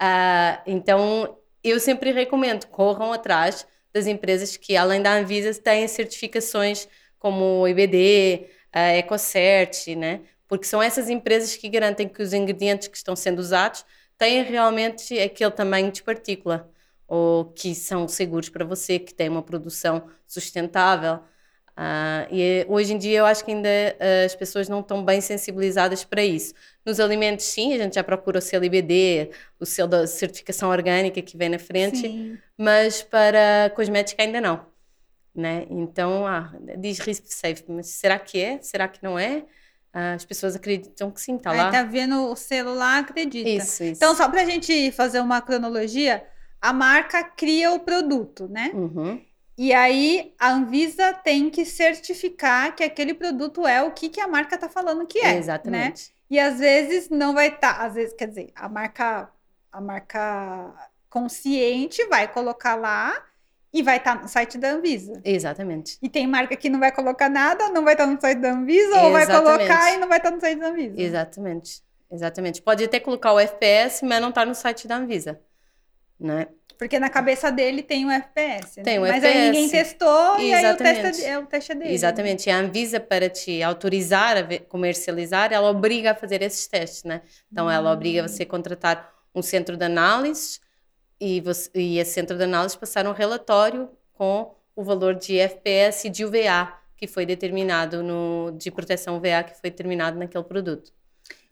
Ah, 0.00 0.60
então, 0.66 1.38
eu 1.62 1.78
sempre 1.78 2.10
recomendo, 2.10 2.66
corram 2.66 3.12
atrás 3.12 3.64
das 3.96 4.06
empresas 4.06 4.56
que, 4.58 4.76
além 4.76 5.00
da 5.00 5.14
Anvisa, 5.14 5.54
têm 5.54 5.88
certificações 5.88 6.86
como 7.18 7.62
o 7.62 7.68
IBD, 7.68 8.46
a 8.70 8.94
EcoCert, 8.98 9.96
né? 9.96 10.20
Porque 10.46 10.66
são 10.66 10.82
essas 10.82 11.08
empresas 11.08 11.56
que 11.56 11.66
garantem 11.68 12.06
que 12.06 12.22
os 12.22 12.34
ingredientes 12.34 12.88
que 12.88 12.96
estão 12.96 13.16
sendo 13.16 13.38
usados 13.38 13.86
têm 14.18 14.42
realmente 14.42 15.18
aquele 15.18 15.50
tamanho 15.50 15.90
de 15.90 16.02
partícula, 16.02 16.70
ou 17.08 17.46
que 17.46 17.74
são 17.74 18.06
seguros 18.06 18.50
para 18.50 18.64
você, 18.66 18.98
que 18.98 19.14
têm 19.14 19.30
uma 19.30 19.42
produção 19.42 20.10
sustentável. 20.26 21.20
Ah, 21.74 22.26
e 22.30 22.42
eh, 22.42 22.66
hoje 22.68 22.92
em 22.94 22.98
dia 22.98 23.18
eu 23.20 23.26
acho 23.26 23.44
que 23.44 23.52
ainda 23.52 23.68
eh, 23.68 24.24
as 24.26 24.34
pessoas 24.34 24.68
não 24.68 24.80
estão 24.80 25.04
bem 25.04 25.20
sensibilizadas 25.22 26.04
para 26.04 26.22
isso. 26.22 26.54
Nos 26.86 27.00
alimentos, 27.00 27.44
sim, 27.44 27.74
a 27.74 27.78
gente 27.78 27.96
já 27.96 28.04
procura 28.04 28.38
o 28.38 28.64
IBD, 28.64 29.30
o 29.58 29.66
selo 29.66 29.88
da 29.88 30.06
certificação 30.06 30.70
orgânica 30.70 31.20
que 31.20 31.36
vem 31.36 31.48
na 31.48 31.58
frente, 31.58 31.98
Sim. 31.98 32.38
mas 32.56 33.02
para 33.02 33.72
cosmética 33.74 34.22
ainda 34.22 34.40
não. 34.40 34.64
Né? 35.34 35.66
Então, 35.68 36.24
ah, 36.24 36.54
diz 36.78 37.00
risk 37.00 37.24
safe, 37.26 37.64
mas 37.66 37.88
será 37.88 38.20
que 38.20 38.40
é? 38.40 38.62
Será 38.62 38.86
que 38.86 39.02
não 39.02 39.18
é? 39.18 39.44
Ah, 39.92 40.12
as 40.12 40.24
pessoas 40.24 40.54
acreditam 40.54 41.10
que 41.10 41.20
sim, 41.20 41.34
está 41.36 41.50
Aí 41.50 41.56
lá. 41.56 41.72
tá 41.72 41.82
vendo 41.82 42.30
o 42.30 42.36
celular, 42.36 43.00
acredita. 43.00 43.48
Isso, 43.48 43.82
isso. 43.82 43.96
Então, 43.96 44.14
só 44.14 44.28
pra 44.28 44.44
gente 44.44 44.92
fazer 44.92 45.18
uma 45.18 45.42
cronologia, 45.42 46.24
a 46.60 46.72
marca 46.72 47.24
cria 47.24 47.72
o 47.72 47.80
produto, 47.80 48.46
né? 48.46 48.70
Uhum. 48.72 49.20
E 49.58 49.72
aí 49.72 50.34
a 50.38 50.52
Anvisa 50.52 51.12
tem 51.14 51.50
que 51.50 51.64
certificar 51.64 52.76
que 52.76 52.84
aquele 52.84 53.14
produto 53.14 53.66
é 53.66 53.82
o 53.82 53.90
que, 53.90 54.08
que 54.08 54.20
a 54.20 54.28
marca 54.28 54.56
tá 54.56 54.68
falando 54.68 55.06
que 55.06 55.18
é. 55.18 55.40
Né? 55.64 55.94
Exatamente. 56.28 56.30
E 56.30 56.38
às 56.38 56.58
vezes 56.58 57.08
não 57.10 57.34
vai 57.34 57.48
estar, 57.48 57.80
às 57.84 57.94
vezes, 57.94 58.14
quer 58.14 58.28
dizer, 58.28 58.52
a 58.54 58.68
marca, 58.68 59.28
a 59.72 59.80
marca 59.80 60.74
consciente 61.08 62.04
vai 62.06 62.28
colocar 62.28 62.74
lá 62.74 63.22
e 63.72 63.82
vai 63.82 63.98
estar 63.98 64.20
no 64.20 64.28
site 64.28 64.58
da 64.58 64.70
Anvisa. 64.70 65.20
Exatamente. 65.24 65.98
E 66.00 66.08
tem 66.08 66.26
marca 66.26 66.56
que 66.56 66.70
não 66.70 66.80
vai 66.80 66.90
colocar 66.92 67.28
nada, 67.28 67.68
não 67.70 67.84
vai 67.84 67.94
estar 67.94 68.06
no 68.06 68.20
site 68.20 68.38
da 68.38 68.52
Anvisa, 68.52 69.02
ou 69.02 69.12
vai 69.12 69.22
Exatamente. 69.22 69.56
colocar 69.56 69.92
e 69.92 69.96
não 69.98 70.08
vai 70.08 70.18
estar 70.18 70.30
no 70.30 70.40
site 70.40 70.58
da 70.58 70.68
Anvisa. 70.68 71.00
Exatamente. 71.00 71.82
Exatamente. 72.10 72.62
Pode 72.62 72.84
até 72.84 73.00
colocar 73.00 73.32
o 73.32 73.38
FPS, 73.38 74.04
mas 74.04 74.20
não 74.20 74.30
está 74.30 74.44
no 74.44 74.54
site 74.54 74.86
da 74.88 74.96
Anvisa. 74.96 75.40
Né? 76.18 76.46
Porque 76.78 76.98
na 76.98 77.08
cabeça 77.08 77.50
dele 77.50 77.82
tem 77.82 78.04
o 78.04 78.10
FPS. 78.10 78.78
né? 78.78 78.82
Tem 78.82 78.98
o 78.98 79.02
Mas 79.02 79.24
aí 79.24 79.30
FPS. 79.30 79.50
ninguém 79.50 79.68
testou 79.70 80.38
e 80.38 80.52
aí 80.52 80.64
o 80.64 80.68
Exatamente. 80.68 81.02
teste 81.02 81.24
é, 81.24 81.38
o 81.38 81.46
teste 81.46 81.72
é 81.72 81.74
dele. 81.74 81.94
Exatamente. 81.94 82.48
E 82.48 82.52
a 82.52 82.58
Anvisa, 82.58 83.00
para 83.00 83.30
te 83.30 83.62
autorizar 83.62 84.36
a 84.36 84.58
comercializar, 84.68 85.52
ela 85.52 85.70
obriga 85.70 86.12
a 86.12 86.14
fazer 86.14 86.42
esses 86.42 86.66
testes, 86.66 87.04
né? 87.04 87.22
Então, 87.50 87.70
ela 87.70 87.92
obriga 87.92 88.26
você 88.26 88.42
a 88.42 88.46
contratar 88.46 89.12
um 89.34 89.42
centro 89.42 89.76
de 89.76 89.84
análise 89.84 90.60
e, 91.20 91.40
você, 91.40 91.70
e 91.74 91.98
esse 91.98 92.12
centro 92.12 92.36
de 92.36 92.44
análise 92.44 92.76
passar 92.76 93.06
um 93.06 93.12
relatório 93.12 93.88
com 94.12 94.54
o 94.74 94.84
valor 94.84 95.14
de 95.14 95.38
FPS 95.38 96.06
e 96.06 96.10
de 96.10 96.24
UVA 96.24 96.72
que 96.96 97.06
foi 97.06 97.26
determinado 97.26 98.02
no 98.02 98.52
de 98.56 98.70
proteção 98.70 99.16
UVA 99.16 99.42
que 99.44 99.60
foi 99.60 99.70
determinado 99.70 100.18
naquele 100.18 100.44
produto. 100.44 100.92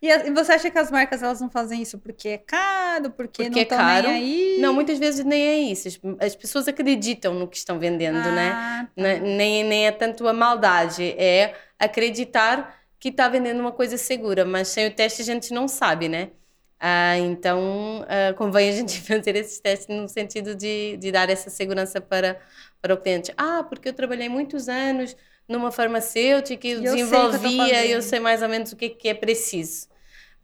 E, 0.06 0.30
você 0.32 0.52
acha 0.52 0.70
que 0.70 0.78
as 0.78 0.90
marcas 0.90 1.22
elas 1.22 1.40
não 1.40 1.50
fazem 1.50 1.80
isso 1.80 1.98
porque 1.98 2.28
é 2.28 2.38
caro, 2.38 3.10
porque, 3.12 3.44
Porque 3.44 3.50
não 3.50 3.58
é 3.60 3.64
caro. 3.64 4.08
nem 4.08 4.16
aí? 4.16 4.58
Não, 4.60 4.74
muitas 4.74 4.98
vezes 4.98 5.24
nem 5.24 5.42
é 5.42 5.58
isso. 5.58 5.88
As, 5.88 6.00
as 6.20 6.36
pessoas 6.36 6.68
acreditam 6.68 7.34
no 7.34 7.48
que 7.48 7.56
estão 7.56 7.78
vendendo, 7.78 8.30
né? 8.32 8.52
Ah, 8.52 8.86
tá. 8.94 9.02
Ne- 9.02 9.20
Nem, 9.20 9.64
nem 9.64 9.86
é 9.86 9.92
tanto 9.92 10.26
a 10.28 10.32
maldade, 10.32 11.02
é 11.18 11.54
acreditar 11.78 12.78
que 13.00 13.08
está 13.08 13.28
vendendo 13.28 13.60
uma 13.60 13.72
coisa 13.72 13.96
segura, 13.96 14.44
mas 14.44 14.68
sem 14.68 14.86
o 14.86 14.94
teste 14.94 15.22
a 15.22 15.24
gente 15.24 15.52
não 15.52 15.66
sabe, 15.68 16.08
né? 16.08 16.30
Ah, 16.78 17.16
então, 17.18 18.04
ah, 18.08 18.34
convém 18.34 18.68
a 18.68 18.72
gente 18.72 19.00
fazer 19.02 19.36
esses 19.36 19.58
testes 19.60 19.88
no 19.88 20.08
sentido 20.08 20.54
de, 20.54 20.96
de 20.98 21.10
dar 21.12 21.30
essa 21.30 21.48
segurança 21.50 22.00
para, 22.00 22.38
para 22.80 22.94
o 22.94 22.96
cliente. 23.00 23.32
Ah, 23.36 23.64
porque 23.68 23.88
eu 23.88 23.94
trabalhei 23.94 24.28
muitos 24.28 24.68
anos 24.68 25.16
numa 25.48 25.70
farmacêutica 25.70 26.66
e 26.66 26.72
eu 26.72 26.80
desenvolvia 26.82 27.84
e 27.86 27.90
eu 27.92 28.02
sei 28.02 28.20
mais 28.20 28.42
ou 28.42 28.48
menos 28.48 28.72
o 28.72 28.76
que, 28.76 28.88
que 28.90 29.08
é 29.08 29.14
preciso. 29.14 29.88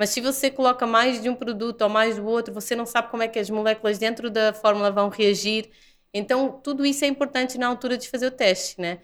Mas 0.00 0.08
se 0.08 0.22
você 0.22 0.50
coloca 0.50 0.86
mais 0.86 1.20
de 1.20 1.28
um 1.28 1.34
produto 1.34 1.82
ou 1.82 1.88
mais 1.90 2.16
do 2.16 2.24
outro, 2.24 2.54
você 2.54 2.74
não 2.74 2.86
sabe 2.86 3.10
como 3.10 3.22
é 3.22 3.28
que 3.28 3.38
as 3.38 3.50
moléculas 3.50 3.98
dentro 3.98 4.30
da 4.30 4.50
fórmula 4.50 4.90
vão 4.90 5.10
reagir. 5.10 5.68
Então, 6.14 6.58
tudo 6.64 6.86
isso 6.86 7.04
é 7.04 7.06
importante 7.06 7.58
na 7.58 7.66
altura 7.66 7.98
de 7.98 8.08
fazer 8.08 8.28
o 8.28 8.30
teste, 8.30 8.80
né? 8.80 9.00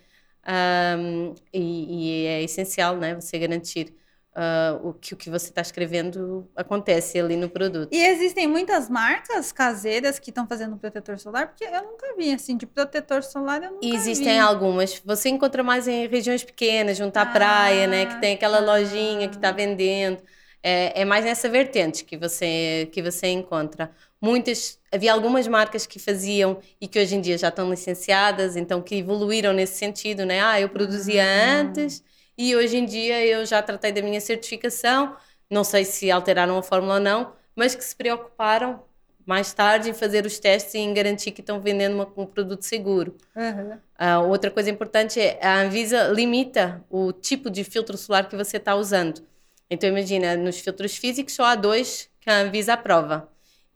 Um, 0.99 1.35
e, 1.53 2.23
e, 2.23 2.27
é 2.29 2.43
essencial, 2.43 2.97
né? 2.97 3.15
Você 3.15 3.39
garantir 3.39 3.95
uh, 4.35 4.89
o 4.89 4.95
que 4.95 5.13
o 5.13 5.19
que 5.19 5.29
você 5.29 5.51
está 5.51 5.61
escrevendo 5.61 6.51
acontece 6.57 7.21
ali 7.21 7.37
no 7.37 7.51
produto. 7.51 7.93
E 7.93 8.03
existem 8.03 8.47
muitas 8.47 8.89
marcas 8.89 9.53
caseiras 9.53 10.19
que 10.19 10.31
estão 10.31 10.47
fazendo 10.47 10.79
protetor 10.79 11.19
solar, 11.19 11.49
porque 11.49 11.65
eu 11.65 11.83
nunca 11.83 12.17
vi 12.17 12.33
assim 12.33 12.57
de 12.57 12.65
protetor 12.65 13.23
solar. 13.23 13.63
Eu 13.63 13.73
nunca 13.73 13.87
existem 13.87 14.33
vi. 14.33 14.39
algumas. 14.39 14.99
Você 15.05 15.29
encontra 15.29 15.63
mais 15.63 15.87
em 15.87 16.07
regiões 16.07 16.43
pequenas, 16.43 16.97
junto 16.97 17.19
à 17.19 17.21
ah, 17.21 17.27
praia, 17.27 17.87
né? 17.87 18.07
Que 18.07 18.19
tem 18.19 18.33
aquela 18.33 18.57
ah, 18.57 18.79
lojinha 18.79 19.29
que 19.29 19.37
está 19.37 19.53
vendendo. 19.53 20.23
É, 20.69 21.03
é, 21.03 21.05
mais 21.05 21.25
nessa 21.25 21.49
vertente 21.49 22.05
que 22.05 22.17
você 22.17 22.89
que 22.91 23.01
você 23.01 23.29
encontra. 23.29 23.89
Muitas 24.21 24.81
havia 24.91 25.13
algumas 25.13 25.47
marcas 25.47 25.87
que 25.87 26.01
faziam 26.01 26.59
e 26.81 26.89
que 26.89 26.99
hoje 26.99 27.15
em 27.15 27.21
dia 27.21 27.39
já 27.39 27.51
estão 27.51 27.71
licenciadas, 27.71 28.57
então 28.57 28.83
que 28.83 28.97
evoluíram 28.97 29.53
nesse 29.53 29.79
sentido, 29.79 30.27
né? 30.27 30.43
Ah, 30.43 30.61
eu 30.61 30.69
produzia 30.69 31.23
ah. 31.23 31.61
antes 31.61 32.03
e 32.37 32.57
hoje 32.57 32.79
em 32.79 32.85
dia 32.85 33.25
eu 33.25 33.47
já 33.47 33.63
tratei 33.63 33.93
da 33.93 34.03
minha 34.03 34.21
certificação, 34.21 35.17
não 35.49 35.63
sei 35.63 35.85
se 35.85 36.11
alteraram 36.11 36.59
a 36.59 36.63
fórmula 36.65 36.95
ou 36.95 37.01
não, 37.01 37.33
mas 37.55 37.77
que 37.77 37.85
se 37.85 37.95
preocuparam 37.95 38.83
mais 39.25 39.53
tarde 39.53 39.91
em 39.91 39.95
fazer 39.95 40.27
os 40.27 40.41
testes 40.41 40.75
e 40.75 40.79
em 40.79 40.93
garantir 40.93 41.31
que 41.31 41.43
estão 41.43 41.61
vendendo 41.61 41.95
uma, 41.95 42.13
um 42.17 42.27
produto 42.27 42.65
seguro. 42.65 43.17
Uhum. 43.37 43.75
Uh, 43.75 44.29
outra 44.29 44.51
coisa 44.51 44.69
importante 44.69 45.21
é 45.21 45.39
a 45.47 45.61
Anvisa 45.61 46.09
limita 46.09 46.85
o 46.91 47.13
tipo 47.13 47.51
de 47.51 47.63
filtro 47.63 47.97
solar 47.97 48.29
que 48.29 48.35
você 48.35 48.57
está 48.57 48.75
usando. 48.75 49.23
Então 49.71 49.89
imagina, 49.89 50.37
nos 50.37 50.61
filtros 50.61 50.97
físicos 50.97 51.35
só 51.35 51.45
há 51.45 51.55
dois 51.55 52.09
que 52.21 52.31
a 52.31 52.41
Anvisa 52.41 52.75
aprova 52.75 53.29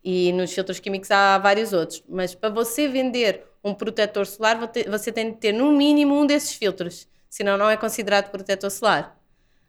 e 0.03 0.31
nos 0.33 0.53
filtros 0.53 0.79
químicos 0.79 1.11
há 1.11 1.37
vários 1.37 1.73
outros. 1.73 2.03
Mas 2.07 2.33
para 2.33 2.49
você 2.49 2.87
vender 2.87 3.45
um 3.63 3.73
protetor 3.73 4.25
solar, 4.25 4.57
você 4.89 5.11
tem 5.11 5.31
de 5.31 5.37
ter 5.37 5.51
no 5.51 5.71
mínimo 5.71 6.19
um 6.19 6.25
desses 6.25 6.53
filtros 6.53 7.07
senão 7.31 7.57
não 7.57 7.69
é 7.69 7.77
considerado 7.77 8.29
protetor 8.29 8.69
solar. 8.69 9.17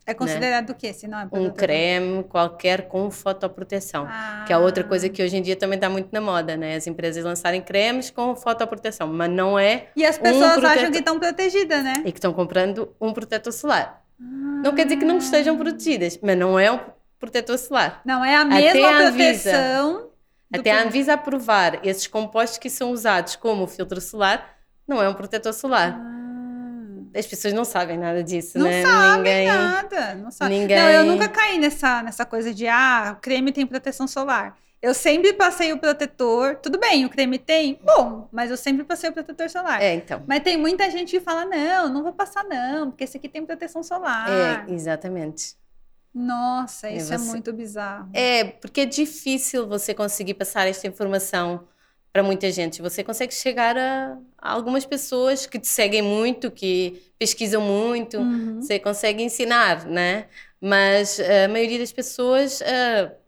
É 0.05 0.13
considerado 0.13 0.71
né? 0.71 0.75
o 0.75 0.77
quê? 0.77 0.93
Se 0.93 1.07
não 1.07 1.17
é 1.17 1.29
um 1.31 1.49
creme 1.49 2.25
qualquer 2.25 2.89
com 2.89 3.09
fotoproteção, 3.09 4.05
ah. 4.09 4.43
que 4.45 4.53
é 4.53 4.59
outra 4.59 4.83
coisa 4.83 5.09
que 5.09 5.23
hoje 5.23 5.37
em 5.37 5.43
dia 5.43 5.55
também 5.55 5.77
está 5.77 5.89
muito 5.89 6.09
na 6.11 6.21
moda, 6.21 6.57
né? 6.57 6.75
As 6.75 6.89
empresas 6.89 7.23
lançarem 7.23 7.63
cremes 7.63 8.11
com 8.11 8.35
fotoproteção, 8.35 9.07
mas 9.07 9.31
não 9.31 9.57
é. 9.57 9.91
E 9.95 10.05
as 10.05 10.19
pessoas 10.19 10.57
um 10.57 10.61
protetor... 10.61 10.71
acham 10.71 10.91
que 10.91 10.99
estão 10.99 11.21
protegidas, 11.21 11.85
né? 11.85 12.03
E 12.05 12.11
que 12.11 12.19
estão 12.19 12.33
comprando 12.33 12.93
um 13.01 13.13
protetor 13.13 13.53
solar. 13.53 14.02
Ah. 14.23 14.63
Não 14.65 14.75
quer 14.75 14.85
dizer 14.85 14.97
que 14.97 15.05
não 15.05 15.19
estejam 15.19 15.57
protegidas, 15.57 16.19
mas 16.23 16.39
não 16.39 16.59
é 16.59 16.71
um 16.71 16.81
protetor 17.19 17.59
solar. 17.59 18.01
Não 18.05 18.25
é 18.25 18.37
a 18.37 18.45
mesma 18.45 18.71
Até 18.71 19.11
proteção. 19.11 20.11
A 20.53 20.59
até 20.59 20.71
a 20.71 20.85
Anvisa 20.85 21.15
aprovar 21.15 21.81
esses 21.83 22.07
compostos 22.07 22.59
que 22.59 22.69
são 22.69 22.91
usados 22.91 23.37
como 23.37 23.67
filtro 23.67 24.01
solar, 24.01 24.59
não 24.87 25.03
é 25.03 25.09
um 25.09 25.15
protetor 25.15 25.55
solar. 25.55 25.99
Ah 25.99 26.23
as 27.15 27.27
pessoas 27.27 27.53
não 27.53 27.65
sabem 27.65 27.99
nada 27.99 28.23
disso, 28.23 28.59
não 28.59 28.67
né? 28.67 28.83
Sabem 28.83 29.17
ninguém, 29.19 29.47
nada. 29.47 30.15
Não, 30.15 30.31
sabe. 30.31 30.59
ninguém... 30.59 30.79
não, 30.79 30.89
eu 30.89 31.05
nunca 31.05 31.29
caí 31.29 31.59
nessa, 31.59 32.03
nessa 32.03 32.25
coisa 32.25 32.53
de, 32.55 32.67
ah, 32.67 33.17
creme 33.21 33.53
tem 33.53 33.67
proteção 33.67 34.09
solar. 34.09 34.57
Eu 34.83 34.93
sempre 34.95 35.33
passei 35.33 35.73
o 35.73 35.79
protetor. 35.79 36.57
Tudo 36.57 36.77
bem, 36.77 37.05
o 37.05 37.09
creme 37.09 37.39
tem? 37.39 37.79
Bom, 37.85 38.29
mas 38.33 38.51
eu 38.51 38.57
sempre 38.57 38.83
passei 38.83 39.11
o 39.11 39.13
protetor 39.13 39.49
solar. 39.49 39.81
É, 39.81 39.95
então. 39.95 40.25
Mas 40.27 40.43
tem 40.43 40.57
muita 40.57 40.91
gente 40.91 41.11
que 41.11 41.21
fala: 41.21 41.45
não, 41.45 41.89
não 41.89 42.03
vou 42.03 42.13
passar, 42.13 42.43
não, 42.45 42.91
porque 42.91 43.05
esse 43.05 43.17
aqui 43.17 43.29
tem 43.29 43.47
proteção 43.47 43.85
solar. 43.85 44.29
É, 44.29 44.73
exatamente. 44.73 45.55
Nossa, 46.13 46.91
isso 46.91 47.15
é, 47.15 47.19
você... 47.19 47.29
é 47.29 47.31
muito 47.31 47.53
bizarro. 47.53 48.11
É, 48.13 48.45
porque 48.45 48.81
é 48.81 48.85
difícil 48.85 49.69
você 49.69 49.95
conseguir 49.95 50.35
passar 50.35 50.67
esta 50.67 50.89
informação 50.89 51.65
para 52.13 52.23
muita 52.25 52.51
gente. 52.51 52.83
Você 52.83 53.05
consegue 53.05 53.33
chegar 53.33 53.79
a, 53.79 54.19
a, 54.37 54.53
algumas 54.53 54.85
pessoas 54.85 55.47
que 55.47 55.61
te 55.61 55.69
seguem 55.69 56.03
muito, 56.03 56.51
que 56.51 57.01
pesquisam 57.19 57.63
muito, 57.63 58.19
uhum. 58.19 58.61
você 58.61 58.81
consegue 58.81 59.23
ensinar, 59.23 59.87
né? 59.87 60.27
Mas 60.61 61.19
a 61.19 61.49
maioria 61.49 61.79
das 61.79 61.93
pessoas 61.93 62.61
uh, 62.61 63.22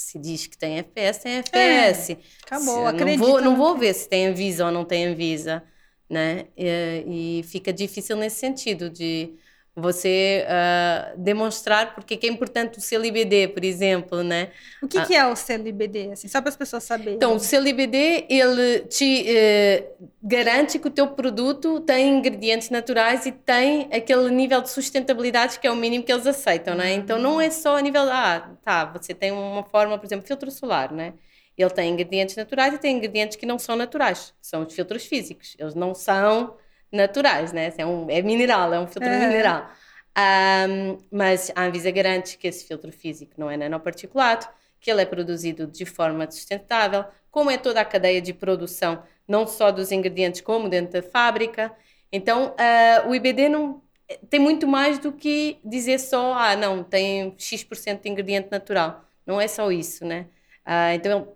se 0.00 0.18
diz 0.18 0.46
que 0.46 0.56
tem 0.56 0.78
FPS, 0.78 1.20
tem 1.20 1.32
FPS. 1.36 2.12
É, 2.12 2.18
acabou, 2.46 2.86
acredito. 2.86 3.20
Não 3.20 3.26
vou, 3.26 3.40
não 3.40 3.56
vou 3.56 3.76
ver 3.76 3.94
se 3.94 4.08
tem 4.08 4.26
Anvisa 4.26 4.66
ou 4.66 4.72
não 4.72 4.84
tem 4.84 5.06
Anvisa, 5.06 5.62
né? 6.08 6.46
E, 6.56 7.40
e 7.40 7.42
fica 7.44 7.72
difícil 7.72 8.16
nesse 8.16 8.36
sentido 8.36 8.88
de 8.88 9.34
você 9.74 10.44
uh, 10.46 11.18
demonstrar 11.18 11.94
porque 11.94 12.16
que 12.16 12.26
é 12.26 12.30
importante 12.30 12.78
o 12.78 12.80
CLBD, 12.80 13.48
por 13.48 13.64
exemplo, 13.64 14.22
né? 14.22 14.50
O 14.82 14.88
que, 14.88 14.98
uh, 14.98 15.06
que 15.06 15.14
é 15.14 15.26
o 15.26 15.36
CLBD, 15.36 16.12
assim, 16.12 16.28
só 16.28 16.40
para 16.40 16.50
as 16.50 16.56
pessoas 16.56 16.82
saberem? 16.82 17.14
Então, 17.14 17.36
o 17.36 17.40
CLBD, 17.40 18.26
ele 18.28 18.80
te 18.80 19.26
uh, 19.28 20.08
garante 20.22 20.78
que 20.78 20.88
o 20.88 20.90
teu 20.90 21.06
produto 21.08 21.80
tem 21.80 22.18
ingredientes 22.18 22.70
naturais 22.70 23.26
e 23.26 23.32
tem 23.32 23.88
aquele 23.92 24.28
nível 24.30 24.60
de 24.60 24.70
sustentabilidade 24.70 25.58
que 25.58 25.66
é 25.66 25.70
o 25.70 25.76
mínimo 25.76 26.04
que 26.04 26.12
eles 26.12 26.26
aceitam, 26.26 26.74
né? 26.74 26.92
Então, 26.92 27.18
não 27.18 27.40
é 27.40 27.48
só 27.50 27.76
a 27.76 27.80
nível, 27.80 28.02
ah, 28.02 28.50
tá, 28.64 28.84
você 28.86 29.14
tem 29.14 29.30
uma 29.30 29.62
forma, 29.62 29.96
por 29.98 30.06
exemplo, 30.06 30.26
filtro 30.26 30.50
solar, 30.50 30.92
né? 30.92 31.14
Ele 31.56 31.70
tem 31.70 31.92
ingredientes 31.92 32.36
naturais 32.36 32.74
e 32.74 32.78
tem 32.78 32.96
ingredientes 32.96 33.36
que 33.36 33.44
não 33.44 33.58
são 33.58 33.76
naturais, 33.76 34.32
são 34.40 34.64
os 34.64 34.74
filtros 34.74 35.04
físicos. 35.04 35.54
Eles 35.58 35.74
não 35.74 35.94
são 35.94 36.56
naturais, 36.92 37.52
né? 37.52 37.72
É, 37.76 37.86
um, 37.86 38.10
é 38.10 38.22
mineral, 38.22 38.72
é 38.72 38.80
um 38.80 38.86
filtro 38.86 39.08
é. 39.08 39.26
mineral. 39.26 39.70
Um, 40.18 40.98
mas 41.10 41.52
a 41.54 41.64
Anvisa 41.64 41.90
garante 41.90 42.36
que 42.36 42.48
esse 42.48 42.66
filtro 42.66 42.90
físico 42.92 43.32
não 43.38 43.50
é 43.50 43.56
nanoparticulado, 43.56 44.46
que 44.80 44.90
ele 44.90 45.02
é 45.02 45.06
produzido 45.06 45.66
de 45.66 45.84
forma 45.84 46.28
sustentável, 46.30 47.04
como 47.30 47.50
é 47.50 47.56
toda 47.56 47.80
a 47.80 47.84
cadeia 47.84 48.20
de 48.20 48.32
produção, 48.32 49.02
não 49.26 49.46
só 49.46 49.70
dos 49.70 49.92
ingredientes, 49.92 50.40
como 50.40 50.68
dentro 50.68 51.00
da 51.00 51.08
fábrica. 51.08 51.72
Então, 52.10 52.54
uh, 52.56 53.08
o 53.08 53.14
IBD 53.14 53.48
não, 53.48 53.82
tem 54.28 54.40
muito 54.40 54.66
mais 54.66 54.98
do 54.98 55.12
que 55.12 55.58
dizer 55.64 56.00
só, 56.00 56.34
ah, 56.34 56.56
não, 56.56 56.82
tem 56.82 57.34
X% 57.38 58.02
de 58.02 58.08
ingrediente 58.08 58.48
natural. 58.50 59.04
Não 59.24 59.40
é 59.40 59.46
só 59.46 59.70
isso, 59.70 60.04
né? 60.04 60.26
Uh, 60.66 60.94
então, 60.94 61.28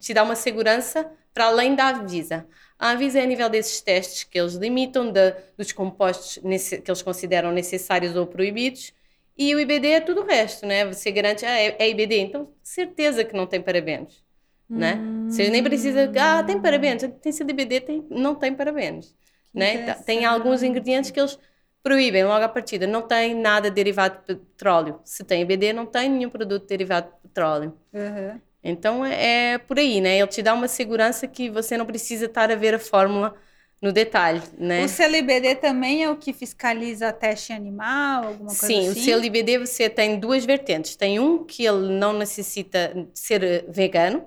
te 0.00 0.12
dá 0.12 0.22
uma 0.22 0.34
segurança 0.34 1.10
para 1.32 1.46
além 1.46 1.74
da 1.74 1.90
Anvisa. 1.90 2.46
A 2.78 2.92
Anvisa 2.92 3.18
é 3.18 3.22
a 3.22 3.26
nível 3.26 3.48
desses 3.48 3.80
testes 3.80 4.24
que 4.24 4.38
eles 4.38 4.54
limitam 4.54 5.10
de, 5.10 5.34
dos 5.56 5.72
compostos 5.72 6.38
que 6.38 6.90
eles 6.90 7.02
consideram 7.02 7.52
necessários 7.52 8.14
ou 8.16 8.26
proibidos 8.26 8.92
e 9.36 9.54
o 9.54 9.60
IBD 9.60 9.88
é 9.88 10.00
tudo 10.00 10.22
o 10.22 10.24
resto, 10.24 10.66
né? 10.66 10.86
Você 10.86 11.10
garante, 11.12 11.44
ah, 11.44 11.60
é, 11.60 11.76
é 11.78 11.90
IBD, 11.90 12.18
então 12.18 12.48
certeza 12.62 13.22
que 13.22 13.36
não 13.36 13.46
tem 13.46 13.60
parabenos, 13.60 14.24
hum. 14.68 14.78
né? 14.78 14.98
Você 15.28 15.50
nem 15.50 15.62
precisa, 15.62 16.10
ah, 16.18 16.42
tem 16.42 16.60
parabenos, 16.60 17.02
tem 17.20 17.32
CDBD, 17.32 17.80
tem, 17.80 18.06
não 18.10 18.34
tem 18.34 18.54
parabenos, 18.54 19.14
né? 19.52 19.94
Tem 20.06 20.24
alguns 20.24 20.62
ingredientes 20.62 21.10
que 21.10 21.20
eles 21.20 21.38
proíbem 21.82 22.24
logo 22.24 22.44
à 22.44 22.48
partida, 22.48 22.86
não 22.86 23.02
tem 23.02 23.34
nada 23.34 23.70
derivado 23.70 24.18
de 24.26 24.34
petróleo. 24.36 25.00
Se 25.04 25.22
tem 25.22 25.42
IBD, 25.42 25.72
não 25.72 25.86
tem 25.86 26.08
nenhum 26.08 26.30
produto 26.30 26.66
derivado 26.66 27.08
de 27.08 27.28
petróleo. 27.28 27.76
Uhum. 27.92 28.40
Então 28.62 29.04
é, 29.04 29.52
é, 29.52 29.58
por 29.58 29.78
aí, 29.78 30.00
né? 30.00 30.18
Ele 30.18 30.26
te 30.26 30.42
dá 30.42 30.54
uma 30.54 30.68
segurança 30.68 31.26
que 31.26 31.48
você 31.48 31.76
não 31.76 31.86
precisa 31.86 32.26
estar 32.26 32.50
a 32.50 32.54
ver 32.54 32.74
a 32.74 32.78
fórmula 32.78 33.34
no 33.80 33.92
detalhe, 33.92 34.42
né? 34.58 34.84
O 34.84 34.88
CLBD 34.88 35.56
também 35.56 36.02
é 36.02 36.10
o 36.10 36.16
que 36.16 36.32
fiscaliza 36.32 37.12
teste 37.12 37.52
animal, 37.52 38.28
alguma 38.28 38.48
coisa 38.48 38.66
Sim, 38.66 38.88
assim? 38.88 38.94
Sim, 38.94 39.00
o 39.00 39.04
CLBD 39.04 39.58
você 39.58 39.88
tem 39.88 40.18
duas 40.18 40.44
vertentes. 40.44 40.96
Tem 40.96 41.20
um 41.20 41.44
que 41.44 41.64
ele 41.64 41.92
não 41.92 42.12
necessita 42.12 43.08
ser 43.14 43.66
vegano, 43.68 44.26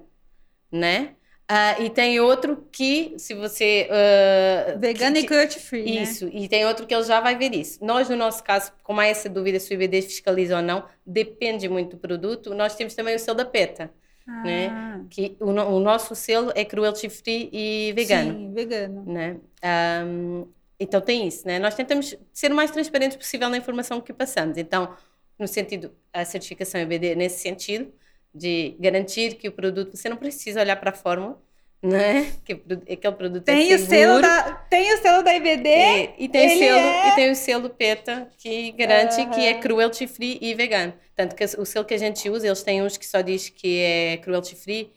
né? 0.71 1.15
Uh, 1.49 1.81
e 1.81 1.89
tem 1.89 2.19
outro 2.19 2.67
que, 2.71 3.15
se 3.17 3.33
você. 3.33 3.89
Uh, 3.89 4.79
Vegano 4.79 5.15
que, 5.15 5.21
e 5.23 5.25
cruelty 5.25 5.59
free. 5.59 5.95
Né? 5.95 6.03
Isso, 6.03 6.25
né? 6.25 6.31
e 6.35 6.47
tem 6.47 6.63
outro 6.67 6.85
que 6.85 6.93
ele 6.93 7.03
já 7.03 7.19
vai 7.19 7.35
ver 7.35 7.55
isso. 7.55 7.83
Nós, 7.83 8.07
no 8.07 8.15
nosso 8.15 8.43
caso, 8.43 8.71
como 8.83 9.01
há 9.01 9.07
essa 9.07 9.27
dúvida 9.27 9.59
se 9.59 9.71
o 9.71 9.73
IBD 9.73 10.03
fiscaliza 10.03 10.57
ou 10.57 10.61
não, 10.61 10.85
depende 11.03 11.67
muito 11.67 11.95
do 11.95 11.97
produto. 11.97 12.53
Nós 12.53 12.75
temos 12.75 12.93
também 12.93 13.15
o 13.15 13.19
selo 13.19 13.35
da 13.35 13.45
PETA. 13.45 13.91
Né? 14.43 14.67
Ah. 14.67 14.97
Né? 14.97 15.05
Que 15.09 15.37
o, 15.39 15.49
o, 15.49 15.79
nosso 15.79 16.15
selo 16.15 16.51
é 16.55 16.63
cruelty 16.63 17.09
free 17.09 17.49
e 17.51 17.93
vegano. 17.93 18.31
Sim, 18.31 18.53
vegano. 18.53 19.03
Né? 19.05 19.37
Um, 20.05 20.47
então 20.79 21.01
tem 21.01 21.27
isso, 21.27 21.45
né? 21.45 21.59
Nós 21.59 21.75
tentamos 21.75 22.15
ser 22.33 22.51
o 22.51 22.55
mais 22.55 22.71
transparentes 22.71 23.17
possível 23.17 23.49
na 23.49 23.57
informação 23.57 23.99
que 23.99 24.13
passamos. 24.13 24.57
Então, 24.57 24.95
no 25.37 25.47
sentido, 25.47 25.93
a 26.13 26.23
certificação 26.23 26.79
EBD 26.79 27.15
nesse 27.15 27.39
sentido, 27.39 27.91
de 28.33 28.77
garantir 28.79 29.35
que 29.35 29.47
o 29.47 29.51
produto, 29.51 29.97
você 29.97 30.07
não 30.07 30.17
precisa 30.17 30.61
olhar 30.61 30.75
para 30.75 30.91
a 30.91 30.93
fórmula, 30.93 31.41
né? 31.81 32.33
Que 32.43 32.53
aquele 32.93 33.15
produto 33.15 33.43
tem 33.43 33.71
é 33.71 33.75
o 33.75 33.79
selo 33.79 34.21
da 34.21 34.53
Tem 34.69 34.93
o 34.93 34.97
selo 34.97 35.23
da 35.23 35.35
IBD. 35.35 35.69
É, 35.69 36.15
e, 36.17 36.27
tem 36.27 36.47
o 36.47 36.59
selo, 36.59 36.77
é... 36.77 37.09
e 37.09 37.15
tem 37.15 37.31
o 37.31 37.35
selo 37.35 37.69
PETA 37.69 38.27
que 38.37 38.71
garante 38.73 39.21
uhum. 39.21 39.31
que 39.31 39.45
é 39.45 39.53
cruelty 39.55 40.07
free 40.07 40.37
e 40.41 40.53
vegano. 40.53 40.93
Tanto 41.15 41.35
que 41.35 41.43
o 41.43 41.65
selo 41.65 41.85
que 41.85 41.93
a 41.93 41.97
gente 41.97 42.29
usa, 42.29 42.47
eles 42.47 42.63
têm 42.63 42.81
uns 42.81 42.97
que 42.97 43.05
só 43.05 43.21
diz 43.21 43.49
que 43.49 43.79
é 43.79 44.17
cruelty 44.17 44.55
free, 44.55 44.91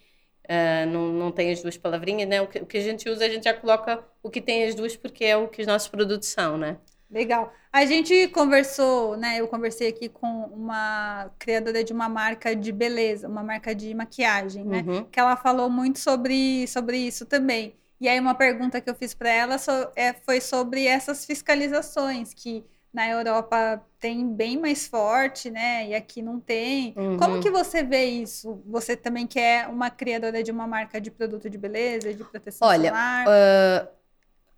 uh, 0.45 0.87
não, 0.91 1.13
não 1.13 1.33
tem 1.33 1.51
as 1.51 1.63
duas 1.63 1.77
palavrinhas, 1.77 2.29
né? 2.29 2.41
O 2.41 2.47
que, 2.47 2.59
o 2.59 2.67
que 2.67 2.79
a 2.79 2.83
gente 2.83 3.09
usa, 3.09 3.25
a 3.25 3.29
gente 3.29 3.45
já 3.45 3.55
coloca 3.55 4.03
o 4.23 4.31
que 4.31 4.41
tem 4.41 4.65
as 4.65 4.75
duas 4.75 4.97
porque 4.97 5.25
é 5.25 5.37
o 5.37 5.49
que 5.49 5.61
os 5.61 5.67
nossos 5.67 5.89
produtos 5.89 6.29
são, 6.29 6.57
né? 6.57 6.79
Legal. 7.13 7.53
A 7.71 7.85
gente 7.85 8.29
conversou, 8.29 9.17
né? 9.17 9.39
Eu 9.39 9.47
conversei 9.47 9.89
aqui 9.89 10.09
com 10.09 10.45
uma 10.47 11.31
criadora 11.39 11.85
de 11.85 11.93
uma 11.93 12.09
marca 12.09 12.57
de 12.57 12.73
beleza, 12.73 13.29
uma 13.29 13.43
marca 13.43 13.75
de 13.75 13.95
maquiagem, 13.95 14.65
né? 14.65 14.83
Uhum. 14.87 15.05
Que 15.05 15.21
ela 15.21 15.37
falou 15.37 15.69
muito 15.69 15.99
sobre, 15.99 16.67
sobre 16.67 16.97
isso 16.97 17.27
também. 17.27 17.77
E 18.01 18.09
aí, 18.09 18.19
uma 18.19 18.35
pergunta 18.35 18.81
que 18.81 18.91
eu 18.91 18.95
fiz 18.95 19.15
para 19.15 19.31
ela 19.31 19.59
so, 19.59 19.71
é, 19.95 20.13
foi 20.13 20.41
sobre 20.41 20.87
essas 20.87 21.25
fiscalizações 21.25 22.35
que 22.35 22.65
na 22.93 23.09
Europa 23.09 23.81
tem 24.01 24.27
bem 24.29 24.59
mais 24.59 24.87
forte, 24.87 25.51
né? 25.51 25.89
E 25.89 25.95
aqui 25.95 26.21
não 26.21 26.41
tem. 26.41 26.95
Uhum. 26.97 27.17
Como 27.19 27.41
que 27.41 27.51
você 27.51 27.83
vê 27.83 28.05
isso? 28.05 28.63
Você 28.67 28.97
também 28.97 29.27
quer 29.27 29.69
uma 29.69 29.91
criadora 29.91 30.43
de 30.43 30.51
uma 30.51 30.67
marca 30.67 31.01
de 31.01 31.11
produto 31.11 31.49
de 31.49 31.57
beleza, 31.59 32.13
de 32.13 32.25
proteção 32.25 32.67
Olha, 32.67 32.89
solar? 32.89 33.25
Olha, 33.29 33.89
uh 33.89 34.02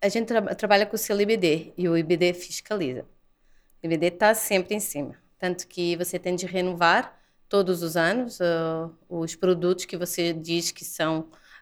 a 0.04 0.08
gente 0.08 0.26
tra 0.26 0.54
trabalha 0.54 0.84
com 0.84 0.96
o 0.96 0.98
selo 0.98 1.22
IBD 1.22 1.72
e 1.78 1.88
o 1.88 1.96
IBD 1.96 2.34
fiscaliza. 2.34 3.06
O 3.82 3.86
IBD 3.86 4.06
está 4.08 4.34
sempre 4.34 4.74
em 4.74 4.80
cima. 4.80 5.16
Tanto 5.38 5.66
que 5.66 5.96
você 5.96 6.18
tem 6.18 6.36
de 6.36 6.44
renovar 6.44 7.18
todos 7.48 7.82
os 7.82 7.96
anos 7.96 8.38
uh, 8.40 8.94
os 9.08 9.34
produtos 9.34 9.86
que 9.86 9.96
você 9.96 10.34
diz 10.34 10.70
que 10.70 10.84
são 10.84 11.20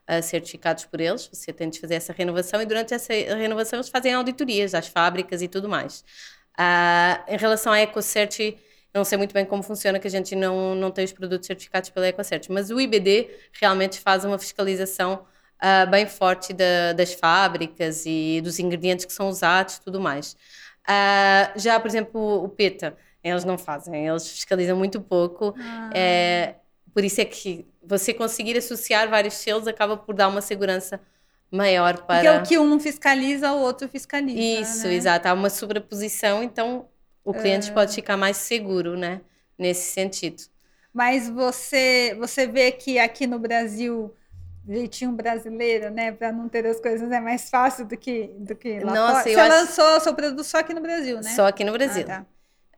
uh, 0.08 0.22
certificados 0.22 0.84
por 0.86 1.00
eles. 1.00 1.28
Você 1.32 1.52
tem 1.52 1.70
de 1.70 1.78
fazer 1.78 1.94
essa 1.94 2.12
renovação 2.12 2.60
e 2.60 2.66
durante 2.66 2.92
essa 2.92 3.12
renovação 3.12 3.78
eles 3.78 3.88
fazem 3.88 4.12
auditorias 4.12 4.74
às 4.74 4.88
fábricas 4.88 5.40
e 5.40 5.46
tudo 5.46 5.68
mais. 5.68 6.04
Uh, 6.58 7.22
em 7.28 7.36
relação 7.36 7.72
à 7.72 7.80
EcoCert, 7.80 8.56
não 8.92 9.04
sei 9.04 9.16
muito 9.16 9.32
bem 9.32 9.44
como 9.44 9.62
funciona, 9.62 10.00
que 10.00 10.08
a 10.08 10.10
gente 10.10 10.34
não, 10.34 10.74
não 10.74 10.90
tem 10.90 11.04
os 11.04 11.12
produtos 11.12 11.46
certificados 11.46 11.90
pela 11.90 12.08
EcoCert, 12.08 12.48
mas 12.50 12.70
o 12.70 12.80
IBD 12.80 13.30
realmente 13.52 14.00
faz 14.00 14.24
uma 14.24 14.38
fiscalização 14.38 15.26
uh, 15.62 15.88
bem 15.88 16.06
forte 16.06 16.52
da, 16.52 16.92
das 16.92 17.14
fábricas 17.14 18.04
e 18.04 18.40
dos 18.42 18.58
ingredientes 18.58 19.04
que 19.04 19.12
são 19.12 19.28
usados 19.28 19.78
tudo 19.78 20.00
mais. 20.00 20.36
Uh, 20.82 21.58
já, 21.58 21.78
por 21.78 21.88
exemplo, 21.88 22.42
o 22.42 22.48
PETA, 22.48 22.96
eles 23.22 23.44
não 23.44 23.56
fazem, 23.56 24.08
eles 24.08 24.28
fiscalizam 24.28 24.76
muito 24.76 25.00
pouco. 25.00 25.54
Ah. 25.56 25.90
É, 25.94 26.54
por 26.92 27.04
isso 27.04 27.20
é 27.20 27.24
que 27.24 27.64
você 27.82 28.12
conseguir 28.12 28.56
associar 28.56 29.08
vários 29.08 29.34
selos 29.34 29.68
acaba 29.68 29.96
por 29.96 30.14
dar 30.14 30.28
uma 30.28 30.40
segurança 30.40 31.00
maior 31.50 32.02
para. 32.02 32.40
Porque 32.40 32.56
o 32.56 32.58
que 32.58 32.58
um 32.58 32.80
fiscaliza, 32.80 33.52
o 33.52 33.60
outro 33.60 33.88
fiscaliza. 33.88 34.38
Isso, 34.38 34.88
né? 34.88 34.94
exato. 34.94 35.28
Há 35.28 35.32
uma 35.32 35.50
sobreposição, 35.50 36.42
então 36.42 36.88
o 37.24 37.32
cliente 37.32 37.70
é... 37.70 37.72
pode 37.72 37.94
ficar 37.94 38.16
mais 38.16 38.36
seguro, 38.36 38.96
né? 38.96 39.20
Nesse 39.56 39.92
sentido. 39.92 40.42
Mas 40.92 41.28
você, 41.28 42.16
você 42.18 42.46
vê 42.46 42.72
que 42.72 42.98
aqui 42.98 43.26
no 43.26 43.38
Brasil 43.38 44.12
jeitinho 44.66 45.12
brasileiro, 45.12 45.90
né? 45.90 46.12
Para 46.12 46.32
não 46.32 46.48
ter 46.48 46.66
as 46.66 46.80
coisas 46.80 47.10
é 47.10 47.20
mais 47.20 47.50
fácil 47.50 47.86
do 47.86 47.96
que, 47.96 48.34
do 48.38 48.54
que 48.54 48.80
lá 48.80 48.94
Nossa. 48.94 49.22
Você 49.24 49.36
lançou 49.36 49.84
acho... 49.84 50.04
seu 50.04 50.14
produto 50.14 50.44
só 50.44 50.58
aqui 50.58 50.72
no 50.72 50.80
Brasil, 50.80 51.16
né? 51.16 51.30
Só 51.30 51.46
aqui 51.46 51.64
no 51.64 51.72
Brasil. 51.72 52.04
Ah, 52.04 52.06
tá. 52.06 52.26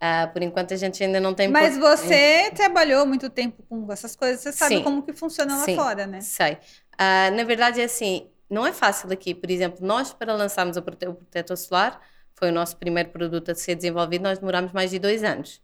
ah, 0.00 0.26
por 0.28 0.42
enquanto 0.42 0.72
a 0.72 0.76
gente 0.76 1.02
ainda 1.02 1.20
não 1.20 1.34
tem... 1.34 1.48
Mas 1.48 1.76
você 1.76 2.50
trabalhou 2.54 3.06
muito 3.06 3.28
tempo 3.28 3.62
com 3.68 3.90
essas 3.92 4.16
coisas, 4.16 4.40
você 4.40 4.52
sabe 4.52 4.76
Sim. 4.76 4.82
como 4.82 5.02
que 5.02 5.12
funciona 5.12 5.56
lá 5.56 5.64
Sim. 5.64 5.76
fora, 5.76 6.06
né? 6.06 6.20
Sei. 6.20 6.58
Ah, 6.96 7.30
na 7.30 7.44
verdade 7.44 7.80
é 7.80 7.84
assim, 7.84 8.30
não 8.48 8.66
é 8.66 8.72
fácil 8.72 9.12
aqui. 9.12 9.34
Por 9.34 9.50
exemplo, 9.50 9.86
nós 9.86 10.12
para 10.12 10.34
lançarmos 10.34 10.76
o 10.76 10.82
protetor 10.82 11.56
solar, 11.56 12.00
foi 12.34 12.50
o 12.50 12.52
nosso 12.52 12.76
primeiro 12.76 13.10
produto 13.10 13.50
a 13.50 13.54
ser 13.54 13.74
desenvolvido, 13.74 14.22
nós 14.22 14.38
demorámos 14.38 14.72
mais 14.72 14.90
de 14.90 14.98
dois 14.98 15.22
anos. 15.22 15.60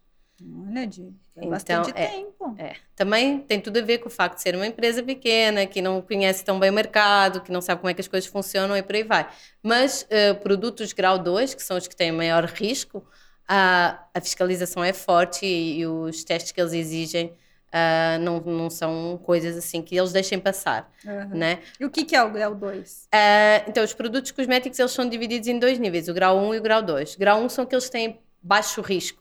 Olha, 0.67 0.87
de 0.87 1.13
então, 1.35 1.49
bastante 1.49 1.91
é, 1.95 2.07
tempo. 2.07 2.55
É. 2.57 2.75
Também 2.95 3.39
tem 3.39 3.59
tudo 3.59 3.77
a 3.77 3.81
ver 3.81 3.99
com 3.99 4.07
o 4.07 4.11
facto 4.11 4.35
de 4.35 4.41
ser 4.41 4.55
uma 4.55 4.65
empresa 4.65 5.03
pequena, 5.03 5.65
que 5.65 5.81
não 5.81 6.01
conhece 6.01 6.43
tão 6.43 6.59
bem 6.59 6.69
o 6.69 6.73
mercado, 6.73 7.41
que 7.41 7.51
não 7.51 7.61
sabe 7.61 7.81
como 7.81 7.89
é 7.89 7.93
que 7.93 8.01
as 8.01 8.07
coisas 8.07 8.29
funcionam 8.29 8.75
e 8.75 8.81
por 8.81 8.95
aí 8.95 9.03
vai. 9.03 9.27
Mas 9.61 10.03
uh, 10.03 10.35
produtos 10.41 10.93
grau 10.93 11.19
2, 11.19 11.53
que 11.53 11.63
são 11.63 11.77
os 11.77 11.87
que 11.87 11.95
têm 11.95 12.11
maior 12.11 12.45
risco, 12.45 13.05
a, 13.47 14.05
a 14.13 14.21
fiscalização 14.21 14.83
é 14.83 14.93
forte 14.93 15.45
e, 15.45 15.79
e, 15.79 15.87
os 15.87 16.23
testes 16.23 16.51
que 16.51 16.61
eles 16.61 16.73
exigem 16.73 17.27
uh, 17.27 18.19
não, 18.21 18.39
não 18.39 18.69
são 18.69 19.19
coisas 19.23 19.57
assim 19.57 19.81
que 19.81 19.97
eles 19.97 20.11
deixem 20.11 20.39
passar. 20.39 20.89
Uhum. 21.05 21.37
Né? 21.37 21.59
E 21.79 21.85
o 21.85 21.89
que, 21.89 22.05
que 22.05 22.15
é 22.15 22.23
o 22.23 22.31
grau 22.31 22.55
2? 22.55 23.03
Uh, 23.03 23.07
ah, 23.11 23.63
então, 23.67 23.83
os 23.83 23.93
produtos 23.93 24.31
cosméticos 24.31 24.79
eles 24.79 24.91
são 24.91 25.07
divididos 25.07 25.47
em 25.47 25.59
dois 25.59 25.77
níveis, 25.79 26.07
o 26.07 26.13
grau 26.13 26.37
1 26.37 26.47
um 26.47 26.55
e 26.55 26.59
o 26.59 26.61
grau 26.61 26.81
2. 26.81 27.15
Grau 27.15 27.41
1 27.41 27.45
um 27.45 27.49
são 27.49 27.63
aqueles 27.63 27.85
que 27.85 27.91
têm 27.91 28.19
baixo 28.41 28.81
risco 28.81 29.20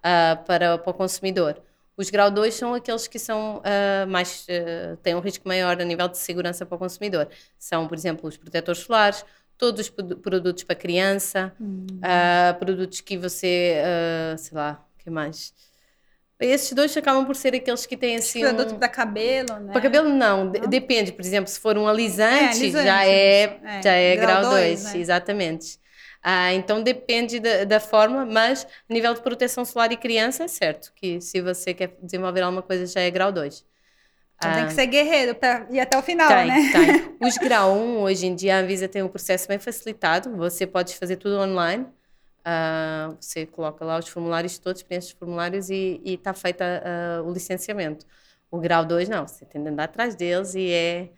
uh, 0.00 0.44
para, 0.44 0.78
para 0.78 0.90
o 0.90 0.94
consumidor. 0.94 1.60
Os 1.96 2.08
grau 2.08 2.30
2 2.30 2.54
são 2.54 2.74
aqueles 2.74 3.06
que 3.06 3.18
são 3.18 3.58
uh, 3.58 4.08
mais 4.08 4.46
uh, 4.48 4.96
têm 4.98 5.14
um 5.14 5.20
risco 5.20 5.46
maior 5.46 5.78
a 5.80 5.84
nível 5.84 6.08
de 6.08 6.16
segurança 6.16 6.64
para 6.64 6.76
o 6.76 6.78
consumidor. 6.78 7.28
São, 7.58 7.86
por 7.86 7.96
exemplo, 7.96 8.28
os 8.28 8.38
protetores 8.38 8.80
solares, 8.80 9.24
todos 9.58 9.80
os 9.82 9.90
produtos 9.90 10.64
para 10.64 10.74
criança, 10.74 11.52
uh, 11.60 12.58
produtos 12.58 13.02
que 13.02 13.18
você, 13.18 13.76
sei 14.38 14.56
lá, 14.56 14.82
o 14.98 15.02
que 15.02 15.10
mais? 15.10 15.52
Esses 16.40 16.72
dois 16.72 16.96
acabam 16.96 17.26
por 17.26 17.36
ser 17.36 17.54
aqueles 17.54 17.84
que 17.84 17.98
têm 17.98 18.16
assim. 18.16 18.40
Produto 18.40 18.74
um... 18.74 18.78
para 18.78 18.88
cabelo, 18.88 19.60
né? 19.60 19.72
Para 19.72 19.82
cabelo 19.82 20.08
não, 20.08 20.46
não, 20.46 20.52
depende. 20.52 21.12
Por 21.12 21.20
exemplo, 21.20 21.50
se 21.50 21.60
for 21.60 21.76
um 21.76 21.86
alisante, 21.86 22.32
é, 22.32 22.48
alisante 22.48 22.84
já 22.86 23.06
é, 23.06 23.42
é, 23.62 23.82
já 23.82 23.92
é 23.92 24.16
grau 24.16 24.50
2, 24.50 24.84
né? 24.84 24.98
exatamente. 24.98 25.78
Ah, 26.22 26.52
então 26.52 26.82
depende 26.82 27.40
da, 27.40 27.64
da, 27.64 27.80
forma, 27.80 28.26
mas 28.26 28.66
a 28.88 28.92
nível 28.92 29.14
de 29.14 29.22
proteção 29.22 29.64
solar 29.64 29.90
e 29.90 29.96
criança 29.96 30.44
é 30.44 30.48
certo 30.48 30.92
que 30.94 31.18
se 31.20 31.40
você 31.40 31.72
quer 31.72 31.96
desenvolver 32.02 32.42
alguma 32.42 32.62
coisa 32.62 32.86
já 32.86 33.00
é 33.00 33.10
grau 33.10 33.32
2. 33.32 33.64
Então 34.36 34.50
ah, 34.50 34.54
tem 34.54 34.66
que 34.66 34.72
ser 34.72 34.86
guerreiro 34.86 35.34
para 35.34 35.66
ir 35.70 35.80
até 35.80 35.98
o 35.98 36.02
final, 36.02 36.28
tem, 36.28 36.46
né? 36.46 36.70
Tem. 36.72 37.16
Os 37.26 37.36
grau 37.36 37.74
1, 37.74 38.00
hoje 38.00 38.26
em 38.26 38.34
dia, 38.34 38.56
a 38.56 38.60
Anvisa 38.60 38.88
tem 38.88 39.02
um 39.02 39.08
processo 39.08 39.46
bem 39.46 39.58
facilitado, 39.58 40.34
você 40.36 40.66
pode 40.66 40.96
fazer 40.96 41.16
tudo 41.16 41.38
online. 41.38 41.86
Uh, 42.40 43.16
você 43.20 43.44
coloca 43.44 43.84
lá 43.84 43.98
os 43.98 44.08
formulários 44.08 44.58
todos, 44.58 44.82
preenche 44.82 45.08
os 45.08 45.12
formulários 45.12 45.68
e 45.68 46.00
está 46.06 46.32
feito 46.32 46.62
uh, 46.62 47.28
o 47.28 47.32
licenciamento. 47.32 48.06
O 48.50 48.58
grau 48.58 48.84
2, 48.84 49.10
não, 49.10 49.28
você 49.28 49.44
tem 49.44 49.62
de 49.62 49.68
andar 49.68 49.84
atrás 49.84 50.14
deles 50.14 50.54
e 50.54 50.70
é 50.72 51.10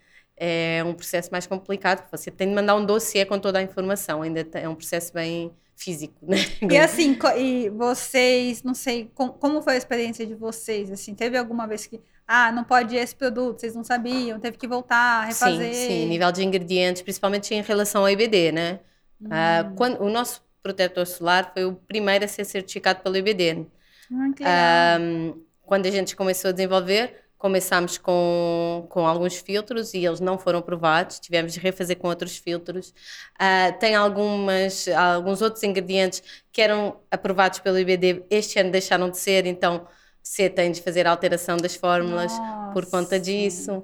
é 0.45 0.83
um 0.83 0.93
processo 0.93 1.29
mais 1.31 1.47
complicado, 1.47 2.01
porque 2.01 2.17
você 2.17 2.29
tem 2.29 2.49
de 2.49 2.53
mandar 2.53 2.75
um 2.75 2.85
dossiê 2.85 3.23
com 3.23 3.39
toda 3.39 3.59
a 3.59 3.61
informação, 3.61 4.21
ainda 4.21 4.45
é 4.55 4.67
um 4.67 4.75
processo 4.75 5.13
bem 5.13 5.53
físico, 5.73 6.13
né? 6.21 6.35
E 6.69 6.77
assim, 6.77 7.17
e 7.37 7.69
vocês, 7.69 8.61
não 8.61 8.73
sei, 8.73 9.09
como 9.15 9.61
foi 9.61 9.75
a 9.75 9.77
experiência 9.77 10.25
de 10.25 10.35
vocês, 10.35 10.91
assim, 10.91 11.15
teve 11.15 11.37
alguma 11.37 11.65
vez 11.65 11.85
que, 11.85 12.01
ah, 12.27 12.51
não 12.51 12.65
pode 12.65 12.93
esse 12.93 13.15
produto, 13.15 13.61
vocês 13.61 13.73
não 13.73 13.85
sabiam, 13.85 14.37
teve 14.37 14.57
que 14.57 14.67
voltar, 14.67 15.27
refazer? 15.27 15.73
Sim, 15.73 15.87
sim, 15.87 16.05
nível 16.07 16.29
de 16.29 16.43
ingredientes, 16.43 17.01
principalmente 17.01 17.53
em 17.53 17.61
relação 17.61 18.01
ao 18.01 18.09
IBD, 18.09 18.51
né? 18.51 18.81
Hum. 19.21 19.27
Uh, 19.27 19.75
quando, 19.75 20.01
o 20.01 20.09
nosso 20.09 20.43
protetor 20.61 21.07
solar 21.07 21.53
foi 21.53 21.63
o 21.63 21.73
primeiro 21.73 22.25
a 22.25 22.27
ser 22.27 22.43
certificado 22.43 22.99
pelo 22.99 23.15
IBD. 23.15 23.65
Hum. 24.11 24.31
Uh, 24.31 25.41
quando 25.61 25.85
a 25.85 25.91
gente 25.91 26.17
começou 26.17 26.49
a 26.49 26.51
desenvolver, 26.51 27.22
Começámos 27.43 27.97
com, 27.97 28.87
com 28.87 29.05
alguns 29.05 29.35
filtros 29.35 29.93
e 29.93 30.05
eles 30.05 30.21
não 30.21 30.39
foram 30.39 30.61
provados, 30.61 31.19
tivemos 31.19 31.51
de 31.51 31.59
refazer 31.59 31.97
com 31.97 32.07
outros 32.07 32.37
filtros. 32.37 32.93
Uh, 33.35 33.77
tem 33.81 33.95
algumas, 33.95 34.87
alguns 34.87 35.41
outros 35.41 35.61
ingredientes 35.61 36.23
que 36.53 36.61
eram 36.61 37.01
aprovados 37.11 37.59
pelo 37.59 37.77
IBD, 37.77 38.23
este 38.29 38.57
ano 38.59 38.71
deixaram 38.71 39.09
de 39.09 39.17
ser, 39.17 39.45
então 39.45 39.85
você 40.23 40.49
tem 40.49 40.71
de 40.71 40.81
fazer 40.81 41.05
a 41.05 41.11
alteração 41.11 41.57
das 41.57 41.75
fórmulas 41.75 42.31
Nossa. 42.31 42.71
por 42.71 42.85
conta 42.85 43.19
disso. 43.19 43.79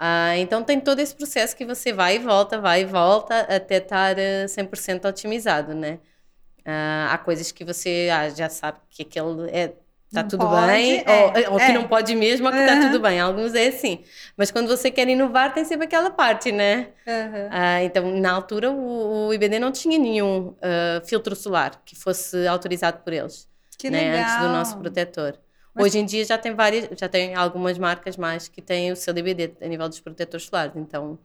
Uh, 0.00 0.38
então 0.38 0.64
tem 0.64 0.80
todo 0.80 0.98
esse 1.00 1.14
processo 1.14 1.54
que 1.54 1.66
você 1.66 1.92
vai 1.92 2.16
e 2.16 2.18
volta, 2.18 2.58
vai 2.58 2.80
e 2.80 2.86
volta 2.86 3.40
até 3.40 3.76
estar 3.76 4.16
100% 4.16 5.06
otimizado, 5.06 5.74
né? 5.74 5.98
Uh, 6.60 7.10
há 7.10 7.18
coisas 7.18 7.52
que 7.52 7.62
você 7.62 8.08
ah, 8.10 8.30
já 8.30 8.48
sabe 8.48 8.78
que 8.88 9.02
aquele 9.02 9.50
é 9.50 9.74
tá 10.12 10.22
tudo 10.22 10.46
pode, 10.46 10.66
bem, 10.66 11.02
é, 11.06 11.46
ou, 11.48 11.52
ou 11.54 11.60
é. 11.60 11.66
que 11.66 11.72
não 11.72 11.88
pode 11.88 12.14
mesmo, 12.14 12.46
ou 12.46 12.52
que 12.52 12.58
uhum. 12.58 12.66
tá 12.66 12.80
tudo 12.80 13.00
bem. 13.00 13.18
Alguns 13.18 13.54
é 13.54 13.68
assim. 13.68 14.04
Mas 14.36 14.50
quando 14.50 14.68
você 14.68 14.90
quer 14.90 15.08
inovar, 15.08 15.54
tem 15.54 15.64
sempre 15.64 15.86
aquela 15.86 16.10
parte, 16.10 16.52
né? 16.52 16.88
Uhum. 17.06 17.48
Ah, 17.50 17.82
então, 17.82 18.10
na 18.20 18.32
altura, 18.32 18.70
o, 18.70 19.28
o, 19.28 19.34
IBD 19.34 19.58
não 19.58 19.72
tinha 19.72 19.98
nenhum 19.98 20.48
uh, 20.48 21.04
filtro 21.04 21.34
solar 21.34 21.80
que 21.84 21.96
fosse 21.96 22.46
autorizado 22.46 22.98
por 22.98 23.12
eles. 23.12 23.48
Que 23.78 23.90
né? 23.90 24.12
legal. 24.12 24.20
Antes 24.20 24.36
do 24.38 24.48
nosso 24.48 24.78
protetor. 24.78 25.38
Mas... 25.74 25.86
Hoje 25.86 25.98
em 25.98 26.04
dia 26.04 26.24
já 26.24 26.36
tem 26.36 26.54
várias, 26.54 26.88
já 26.98 27.08
tem 27.08 27.34
algumas 27.34 27.78
marcas 27.78 28.16
mais 28.16 28.46
que 28.46 28.60
têm 28.60 28.92
o 28.92 28.96
seu 28.96 29.16
IBD 29.16 29.54
a 29.60 29.66
nível 29.66 29.88
dos 29.88 30.00
protetores 30.00 30.46
solares. 30.46 30.76
Então, 30.76 31.18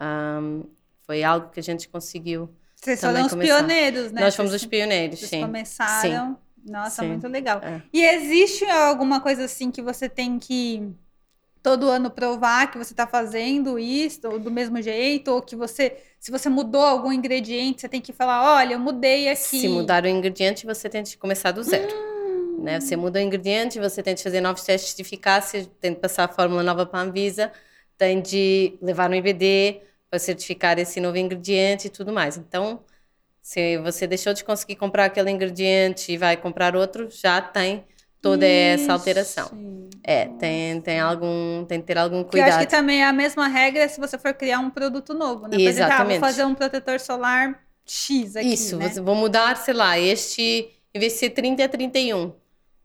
um, 0.00 0.64
foi 1.02 1.22
algo 1.22 1.50
que 1.50 1.60
a 1.60 1.62
gente 1.62 1.88
conseguiu. 1.88 2.50
Vocês 2.74 3.00
foram 3.00 3.24
os 3.24 3.34
pioneiros, 3.34 4.12
né? 4.12 4.20
Nós 4.20 4.34
fomos 4.34 4.52
os 4.52 4.66
pioneiros, 4.66 5.20
Vocês 5.20 5.30
sim. 5.30 5.40
começaram. 5.40 6.00
Sim. 6.02 6.36
Nossa, 6.66 7.02
Sim. 7.02 7.08
muito 7.08 7.28
legal. 7.28 7.60
É. 7.62 7.80
E 7.92 8.04
existe 8.04 8.64
alguma 8.64 9.20
coisa 9.20 9.44
assim 9.44 9.70
que 9.70 9.80
você 9.80 10.08
tem 10.08 10.38
que 10.38 10.92
todo 11.62 11.88
ano 11.88 12.10
provar 12.10 12.70
que 12.70 12.78
você 12.78 12.92
está 12.92 13.08
fazendo 13.08 13.76
isso 13.76 14.20
ou 14.28 14.38
do 14.38 14.52
mesmo 14.52 14.80
jeito, 14.80 15.32
ou 15.32 15.42
que 15.42 15.56
você, 15.56 15.96
se 16.20 16.30
você 16.30 16.48
mudou 16.48 16.80
algum 16.80 17.12
ingrediente, 17.12 17.80
você 17.80 17.88
tem 17.88 18.00
que 18.00 18.12
falar, 18.12 18.56
olha, 18.56 18.74
eu 18.74 18.78
mudei 18.78 19.28
aqui. 19.28 19.60
Se 19.60 19.68
mudar 19.68 20.04
o 20.04 20.08
ingrediente, 20.08 20.64
você 20.64 20.88
tem 20.88 21.02
que 21.02 21.16
começar 21.16 21.50
do 21.50 21.64
zero. 21.64 21.92
Hum. 21.92 22.62
Né? 22.62 22.78
Você 22.80 22.94
muda 22.94 23.18
o 23.18 23.22
ingrediente, 23.22 23.80
você 23.80 24.00
tem 24.00 24.14
que 24.14 24.22
fazer 24.22 24.40
novos 24.40 24.62
testes 24.62 24.94
de 24.94 25.02
eficácia, 25.02 25.66
tem 25.80 25.92
que 25.92 26.00
passar 26.00 26.24
a 26.24 26.28
fórmula 26.28 26.62
nova 26.62 26.86
para 26.86 27.00
a 27.00 27.02
Anvisa, 27.02 27.50
tem 27.98 28.20
de 28.20 28.78
levar 28.80 29.08
no 29.08 29.16
IBD 29.16 29.80
para 30.08 30.20
certificar 30.20 30.78
esse 30.78 31.00
novo 31.00 31.18
ingrediente 31.18 31.88
e 31.88 31.90
tudo 31.90 32.12
mais. 32.12 32.36
Então, 32.36 32.80
se 33.46 33.78
você 33.78 34.08
deixou 34.08 34.34
de 34.34 34.42
conseguir 34.42 34.74
comprar 34.74 35.04
aquele 35.04 35.30
ingrediente 35.30 36.10
e 36.10 36.16
vai 36.16 36.36
comprar 36.36 36.74
outro, 36.74 37.08
já 37.08 37.40
tem 37.40 37.84
toda 38.20 38.44
essa 38.44 38.92
alteração. 38.92 39.88
É, 40.02 40.26
tem, 40.26 40.80
tem 40.80 40.98
algum, 40.98 41.64
tem 41.64 41.80
que 41.80 41.86
ter 41.86 41.96
algum 41.96 42.24
cuidado. 42.24 42.48
eu 42.48 42.54
acho 42.56 42.66
que 42.66 42.70
também 42.70 43.02
é 43.02 43.06
a 43.06 43.12
mesma 43.12 43.46
regra 43.46 43.88
se 43.88 44.00
você 44.00 44.18
for 44.18 44.34
criar 44.34 44.58
um 44.58 44.68
produto 44.68 45.14
novo, 45.14 45.46
né? 45.46 45.58
Exatamente. 45.60 45.68
Exemplo, 45.68 45.92
ah, 45.92 46.04
vou 46.04 46.18
fazer 46.18 46.44
um 46.44 46.56
protetor 46.56 46.98
solar 46.98 47.60
X 47.84 48.34
aqui, 48.34 48.52
Isso, 48.52 48.78
né? 48.78 48.88
vou 49.00 49.14
mudar, 49.14 49.56
sei 49.56 49.74
lá, 49.74 49.96
este, 49.96 50.68
em 50.92 50.98
vez 50.98 51.12
de 51.12 51.20
ser 51.20 51.30
30 51.30 51.66
a 51.66 51.68
31. 51.68 52.32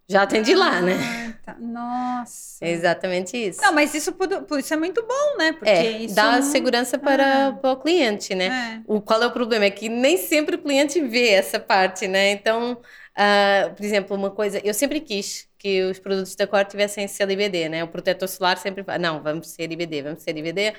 Já 0.07 0.21
atendi 0.21 0.53
ah, 0.53 0.57
lá, 0.57 0.79
né? 0.79 1.30
Tá. 1.43 1.55
Nossa. 1.59 2.63
É 2.63 2.71
exatamente 2.71 3.35
isso. 3.35 3.61
Não, 3.61 3.73
mas 3.73 3.93
isso, 3.95 4.15
isso 4.59 4.73
é 4.73 4.77
muito 4.77 5.01
bom, 5.01 5.37
né? 5.37 5.53
Porque 5.53 5.69
é, 5.69 5.91
isso 6.03 6.13
dá 6.13 6.41
segurança 6.41 6.99
para, 6.99 7.47
ah. 7.47 7.53
para 7.53 7.71
o 7.71 7.77
cliente, 7.77 8.35
né? 8.35 8.81
É. 8.87 8.91
O, 8.91 9.01
qual 9.01 9.21
é 9.23 9.25
o 9.25 9.31
problema? 9.31 9.65
É 9.65 9.71
que 9.71 9.89
nem 9.89 10.17
sempre 10.17 10.55
o 10.55 10.59
cliente 10.59 11.01
vê 11.01 11.29
essa 11.29 11.59
parte, 11.59 12.07
né? 12.07 12.31
Então, 12.31 12.73
uh, 12.73 13.73
por 13.75 13.83
exemplo, 13.83 14.15
uma 14.15 14.29
coisa... 14.29 14.61
Eu 14.63 14.73
sempre 14.73 14.99
quis 14.99 15.49
que 15.57 15.83
os 15.83 15.97
produtos 15.97 16.35
da 16.35 16.45
cor 16.45 16.63
tivessem 16.65 17.07
CLBD, 17.07 17.69
né? 17.69 17.83
O 17.83 17.87
protetor 17.87 18.27
solar 18.27 18.57
sempre 18.57 18.83
fala, 18.83 18.99
não, 18.99 19.23
vamos 19.23 19.47
ser 19.47 19.71
IBD, 19.71 20.03
vamos 20.03 20.21
ser 20.21 20.37
IBD. 20.37 20.73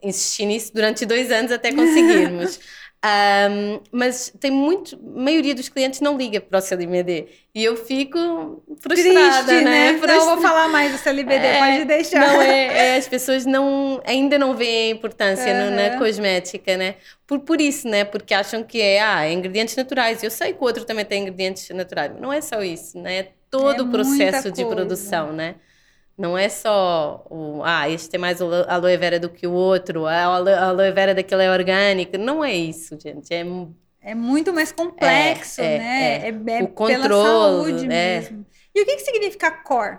Insisti 0.00 0.44
nisso 0.44 0.72
durante 0.72 1.04
dois 1.04 1.32
anos 1.32 1.50
até 1.50 1.70
conseguirmos. 1.74 2.60
Um, 3.04 3.80
mas 3.92 4.32
tem 4.40 4.50
muito, 4.50 4.96
a 4.96 5.20
maioria 5.20 5.54
dos 5.54 5.68
clientes 5.68 6.00
não 6.00 6.16
liga 6.16 6.40
para 6.40 6.58
o 6.58 6.62
CLBD 6.62 7.28
e 7.54 7.62
eu 7.62 7.76
fico 7.76 8.62
frustrada, 8.80 9.44
Triste, 9.44 9.64
né? 9.64 9.92
né? 9.92 10.06
Não 10.06 10.24
vou 10.24 10.40
falar 10.40 10.68
mais 10.68 10.92
do 10.92 10.98
CLBD, 10.98 11.44
é, 11.44 11.58
pode 11.58 11.84
deixar. 11.84 12.20
Não, 12.20 12.40
é, 12.40 12.66
é, 12.66 12.96
as 12.96 13.06
pessoas 13.06 13.44
não, 13.44 14.00
ainda 14.06 14.38
não 14.38 14.56
veem 14.56 14.92
a 14.92 14.94
importância 14.94 15.52
uhum. 15.52 15.70
no, 15.70 15.76
na 15.76 15.98
cosmética, 15.98 16.76
né? 16.76 16.94
Por, 17.26 17.40
por 17.40 17.60
isso, 17.60 17.86
né? 17.86 18.04
Porque 18.04 18.32
acham 18.32 18.62
que 18.62 18.80
é, 18.80 19.02
ah, 19.02 19.26
é 19.26 19.32
ingredientes 19.32 19.76
naturais. 19.76 20.22
Eu 20.22 20.30
sei 20.30 20.52
que 20.52 20.60
o 20.60 20.64
outro 20.64 20.84
também 20.84 21.04
tem 21.04 21.22
ingredientes 21.22 21.68
naturais, 21.70 22.10
mas 22.12 22.22
não 22.22 22.32
é 22.32 22.40
só 22.40 22.62
isso, 22.62 22.98
né? 22.98 23.26
todo 23.54 23.82
é 23.82 23.82
o 23.82 23.90
processo 23.90 24.50
de 24.50 24.64
produção, 24.64 25.32
né? 25.32 25.54
Não 26.16 26.38
é 26.38 26.48
só 26.48 27.26
o, 27.28 27.60
ah, 27.64 27.88
este 27.90 28.10
tem 28.10 28.20
mais 28.20 28.40
aloe 28.40 28.96
vera 28.96 29.18
do 29.18 29.28
que 29.28 29.46
o 29.46 29.52
outro, 29.52 30.06
a 30.06 30.22
aloe 30.22 30.92
vera 30.92 31.14
daquele 31.14 31.42
é 31.42 31.50
orgânica. 31.50 32.16
Não 32.16 32.44
é 32.44 32.54
isso, 32.54 32.96
gente. 33.00 33.34
É, 33.34 33.44
é 34.00 34.14
muito 34.14 34.52
mais 34.52 34.70
complexo, 34.70 35.60
é, 35.60 35.74
é 35.74 35.78
né? 35.78 36.14
É, 36.14 36.52
é, 36.52 36.60
é 36.60 36.62
o 36.62 36.68
controle, 36.68 37.02
pela 37.02 37.24
saúde 37.24 37.84
é. 37.86 37.88
mesmo. 37.88 38.46
E 38.72 38.82
o 38.82 38.84
que, 38.84 38.96
que 38.96 39.02
significa 39.02 39.50
core? 39.50 39.98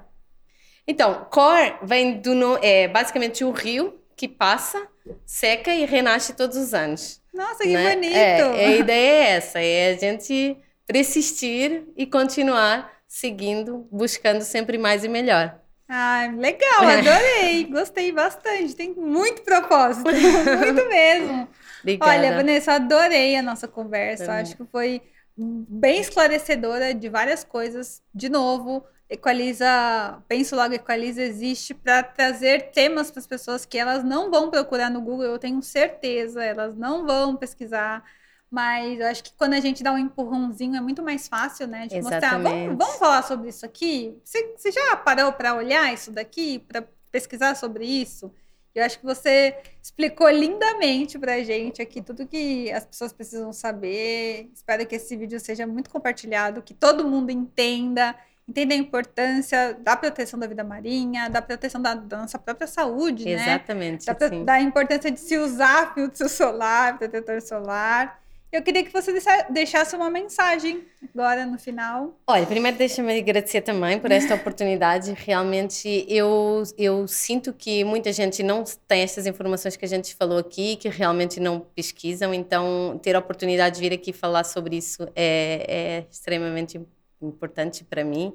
Então, 0.87 1.25
core 1.29 1.75
vem 1.83 2.19
do 2.19 2.33
é 2.61 2.87
basicamente 2.87 3.43
o 3.43 3.51
rio 3.51 3.99
que 4.15 4.27
passa, 4.27 4.87
seca 5.25 5.73
e 5.73 5.85
renasce 5.85 6.33
todos 6.33 6.55
os 6.55 6.73
anos. 6.73 7.21
Nossa, 7.33 7.63
que 7.63 7.73
né? 7.73 7.95
bonito! 7.95 8.15
É, 8.15 8.65
a 8.65 8.75
ideia 8.75 9.11
é 9.11 9.29
essa, 9.31 9.59
é 9.59 9.89
a 9.89 9.97
gente 9.97 10.57
persistir 10.87 11.83
e 11.97 12.05
continuar 12.05 12.93
seguindo, 13.07 13.87
buscando 13.91 14.41
sempre 14.41 14.77
mais 14.77 15.03
e 15.03 15.09
melhor. 15.09 15.59
Ah, 15.87 16.27
legal, 16.35 16.87
adorei, 16.87 17.65
gostei 17.65 18.11
bastante, 18.11 18.75
tem 18.75 18.93
muito 18.95 19.43
propósito, 19.43 20.09
muito 20.57 20.87
mesmo. 20.89 21.47
Obrigada. 21.81 22.11
Olha, 22.11 22.35
Vanessa, 22.35 22.73
adorei 22.73 23.35
a 23.35 23.43
nossa 23.43 23.67
conversa, 23.67 24.25
Também. 24.25 24.41
acho 24.41 24.57
que 24.57 24.65
foi 24.65 25.01
bem 25.37 25.99
esclarecedora 26.01 26.93
de 26.93 27.07
várias 27.09 27.43
coisas. 27.43 28.01
De 28.13 28.29
novo, 28.29 28.83
Equaliza, 29.07 30.23
penso 30.27 30.55
logo, 30.55 30.73
Equaliza 30.73 31.21
existe 31.21 31.73
para 31.75 32.01
trazer 32.01 32.71
temas 32.71 33.11
para 33.11 33.19
as 33.19 33.27
pessoas 33.27 33.65
que 33.65 33.77
elas 33.77 34.03
não 34.03 34.31
vão 34.31 34.49
procurar 34.49 34.89
no 34.89 35.01
Google, 35.01 35.25
eu 35.25 35.39
tenho 35.39 35.61
certeza, 35.61 36.43
elas 36.43 36.75
não 36.75 37.05
vão 37.05 37.35
pesquisar 37.35 38.03
mas 38.49 38.99
eu 38.99 39.07
acho 39.07 39.23
que 39.23 39.33
quando 39.37 39.53
a 39.53 39.59
gente 39.59 39.83
dá 39.83 39.91
um 39.91 39.97
empurrãozinho 39.97 40.75
é 40.75 40.81
muito 40.81 41.03
mais 41.03 41.27
fácil, 41.27 41.67
né? 41.67 41.87
De 41.87 41.97
Exatamente. 41.97 42.31
mostrar, 42.31 42.37
vamos, 42.37 42.77
vamos 42.77 42.95
falar 42.97 43.23
sobre 43.23 43.49
isso 43.49 43.65
aqui? 43.65 44.17
Você, 44.23 44.53
você 44.55 44.71
já 44.71 44.95
parou 44.95 45.31
para 45.33 45.55
olhar 45.55 45.93
isso 45.93 46.11
daqui, 46.11 46.59
para 46.59 46.83
pesquisar 47.11 47.55
sobre 47.55 47.85
isso? 47.85 48.31
Eu 48.75 48.83
acho 48.83 48.99
que 48.99 49.05
você 49.05 49.55
explicou 49.81 50.29
lindamente 50.29 51.17
para 51.17 51.35
a 51.35 51.43
gente 51.43 51.81
aqui 51.81 52.01
tudo 52.01 52.27
que 52.27 52.69
as 52.73 52.85
pessoas 52.85 53.13
precisam 53.13 53.53
saber. 53.53 54.51
Espero 54.53 54.85
que 54.85 54.95
esse 54.95 55.15
vídeo 55.15 55.39
seja 55.39 55.65
muito 55.65 55.89
compartilhado, 55.89 56.61
que 56.61 56.73
todo 56.73 57.07
mundo 57.07 57.29
entenda, 57.29 58.13
entenda 58.45 58.73
a 58.73 58.77
importância 58.77 59.73
da 59.75 59.95
proteção 59.95 60.37
da 60.37 60.45
vida 60.45 60.61
marinha, 60.61 61.29
da 61.29 61.41
proteção 61.41 61.81
da, 61.81 61.93
da 61.95 62.17
nossa 62.17 62.37
própria 62.37 62.67
saúde, 62.67 63.29
Exatamente, 63.29 64.07
né? 64.07 64.13
Exatamente. 64.13 64.45
Da, 64.45 64.53
da 64.53 64.61
importância 64.61 65.09
de 65.09 65.21
se 65.21 65.37
usar 65.37 65.93
filtro 65.93 66.27
solar, 66.27 66.97
protetor 66.97 67.41
solar. 67.41 68.24
Eu 68.55 68.61
queria 68.61 68.85
que 68.85 68.93
você 68.93 69.11
deixasse 69.49 69.93
uma 69.97 70.09
mensagem 70.09 70.85
agora 71.13 71.45
no 71.45 71.59
final. 71.59 72.17
Olha, 72.25 72.45
primeiro 72.45 72.77
deixa-me 72.77 73.19
agradecer 73.19 73.59
também 73.59 73.99
por 73.99 74.09
esta 74.09 74.33
oportunidade. 74.33 75.11
Realmente 75.27 76.05
eu, 76.07 76.63
eu 76.77 77.05
sinto 77.05 77.51
que 77.51 77.83
muita 77.83 78.13
gente 78.13 78.41
não 78.41 78.63
tem 78.87 79.01
estas 79.01 79.27
informações 79.27 79.75
que 79.75 79.83
a 79.83 79.87
gente 79.89 80.15
falou 80.15 80.37
aqui, 80.37 80.77
que 80.77 80.87
realmente 80.87 81.37
não 81.37 81.59
pesquisam, 81.59 82.33
então 82.33 82.97
ter 83.03 83.13
a 83.17 83.19
oportunidade 83.19 83.75
de 83.75 83.81
vir 83.81 83.93
aqui 83.93 84.13
falar 84.13 84.45
sobre 84.45 84.77
isso 84.77 85.03
é, 85.13 85.65
é 85.67 86.05
extremamente 86.09 86.79
importante 87.21 87.83
para 87.83 88.05
mim. 88.05 88.33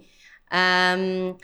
Um, 0.52 1.30
o 1.30 1.36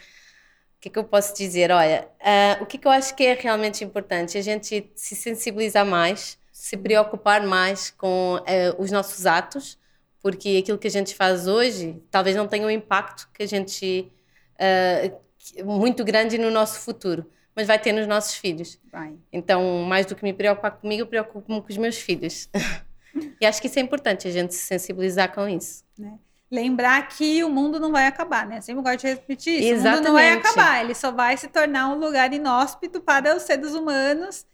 que, 0.78 0.88
é 0.88 0.92
que 0.92 0.98
eu 0.98 1.04
posso 1.04 1.34
dizer? 1.34 1.70
Olha, 1.70 2.06
uh, 2.20 2.62
o 2.62 2.66
que, 2.66 2.76
é 2.76 2.80
que 2.80 2.86
eu 2.86 2.92
acho 2.92 3.14
que 3.16 3.24
é 3.24 3.32
realmente 3.32 3.82
importante? 3.82 4.36
A 4.36 4.42
gente 4.42 4.92
se 4.94 5.16
sensibilizar 5.16 5.86
mais 5.86 6.38
se 6.66 6.76
preocupar 6.76 7.46
mais 7.46 7.90
com 7.90 8.40
uh, 8.40 8.82
os 8.82 8.90
nossos 8.90 9.24
atos, 9.24 9.78
porque 10.20 10.58
aquilo 10.60 10.76
que 10.76 10.88
a 10.88 10.90
gente 10.90 11.14
faz 11.14 11.46
hoje 11.46 12.02
talvez 12.10 12.34
não 12.34 12.48
tenha 12.48 12.66
um 12.66 12.70
impacto 12.70 13.30
que 13.32 13.44
a 13.44 13.46
gente 13.46 14.10
uh, 14.58 15.64
muito 15.64 16.04
grande 16.04 16.36
no 16.36 16.50
nosso 16.50 16.80
futuro, 16.80 17.24
mas 17.54 17.68
vai 17.68 17.78
ter 17.78 17.92
nos 17.92 18.08
nossos 18.08 18.34
filhos. 18.34 18.80
Vai. 18.90 19.14
Então, 19.32 19.84
mais 19.84 20.06
do 20.06 20.16
que 20.16 20.24
me 20.24 20.32
preocupar 20.32 20.72
comigo, 20.72 21.02
eu 21.02 21.06
preocupo-me 21.06 21.62
com 21.62 21.68
os 21.68 21.76
meus 21.76 21.98
filhos. 21.98 22.48
e 23.40 23.46
acho 23.46 23.60
que 23.60 23.68
isso 23.68 23.78
é 23.78 23.82
importante 23.82 24.26
a 24.26 24.32
gente 24.32 24.52
se 24.52 24.66
sensibilizar 24.66 25.32
com 25.32 25.48
isso. 25.48 25.84
Né? 25.96 26.18
Lembrar 26.50 27.06
que 27.06 27.44
o 27.44 27.48
mundo 27.48 27.78
não 27.78 27.92
vai 27.92 28.08
acabar, 28.08 28.44
né? 28.44 28.60
Sempre 28.60 28.82
gosto 28.82 29.02
de 29.02 29.06
repetir 29.06 29.54
isso. 29.54 29.68
Exatamente. 29.74 29.86
O 29.86 29.96
mundo 29.98 30.06
não 30.06 30.14
vai 30.14 30.32
acabar, 30.32 30.84
ele 30.84 30.96
só 30.96 31.12
vai 31.12 31.36
se 31.36 31.46
tornar 31.46 31.90
um 31.90 31.98
lugar 32.00 32.32
inóspito 32.32 33.00
para 33.00 33.36
os 33.36 33.44
seres 33.44 33.72
humanos. 33.72 34.44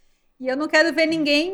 E 0.40 0.48
eu 0.48 0.56
não 0.56 0.68
quero 0.68 0.92
ver 0.92 1.06
ninguém 1.06 1.52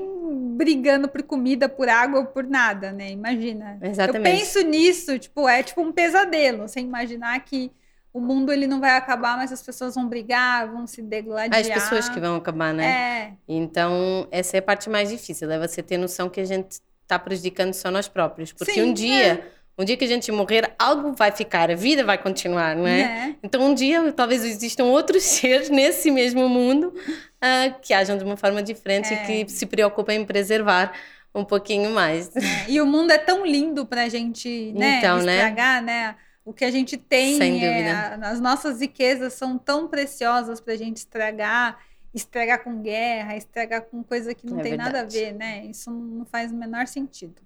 brigando 0.56 1.08
por 1.08 1.22
comida, 1.22 1.68
por 1.68 1.88
água 1.88 2.20
ou 2.20 2.26
por 2.26 2.44
nada, 2.44 2.90
né? 2.92 3.10
Imagina. 3.10 3.78
Exatamente. 3.80 4.28
Eu 4.28 4.38
penso 4.38 4.60
nisso, 4.62 5.18
tipo, 5.18 5.48
é 5.48 5.62
tipo 5.62 5.80
um 5.80 5.92
pesadelo, 5.92 6.68
sem 6.68 6.84
imaginar 6.84 7.38
que 7.40 7.70
o 8.12 8.20
mundo 8.20 8.52
ele 8.52 8.66
não 8.66 8.80
vai 8.80 8.96
acabar, 8.96 9.36
mas 9.36 9.52
as 9.52 9.62
pessoas 9.62 9.94
vão 9.94 10.08
brigar, 10.08 10.70
vão 10.70 10.86
se 10.86 11.02
degladiar. 11.02 11.60
As 11.60 11.68
pessoas 11.68 12.08
que 12.08 12.18
vão 12.18 12.36
acabar, 12.36 12.74
né? 12.74 12.86
É. 12.86 13.32
Então, 13.46 14.26
essa 14.30 14.56
é 14.56 14.60
a 14.60 14.62
parte 14.62 14.90
mais 14.90 15.10
difícil, 15.10 15.50
é 15.50 15.58
você 15.58 15.82
ter 15.82 15.96
noção 15.96 16.28
que 16.28 16.40
a 16.40 16.44
gente 16.44 16.80
está 17.02 17.18
prejudicando 17.18 17.72
só 17.74 17.90
nós 17.90 18.08
próprios. 18.08 18.52
Porque 18.52 18.72
Sim, 18.72 18.82
um 18.82 18.92
dia, 18.92 19.34
é. 19.34 19.42
um 19.78 19.84
dia 19.84 19.96
que 19.96 20.04
a 20.04 20.08
gente 20.08 20.32
morrer, 20.32 20.74
algo 20.78 21.12
vai 21.12 21.30
ficar, 21.30 21.70
a 21.70 21.74
vida 21.74 22.04
vai 22.04 22.18
continuar, 22.18 22.74
não 22.74 22.86
é? 22.86 23.00
é. 23.00 23.34
Então, 23.42 23.62
um 23.62 23.74
dia, 23.74 24.12
talvez 24.12 24.44
existam 24.44 24.84
outros 24.84 25.22
seres 25.24 25.70
nesse 25.70 26.10
mesmo 26.10 26.48
mundo 26.48 26.92
uh, 27.42 27.80
que 27.80 27.92
ajam 27.94 28.16
de 28.16 28.24
uma 28.24 28.36
forma 28.36 28.62
diferente 28.62 29.12
é. 29.12 29.22
e 29.40 29.44
que 29.44 29.52
se 29.52 29.66
preocupem 29.66 30.22
em 30.22 30.24
preservar 30.24 30.92
um 31.34 31.44
pouquinho 31.44 31.90
mais. 31.90 32.34
É. 32.36 32.40
E 32.68 32.80
o 32.80 32.86
mundo 32.86 33.10
é 33.10 33.18
tão 33.18 33.44
lindo 33.44 33.86
para 33.86 34.02
a 34.02 34.08
gente 34.08 34.72
né, 34.72 34.98
então, 34.98 35.18
né? 35.18 35.34
estragar, 35.34 35.82
né? 35.82 36.08
né? 36.08 36.16
O 36.44 36.52
que 36.52 36.64
a 36.64 36.70
gente 36.70 36.96
tem, 36.96 37.36
Sem 37.36 37.62
é, 37.62 38.18
as 38.22 38.40
nossas 38.40 38.80
riquezas 38.80 39.34
são 39.34 39.58
tão 39.58 39.86
preciosas 39.86 40.58
para 40.58 40.72
a 40.72 40.76
gente 40.78 40.96
estragar, 40.96 41.78
estragar 42.14 42.64
com 42.64 42.80
guerra, 42.80 43.36
estragar 43.36 43.82
com 43.82 44.02
coisa 44.02 44.34
que 44.34 44.46
não 44.46 44.60
é 44.60 44.62
tem 44.62 44.70
verdade. 44.70 44.92
nada 44.92 45.04
a 45.04 45.08
ver, 45.10 45.34
né? 45.34 45.66
Isso 45.66 45.90
não 45.90 46.24
faz 46.24 46.50
o 46.50 46.54
menor 46.54 46.86
sentido. 46.86 47.42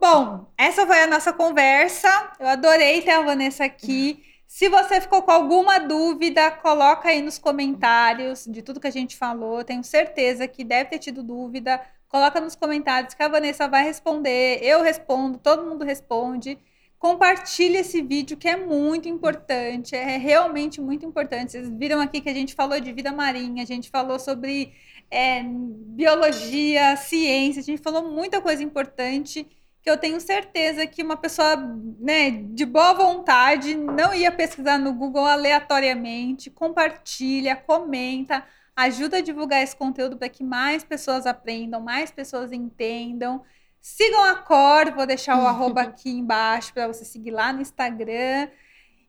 Bom, 0.00 0.46
essa 0.56 0.86
foi 0.86 1.02
a 1.02 1.08
nossa 1.08 1.32
conversa. 1.32 2.08
Eu 2.38 2.46
adorei 2.46 3.02
ter 3.02 3.10
a 3.10 3.22
Vanessa 3.22 3.64
aqui. 3.64 4.22
Se 4.48 4.66
você 4.70 4.98
ficou 4.98 5.22
com 5.22 5.30
alguma 5.30 5.78
dúvida, 5.78 6.50
coloca 6.50 7.10
aí 7.10 7.20
nos 7.20 7.38
comentários 7.38 8.46
de 8.46 8.62
tudo 8.62 8.80
que 8.80 8.86
a 8.86 8.90
gente 8.90 9.14
falou. 9.14 9.62
Tenho 9.62 9.84
certeza 9.84 10.48
que 10.48 10.64
deve 10.64 10.88
ter 10.88 10.98
tido 10.98 11.22
dúvida. 11.22 11.78
Coloca 12.08 12.40
nos 12.40 12.56
comentários 12.56 13.12
que 13.12 13.22
a 13.22 13.28
Vanessa 13.28 13.68
vai 13.68 13.84
responder. 13.84 14.58
Eu 14.62 14.82
respondo, 14.82 15.36
todo 15.38 15.66
mundo 15.68 15.84
responde. 15.84 16.58
Compartilhe 16.98 17.76
esse 17.76 18.00
vídeo 18.00 18.38
que 18.38 18.48
é 18.48 18.56
muito 18.56 19.06
importante, 19.06 19.94
é 19.94 20.16
realmente 20.16 20.80
muito 20.80 21.04
importante. 21.04 21.52
Vocês 21.52 21.68
viram 21.68 22.00
aqui 22.00 22.20
que 22.20 22.30
a 22.30 22.34
gente 22.34 22.54
falou 22.54 22.80
de 22.80 22.90
vida 22.90 23.12
marinha, 23.12 23.62
a 23.62 23.66
gente 23.66 23.90
falou 23.90 24.18
sobre 24.18 24.72
é, 25.10 25.42
biologia, 25.44 26.96
ciência, 26.96 27.60
a 27.60 27.64
gente 27.64 27.82
falou 27.82 28.10
muita 28.10 28.40
coisa 28.40 28.62
importante 28.62 29.46
que 29.88 29.92
eu 29.92 29.96
tenho 29.96 30.20
certeza 30.20 30.86
que 30.86 31.02
uma 31.02 31.16
pessoa 31.16 31.56
né, 31.98 32.30
de 32.30 32.66
boa 32.66 32.92
vontade 32.92 33.74
não 33.74 34.12
ia 34.12 34.30
pesquisar 34.30 34.76
no 34.76 34.92
Google 34.92 35.24
aleatoriamente. 35.24 36.50
Compartilha, 36.50 37.56
comenta, 37.56 38.44
ajuda 38.76 39.16
a 39.16 39.20
divulgar 39.22 39.62
esse 39.62 39.74
conteúdo 39.74 40.18
para 40.18 40.28
que 40.28 40.44
mais 40.44 40.84
pessoas 40.84 41.24
aprendam, 41.24 41.80
mais 41.80 42.10
pessoas 42.10 42.52
entendam. 42.52 43.42
Sigam 43.80 44.22
a 44.24 44.34
Cor, 44.34 44.92
vou 44.94 45.06
deixar 45.06 45.42
o 45.42 45.46
arroba 45.48 45.80
aqui 45.80 46.10
embaixo 46.10 46.74
para 46.74 46.86
você 46.86 47.06
seguir 47.06 47.30
lá 47.30 47.50
no 47.50 47.62
Instagram. 47.62 48.50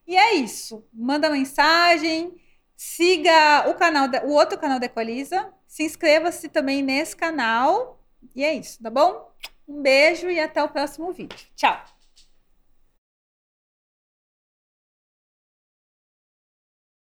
E 0.07 0.15
é 0.15 0.35
isso. 0.35 0.87
Manda 0.93 1.29
mensagem, 1.29 2.41
siga 2.73 3.69
o 3.69 3.73
canal, 3.73 4.07
o 4.23 4.31
outro 4.31 4.57
canal 4.57 4.79
da 4.79 4.85
Equaliza, 4.85 5.53
se 5.67 5.83
inscreva-se 5.83 6.47
também 6.47 6.81
nesse 6.81 7.17
canal. 7.17 8.01
E 8.33 8.45
é 8.45 8.53
isso, 8.53 8.81
tá 8.81 8.89
bom? 8.89 9.28
Um 9.69 9.83
beijo 9.83 10.27
e 10.31 10.39
até 10.39 10.63
o 10.63 10.67
próximo 10.67 11.13
vídeo. 11.13 11.37
Tchau! 11.55 11.79